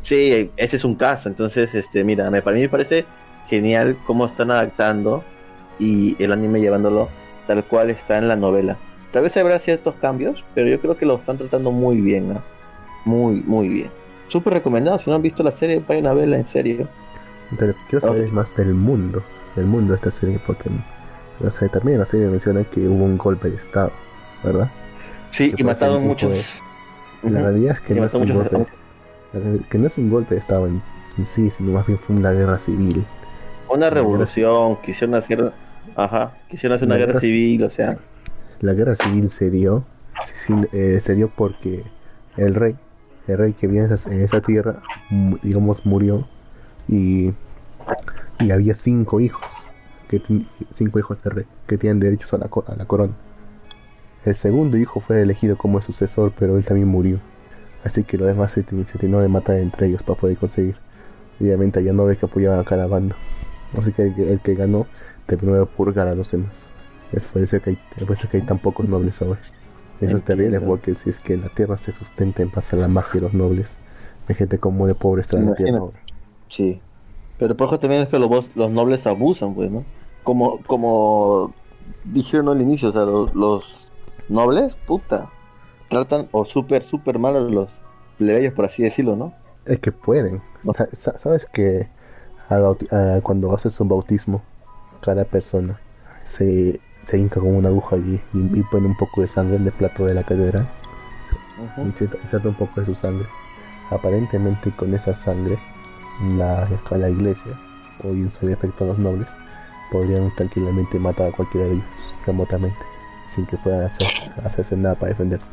Sí, 0.00 0.50
ese 0.56 0.76
es 0.76 0.84
un 0.84 0.94
caso. 0.94 1.28
Entonces, 1.28 1.74
este, 1.74 2.04
mira, 2.04 2.30
me, 2.30 2.40
para 2.42 2.54
mí 2.56 2.62
me 2.62 2.68
parece 2.68 3.04
genial 3.48 3.98
cómo 4.06 4.24
están 4.26 4.50
adaptando 4.50 5.22
y 5.78 6.16
el 6.22 6.32
anime 6.32 6.60
llevándolo 6.60 7.08
tal 7.46 7.64
cual 7.64 7.90
está 7.90 8.16
en 8.18 8.28
la 8.28 8.36
novela. 8.36 8.78
Tal 9.12 9.24
vez 9.24 9.36
habrá 9.36 9.58
ciertos 9.58 9.96
cambios, 9.96 10.44
pero 10.54 10.68
yo 10.68 10.80
creo 10.80 10.96
que 10.96 11.04
lo 11.04 11.16
están 11.16 11.36
tratando 11.36 11.70
muy 11.72 12.00
bien, 12.00 12.32
¿no? 12.34 12.42
Muy, 13.04 13.42
muy 13.44 13.68
bien. 13.68 13.90
Súper 14.30 14.54
recomendado. 14.54 14.98
Si 14.98 15.10
no 15.10 15.16
han 15.16 15.22
visto 15.22 15.42
la 15.42 15.52
serie, 15.52 15.82
vayan 15.86 16.06
a 16.06 16.14
verla 16.14 16.36
en 16.36 16.46
serio. 16.46 16.88
Pero 17.58 17.74
quiero 17.88 18.06
saber 18.06 18.26
Ok. 18.26 18.32
más 18.32 18.54
del 18.56 18.74
mundo, 18.74 19.22
del 19.56 19.66
mundo 19.66 19.92
de 19.92 19.96
esta 19.96 20.10
serie, 20.10 20.40
porque 20.46 20.70
o 21.44 21.50
sea, 21.50 21.68
también 21.68 21.98
la 21.98 22.04
serie 22.04 22.26
menciona 22.28 22.62
que 22.64 22.86
hubo 22.86 23.04
un 23.04 23.18
golpe 23.18 23.50
de 23.50 23.56
estado, 23.56 23.90
¿verdad? 24.44 24.70
Sí, 25.30 25.52
Que 25.52 25.62
y 25.62 25.64
mataron 25.64 26.06
muchos. 26.06 26.60
La 27.22 27.42
realidad 27.42 27.74
es 27.74 27.80
que 27.80 27.94
no 27.94 28.04
es, 28.04 28.14
un 28.14 28.28
golpe, 28.32 28.56
de- 29.32 29.64
que 29.68 29.78
no 29.78 29.86
es 29.86 29.98
un 29.98 30.10
golpe 30.10 30.34
de 30.34 30.40
estado 30.40 30.66
en, 30.66 30.80
en 31.18 31.26
sí, 31.26 31.50
sino 31.50 31.72
más 31.72 31.86
bien 31.86 31.98
fue 31.98 32.16
una 32.16 32.30
guerra 32.30 32.56
civil. 32.58 33.04
Una 33.68 33.86
guerra 33.86 34.02
revolución, 34.02 34.76
quisieron 34.82 35.14
hacer. 35.16 35.52
Ajá, 35.96 36.34
quisieron 36.48 36.76
hacer 36.76 36.86
una 36.86 36.96
guerra 36.96 37.12
guerra 37.14 37.20
civil, 37.20 37.64
o 37.64 37.70
sea. 37.70 37.96
La 38.60 38.74
guerra 38.74 38.94
civil 38.94 39.30
se 39.30 39.50
dio, 39.50 39.84
sí, 40.22 40.54
eh, 40.72 40.98
se 41.00 41.14
dio 41.14 41.28
porque 41.34 41.84
el 42.36 42.54
rey, 42.54 42.76
el 43.30 43.38
rey 43.38 43.52
que 43.52 43.66
vivía 43.66 43.84
en 43.84 43.92
esa, 43.92 44.40
tierra, 44.40 44.82
digamos, 45.42 45.86
murió 45.86 46.26
y, 46.88 47.32
y 48.38 48.50
había 48.50 48.74
cinco 48.74 49.20
hijos, 49.20 49.48
que 50.08 50.20
cinco 50.72 50.98
hijos 50.98 51.18
rey 51.30 51.46
que 51.66 51.78
tienen 51.78 52.00
derechos 52.00 52.32
a 52.34 52.38
la, 52.38 52.50
a 52.66 52.76
la 52.76 52.84
corona. 52.86 53.14
El 54.24 54.34
segundo 54.34 54.76
hijo 54.76 55.00
fue 55.00 55.22
elegido 55.22 55.56
como 55.56 55.78
el 55.78 55.84
sucesor, 55.84 56.32
pero 56.38 56.56
él 56.56 56.64
también 56.64 56.88
murió. 56.88 57.20
Así 57.84 58.04
que 58.04 58.18
los 58.18 58.28
demás 58.28 58.52
se, 58.52 58.64
se 58.64 58.98
de 59.20 59.28
matar 59.28 59.56
entre 59.58 59.86
ellos 59.86 60.02
para 60.02 60.18
poder 60.20 60.36
conseguir. 60.36 60.76
Obviamente 61.40 61.78
había 61.78 61.92
nobles 61.94 62.18
que 62.18 62.26
apoyaban 62.26 62.60
a 62.60 62.64
cada 62.64 62.86
bando. 62.86 63.16
Así 63.78 63.92
que 63.92 64.02
el, 64.04 64.40
que- 64.40 64.54
ganó 64.54 64.86
terminó 65.26 65.56
de 65.56 65.64
purgar 65.66 66.08
a 66.08 66.14
los 66.14 66.30
demás. 66.30 66.66
Es 67.12 67.24
por 67.24 67.40
que 67.60 67.70
hay, 67.70 67.78
por 68.06 68.12
eso 68.16 68.28
que 68.28 68.38
hay 68.38 68.42
tan 68.42 68.58
pocos 68.58 68.88
nobles 68.88 69.22
ahora. 69.22 69.40
Eso 70.00 70.16
es 70.16 70.22
terrible 70.22 70.60
porque 70.60 70.94
si 70.94 71.10
es 71.10 71.20
que 71.20 71.36
la 71.36 71.48
tierra 71.48 71.76
se 71.76 71.92
sustenta 71.92 72.42
en 72.42 72.50
base 72.50 72.76
a 72.76 72.78
la 72.78 72.88
magia 72.88 73.14
de 73.14 73.20
los 73.20 73.34
nobles, 73.34 73.78
hay 74.28 74.34
gente 74.34 74.58
como 74.58 74.86
de 74.86 74.94
pobre 74.94 75.22
está 75.22 75.38
en 75.38 75.46
la 75.46 75.54
tierra 75.54 75.78
ahora. 75.78 76.00
Sí. 76.48 76.80
Pero 77.38 77.56
por 77.56 77.68
eso 77.68 77.78
también 77.78 78.02
es 78.02 78.08
que 78.08 78.18
los, 78.18 78.50
los 78.54 78.70
nobles 78.70 79.06
abusan, 79.06 79.54
pues, 79.54 79.70
¿no? 79.70 79.84
Como, 80.24 80.60
como 80.66 81.52
dijeron 82.04 82.48
al 82.48 82.60
inicio, 82.60 82.90
o 82.90 82.92
sea, 82.92 83.02
los, 83.02 83.34
los 83.34 83.88
nobles, 84.28 84.74
puta, 84.86 85.30
tratan 85.88 86.28
o 86.32 86.44
súper, 86.44 86.84
súper 86.84 87.18
mal 87.18 87.36
a 87.36 87.40
los 87.40 87.80
plebeyos, 88.18 88.54
por 88.54 88.66
así 88.66 88.82
decirlo, 88.82 89.16
¿no? 89.16 89.34
Es 89.64 89.78
que 89.78 89.92
pueden. 89.92 90.42
No. 90.64 90.72
¿Sabes 90.92 91.46
que 91.46 91.88
cuando 93.22 93.54
haces 93.54 93.78
un 93.80 93.88
bautismo, 93.88 94.42
cada 95.00 95.24
persona 95.24 95.80
se, 96.24 96.80
se 97.10 97.18
hinca 97.18 97.40
con 97.40 97.54
una 97.56 97.68
aguja 97.68 97.96
allí 97.96 98.20
y, 98.32 98.58
y 98.58 98.62
pone 98.70 98.86
un 98.86 98.96
poco 98.96 99.22
de 99.22 99.28
sangre 99.28 99.56
en 99.56 99.66
el 99.66 99.72
plato 99.72 100.06
de 100.06 100.14
la 100.14 100.22
catedral? 100.22 100.68
Ujú. 101.76 101.82
Inserta, 101.86 102.16
inserta 102.22 102.48
un 102.48 102.54
poco 102.54 102.80
de 102.80 102.86
su 102.86 102.94
sangre. 102.94 103.26
Aparentemente 103.90 104.70
con 104.76 104.94
esa 104.94 105.14
sangre, 105.14 105.58
la, 106.36 106.68
la 106.90 107.10
iglesia, 107.10 107.58
o 108.04 108.08
en 108.08 108.30
su 108.30 108.46
defecto 108.46 108.86
los 108.86 108.98
nobles, 108.98 109.28
podrían 109.90 110.30
tranquilamente 110.36 110.98
matar 111.00 111.28
a 111.28 111.32
cualquiera 111.32 111.66
de 111.66 111.72
ellos 111.74 111.84
remotamente, 112.24 112.78
sin 113.26 113.44
que 113.46 113.56
puedan 113.56 113.82
hacer, 113.82 114.06
hacerse 114.44 114.76
nada 114.76 114.94
para 114.94 115.08
defenderse. 115.08 115.48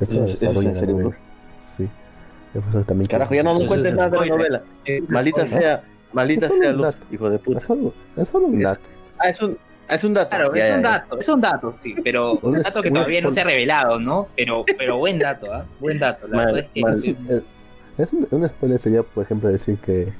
Eso 0.00 0.16
lo 0.16 0.24
eso 0.24 0.34
es 0.34 0.40
desarrolla 0.40 0.68
en 0.70 0.74
la 0.74 0.80
serio, 0.80 0.96
novela. 0.96 1.16
Sí. 1.62 1.88
Es 2.54 2.64
eso 2.68 2.82
también 2.84 3.06
que- 3.06 3.12
Carajo, 3.12 3.34
ya 3.34 3.42
no 3.44 3.54
nos 3.54 3.64
cuentes 3.68 3.92
es 3.92 3.96
nada 3.96 4.10
de 4.10 4.18
la 4.18 4.26
novela. 4.26 4.62
Eh, 4.84 5.02
Maldita 5.08 5.46
sea, 5.46 5.84
maldita 6.12 6.46
Es 6.46 6.58
sea 6.58 6.72
Luz, 6.72 6.94
hijo 7.12 7.30
de 7.30 7.38
puta. 7.38 7.58
Es 7.60 7.64
solo, 7.64 7.94
es 8.16 8.28
solo 8.28 8.46
un 8.46 8.56
Es- 8.56 8.64
dato. 8.64 8.80
Ah, 9.18 9.28
es 9.28 9.40
un, 9.40 9.56
es 9.88 10.04
un 10.04 10.14
dato. 10.14 10.28
Claro, 10.28 10.52
Ya, 10.52 10.64
es 10.64 10.68
ya, 10.70 10.76
un 10.76 10.82
ya. 10.82 10.88
dato, 10.90 11.18
es 11.18 11.28
un 11.28 11.40
dato, 11.40 11.76
sí, 11.80 11.94
pero 12.02 12.38
un 12.42 12.62
dato 12.62 12.82
que 12.82 12.90
todavía 12.90 13.20
no 13.20 13.30
se 13.30 13.40
ha 13.40 13.44
revelado, 13.44 13.98
¿no? 14.00 14.28
Pero, 14.36 14.64
pero 14.76 14.98
buen 14.98 15.18
dato, 15.18 15.52
¿ah? 15.52 15.66
Buen 15.78 15.98
dato. 15.98 16.26
La 16.28 16.36
Mal, 16.36 16.46
verdad 16.46 16.60
es 16.64 16.70
que 16.70 16.80
mal. 16.80 16.96
sí, 16.96 17.16
Eh, 17.28 17.42
Es 17.98 18.12
un, 18.12 18.26
un 18.30 18.48
spoiler 18.48 18.78
sería, 18.78 19.02
por 19.02 19.24
ejemplo, 19.24 19.48
decir 19.48 19.78
que, 19.78 20.12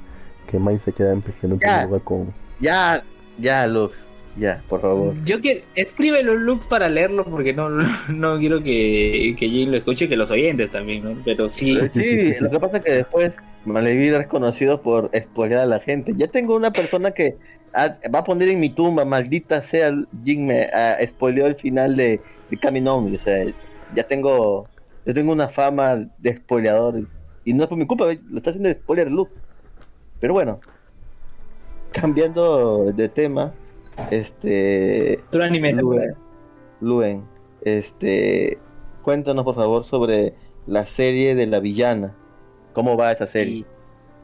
que 0.47 0.59
Mai 0.59 0.79
se 0.79 0.93
queda 0.93 1.11
en, 1.13 1.23
un 1.43 1.59
lugar 1.83 2.01
con. 2.03 2.33
Ya, 2.59 3.03
ya, 3.37 3.67
Luz. 3.67 3.93
Ya, 4.35 4.63
por 4.67 4.81
favor. 4.81 5.15
Yo 5.23 5.41
quiero, 5.41 5.61
escríbelo 5.75 6.35
Lux 6.35 6.65
para 6.67 6.89
leerlo 6.89 7.25
porque 7.25 7.53
no, 7.53 7.69
no 8.09 8.37
quiero 8.37 8.61
que, 8.61 9.35
que 9.37 9.47
Jane 9.49 9.67
lo 9.71 9.77
escuche 9.77 10.05
y 10.05 10.09
que 10.09 10.15
los 10.15 10.29
oyentes 10.31 10.71
también, 10.71 11.03
¿no? 11.03 11.21
Pero 11.25 11.49
sí, 11.49 11.77
Eh, 11.77 11.89
Sí, 11.93 12.33
lo 12.39 12.49
que 12.51 12.59
pasa 12.59 12.77
es 12.77 12.83
que 12.83 12.91
después 12.93 13.33
Malevir 13.65 14.13
es 14.13 14.27
conocido 14.27 14.81
por 14.81 15.09
spoilear 15.17 15.61
a 15.61 15.65
la 15.65 15.79
gente. 15.79 16.13
Ya 16.15 16.27
tengo 16.27 16.55
una 16.55 16.71
persona 16.71 17.11
que 17.11 17.37
ah, 17.39 17.56
va 17.73 18.19
a 18.19 18.23
poner 18.23 18.49
en 18.49 18.59
mi 18.59 18.69
tumba, 18.69 19.05
maldita 19.05 19.61
sea, 19.61 19.91
Jin 20.23 20.47
me 20.47 20.63
ah, 20.73 20.97
spoileó 21.07 21.47
el 21.47 21.55
final 21.55 21.95
de, 21.95 22.19
de 22.49 22.57
Coming 22.57 22.87
On. 22.87 23.15
O 23.15 23.19
sea, 23.19 23.45
ya 23.95 24.03
tengo, 24.03 24.67
yo 25.05 25.13
tengo 25.13 25.31
una 25.31 25.49
fama 25.49 26.07
de 26.17 26.35
spoileador. 26.35 27.03
Y 27.45 27.53
no 27.53 27.63
es 27.63 27.69
por 27.69 27.77
mi 27.77 27.87
culpa, 27.87 28.05
lo 28.05 28.37
está 28.37 28.49
haciendo 28.49 28.71
spoiler 28.71 29.11
Luke. 29.11 29.31
Pero 30.19 30.33
bueno, 30.33 30.59
cambiando 31.91 32.91
de 32.91 33.09
tema, 33.09 33.53
este, 34.11 35.19
otro 35.27 35.43
anime. 35.43 35.73
Luen, 35.73 36.15
Luen, 36.81 37.23
este, 37.61 38.57
cuéntanos 39.01 39.43
por 39.43 39.55
favor 39.55 39.83
sobre 39.83 40.33
la 40.65 40.85
serie 40.85 41.35
de 41.35 41.47
la 41.47 41.59
villana. 41.59 42.15
¿Cómo 42.73 42.97
va 42.97 43.11
esa 43.11 43.27
serie? 43.27 43.59
Y, 43.59 43.65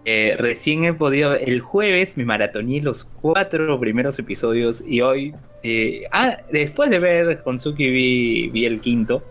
eh, 0.05 0.35
recién 0.37 0.83
he 0.83 0.93
podido, 0.93 1.33
el 1.33 1.61
jueves 1.61 2.17
me 2.17 2.25
maratoné 2.25 2.81
los 2.81 3.05
cuatro 3.05 3.79
primeros 3.79 4.19
episodios 4.19 4.83
y 4.85 4.99
hoy, 4.99 5.33
eh, 5.63 6.03
ah, 6.11 6.37
después 6.51 6.89
de 6.89 6.99
ver 6.99 7.41
Konsuki 7.41 7.89
vi, 7.89 8.49
vi 8.49 8.65
el 8.65 8.81
quinto 8.81 9.23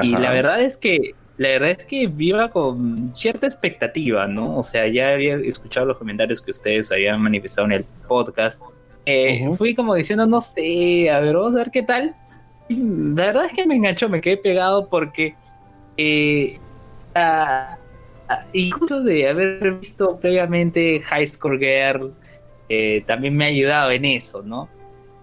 y 0.00 0.10
la 0.10 0.32
verdad 0.32 0.62
es 0.62 0.76
que 0.76 1.14
la 1.36 1.48
verdad 1.48 1.70
es 1.70 1.84
que 1.84 2.06
viva 2.06 2.50
con 2.50 3.12
cierta 3.16 3.46
expectativa, 3.46 4.28
¿no? 4.28 4.56
O 4.56 4.62
sea, 4.62 4.86
ya 4.86 5.14
había 5.14 5.34
escuchado 5.34 5.86
los 5.86 5.98
comentarios 5.98 6.40
que 6.40 6.52
ustedes 6.52 6.92
habían 6.92 7.20
manifestado 7.20 7.66
en 7.66 7.72
el 7.72 7.84
podcast. 8.06 8.62
Eh. 9.04 9.50
Fui 9.58 9.74
como 9.74 9.96
diciendo, 9.96 10.26
no 10.26 10.40
sé, 10.40 11.10
a 11.10 11.18
ver, 11.18 11.34
vamos 11.34 11.56
a 11.56 11.58
ver 11.58 11.72
qué 11.72 11.82
tal. 11.82 12.14
Y 12.68 12.76
la 12.76 13.26
verdad 13.26 13.46
es 13.46 13.52
que 13.52 13.66
me 13.66 13.74
enganchó, 13.74 14.08
me 14.08 14.20
quedé 14.20 14.36
pegado 14.36 14.88
porque 14.88 15.34
ah, 17.16 17.78
incluso 18.52 19.02
de 19.02 19.28
haber 19.28 19.74
visto 19.74 20.18
previamente 20.18 21.00
High 21.00 21.26
Score 21.26 21.58
Girl, 21.58 22.12
eh, 22.68 23.02
también 23.06 23.36
me 23.36 23.44
ha 23.44 23.48
ayudado 23.48 23.90
en 23.90 24.04
eso, 24.04 24.42
¿no? 24.42 24.68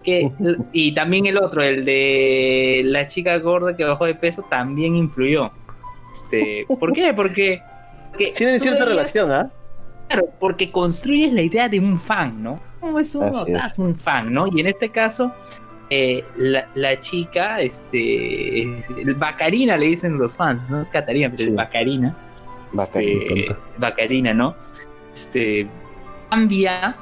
Que, 0.03 0.31
y 0.71 0.93
también 0.93 1.25
el 1.27 1.37
otro, 1.37 1.61
el 1.63 1.85
de 1.85 2.81
la 2.85 3.05
chica 3.07 3.37
gorda 3.37 3.75
que 3.75 3.83
bajó 3.83 4.05
de 4.05 4.15
peso, 4.15 4.43
también 4.49 4.95
influyó. 4.95 5.51
Este, 6.11 6.65
¿Por 6.67 6.91
qué? 6.93 7.13
Porque, 7.13 7.61
porque 8.09 8.31
Tienen 8.35 8.59
cierta 8.61 8.85
relación, 8.85 9.31
¿ah? 9.31 9.51
Claro, 10.07 10.27
porque 10.39 10.71
construyes 10.71 11.31
la 11.33 11.41
idea 11.43 11.69
de 11.69 11.79
un 11.79 11.99
fan, 11.99 12.41
¿no? 12.43 12.59
Como 12.79 12.99
es 12.99 13.13
un, 13.15 13.23
Así 13.23 13.51
es. 13.51 13.53
das 13.53 13.77
un 13.79 13.95
fan, 13.95 14.33
¿no? 14.33 14.45
Y 14.47 14.59
en 14.59 14.67
este 14.67 14.89
caso, 14.89 15.31
eh, 15.89 16.23
la, 16.35 16.67
la 16.75 16.99
chica, 16.99 17.61
este, 17.61 18.63
es- 18.79 19.17
Bacarina 19.19 19.77
le 19.77 19.85
dicen 19.87 20.17
los 20.17 20.35
fans, 20.35 20.67
no 20.69 20.81
es 20.81 20.87
Catarina, 20.89 21.29
pero 21.29 21.43
Sí. 21.43 21.49
es 21.49 21.55
Bacarina. 21.55 22.15
Bacarina, 22.73 23.23
Este. 23.23 23.55
Bacarina, 23.77 24.33
¿no? 24.33 24.55
Este, 25.13 25.67
cambia, 26.29 26.95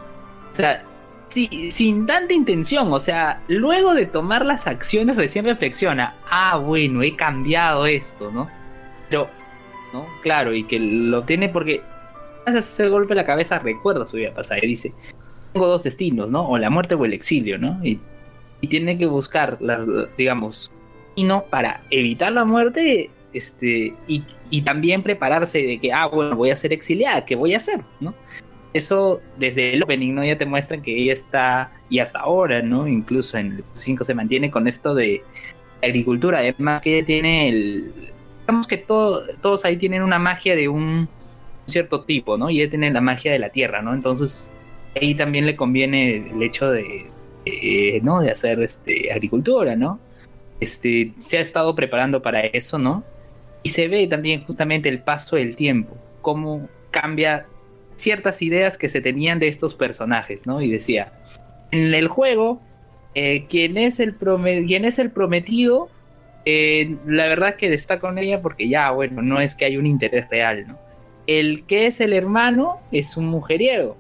o 0.51 0.55
sea, 0.55 0.83
sí, 1.29 1.71
sin 1.71 2.05
tanta 2.05 2.33
intención, 2.33 2.91
o 2.91 2.99
sea, 2.99 3.41
luego 3.47 3.93
de 3.93 4.05
tomar 4.05 4.45
las 4.45 4.67
acciones 4.67 5.15
recién 5.15 5.45
reflexiona, 5.45 6.15
ah, 6.29 6.57
bueno, 6.57 7.03
he 7.03 7.15
cambiado 7.15 7.85
esto, 7.85 8.31
¿no? 8.31 8.49
Pero, 9.09 9.29
¿no? 9.93 10.07
Claro, 10.23 10.53
y 10.53 10.63
que 10.63 10.79
lo 10.79 11.23
tiene 11.23 11.49
porque 11.49 11.81
hace 12.45 12.59
ese 12.59 12.89
golpe 12.89 13.13
en 13.13 13.17
la 13.17 13.25
cabeza, 13.25 13.59
recuerda 13.59 14.05
su 14.05 14.17
vida 14.17 14.33
pasada 14.33 14.59
y 14.63 14.67
dice, 14.67 14.93
tengo 15.53 15.67
dos 15.67 15.83
destinos, 15.83 16.29
¿no? 16.31 16.47
O 16.47 16.57
la 16.57 16.69
muerte 16.69 16.95
o 16.95 17.05
el 17.05 17.13
exilio, 17.13 17.57
¿no? 17.57 17.79
Y, 17.83 17.99
y 18.61 18.67
tiene 18.67 18.97
que 18.97 19.05
buscar, 19.05 19.57
la, 19.61 19.85
digamos, 20.17 20.71
y 21.15 21.23
no 21.23 21.43
para 21.43 21.81
evitar 21.89 22.31
la 22.31 22.45
muerte, 22.45 23.09
este, 23.33 23.93
y, 24.07 24.23
y 24.49 24.61
también 24.61 25.03
prepararse 25.03 25.61
de 25.61 25.79
que, 25.79 25.93
ah, 25.93 26.07
bueno, 26.07 26.35
voy 26.35 26.49
a 26.49 26.55
ser 26.55 26.73
exiliada, 26.73 27.25
¿qué 27.25 27.35
voy 27.35 27.53
a 27.53 27.57
hacer, 27.57 27.81
no? 27.99 28.13
Eso 28.73 29.21
desde 29.37 29.73
el 29.73 29.83
opening. 29.83 30.15
Ya 30.23 30.37
te 30.37 30.45
muestran 30.45 30.81
que 30.81 30.95
ella 30.95 31.13
está, 31.13 31.71
y 31.89 31.99
hasta 31.99 32.19
ahora, 32.19 32.61
¿no? 32.61 32.87
Incluso 32.87 33.37
en 33.37 33.53
el 33.53 33.63
5 33.73 34.03
se 34.03 34.13
mantiene 34.13 34.51
con 34.51 34.67
esto 34.67 34.93
de 34.93 35.23
agricultura, 35.81 36.39
además 36.39 36.81
que 36.81 36.97
ella 36.97 37.05
tiene 37.05 37.49
el... 37.49 37.93
Digamos 38.41 38.67
que 38.67 38.77
todo, 38.77 39.23
todos 39.41 39.65
ahí 39.65 39.77
tienen 39.77 40.01
una 40.01 40.19
magia 40.19 40.55
de 40.55 40.67
un 40.67 41.07
cierto 41.65 42.01
tipo, 42.01 42.37
¿no? 42.37 42.49
Y 42.49 42.61
ella 42.61 42.69
tiene 42.69 42.91
la 42.91 43.01
magia 43.01 43.31
de 43.31 43.39
la 43.39 43.49
tierra, 43.49 43.81
¿no? 43.81 43.93
Entonces 43.93 44.51
ahí 44.99 45.13
también 45.15 45.45
le 45.45 45.55
conviene 45.55 46.31
el 46.31 46.41
hecho 46.41 46.71
de, 46.71 47.05
de, 47.45 47.99
¿no? 48.03 48.21
De 48.21 48.31
hacer 48.31 48.59
este, 48.61 49.11
agricultura, 49.11 49.75
¿no? 49.75 49.99
Este, 50.59 51.13
se 51.19 51.37
ha 51.37 51.41
estado 51.41 51.75
preparando 51.75 52.21
para 52.21 52.41
eso, 52.41 52.79
¿no? 52.79 53.03
Y 53.63 53.69
se 53.69 53.87
ve 53.87 54.07
también 54.07 54.43
justamente 54.45 54.89
el 54.89 54.99
paso 54.99 55.35
del 55.35 55.55
tiempo, 55.55 55.97
cómo 56.21 56.67
cambia 56.91 57.45
ciertas 57.95 58.41
ideas 58.41 58.77
que 58.77 58.89
se 58.89 59.01
tenían 59.01 59.39
de 59.39 59.49
estos 59.49 59.75
personajes, 59.75 60.47
¿no? 60.47 60.61
Y 60.61 60.71
decía, 60.71 61.11
en 61.71 61.93
el 61.93 62.07
juego, 62.07 62.61
eh, 63.15 63.45
quien, 63.49 63.77
es 63.77 63.99
el 63.99 64.15
quien 64.15 64.85
es 64.85 64.99
el 64.99 65.11
prometido, 65.11 65.89
eh, 66.45 66.95
la 67.05 67.27
verdad 67.27 67.55
que 67.55 67.69
destaco 67.69 68.07
con 68.07 68.17
ella 68.17 68.41
porque 68.41 68.69
ya, 68.69 68.91
bueno, 68.91 69.21
no 69.21 69.41
es 69.41 69.55
que 69.55 69.65
hay 69.65 69.77
un 69.77 69.85
interés 69.85 70.29
real, 70.29 70.67
¿no? 70.67 70.79
El 71.27 71.65
que 71.65 71.85
es 71.85 72.01
el 72.01 72.13
hermano 72.13 72.79
es 72.91 73.17
un 73.17 73.27
mujeriego. 73.27 73.97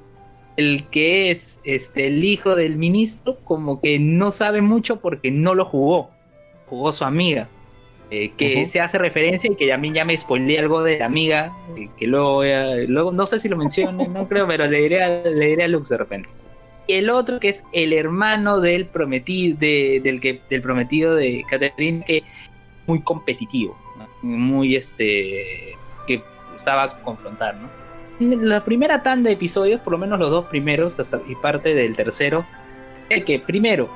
El 0.57 0.85
que 0.87 1.31
es 1.31 1.59
este, 1.63 2.07
el 2.07 2.23
hijo 2.23 2.55
del 2.55 2.75
ministro, 2.75 3.37
como 3.43 3.79
que 3.79 3.99
no 3.99 4.31
sabe 4.31 4.61
mucho 4.61 4.99
porque 4.99 5.29
no 5.29 5.53
lo 5.53 5.65
jugó. 5.65 6.09
Jugó 6.65 6.91
su 6.91 7.05
amiga. 7.05 7.47
Eh, 8.11 8.31
que 8.35 8.65
se 8.65 8.79
hace 8.81 8.97
referencia 8.97 9.51
y 9.51 9.55
que 9.55 9.71
a 9.71 9.77
mí 9.77 9.91
ya 9.93 10.03
me 10.05 10.17
spoileé 10.17 10.59
algo 10.59 10.81
de 10.83 10.97
la 10.99 11.05
amiga. 11.05 11.51
eh, 11.77 11.89
que 11.97 12.07
luego, 12.07 12.41
a- 12.41 12.73
luego 12.87 13.11
no 13.11 13.25
sé 13.25 13.39
si 13.39 13.47
lo 13.49 13.55
mencioné, 13.57 14.07
no 14.07 14.27
creo, 14.27 14.47
pero 14.47 14.65
le 14.65 14.79
diré, 14.81 15.03
a- 15.03 15.21
le 15.23 15.45
diré 15.47 15.63
a 15.63 15.67
Lux 15.67 15.89
de 15.89 15.97
repente. 15.97 16.29
Y 16.87 16.93
el 16.93 17.09
otro 17.11 17.39
que 17.39 17.49
es 17.49 17.63
el 17.71 17.93
hermano 17.93 18.59
del 18.59 18.85
prometido, 18.87 19.57
de- 19.59 20.01
del, 20.03 20.19
que, 20.19 20.41
del 20.49 20.61
prometido 20.63 21.13
de 21.15 21.43
Catherine, 21.47 22.03
que 22.05 22.23
muy 22.87 23.01
competitivo, 23.03 23.77
¿no? 23.97 24.07
muy 24.23 24.75
este 24.75 25.75
que 26.07 26.23
gustaba 26.53 26.99
confrontar, 27.01 27.55
¿no? 27.57 27.69
La 28.19 28.65
primera 28.65 29.03
tanda 29.03 29.29
de 29.29 29.35
episodios, 29.35 29.79
por 29.81 29.91
lo 29.93 29.99
menos 29.99 30.17
los 30.19 30.29
dos 30.31 30.45
primeros, 30.45 30.99
hasta 30.99 31.21
y 31.29 31.35
parte 31.35 31.75
del 31.75 31.95
tercero, 31.95 32.43
es 33.09 33.23
que 33.23 33.39
primero, 33.39 33.87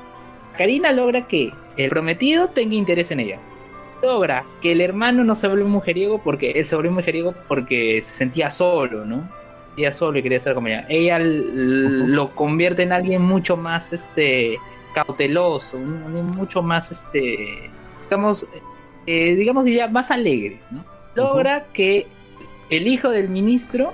Karina 0.57 0.91
logra 0.91 1.27
que 1.27 1.51
el 1.77 1.89
prometido 1.89 2.49
tenga 2.49 2.75
interés 2.75 3.09
en 3.11 3.19
ella. 3.21 3.39
Logra 4.03 4.43
que 4.61 4.73
el 4.73 4.81
hermano 4.81 5.23
no 5.23 5.33
se 5.35 5.47
vuelva 5.47 5.65
un 5.65 5.71
mujeriego 5.71 6.21
porque 6.21 6.51
él 6.51 6.65
se 6.65 6.75
volvió 6.75 6.91
un 6.91 6.97
mujeriego 6.97 7.33
porque 7.47 8.01
se 8.01 8.13
sentía 8.13 8.51
solo, 8.51 9.05
¿no? 9.05 9.21
Se 9.21 9.65
sentía 9.67 9.93
solo 9.93 10.19
y 10.19 10.23
quería 10.23 10.37
estar 10.37 10.53
con 10.53 10.67
ella. 10.67 10.85
Ella 10.89 11.17
lo 11.19 12.35
convierte 12.35 12.83
en 12.83 12.91
alguien 12.91 13.21
mucho 13.21 13.55
más 13.57 13.93
este 13.93 14.57
cauteloso, 14.93 15.77
un- 15.77 16.03
un- 16.03 16.27
mucho 16.27 16.61
más 16.61 16.91
este 16.91 17.69
digamos 18.03 18.45
eh, 19.07 19.35
digamos 19.35 19.65
diría 19.65 19.87
más 19.87 20.11
alegre, 20.11 20.59
¿no? 20.69 20.83
Logra 21.15 21.65
que 21.73 22.05
el 22.69 22.87
hijo 22.87 23.09
del 23.09 23.29
ministro 23.29 23.93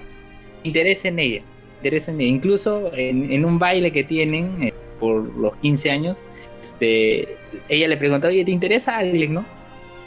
interese 0.63 1.07
en 1.09 1.19
ella, 1.19 1.41
interese 1.77 2.11
en 2.11 2.21
ella. 2.21 2.29
incluso 2.29 2.91
en, 2.93 3.31
en 3.31 3.45
un 3.45 3.59
baile 3.59 3.91
que 3.91 4.03
tienen 4.03 4.63
eh, 4.63 4.73
por 4.99 5.23
los 5.37 5.55
15 5.57 5.89
años, 5.91 6.23
este, 6.61 7.27
ella 7.69 7.87
le 7.87 7.95
pregunta, 7.97 8.27
oye, 8.27 8.43
¿te 8.43 8.51
interesa 8.51 8.97
alguien, 8.97 9.33
no? 9.35 9.45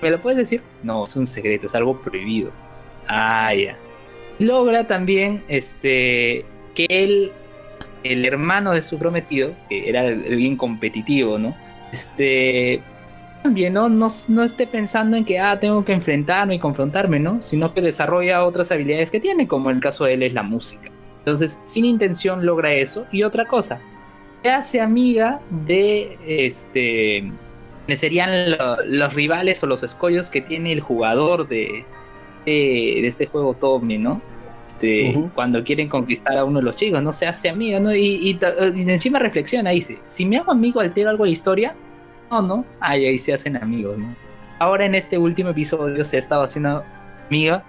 ¿Me 0.03 0.11
lo 0.11 0.20
puedes 0.20 0.37
decir? 0.37 0.62
No, 0.83 1.05
es 1.05 1.15
un 1.15 1.27
secreto, 1.27 1.69
es 1.69 1.74
algo 1.77 1.99
prohibido. 2.01 2.51
Ah, 3.07 3.55
ya. 3.55 3.77
Logra 4.41 4.89
también 4.89 5.45
este, 5.47 6.45
que 6.74 6.87
él, 6.89 7.33
el 8.03 8.24
hermano 8.24 8.73
de 8.73 8.83
su 8.83 8.99
prometido, 8.99 9.53
que 9.69 9.89
era 9.89 10.01
alguien 10.01 10.57
competitivo, 10.57 11.39
¿no? 11.39 11.55
Este, 11.93 12.83
también 13.45 13.74
¿no? 13.74 13.89
No, 13.89 14.09
no 14.29 14.43
esté 14.43 14.66
pensando 14.66 15.16
en 15.16 15.24
que, 15.24 15.39
ah, 15.39 15.61
tengo 15.61 15.85
que 15.85 15.93
enfrentarme 15.93 16.57
y 16.57 16.59
confrontarme, 16.59 17.20
¿no? 17.20 17.41
Sino 17.41 17.73
que 17.73 17.81
desarrolla 17.81 18.45
otras 18.45 18.73
habilidades 18.73 19.12
que 19.12 19.20
tiene, 19.20 19.47
como 19.47 19.70
en 19.70 19.77
el 19.77 19.83
caso 19.83 20.05
de 20.05 20.15
él 20.15 20.24
es 20.24 20.33
la 20.33 20.43
música. 20.43 20.91
Entonces, 21.19 21.61
sin 21.66 21.85
intención 21.85 22.45
logra 22.45 22.74
eso. 22.74 23.07
Y 23.12 23.23
otra 23.23 23.45
cosa, 23.45 23.81
se 24.43 24.51
hace 24.51 24.81
amiga 24.81 25.41
de 25.66 26.19
este 26.27 27.31
serían 27.88 28.52
lo- 28.52 28.84
los 28.84 29.14
rivales 29.14 29.62
o 29.62 29.66
los 29.66 29.82
escollos 29.82 30.30
que 30.30 30.40
tiene 30.40 30.72
el 30.72 30.80
jugador 30.80 31.48
de, 31.48 31.84
de, 32.46 32.52
de 33.00 33.06
este 33.06 33.26
juego 33.26 33.54
Tommy, 33.54 33.98
¿no? 33.98 34.20
Este. 34.66 35.16
Cuando 35.34 35.62
quieren 35.62 35.88
conquistar 35.88 36.36
a 36.36 36.44
uno 36.44 36.59
de 36.59 36.64
los 36.64 36.76
chicos, 36.76 37.02
¿no? 37.02 37.12
Se 37.12 37.26
hace 37.26 37.48
amiga, 37.48 37.78
¿no? 37.78 37.94
Y, 37.94 38.16
y 38.30 38.38
encima 38.90 39.18
reflexiona, 39.18 39.70
dice, 39.70 39.98
si 40.09 40.24
me 40.24 40.38
hago 40.38 40.50
amigo 40.52 40.80
altero 40.80 41.10
algo 41.10 41.24
de 41.24 41.30
la 41.30 41.32
historia, 41.34 41.74
no, 42.30 42.42
¿no? 42.42 42.64
Ay, 42.80 43.06
ahí 43.06 43.18
se 43.18 43.32
hacen 43.32 43.56
amigos, 43.56 43.98
¿no? 43.98 44.14
Ahora 44.59 44.86
en 44.86 44.94
este 44.94 45.18
último 45.18 45.50
episodio 45.50 46.04
se 46.04 46.16
ha 46.16 46.18
estado 46.20 46.42
haciendo 46.42 46.82
amiga 47.28 47.64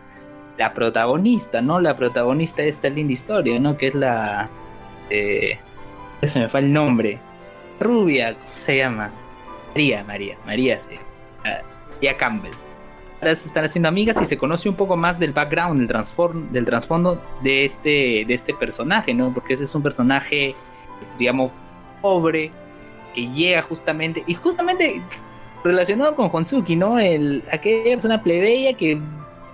la 0.57 0.73
protagonista, 0.73 1.61
¿no? 1.61 1.80
La 1.80 1.98
protagonista 1.98 2.61
de 2.61 2.69
esta 2.69 2.90
linda 2.90 3.14
historia, 3.14 3.60
¿no? 3.60 3.76
Que 3.77 3.88
es 3.88 3.95
la... 3.95 4.49
Eh, 5.10 5.57
se 6.22 6.40
me 6.40 6.48
fue 6.49 6.61
el 6.61 6.72
nombre. 6.72 7.19
Rubia, 7.80 8.34
¿cómo 8.34 8.45
se 8.56 8.77
llama? 8.77 9.11
María, 9.74 10.04
María, 10.04 10.38
María, 10.45 10.80
sí. 10.80 10.95
Ah, 11.45 11.62
María 11.95 12.18
Campbell. 12.18 12.52
Ahora 13.20 13.36
se 13.36 13.48
están 13.48 13.66
haciendo 13.66 13.88
amigas 13.88 14.22
y 14.22 14.26
se 14.26 14.38
conoce 14.38 14.68
un 14.68 14.76
poco 14.76 14.98
más 14.98 15.18
del 15.18 15.32
background, 15.32 15.80
del, 15.80 15.88
transform, 15.88 16.52
del 16.52 16.66
trasfondo 16.66 17.22
de 17.41 17.66
este, 17.66 18.26
de 18.28 18.34
este 18.34 18.54
personaje, 18.54 19.14
¿no? 19.14 19.34
Porque 19.34 19.54
ese 19.54 19.64
es 19.64 19.74
un 19.74 19.82
personaje, 19.82 20.56
digamos, 21.18 21.52
pobre, 22.02 22.52
que 23.16 23.28
llega 23.30 23.62
justamente, 23.62 24.24
y 24.28 24.34
justamente 24.34 25.02
relacionado 25.64 26.16
con 26.16 26.30
Honsuki, 26.32 26.76
¿no? 26.76 27.00
El, 27.00 27.44
aquella 27.52 27.91
persona 27.91 28.22
plebeya 28.22 28.74
que 28.74 29.00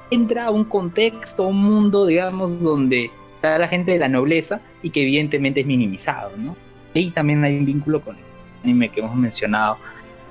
entra 0.10 0.46
a 0.46 0.52
un 0.52 0.64
contexto, 0.64 1.44
un 1.44 1.62
mundo, 1.62 2.06
digamos, 2.08 2.60
donde 2.62 3.12
está 3.36 3.58
la 3.58 3.68
gente 3.68 3.91
de 3.91 4.00
la 4.00 4.10
nobleza 4.10 4.62
y 4.82 4.90
que 4.90 5.04
evidentemente 5.04 5.62
es 5.62 5.68
minimizado, 5.68 6.32
¿no? 6.36 6.56
Y 6.94 7.12
también 7.12 7.44
hay 7.44 7.58
un 7.58 7.66
vínculo 7.66 8.02
con 8.02 8.16
el 8.18 8.24
anime 8.64 8.90
que 8.90 9.00
hemos 9.00 9.16
mencionado, 9.16 9.78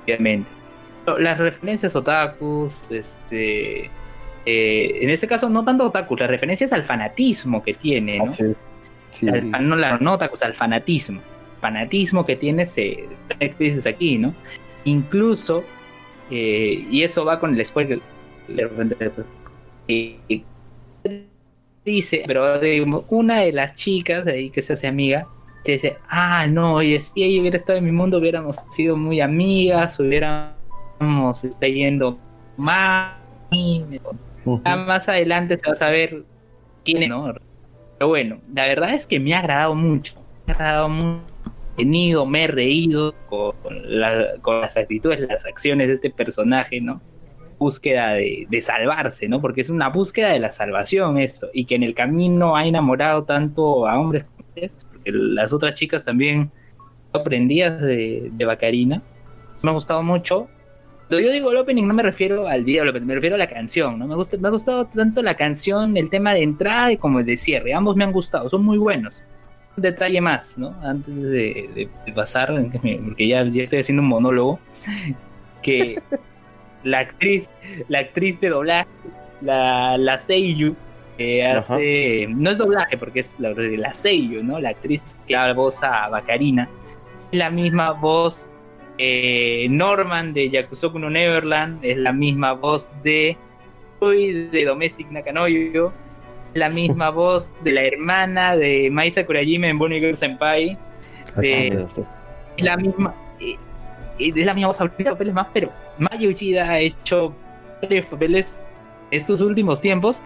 obviamente. 0.09 0.49
Las 1.17 1.37
referencias 1.37 1.95
otakus, 1.95 2.73
este... 2.91 3.85
eh, 4.45 4.99
en 5.01 5.09
este 5.09 5.27
caso 5.27 5.49
no 5.49 5.63
tanto 5.65 5.85
otakus, 5.87 6.19
las 6.19 6.29
referencias 6.29 6.71
al 6.71 6.83
fanatismo 6.83 7.63
que 7.63 7.73
tiene, 7.73 8.19
¿no? 8.19 8.33
Sí. 8.33 8.45
Sí. 9.11 9.27
al, 9.27 9.49
fan- 9.49 9.67
no 9.67 9.75
la 9.75 9.97
nota, 9.97 10.29
o 10.31 10.35
sea, 10.35 10.47
al 10.47 10.53
fanatismo. 10.53 11.21
Fanatismo 11.61 12.25
que 12.25 12.35
tiene 12.35 12.65
se 12.65 13.07
expreses 13.39 13.87
aquí, 13.87 14.17
¿no? 14.17 14.35
Incluso, 14.85 15.63
eh, 16.29 16.85
y 16.89 17.01
eso 17.03 17.25
va 17.25 17.39
con 17.39 17.55
el 17.55 17.65
spoiler. 17.65 17.99
eh, 19.87 20.19
eh, 20.29 20.43
dice, 21.83 22.23
pero 22.27 22.59
digamos, 22.59 23.05
una 23.09 23.39
de 23.41 23.51
las 23.51 23.75
chicas 23.75 24.25
de 24.25 24.33
ahí 24.33 24.49
que 24.51 24.61
se 24.61 24.73
hace 24.73 24.87
amiga, 24.87 25.27
te 25.69 25.73
dice, 25.87 25.97
ah, 26.09 26.47
no, 26.47 26.81
y 26.81 26.99
si 26.99 27.23
ella 27.23 27.41
hubiera 27.41 27.57
estado 27.57 27.77
en 27.77 27.85
mi 27.85 27.91
mundo, 27.91 28.17
hubiéramos 28.17 28.57
sido 28.71 28.97
muy 28.97 29.21
amigas, 29.21 29.99
hubiéramos 29.99 31.43
estado 31.43 31.71
yendo 31.71 32.17
más. 32.57 33.15
Ujú. 33.51 34.61
Ya 34.65 34.75
más 34.75 35.07
adelante 35.09 35.57
se 35.57 35.67
va 35.67 35.73
a 35.73 35.75
saber 35.75 36.23
quién 36.83 37.03
es, 37.03 37.09
¿no? 37.09 37.33
Pero 37.97 38.07
bueno, 38.07 38.39
la 38.53 38.65
verdad 38.67 38.93
es 38.93 39.05
que 39.07 39.19
me 39.19 39.33
ha 39.33 39.39
agradado 39.39 39.75
mucho. 39.75 40.13
Me 40.47 40.53
ha 40.53 40.55
agradado 40.55 40.89
mucho. 40.89 41.21
He 41.77 41.83
tenido, 41.83 42.25
me 42.25 42.43
he 42.43 42.47
reído 42.47 43.13
con, 43.29 43.53
la- 43.85 44.37
con 44.41 44.61
las 44.61 44.75
actitudes, 44.77 45.19
las 45.21 45.45
acciones 45.45 45.87
de 45.87 45.93
este 45.95 46.09
personaje, 46.09 46.81
¿no? 46.81 47.01
Búsqueda 47.57 48.13
de, 48.13 48.47
de 48.49 48.61
salvarse, 48.61 49.27
¿no? 49.29 49.41
Porque 49.41 49.61
es 49.61 49.69
una 49.69 49.89
búsqueda 49.89 50.29
de 50.29 50.39
la 50.39 50.51
salvación 50.51 51.17
esto. 51.17 51.49
Y 51.53 51.65
que 51.65 51.75
en 51.75 51.83
el 51.83 51.93
camino 51.93 52.55
ha 52.55 52.65
enamorado 52.65 53.23
tanto 53.23 53.87
a 53.87 53.99
hombres 53.99 54.25
como 54.25 54.47
mujeres, 54.47 54.73
porque 55.11 55.33
las 55.35 55.51
otras 55.53 55.75
chicas 55.75 56.03
también 56.05 56.51
aprendías 57.13 57.79
de, 57.81 58.29
de 58.31 58.45
Bacarina. 58.45 59.01
Me 59.61 59.69
ha 59.71 59.73
gustado 59.73 60.01
mucho. 60.03 60.47
Cuando 61.07 61.25
yo 61.25 61.31
digo 61.33 61.49
el 61.51 61.57
opening 61.57 61.87
no 61.87 61.93
me 61.95 62.03
refiero 62.03 62.47
al 62.47 62.61
opening, 62.61 63.05
me 63.07 63.15
refiero 63.15 63.35
a 63.35 63.39
la 63.39 63.47
canción, 63.49 63.97
¿no? 63.97 64.05
Me, 64.07 64.15
gusta, 64.15 64.37
me 64.37 64.47
ha 64.47 64.51
gustado 64.51 64.85
tanto 64.85 65.21
la 65.23 65.33
canción, 65.35 65.97
el 65.97 66.09
tema 66.09 66.33
de 66.33 66.43
entrada 66.43 66.91
y 66.91 66.97
como 66.97 67.19
el 67.19 67.25
de 67.25 67.35
cierre. 67.35 67.73
Ambos 67.73 67.95
me 67.95 68.03
han 68.03 68.11
gustado, 68.11 68.47
son 68.49 68.63
muy 68.63 68.77
buenos. 68.77 69.23
Un 69.75 69.81
detalle 69.83 70.21
más, 70.21 70.57
¿no? 70.57 70.75
Antes 70.83 71.15
de, 71.15 71.69
de- 71.73 71.89
de 72.05 72.13
pasar, 72.13 72.53
porque 73.05 73.27
ya, 73.27 73.43
ya 73.45 73.63
estoy 73.63 73.79
haciendo 73.79 74.03
un 74.03 74.09
monólogo, 74.09 74.59
que 75.63 75.99
la 76.83 76.99
actriz, 76.99 77.49
la 77.87 77.99
actriz 77.99 78.39
de 78.39 78.49
doblaje, 78.49 78.87
la, 79.41 79.97
la 79.97 80.17
Seiyu, 80.19 80.75
que 81.19 81.45
Ajá. 81.45 81.75
hace, 81.75 82.27
no 82.29 82.49
es 82.49 82.57
doblaje 82.57 82.97
porque 82.97 83.19
es 83.19 83.35
la, 83.39 83.51
la 83.53 83.91
Seiyu, 83.93 84.41
¿no? 84.41 84.59
La 84.59 84.69
actriz 84.69 85.01
que 85.27 85.33
da 85.35 85.51
voz 85.53 85.83
a 85.83 86.07
Bacarina, 86.09 86.69
la 87.31 87.49
misma 87.49 87.91
voz 87.91 88.49
eh, 88.97 89.67
Norman 89.69 90.33
de 90.33 90.49
Yakusoku 90.49 90.97
no 90.97 91.09
Neverland, 91.09 91.83
es 91.83 91.97
la 91.97 92.13
misma 92.13 92.53
voz 92.53 92.89
de 93.03 93.37
de 94.01 94.63
Domestic 94.65 95.11
Nakanoyo, 95.11 95.91
la 96.53 96.69
misma 96.69 97.09
voz 97.21 97.51
de 97.65 97.73
la 97.73 97.83
hermana 97.83 98.55
de 98.55 98.89
Mai 98.89 99.11
Sakurajime 99.11 99.67
en 99.69 99.77
Bonnie 99.77 99.99
Girl 99.99 100.15
Senpai, 100.15 100.77
de- 101.35 101.85
es 102.57 102.63
la 102.63 102.77
misma 102.77 103.13
eh, 103.41 103.55
es 104.19 104.45
la 104.45 104.53
misma 104.53 104.67
voz 104.67 104.79
ahorita 104.79 105.11
papeles 105.11 105.33
más, 105.33 105.47
pero 105.53 105.69
Maya 105.97 106.29
Uchida 106.29 106.69
ha 106.69 106.79
hecho 106.79 107.33
varios 107.81 108.05
papeles 108.05 108.59
estos 109.11 109.41
últimos 109.41 109.81
tiempos. 109.81 110.21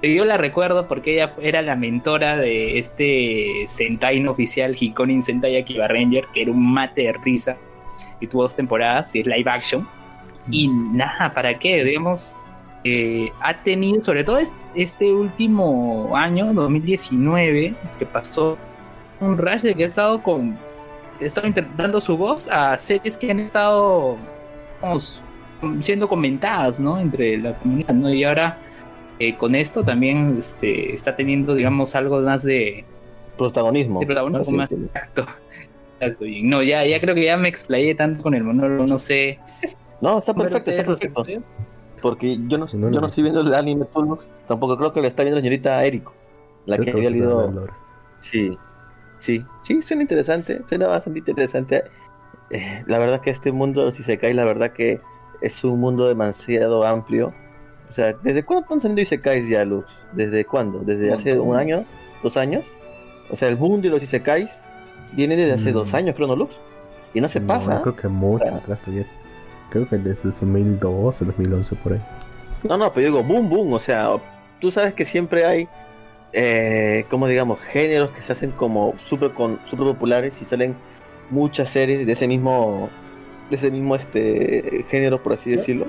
Pero 0.00 0.14
yo 0.14 0.24
la 0.24 0.36
recuerdo 0.36 0.86
porque 0.86 1.14
ella 1.14 1.34
era 1.40 1.60
la 1.62 1.74
mentora 1.74 2.36
de 2.36 2.78
este 2.78 3.64
Sentai 3.66 4.20
no 4.20 4.30
oficial 4.30 4.76
Hikonin 4.78 5.22
Sentai 5.22 5.56
Akiba 5.56 5.88
Ranger, 5.88 6.24
que 6.32 6.42
era 6.42 6.52
un 6.52 6.72
mate 6.72 7.02
de 7.02 7.12
risa 7.24 7.56
y 8.20 8.26
tuvo 8.28 8.42
dos 8.42 8.54
temporadas 8.54 9.14
y 9.14 9.20
es 9.20 9.26
live 9.26 9.50
action. 9.50 9.88
Y 10.50 10.68
nada, 10.68 11.32
¿para 11.34 11.58
qué? 11.58 11.82
Digamos, 11.84 12.32
eh, 12.84 13.30
ha 13.40 13.54
tenido, 13.54 14.02
sobre 14.02 14.22
todo 14.22 14.38
es- 14.38 14.52
este 14.74 15.12
último 15.12 16.12
año, 16.16 16.52
2019, 16.54 17.74
que 17.98 18.06
pasó 18.06 18.56
un 19.20 19.36
rush 19.36 19.62
de 19.62 19.74
que 19.74 19.84
ha 19.84 19.86
estado 19.88 20.22
con. 20.22 20.56
ha 21.20 21.24
estado 21.24 21.48
dando 21.76 22.00
su 22.00 22.16
voz 22.16 22.46
a 22.48 22.78
series 22.78 23.16
que 23.16 23.32
han 23.32 23.40
estado 23.40 24.16
siendo 25.80 26.08
comentadas, 26.08 26.78
¿no? 26.78 27.00
Entre 27.00 27.36
la 27.38 27.52
comunidad, 27.54 27.94
¿no? 27.94 28.12
Y 28.14 28.22
ahora 28.22 28.56
eh, 29.18 29.36
con 29.36 29.54
esto 29.54 29.84
también 29.84 30.36
este, 30.38 30.94
está 30.94 31.16
teniendo, 31.16 31.54
digamos, 31.54 31.94
algo 31.94 32.20
más 32.20 32.42
de, 32.42 32.84
Protagonismo. 33.36 34.00
de 34.00 34.06
protagonismo 34.06 34.46
Ah, 34.48 34.56
más 34.56 34.72
exacto. 34.72 35.26
Exacto. 36.00 36.24
No, 36.42 36.62
ya, 36.62 36.84
ya 36.84 37.00
creo 37.00 37.14
que 37.14 37.24
ya 37.24 37.36
me 37.36 37.48
explayé 37.48 37.94
tanto 37.94 38.22
con 38.22 38.34
el 38.34 38.44
monólogo, 38.44 38.86
no 38.86 38.98
sé. 38.98 39.38
No, 40.00 40.18
está 40.18 40.32
perfecto, 40.34 40.70
¿Ustedes 40.70 40.78
está 40.88 41.08
perfecto. 41.12 41.42
Porque 42.00 42.38
yo 42.46 42.58
no, 42.58 42.68
yo 42.68 42.78
no 43.00 43.06
estoy 43.08 43.24
viendo 43.24 43.40
el 43.40 43.52
anime 43.54 43.84
Tulux, 43.86 44.30
tampoco 44.46 44.76
creo 44.76 44.92
que 44.92 45.00
lo 45.00 45.08
está 45.08 45.24
viendo 45.24 45.36
la 45.36 45.40
señorita 45.42 45.84
Eriko, 45.84 46.14
la 46.66 46.76
Creo 46.76 46.86
que 46.86 46.92
había 46.92 47.08
a 47.08 47.10
leído. 47.10 47.66
Sí, 48.20 48.56
sí, 49.18 49.44
sí, 49.62 49.82
suena 49.82 50.02
interesante, 50.02 50.60
suena 50.68 50.86
bastante 50.86 51.18
interesante. 51.18 51.82
Eh, 52.50 52.84
la 52.86 52.98
verdad 52.98 53.20
que 53.20 53.30
este 53.30 53.50
mundo 53.50 53.80
de 53.80 53.86
los 53.86 53.98
Isekai, 53.98 54.32
la 54.32 54.44
verdad 54.44 54.72
que 54.72 55.00
es 55.40 55.64
un 55.64 55.80
mundo 55.80 56.06
demasiado 56.06 56.84
amplio. 56.84 57.34
O 57.88 57.92
sea, 57.92 58.12
¿desde 58.22 58.42
cuándo 58.42 58.62
están 58.64 58.80
saliendo 58.80 59.02
Isekais 59.02 59.48
ya, 59.48 59.64
Luz? 59.64 59.84
¿Desde 60.12 60.44
cuándo? 60.44 60.80
¿Desde 60.80 61.12
hace 61.12 61.38
un 61.38 61.56
año? 61.56 61.84
¿Dos 62.22 62.36
años? 62.36 62.64
O 63.30 63.36
sea, 63.36 63.48
el 63.48 63.56
boom 63.56 63.80
de 63.80 63.88
los 63.88 64.02
Isekais 64.02 64.50
viene 65.12 65.36
desde 65.36 65.54
hace 65.54 65.70
Mm. 65.70 65.74
dos 65.74 65.94
años, 65.94 66.14
creo, 66.14 66.28
¿no, 66.28 66.36
Luz? 66.36 66.50
Y 67.14 67.20
no 67.20 67.28
se 67.28 67.40
No, 67.40 67.46
pasa. 67.46 67.76
yo 67.76 67.82
creo 67.82 67.96
que 67.96 68.08
mucho 68.08 68.44
atrás 68.54 68.80
todavía. 68.80 69.06
Creo 69.70 69.88
que 69.88 69.96
desde 69.98 70.24
2002 70.30 71.22
o 71.22 71.24
2011 71.24 71.74
por 71.76 71.92
ahí. 71.94 72.00
No, 72.62 72.76
no, 72.76 72.92
pero 72.92 73.06
digo, 73.06 73.22
boom, 73.22 73.48
boom. 73.48 73.72
O 73.72 73.78
sea, 73.80 74.10
tú 74.60 74.70
sabes 74.70 74.92
que 74.94 75.04
siempre 75.06 75.44
hay, 75.46 75.68
eh, 76.32 77.04
como 77.10 77.26
digamos, 77.26 77.60
géneros 77.60 78.10
que 78.10 78.20
se 78.22 78.32
hacen 78.32 78.50
como 78.50 78.94
súper 79.00 79.32
con 79.32 79.58
super 79.66 79.86
populares 79.86 80.34
y 80.42 80.44
salen 80.44 80.74
muchas 81.30 81.70
series 81.70 82.06
de 82.06 82.12
ese 82.12 82.26
mismo, 82.28 82.88
de 83.50 83.56
ese 83.56 83.70
mismo 83.70 83.94
este 83.96 84.84
género, 84.90 85.22
por 85.22 85.34
así 85.34 85.50
decirlo. 85.50 85.86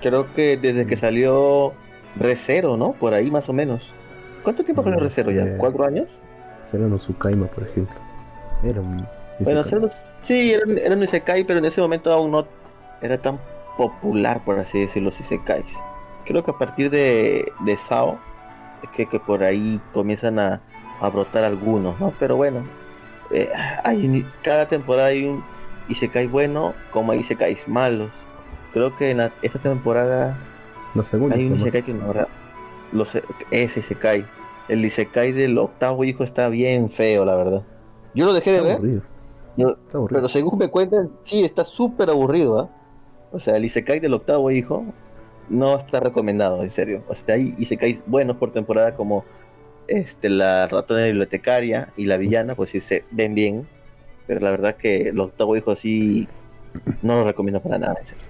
Creo 0.00 0.32
que 0.34 0.56
desde 0.56 0.86
que 0.86 0.96
salió 0.96 1.72
Recero, 2.16 2.76
¿no? 2.76 2.92
Por 2.92 3.14
ahí 3.14 3.30
más 3.30 3.48
o 3.48 3.52
menos. 3.52 3.92
¿Cuánto 4.42 4.64
tiempo 4.64 4.82
salió 4.82 4.96
No 4.98 5.04
Recero 5.04 5.30
ya? 5.30 5.56
¿Cuatro 5.58 5.84
años? 5.84 6.08
Será 6.64 6.86
no 6.86 6.96
Tsukaima, 6.96 7.46
por 7.46 7.64
ejemplo. 7.64 7.96
Era 8.62 8.80
un. 8.80 8.96
Bueno. 9.40 9.64
Zero- 9.64 9.90
sí, 10.22 10.52
era, 10.52 10.64
un- 10.66 10.78
era 10.78 10.94
un 10.94 11.02
Isekai, 11.02 11.44
pero 11.44 11.58
en 11.58 11.64
ese 11.64 11.80
momento 11.80 12.12
aún 12.12 12.30
no 12.30 12.46
era 13.00 13.18
tan 13.18 13.38
popular, 13.76 14.42
por 14.44 14.58
así 14.58 14.80
decirlo, 14.80 15.10
los 15.10 15.20
Isekais. 15.20 15.64
Creo 16.26 16.44
que 16.44 16.50
a 16.50 16.58
partir 16.58 16.90
de, 16.90 17.50
de 17.64 17.76
Sao 17.88 18.18
es 18.82 18.90
que, 18.90 19.06
que 19.06 19.18
por 19.18 19.42
ahí 19.42 19.80
comienzan 19.92 20.38
a, 20.38 20.60
a 21.00 21.08
brotar 21.08 21.44
algunos, 21.44 21.98
¿no? 21.98 22.12
Pero 22.18 22.36
bueno, 22.36 22.62
eh, 23.30 23.48
hay 23.84 24.26
cada 24.42 24.68
temporada 24.68 25.08
hay 25.08 25.24
un 25.24 25.42
Isekai 25.88 26.26
bueno 26.26 26.74
como 26.90 27.12
hay 27.12 27.20
Isekais 27.20 27.66
malos. 27.68 28.10
Creo 28.72 28.96
que 28.96 29.10
en 29.10 29.18
la- 29.18 29.32
esta 29.42 29.58
temporada 29.58 30.36
Los 30.94 31.08
segundos. 31.08 31.38
hay 31.38 31.46
un. 31.46 31.58
Isekai 31.60 31.82
que 31.82 31.92
no 31.94 32.04
habrá. 32.06 32.28
Los, 32.92 33.14
ese 33.50 33.80
Isekai. 33.80 34.24
El 34.68 34.84
Isekai 34.84 35.32
del 35.32 35.58
octavo 35.58 36.04
hijo 36.04 36.22
está 36.24 36.48
bien 36.48 36.90
feo, 36.90 37.24
la 37.24 37.34
verdad. 37.36 37.62
Yo 38.14 38.26
lo 38.26 38.32
dejé 38.32 38.50
de 38.52 38.56
Está 38.58 38.68
ver. 38.68 38.76
aburrido. 38.76 39.02
Yo- 39.56 39.68
Está 39.84 39.98
aburrido. 39.98 40.18
pero 40.20 40.28
según 40.28 40.58
me 40.58 40.68
cuentan, 40.68 41.10
sí, 41.24 41.44
está 41.44 41.64
súper 41.64 42.10
aburrido, 42.10 42.58
¿ah? 42.60 42.68
O 43.32 43.38
sea, 43.40 43.56
el 43.56 43.64
Isekai 43.64 44.00
del 44.00 44.14
octavo 44.14 44.50
hijo 44.50 44.84
no 45.48 45.76
está 45.76 46.00
recomendado, 46.00 46.62
en 46.62 46.70
serio. 46.70 47.02
O 47.08 47.14
sea, 47.14 47.34
hay 47.34 47.54
Isekais 47.58 48.02
buenos 48.06 48.36
por 48.36 48.52
temporada 48.52 48.94
como 48.94 49.24
este 49.88 50.28
la 50.28 50.68
ratona 50.68 51.04
bibliotecaria 51.06 51.92
y 51.96 52.06
la 52.06 52.16
villana, 52.16 52.54
pues 52.54 52.70
sí 52.70 52.80
se 52.80 53.04
ven 53.10 53.34
bien. 53.34 53.66
Pero 54.28 54.40
la 54.40 54.50
verdad 54.52 54.76
que 54.76 55.08
el 55.08 55.18
octavo 55.18 55.56
hijo 55.56 55.74
sí 55.74 56.28
no 57.02 57.16
lo 57.16 57.24
recomiendo 57.24 57.60
para 57.60 57.78
nada. 57.78 57.96
en 58.00 58.06
serio. 58.06 58.24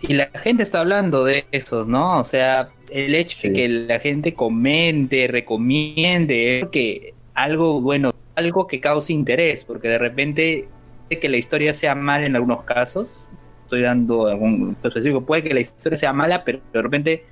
Y 0.00 0.14
la 0.14 0.30
gente 0.34 0.62
está 0.62 0.80
hablando 0.80 1.24
de 1.24 1.46
esos, 1.52 1.86
¿no? 1.86 2.20
O 2.20 2.24
sea, 2.24 2.68
el 2.90 3.14
hecho 3.14 3.36
Sí. 3.38 3.48
de 3.48 3.54
que 3.54 3.68
la 3.68 3.98
gente 3.98 4.34
comente, 4.34 5.26
recomiende, 5.26 6.60
es 6.60 6.68
que 6.68 7.14
algo 7.34 7.80
bueno, 7.80 8.10
algo 8.36 8.66
que 8.66 8.80
cause 8.80 9.12
interés, 9.12 9.64
porque 9.64 9.88
de 9.88 9.98
repente 9.98 10.68
puede 11.08 11.20
que 11.20 11.28
la 11.28 11.36
historia 11.36 11.74
sea 11.74 11.94
mala 11.94 12.26
en 12.26 12.36
algunos 12.36 12.62
casos. 12.64 13.26
Estoy 13.64 13.82
dando 13.82 14.26
algún 14.28 14.76
específico, 14.82 15.24
puede 15.24 15.42
que 15.42 15.54
la 15.54 15.60
historia 15.60 15.96
sea 15.96 16.12
mala, 16.12 16.44
pero 16.44 16.60
de 16.72 16.82
repente 16.82 17.24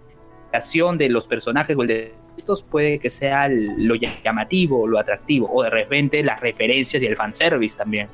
la 0.51 0.59
acción 0.59 0.99
de 0.99 1.09
los 1.09 1.27
personajes 1.27 1.77
o 1.77 1.83
el 1.83 1.89
de 1.89 2.15
estos 2.37 2.63
puede 2.63 2.99
que 2.99 3.11
sea 3.11 3.49
lo 3.49 3.95
llamativo, 3.95 4.87
lo 4.87 4.99
atractivo, 4.99 5.51
o 5.53 5.63
de 5.63 5.71
repente 5.71 6.23
las 6.23 6.41
referencias 6.41 7.03
y 7.03 7.07
el 7.07 7.17
fanservice 7.17 7.77
también. 7.77 8.09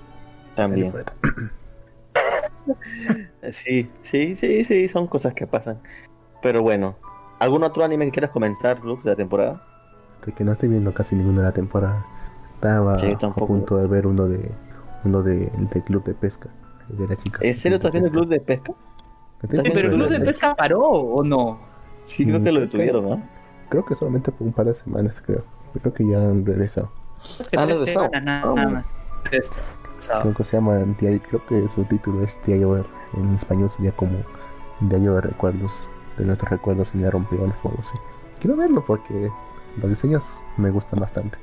También. 0.54 0.92
Sí, 3.52 3.90
sí, 4.02 4.36
sí, 4.36 4.64
sí, 4.64 4.88
son 4.88 5.06
cosas 5.06 5.34
que 5.34 5.46
pasan. 5.46 5.80
Pero 6.42 6.62
bueno, 6.62 6.98
¿algún 7.40 7.64
otro 7.64 7.84
anime 7.84 8.06
que 8.06 8.12
quieras 8.12 8.30
comentar, 8.32 8.80
Lux, 8.84 9.04
de 9.04 9.10
la 9.10 9.16
temporada? 9.16 9.62
De 10.24 10.32
que 10.32 10.44
no 10.44 10.52
estoy 10.52 10.68
viendo 10.68 10.92
casi 10.92 11.16
ninguna 11.16 11.38
de 11.38 11.44
la 11.44 11.52
temporada. 11.52 12.04
Estaba 12.54 12.96
Sí, 13.00 13.12
a 13.16 13.34
punto 13.34 13.76
de 13.76 13.86
ver 13.86 14.06
uno 14.06 14.26
de 14.26 14.50
uno 15.04 15.22
de, 15.22 15.50
del 15.56 15.82
club 15.84 16.04
de 16.04 16.14
pesca. 16.14 16.48
De 16.88 17.06
la 17.06 17.16
chica. 17.16 17.40
¿En 17.42 17.54
serio 17.54 17.76
estás 17.76 17.92
viendo 17.92 18.08
el 18.08 18.12
club 18.12 18.28
de 18.28 18.40
pesca? 18.40 18.72
Viendo 19.42 19.72
Pero 19.72 19.88
el 19.88 19.94
club 19.94 20.08
de 20.10 20.20
pesca 20.20 20.56
paró 20.56 20.80
o 20.82 21.22
no? 21.24 21.60
Sí, 22.04 22.26
creo 22.26 22.42
que 22.42 22.52
lo 22.52 22.60
Mm, 22.60 22.62
detuvieron, 22.62 23.04
¿no? 23.08 23.22
Creo 23.68 23.84
que 23.84 23.94
solamente 23.94 24.32
por 24.32 24.46
un 24.46 24.52
par 24.52 24.66
de 24.66 24.74
semanas, 24.74 25.20
creo. 25.20 25.44
Creo 25.80 25.92
que 25.94 26.06
ya 26.06 26.18
han 26.18 26.44
regresado. 26.44 26.90
Ah, 27.56 27.66
Tres 29.22 29.50
Creo 30.20 30.34
que 30.34 30.44
se 30.44 30.56
llama 30.56 30.78
creo 30.98 31.46
que 31.46 31.68
su 31.68 31.84
título 31.84 32.22
es 32.22 32.38
Diario 32.44 32.74
de- 32.74 32.84
en 33.14 33.34
español 33.34 33.70
sería 33.70 33.92
como 33.92 34.18
Diario 34.80 35.14
de 35.14 35.20
recuerdos, 35.22 35.90
de 36.16 36.24
nuestros 36.24 36.50
recuerdos 36.50 36.94
en 36.94 37.02
la 37.02 37.10
rompiones 37.10 37.56
o 37.62 37.68
algo 37.68 37.80
así. 37.80 37.98
Quiero 38.40 38.56
verlo 38.56 38.84
porque 38.86 39.30
los 39.76 39.88
diseños 39.88 40.24
me 40.56 40.70
gustan 40.70 41.00
bastante. 41.00 41.38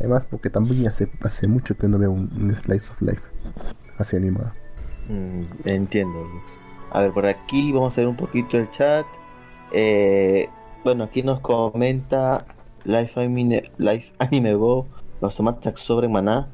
Además 0.00 0.26
porque 0.30 0.50
también 0.50 0.86
hace, 0.86 1.08
hace 1.22 1.48
mucho 1.48 1.76
que 1.76 1.88
no 1.88 1.98
veo 1.98 2.10
un, 2.10 2.30
un 2.38 2.54
slice 2.54 2.92
of 2.92 3.00
life 3.02 3.22
así 3.98 4.16
animado. 4.16 4.52
Mm, 5.08 5.42
entiendo. 5.64 6.26
A 6.90 7.02
ver, 7.02 7.12
por 7.12 7.26
aquí 7.26 7.72
vamos 7.72 7.92
a 7.94 7.96
ver 7.96 8.08
un 8.08 8.16
poquito 8.16 8.56
el 8.58 8.70
chat. 8.70 9.06
Eh, 9.72 10.48
bueno, 10.84 11.04
aquí 11.04 11.22
nos 11.22 11.40
comenta 11.40 12.44
Life 12.84 13.20
Anime, 13.20 13.64
Life 13.78 14.12
Anime 14.18 14.54
Go. 14.54 14.86
Los 15.20 15.34
tomates 15.34 15.80
sobre 15.80 16.08
maná 16.08 16.48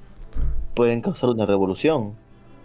pueden 0.75 1.01
causar 1.01 1.31
una 1.31 1.47
revolución. 1.47 2.15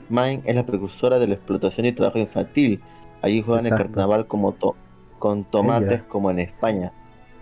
Mine 0.09 0.41
es 0.45 0.55
la 0.55 0.65
precursora 0.65 1.19
de 1.19 1.27
la 1.27 1.33
explotación 1.35 1.85
y 1.85 1.91
trabajo 1.91 2.19
infantil. 2.19 2.81
Allí 3.21 3.41
juegan 3.41 3.65
el 3.65 3.71
Exacto. 3.73 3.93
carnaval 3.93 4.27
como 4.27 4.53
to- 4.53 4.75
con 5.19 5.43
tomates 5.43 5.89
Ella. 5.91 6.03
como 6.07 6.31
en 6.31 6.39
España. 6.39 6.93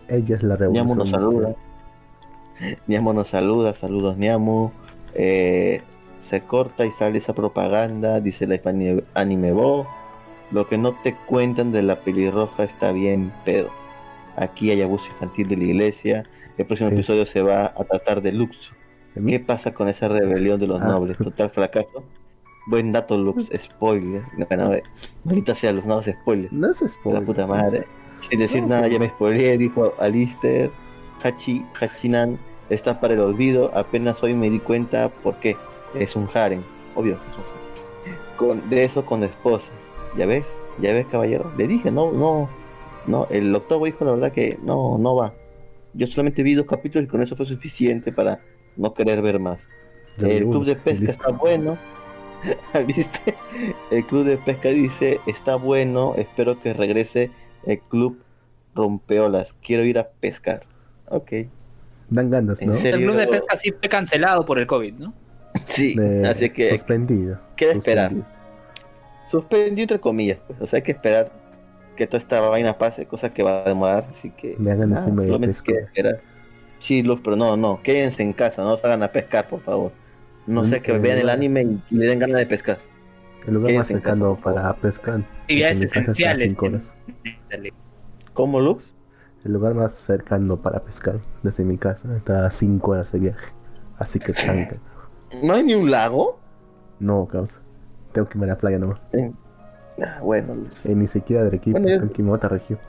Ella 0.08 0.36
es 0.36 0.44
la 0.44 0.56
Niamu 0.58 0.96
revolución. 0.96 0.98
nos 0.98 1.10
saluda. 1.10 1.56
Niamu 2.88 3.14
nos 3.14 3.28
saluda, 3.28 3.74
saludos 3.76 4.18
Niamu. 4.18 4.72
Eh, 5.14 5.82
se 6.22 6.42
corta 6.42 6.86
y 6.86 6.92
sale 6.92 7.18
esa 7.20 7.34
propaganda, 7.34 8.20
dice 8.22 8.48
la 8.48 8.60
anime, 8.66 9.04
anime 9.14 9.52
Bo. 9.52 9.86
Lo 10.52 10.68
que 10.68 10.78
no 10.78 10.94
te 11.04 11.16
cuentan 11.28 11.72
de 11.72 11.84
la 11.84 12.00
pelirroja 12.00 12.64
está 12.64 12.92
bien 12.92 13.32
pedo. 13.44 13.70
Aquí 14.38 14.72
hay 14.72 14.82
abuso 14.82 15.06
infantil 15.12 15.48
de 15.50 15.58
la 15.58 15.64
iglesia. 15.66 16.24
El 16.58 16.66
próximo 16.66 16.90
Sí. 16.90 16.96
episodio 16.96 17.26
se 17.26 17.42
va 17.42 17.66
a 17.76 17.84
tratar 17.84 18.22
de 18.22 18.32
Lux. 18.32 18.72
¿Qué 19.16 19.40
pasa 19.40 19.74
con 19.74 19.88
esa 19.88 20.08
rebelión 20.08 20.60
de 20.60 20.68
los 20.68 20.82
Ah. 20.82 20.86
nobles? 20.88 21.18
Total 21.18 21.50
fracaso. 21.50 22.04
Buen 22.68 22.92
dato, 22.92 23.18
Lux. 23.18 23.46
Spoiler. 23.58 24.24
Bueno, 24.48 24.72
maldita 25.24 25.54
sea, 25.56 25.72
los 25.72 25.86
nuevos 25.86 26.06
spoilers. 26.06 26.52
No 26.52 26.70
es 26.70 26.80
spoiler. 26.80 27.22
la 27.22 27.26
puta 27.26 27.44
es- 27.44 27.50
madre. 27.50 27.84
Sin 28.30 28.40
decir 28.40 28.62
No, 28.64 28.70
nada, 28.70 28.88
ya 28.88 28.98
me 29.00 29.10
spoileé, 29.10 29.58
dijo 29.58 29.94
Alister. 30.00 30.72
Hachi, 31.24 31.64
Hachinan 31.80 32.38
está 32.70 33.00
para 33.00 33.14
el 33.14 33.20
olvido. 33.20 33.72
Apenas 33.76 34.22
hoy 34.24 34.34
me 34.34 34.50
di 34.50 34.60
cuenta 34.60 35.10
por 35.10 35.36
qué. 35.40 35.56
Es 35.94 36.16
un 36.16 36.28
harem. 36.34 36.62
Obvio 36.96 37.18
que 37.22 37.30
es 37.30 37.38
un 37.38 37.44
harem. 37.44 38.36
Con, 38.38 38.70
de 38.70 38.84
eso 38.84 39.06
con 39.06 39.24
esposas. 39.24 39.70
¿Ya 40.18 40.26
ves? 40.26 40.46
¿Ya 40.82 40.92
ves, 40.92 41.06
caballero? 41.08 41.52
Le 41.58 41.68
dije, 41.68 41.92
no, 41.92 42.12
no. 42.12 42.50
No, 43.08 43.28
el 43.30 43.54
octavo 43.56 43.86
hijo, 43.86 44.04
la 44.04 44.12
verdad 44.12 44.32
que 44.32 44.58
no, 44.64 44.98
no 44.98 45.16
va. 45.16 45.34
Yo 45.94 46.08
solamente 46.08 46.42
vi 46.44 46.56
dos 46.56 46.66
capítulos 46.66 47.06
y 47.08 47.10
con 47.10 47.22
eso 47.22 47.36
fue 47.36 47.46
suficiente 47.46 48.12
para 48.12 48.40
no 48.77 48.93
querer 48.93 49.22
ver 49.22 49.39
más. 49.39 49.60
El 50.19 50.43
club 50.43 50.65
de 50.65 50.76
pesca 50.76 50.99
listo. 51.06 51.11
está 51.11 51.31
bueno. 51.31 51.77
¿Viste? 52.88 53.35
El 53.91 54.06
club 54.06 54.26
de 54.26 54.38
pesca 54.38 54.69
dice, 54.69 55.19
está 55.26 55.56
bueno, 55.56 56.14
espero 56.15 56.60
que 56.61 56.73
regrese 56.73 57.31
el 57.65 57.80
club 57.80 58.19
rompeolas. 58.76 59.56
Quiero 59.65 59.84
ir 59.84 59.97
a 59.99 60.07
pescar. 60.10 60.64
Ok. 61.10 61.31
Dan 62.10 62.30
ganas, 62.30 62.61
¿En 62.61 62.69
¿no? 62.69 62.76
serio? 62.76 62.97
El 62.97 63.03
club 63.03 63.15
de 63.18 63.27
pesca 63.27 63.56
sí 63.56 63.72
fue 63.72 63.89
cancelado 63.89 64.45
por 64.45 64.60
el 64.60 64.68
COVID, 64.68 64.93
¿no? 64.93 65.14
Sí, 65.68 65.95
así 66.30 66.49
que 66.49 66.69
suspendido. 66.69 67.39
queda 67.56 67.72
esperar. 67.73 68.10
suspendido. 68.11 68.35
suspendió 69.31 69.84
entre 69.84 69.99
comillas. 69.99 70.38
Pues. 70.45 70.61
O 70.61 70.68
sea, 70.68 70.77
hay 70.77 70.84
que 70.84 70.91
esperar 70.91 71.31
que 71.95 72.06
toda 72.07 72.18
esta 72.19 72.41
vaina 72.41 72.77
pase, 72.77 73.06
cosa 73.06 73.34
que 73.34 73.41
va 73.41 73.64
a 73.64 73.69
demorar. 73.69 74.06
Así 74.11 74.30
que 74.31 74.56
Me 74.60 74.72
hagan 74.72 74.89
nada, 74.91 75.07
solamente 75.07 75.57
queda 75.64 75.80
esperar. 75.81 76.22
Luz, 77.03 77.20
pero 77.24 77.36
no, 77.36 77.56
no, 77.57 77.82
quédense 77.84 78.24
en 78.24 78.34
casa, 78.34 78.64
no 78.64 78.78
salgan 78.78 79.03
a 79.03 79.12
pescar, 79.12 79.48
por 79.48 79.62
favor. 79.62 79.91
No 80.48 80.64
sé 80.64 80.82
que 80.82 80.94
eh, 80.95 80.99
vean 80.99 81.18
el 81.20 81.30
anime 81.30 81.80
y 81.90 81.95
le 81.95 82.06
den 82.07 82.20
ganas 82.20 82.38
de 82.38 82.45
pescar. 82.45 82.78
El 83.48 83.56
lugar 83.56 83.74
más 83.74 83.88
cercano 83.88 84.36
para 84.38 84.74
pescar. 84.76 85.22
Actividades 85.41 85.80
desde 85.80 85.99
mi 85.99 86.06
casa 86.06 86.12
está 86.12 86.30
a 86.30 86.32
esenciales. 86.34 86.49
cinco 86.49 86.66
horas. 86.68 86.95
¿Cómo, 88.34 88.60
Luz? 88.60 88.84
El 89.44 89.53
lugar 89.53 89.74
más 89.76 89.95
cercano 89.95 90.57
para 90.57 90.80
pescar 90.84 91.20
desde 91.44 91.64
mi 91.64 91.78
casa 91.78 92.16
está 92.18 92.45
a 92.48 92.49
5 92.49 92.91
horas 92.91 93.12
de 93.12 93.20
viaje. 93.20 93.53
Así 93.98 94.18
que 94.20 94.34
tranca. 94.34 94.78
¿No 95.44 95.53
hay 95.53 95.64
ni 95.64 95.76
un 95.76 95.91
lago? 95.91 96.40
No, 96.99 97.28
causa. 97.28 97.62
Tengo 98.12 98.28
que 98.28 98.38
irme 98.38 98.45
a 98.45 98.53
la 98.53 98.57
playa 98.57 98.80
nomás. 98.80 98.99
Ah, 100.02 100.20
bueno, 100.22 100.56
Luz. 100.56 100.74
Eh, 100.84 100.95
ni 100.95 101.07
siquiera 101.07 101.44
de 101.44 101.49
Arequipa, 101.49 101.78
Bueno, 101.80 101.94
yo- 101.94 101.99
tengo 101.99 102.14
que 102.14 102.22
irme 102.22 102.32
a 102.32 102.36
otra 102.36 102.49
región. 102.49 102.80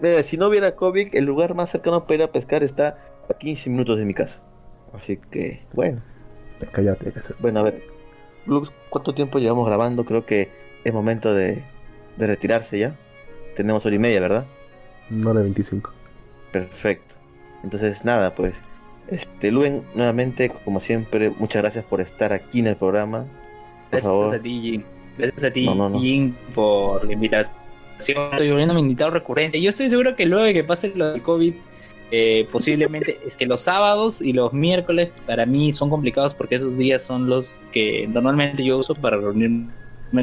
Mira, 0.00 0.22
si 0.22 0.36
no 0.36 0.48
hubiera 0.48 0.74
COVID, 0.74 1.14
el 1.14 1.24
lugar 1.24 1.54
más 1.54 1.70
cercano 1.70 2.04
para 2.04 2.14
ir 2.14 2.22
a 2.22 2.32
pescar 2.32 2.62
está 2.62 2.98
a 3.28 3.34
15 3.34 3.70
minutos 3.70 3.98
de 3.98 4.04
mi 4.04 4.14
casa. 4.14 4.40
Así 4.92 5.18
que, 5.30 5.62
bueno. 5.72 6.02
Cállate, 6.72 7.06
hay 7.06 7.12
que. 7.12 7.20
Bueno, 7.38 7.60
a 7.60 7.62
ver. 7.64 7.82
Lux, 8.46 8.72
¿cuánto 8.88 9.14
tiempo 9.14 9.38
llevamos 9.38 9.66
grabando? 9.66 10.04
Creo 10.04 10.24
que 10.24 10.48
es 10.84 10.92
momento 10.92 11.34
de, 11.34 11.62
de 12.16 12.26
retirarse 12.26 12.78
ya. 12.78 12.96
Tenemos 13.56 13.84
hora 13.84 13.94
y 13.94 13.98
media, 13.98 14.20
¿verdad? 14.20 14.46
No 15.10 15.34
de 15.34 15.42
25. 15.42 15.92
Perfecto. 16.52 17.14
Entonces, 17.62 18.04
nada, 18.04 18.34
pues. 18.34 18.54
Este, 19.08 19.50
Luen, 19.50 19.82
nuevamente, 19.94 20.50
como 20.64 20.80
siempre, 20.80 21.30
muchas 21.30 21.62
gracias 21.62 21.84
por 21.84 22.00
estar 22.00 22.32
aquí 22.32 22.60
en 22.60 22.68
el 22.68 22.76
programa. 22.76 23.24
Por 23.90 23.90
Gracias 23.90 24.04
favor, 24.04 24.34
a 24.34 24.40
ti, 24.40 24.60
Jin. 24.60 24.84
Gracias 25.18 25.44
a 25.44 25.50
ti, 25.50 25.66
No, 25.66 25.74
no, 25.74 25.88
no. 25.90 26.00
Jin, 26.00 26.36
por 26.54 27.04
la 27.04 27.12
invitación. 27.12 27.59
Estoy 28.08 28.50
volviendo 28.50 28.74
mi 28.74 28.80
invitado 28.80 29.10
recurrente. 29.10 29.60
Yo 29.60 29.70
estoy 29.70 29.88
seguro 29.88 30.16
que 30.16 30.26
luego 30.26 30.44
de 30.44 30.54
que 30.54 30.64
pase 30.64 30.92
lo 30.94 31.12
del 31.12 31.22
COVID, 31.22 31.54
eh, 32.10 32.48
posiblemente 32.50 33.20
es 33.26 33.36
que 33.36 33.46
los 33.46 33.62
sábados 33.62 34.20
y 34.20 34.32
los 34.32 34.52
miércoles 34.52 35.12
para 35.26 35.46
mí 35.46 35.72
son 35.72 35.90
complicados 35.90 36.34
porque 36.34 36.56
esos 36.56 36.76
días 36.76 37.02
son 37.02 37.28
los 37.28 37.56
que 37.72 38.06
normalmente 38.08 38.64
yo 38.64 38.78
uso 38.78 38.94
para 38.94 39.16
reunirme 39.16 39.70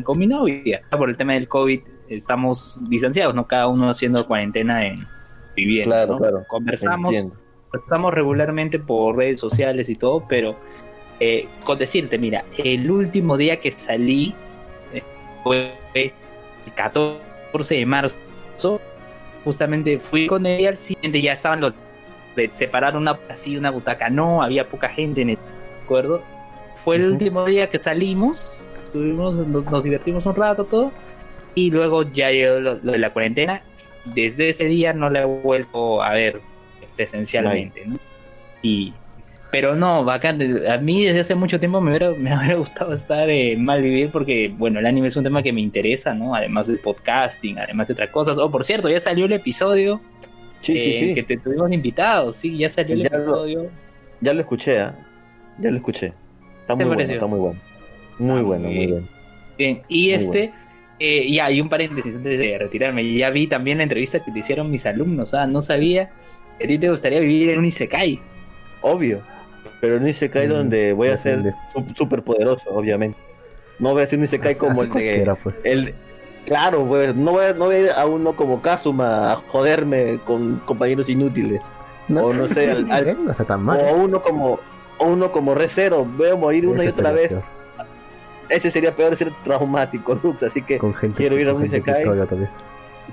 con 0.04 0.18
mi 0.18 0.28
novia. 0.28 0.82
Por 0.90 1.10
el 1.10 1.18
tema 1.18 1.34
del 1.34 1.48
COVID 1.48 1.82
estamos 2.10 2.80
distanciados, 2.90 3.36
¿no? 3.36 3.48
Cada 3.48 3.68
uno 3.68 3.90
haciendo 3.90 4.26
cuarentena 4.26 4.88
en 4.88 4.96
vivienda. 5.56 6.06
Claro, 6.06 6.14
¿no? 6.14 6.18
claro. 6.20 6.44
Conversamos, 6.48 7.14
estamos 7.74 8.14
regularmente 8.14 8.80
por 8.80 9.16
redes 9.16 9.40
sociales 9.40 9.90
y 9.90 9.96
todo, 9.96 10.26
pero 10.28 10.58
eh, 11.20 11.48
con 11.64 11.80
decirte, 11.80 12.18
mira, 12.18 12.46
el 12.58 12.90
último 12.92 13.38
día 13.38 13.60
que 13.60 13.72
salí 13.72 14.36
eh, 14.94 15.04
fue 15.44 15.74
el 15.94 16.12
14 16.76 17.27
de 17.52 17.86
marzo. 17.86 18.16
Justamente 19.44 20.00
fui 20.00 20.28
con 20.28 20.46
ella 20.46 20.70
al 20.70 20.78
siguiente, 20.78 21.22
ya 21.22 21.34
estaban 21.34 21.62
los 21.62 21.74
de 22.36 22.50
separar 22.54 22.96
una 22.96 23.18
así 23.30 23.58
una 23.58 23.72
butaca, 23.72 24.10
no, 24.10 24.44
había 24.44 24.68
poca 24.68 24.90
gente 24.90 25.22
en 25.22 25.32
el 25.32 25.38
acuerdo. 25.84 26.22
Fue 26.84 26.98
el 26.98 27.06
Ujú. 27.06 27.14
último 27.14 27.46
día 27.46 27.70
que 27.70 27.80
salimos, 27.80 28.56
estuvimos, 28.84 29.36
nos, 29.36 29.66
nos 29.72 29.84
divertimos 29.84 30.26
un 30.26 30.36
rato 30.36 30.66
todo, 30.66 30.92
y 31.56 31.72
luego 31.72 32.04
ya 32.04 32.30
llegó 32.30 32.60
lo, 32.60 32.76
lo 32.76 32.92
de 32.92 32.98
la 33.00 33.12
cuarentena. 33.12 33.62
Desde 34.06 34.50
ese 34.50 34.66
día 34.66 34.94
no 34.94 35.10
la 35.10 35.22
he 35.22 35.26
vuelto 35.26 36.02
a 36.02 36.14
ver 36.14 36.42
presencialmente, 36.96 37.86
¿no? 37.86 37.98
Y 38.62 38.94
pero 39.60 39.76
no, 39.76 40.04
bacán. 40.06 40.40
A 40.70 40.78
mí 40.78 41.04
desde 41.06 41.22
hace 41.22 41.34
mucho 41.34 41.60
tiempo 41.60 41.82
me 41.82 41.90
hubiera, 41.90 42.12
me 42.18 42.36
hubiera 42.38 42.54
gustado 42.56 42.94
estar 42.94 43.28
en 43.28 43.66
Malvivir 43.66 44.12
porque, 44.12 44.54
bueno, 44.56 44.78
el 44.80 44.86
anime 44.86 45.08
es 45.08 45.16
un 45.16 45.24
tema 45.24 45.42
que 45.42 45.52
me 45.52 45.62
interesa, 45.62 46.14
¿no? 46.14 46.36
Además 46.36 46.68
del 46.68 46.78
podcasting, 46.80 47.58
además 47.58 47.88
de 47.88 47.94
otras 47.94 48.10
cosas. 48.12 48.38
Oh, 48.38 48.52
por 48.52 48.64
cierto, 48.64 48.88
ya 48.88 49.00
salió 49.00 49.26
el 49.26 49.34
episodio 49.34 50.00
Sí, 50.62 50.74
sí, 50.74 50.80
eh, 50.80 51.00
sí. 51.08 51.14
que 51.16 51.24
te 51.24 51.38
tuvimos 51.38 51.72
invitados, 51.72 52.36
sí, 52.36 52.56
ya 52.56 52.70
salió 52.70 52.94
el 52.96 53.04
Ya 53.04 53.10
lo- 53.10 53.18
episodio. 53.18 53.70
Ya 54.22 54.34
lo 54.34 54.42
escuché, 54.42 54.80
¿ah? 54.80 54.96
Ya 55.60 55.72
lo 55.72 55.78
escuché. 55.78 56.14
Está 56.62 56.74
¿Qué 56.74 56.78
te 56.80 56.86
muy 56.86 56.96
bueno, 56.96 57.14
está 57.14 57.26
muy 57.28 57.40
bueno. 57.40 57.60
Muy 58.20 58.40
Ah, 58.40 58.42
bueno, 58.44 58.68
muy 58.70 58.88
bueno. 58.88 59.08
Bien, 59.58 59.82
y 59.88 60.06
Muy 60.06 60.14
este, 60.14 60.52
eh, 61.00 61.32
ya 61.32 61.46
hay 61.46 61.62
un 61.62 61.70
paréntesis 61.70 62.16
antes 62.16 62.38
de 62.40 62.58
retirarme. 62.60 63.12
Ya 63.14 63.30
vi 63.32 63.48
también 63.48 63.78
la 63.78 63.84
entrevista 63.84 64.24
que 64.24 64.32
te 64.32 64.40
hicieron 64.40 64.70
mis 64.70 64.86
alumnos, 64.86 65.34
ah, 65.34 65.48
no 65.48 65.62
sabía 65.64 66.12
que 66.60 66.66
a 66.66 66.68
ti 66.68 66.78
te 66.78 66.90
gustaría 66.90 67.20
vivir 67.20 67.50
en 67.52 67.60
un 67.60 67.66
Isekai. 67.66 68.20
Obvio. 68.82 69.22
Pero 69.82 69.98
un 69.98 70.08
Isekai 70.08 70.48
Mm, 70.48 70.52
donde 70.52 70.94
voy 70.94 71.10
a 71.10 71.18
ser 71.18 71.54
súper 71.96 72.22
poderoso, 72.24 72.70
obviamente. 72.70 73.18
No 73.80 73.94
voy 73.94 74.04
a 74.04 74.08
ser 74.08 74.18
un 74.20 74.26
Isekai 74.26 74.52
Así- 74.52 74.60
como 74.60 74.82
el 74.84 74.90
de... 74.92 75.36
pues. 75.44 75.56
El, 75.64 75.94
claro, 76.46 76.86
pues, 76.88 77.16
no 77.16 77.32
voy, 77.32 77.46
a, 77.46 77.54
no 77.54 77.66
voy 77.66 77.76
a 77.76 77.80
ir 77.80 77.90
a 77.92 78.06
uno 78.06 78.36
como 78.36 78.62
Kazuma 78.62 79.34
a 79.34 79.36
joderme 79.36 80.20
con 80.26 80.58
compañeros 80.66 81.10
inútiles. 81.10 81.62
o 82.10 82.34
no 82.34 82.48
sé, 82.48 82.72
al- 82.72 82.90
al- 82.92 83.26
no 83.26 83.32
está 83.32 83.44
tan 83.46 83.62
mal. 83.64 83.80
O 83.82 83.96
uno 83.98 84.22
como 84.22 84.60
o 85.00 85.06
uno 85.06 85.32
como 85.32 85.54
Recero. 85.54 86.08
Veo 86.18 86.38
morir 86.38 86.66
una 86.68 86.84
y 86.84 86.88
otra 86.88 87.12
vez. 87.12 87.30
peor. 87.30 87.44
Ese 88.50 88.72
sería 88.72 88.96
peor 88.96 89.16
ser 89.18 89.32
traumático, 89.44 90.16
Lux. 90.24 90.42
Así 90.44 90.62
que 90.62 90.78
Con 90.78 90.94
gente, 90.94 91.18
quiero 91.18 91.38
ir 91.38 91.50
a 91.50 91.54
un 91.54 91.66
Isekai. 91.66 92.04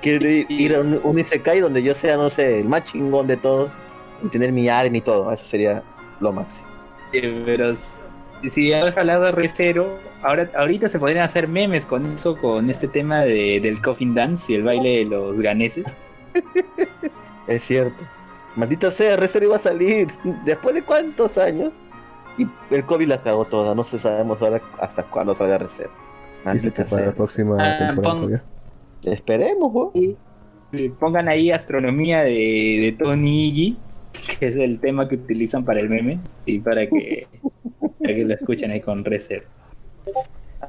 quiero 0.01 0.29
ir, 0.29 0.45
ir 0.49 0.75
a 0.75 0.79
un, 0.79 0.99
un 1.03 1.19
Isekai 1.19 1.59
donde 1.59 1.83
yo 1.83 1.93
sea, 1.93 2.15
no 2.17 2.29
sé, 2.29 2.59
el 2.61 2.67
más 2.69 2.85
chingón 2.85 3.27
de 3.27 3.37
todos. 3.37 3.69
Y 4.23 4.29
tener 4.29 4.51
mi 4.53 4.69
aren 4.69 4.95
y 4.95 5.01
todo. 5.01 5.29
Eso 5.31 5.45
sería 5.45 5.83
lo 6.19 6.31
máximo. 6.33 6.69
Pero 7.11 7.75
si 8.49 8.73
habéis 8.73 8.97
hablado 8.97 9.23
de 9.25 9.31
Recero, 9.31 10.03
ahora, 10.21 10.49
ahorita 10.55 10.89
se 10.89 10.99
podrían 10.99 11.23
hacer 11.25 11.47
memes 11.47 11.85
con 11.85 12.05
eso, 12.13 12.37
con 12.37 12.69
este 12.69 12.87
tema 12.87 13.21
de, 13.21 13.59
del 13.61 13.81
Coffin 13.81 14.13
Dance 14.13 14.51
y 14.51 14.55
el 14.55 14.63
baile 14.63 14.99
de 14.99 15.05
los 15.05 15.39
ganeses. 15.39 15.97
Es 17.47 17.63
cierto. 17.63 18.09
Maldita 18.55 18.91
sea, 18.91 19.17
Recero 19.17 19.45
iba 19.45 19.57
a 19.57 19.59
salir. 19.59 20.07
¿Después 20.23 20.75
de 20.75 20.83
cuántos 20.83 21.37
años? 21.37 21.73
Y 22.37 22.47
el 22.71 22.85
COVID 22.85 23.07
la 23.07 23.21
cagó 23.21 23.45
toda. 23.45 23.75
No 23.75 23.83
se 23.83 23.99
sabemos 23.99 24.41
ahora 24.41 24.61
hasta 24.79 25.03
cuándo 25.03 25.35
salga 25.35 25.57
Recero. 25.59 25.91
Maldita 26.43 26.87
para 26.87 27.03
la 27.05 27.11
sea. 27.11 27.15
próxima 27.15 27.57
Ah, 27.59 27.77
temporada 27.77 28.15
pon-. 28.17 28.41
Esperemos, 29.03 29.71
weón. 29.73 29.91
Y 29.93 30.17
eh, 30.71 30.91
pongan 30.99 31.27
ahí 31.29 31.51
astronomía 31.51 32.21
de, 32.23 32.31
de 32.31 32.95
Tony 32.99 33.47
Iggy, 33.47 33.84
que 34.17 34.47
es 34.47 34.55
el 34.57 34.79
tema 34.79 35.07
que 35.07 35.15
utilizan 35.15 35.63
para 35.65 35.79
el 35.79 35.89
meme, 35.89 36.19
y 36.45 36.59
para 36.59 36.85
que, 36.87 37.27
para 37.99 38.13
que 38.15 38.25
lo 38.25 38.33
escuchen 38.33 38.71
ahí 38.71 38.81
con 38.81 39.03
Recero. 39.05 39.43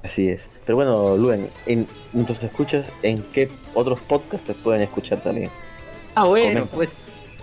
Así 0.03 0.29
es. 0.29 0.49
Pero 0.65 0.77
bueno, 0.77 1.17
Luen, 1.17 1.49
en, 1.67 1.87
mientras 2.13 2.39
te 2.41 2.47
escuchas, 2.47 2.87
¿en 3.03 3.23
qué 3.33 3.49
otros 3.75 3.99
podcasts 4.01 4.47
te 4.47 4.55
pueden 4.55 4.83
escuchar 4.83 5.23
también? 5.23 5.51
Ah, 6.15 6.25
bueno, 6.25 6.47
Comenta. 6.61 6.75
pues 6.77 6.93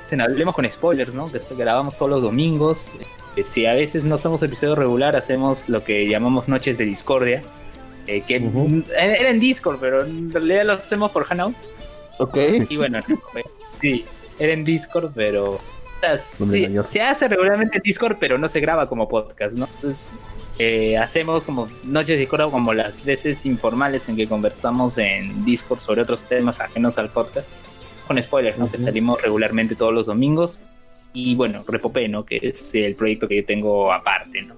se 0.07 0.15
nos 0.17 0.27
hablemos 0.29 0.53
con 0.55 0.69
spoilers, 0.71 1.13
¿no? 1.13 1.31
Que 1.31 1.39
grabamos 1.55 1.97
todos 1.97 2.11
los 2.11 2.21
domingos. 2.21 2.91
Eh, 3.35 3.43
Si 3.43 3.65
a 3.65 3.73
veces 3.73 4.03
no 4.03 4.15
hacemos 4.15 4.41
episodio 4.43 4.75
regular, 4.75 5.15
hacemos 5.15 5.67
lo 5.69 5.83
que 5.83 6.07
llamamos 6.07 6.47
Noches 6.47 6.77
de 6.77 6.85
Discordia. 6.85 7.41
eh, 8.07 8.21
que 8.27 8.39
mm, 8.39 8.83
era 8.95 9.29
en 9.29 9.39
Discord, 9.39 9.77
pero 9.79 10.05
en 10.05 10.31
realidad 10.31 10.65
lo 10.65 10.73
hacemos 10.73 11.11
por 11.11 11.23
Hangouts. 11.23 11.71
Ok. 12.19 12.37
Y 12.69 12.77
bueno, 12.77 12.99
pues, 13.33 13.45
sí, 13.81 14.05
era 14.39 14.53
en 14.53 14.63
Discord, 14.63 15.11
pero. 15.15 15.59
Sí, 16.49 16.67
se 16.83 17.01
hace 17.01 17.27
regularmente 17.27 17.77
en 17.77 17.83
Discord, 17.83 18.17
pero 18.19 18.37
no 18.37 18.49
se 18.49 18.59
graba 18.59 18.87
como 18.89 19.07
podcast, 19.07 19.55
¿no? 19.57 19.67
Entonces, 19.75 20.11
eh, 20.59 20.97
hacemos 20.97 21.43
como 21.43 21.67
noches 21.83 22.09
de 22.09 22.17
Discord 22.17 22.51
como 22.51 22.73
las 22.73 23.03
veces 23.03 23.45
informales 23.45 24.07
en 24.09 24.15
que 24.15 24.27
conversamos 24.27 24.97
en 24.97 25.43
Discord 25.45 25.79
sobre 25.79 26.01
otros 26.01 26.21
temas 26.21 26.59
ajenos 26.59 26.97
al 26.97 27.09
podcast, 27.09 27.49
con 28.07 28.21
spoilers, 28.21 28.57
¿no? 28.57 28.69
Que 28.69 28.77
Ujú. 28.77 28.85
salimos 28.85 29.21
regularmente 29.21 29.75
todos 29.75 29.93
los 29.93 30.05
domingos. 30.05 30.61
Y 31.13 31.35
bueno, 31.35 31.63
Repopé, 31.67 32.07
¿no? 32.07 32.25
Que 32.25 32.39
es 32.41 32.73
el 32.73 32.95
proyecto 32.95 33.27
que 33.27 33.37
yo 33.37 33.45
tengo 33.45 33.91
aparte, 33.93 34.41
¿no? 34.41 34.55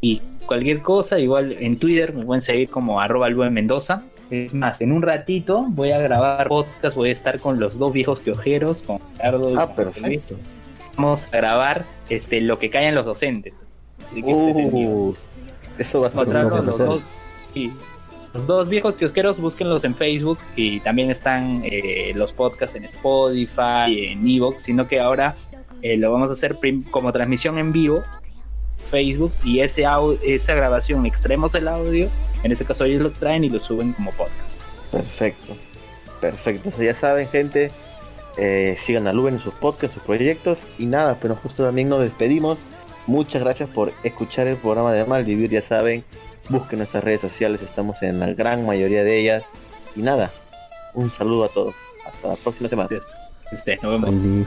Y 0.00 0.22
cualquier 0.46 0.82
cosa, 0.82 1.18
igual 1.18 1.56
en 1.58 1.78
Twitter 1.78 2.12
me 2.12 2.24
pueden 2.24 2.42
seguir 2.42 2.68
como 2.68 3.00
arroba 3.00 3.28
Mendoza. 3.50 4.02
Es 4.30 4.52
más, 4.54 4.80
en 4.80 4.90
un 4.92 5.02
ratito 5.02 5.64
voy 5.68 5.92
a 5.92 5.98
grabar 5.98 6.48
podcast, 6.48 6.96
voy 6.96 7.10
a 7.10 7.12
estar 7.12 7.38
con 7.40 7.60
los 7.60 7.78
dos 7.78 7.92
viejos 7.92 8.20
queojeros, 8.20 8.82
con 8.82 8.98
Ricardo 9.14 9.52
y 9.52 9.56
Ah, 9.56 9.66
con 9.74 9.84
José 9.86 10.00
Luis. 10.00 10.34
Vamos 10.96 11.26
a 11.26 11.36
grabar 11.36 11.84
este, 12.08 12.40
lo 12.40 12.58
que 12.58 12.70
callan 12.70 12.94
los 12.94 13.04
docentes. 13.04 13.54
Así 14.08 14.22
que 14.22 14.30
esténse 14.30 14.76
Uh, 14.76 15.14
eso 15.78 16.00
va 16.00 16.08
a 16.08 16.10
bueno, 16.10 16.62
los 16.62 16.78
dos. 16.78 17.02
Los 18.34 18.46
dos 18.46 18.68
viejos 18.68 18.96
kiosqueros, 18.96 19.38
búsquenlos 19.38 19.84
en 19.84 19.94
Facebook 19.94 20.38
y 20.56 20.80
también 20.80 21.10
están 21.10 21.62
eh, 21.64 22.12
los 22.14 22.34
podcasts 22.34 22.76
en 22.76 22.84
Spotify, 22.84 24.10
en 24.10 24.28
Evox, 24.28 24.62
sino 24.62 24.86
que 24.86 25.00
ahora 25.00 25.34
eh, 25.80 25.96
lo 25.96 26.12
vamos 26.12 26.28
a 26.28 26.32
hacer 26.34 26.58
como 26.90 27.12
transmisión 27.12 27.56
en 27.56 27.72
vivo, 27.72 28.02
Facebook, 28.90 29.32
y 29.42 29.60
ese 29.60 29.84
esa 30.22 30.54
grabación 30.54 31.06
extraemos 31.06 31.54
el 31.54 31.66
audio, 31.66 32.10
en 32.42 32.52
este 32.52 32.66
caso 32.66 32.84
ellos 32.84 33.00
lo 33.00 33.08
extraen 33.08 33.42
y 33.44 33.48
lo 33.48 33.58
suben 33.58 33.94
como 33.94 34.12
podcast. 34.12 34.60
Perfecto. 34.92 35.56
Perfecto. 36.20 36.70
Ya 36.78 36.94
saben, 36.94 37.28
gente, 37.28 37.70
eh, 38.36 38.76
sigan 38.78 39.06
a 39.06 39.12
Luen 39.12 39.34
en 39.34 39.40
sus 39.40 39.54
podcasts, 39.54 39.94
sus 39.94 40.02
proyectos. 40.02 40.58
Y 40.78 40.86
nada, 40.86 41.18
pero 41.20 41.36
justo 41.36 41.64
también 41.64 41.88
nos 41.88 42.00
despedimos. 42.00 42.58
Muchas 43.06 43.42
gracias 43.42 43.68
por 43.68 43.92
escuchar 44.02 44.46
el 44.46 44.56
programa 44.56 44.92
de 44.92 45.04
Malvivir. 45.04 45.50
Ya 45.50 45.62
saben, 45.62 46.04
busquen 46.48 46.78
nuestras 46.80 47.04
redes 47.04 47.20
sociales, 47.20 47.62
estamos 47.62 48.02
en 48.02 48.18
la 48.18 48.32
gran 48.32 48.66
mayoría 48.66 49.04
de 49.04 49.18
ellas. 49.18 49.44
Y 49.94 50.02
nada, 50.02 50.32
un 50.94 51.10
saludo 51.10 51.44
a 51.44 51.48
todos. 51.48 51.74
Hasta 52.06 52.28
la 52.28 52.36
próxima 52.36 52.68
semana. 52.68 52.88
Este, 53.52 53.78
nos 53.82 54.00
vemos. 54.00 54.46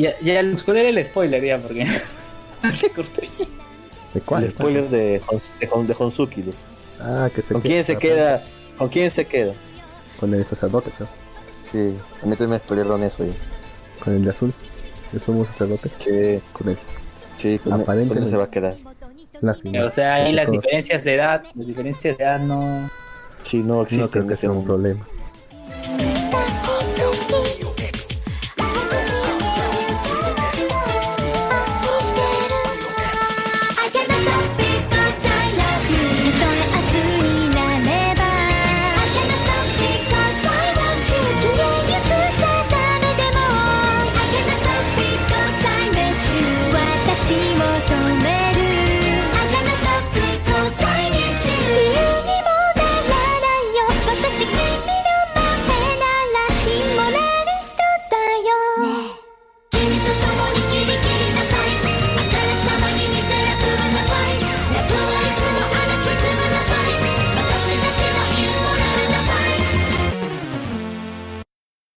Ya, 0.00 0.18
ya, 0.20 0.42
¿cuál 0.64 0.78
era 0.78 0.88
el 0.88 1.04
spoiler 1.06 1.44
ya? 1.44 1.58
Porque. 1.58 1.86
Corté. 2.96 3.28
¿De 4.14 4.20
cuál? 4.22 4.44
El 4.44 4.50
spoiler 4.52 4.88
de, 4.88 4.98
de, 4.98 5.84
de 5.86 5.96
Honsuki. 5.98 6.42
¿no? 6.42 6.52
Ah, 7.00 7.28
que 7.34 7.42
se 7.42 7.52
¿Con 7.52 7.62
quién 7.62 7.84
se 7.84 7.96
queda? 7.96 8.42
¿Con 8.78 8.88
quién 8.88 9.10
se 9.10 9.26
queda? 9.26 9.52
Con 10.18 10.32
el 10.32 10.44
sacerdote, 10.44 10.90
creo. 10.96 11.08
Sí, 11.70 11.96
a 12.22 12.26
mí 12.26 12.30
también 12.32 12.50
me 12.50 12.58
spoilearon 12.58 13.02
eso. 13.02 13.24
ya. 13.24 13.32
Con 14.02 14.14
el 14.14 14.24
de 14.24 14.30
azul. 14.30 14.54
El 15.12 15.20
sumo 15.20 15.44
sacerdote. 15.44 15.90
Sí, 15.98 16.40
Con 16.52 16.68
él. 16.70 16.78
sí, 17.36 17.58
con, 17.58 17.72
con 17.72 17.80
Aparentemente. 17.82 18.20
eso 18.20 18.30
se 18.30 18.36
va 18.38 18.44
a 18.44 18.50
quedar. 18.50 18.76
Lástima. 19.40 19.84
O 19.84 19.90
sea, 19.90 20.14
ahí 20.14 20.32
las 20.32 20.50
diferencias 20.50 21.04
de 21.04 21.14
edad, 21.14 21.44
las 21.54 21.66
diferencias 21.66 22.16
de 22.16 22.24
edad 22.24 22.40
no. 22.40 22.90
Sí, 23.42 23.58
no 23.58 23.82
existe 23.82 24.02
No 24.04 24.10
creo 24.10 24.26
que 24.26 24.36
sea 24.36 24.50
un 24.50 24.64
problema. 24.64 25.06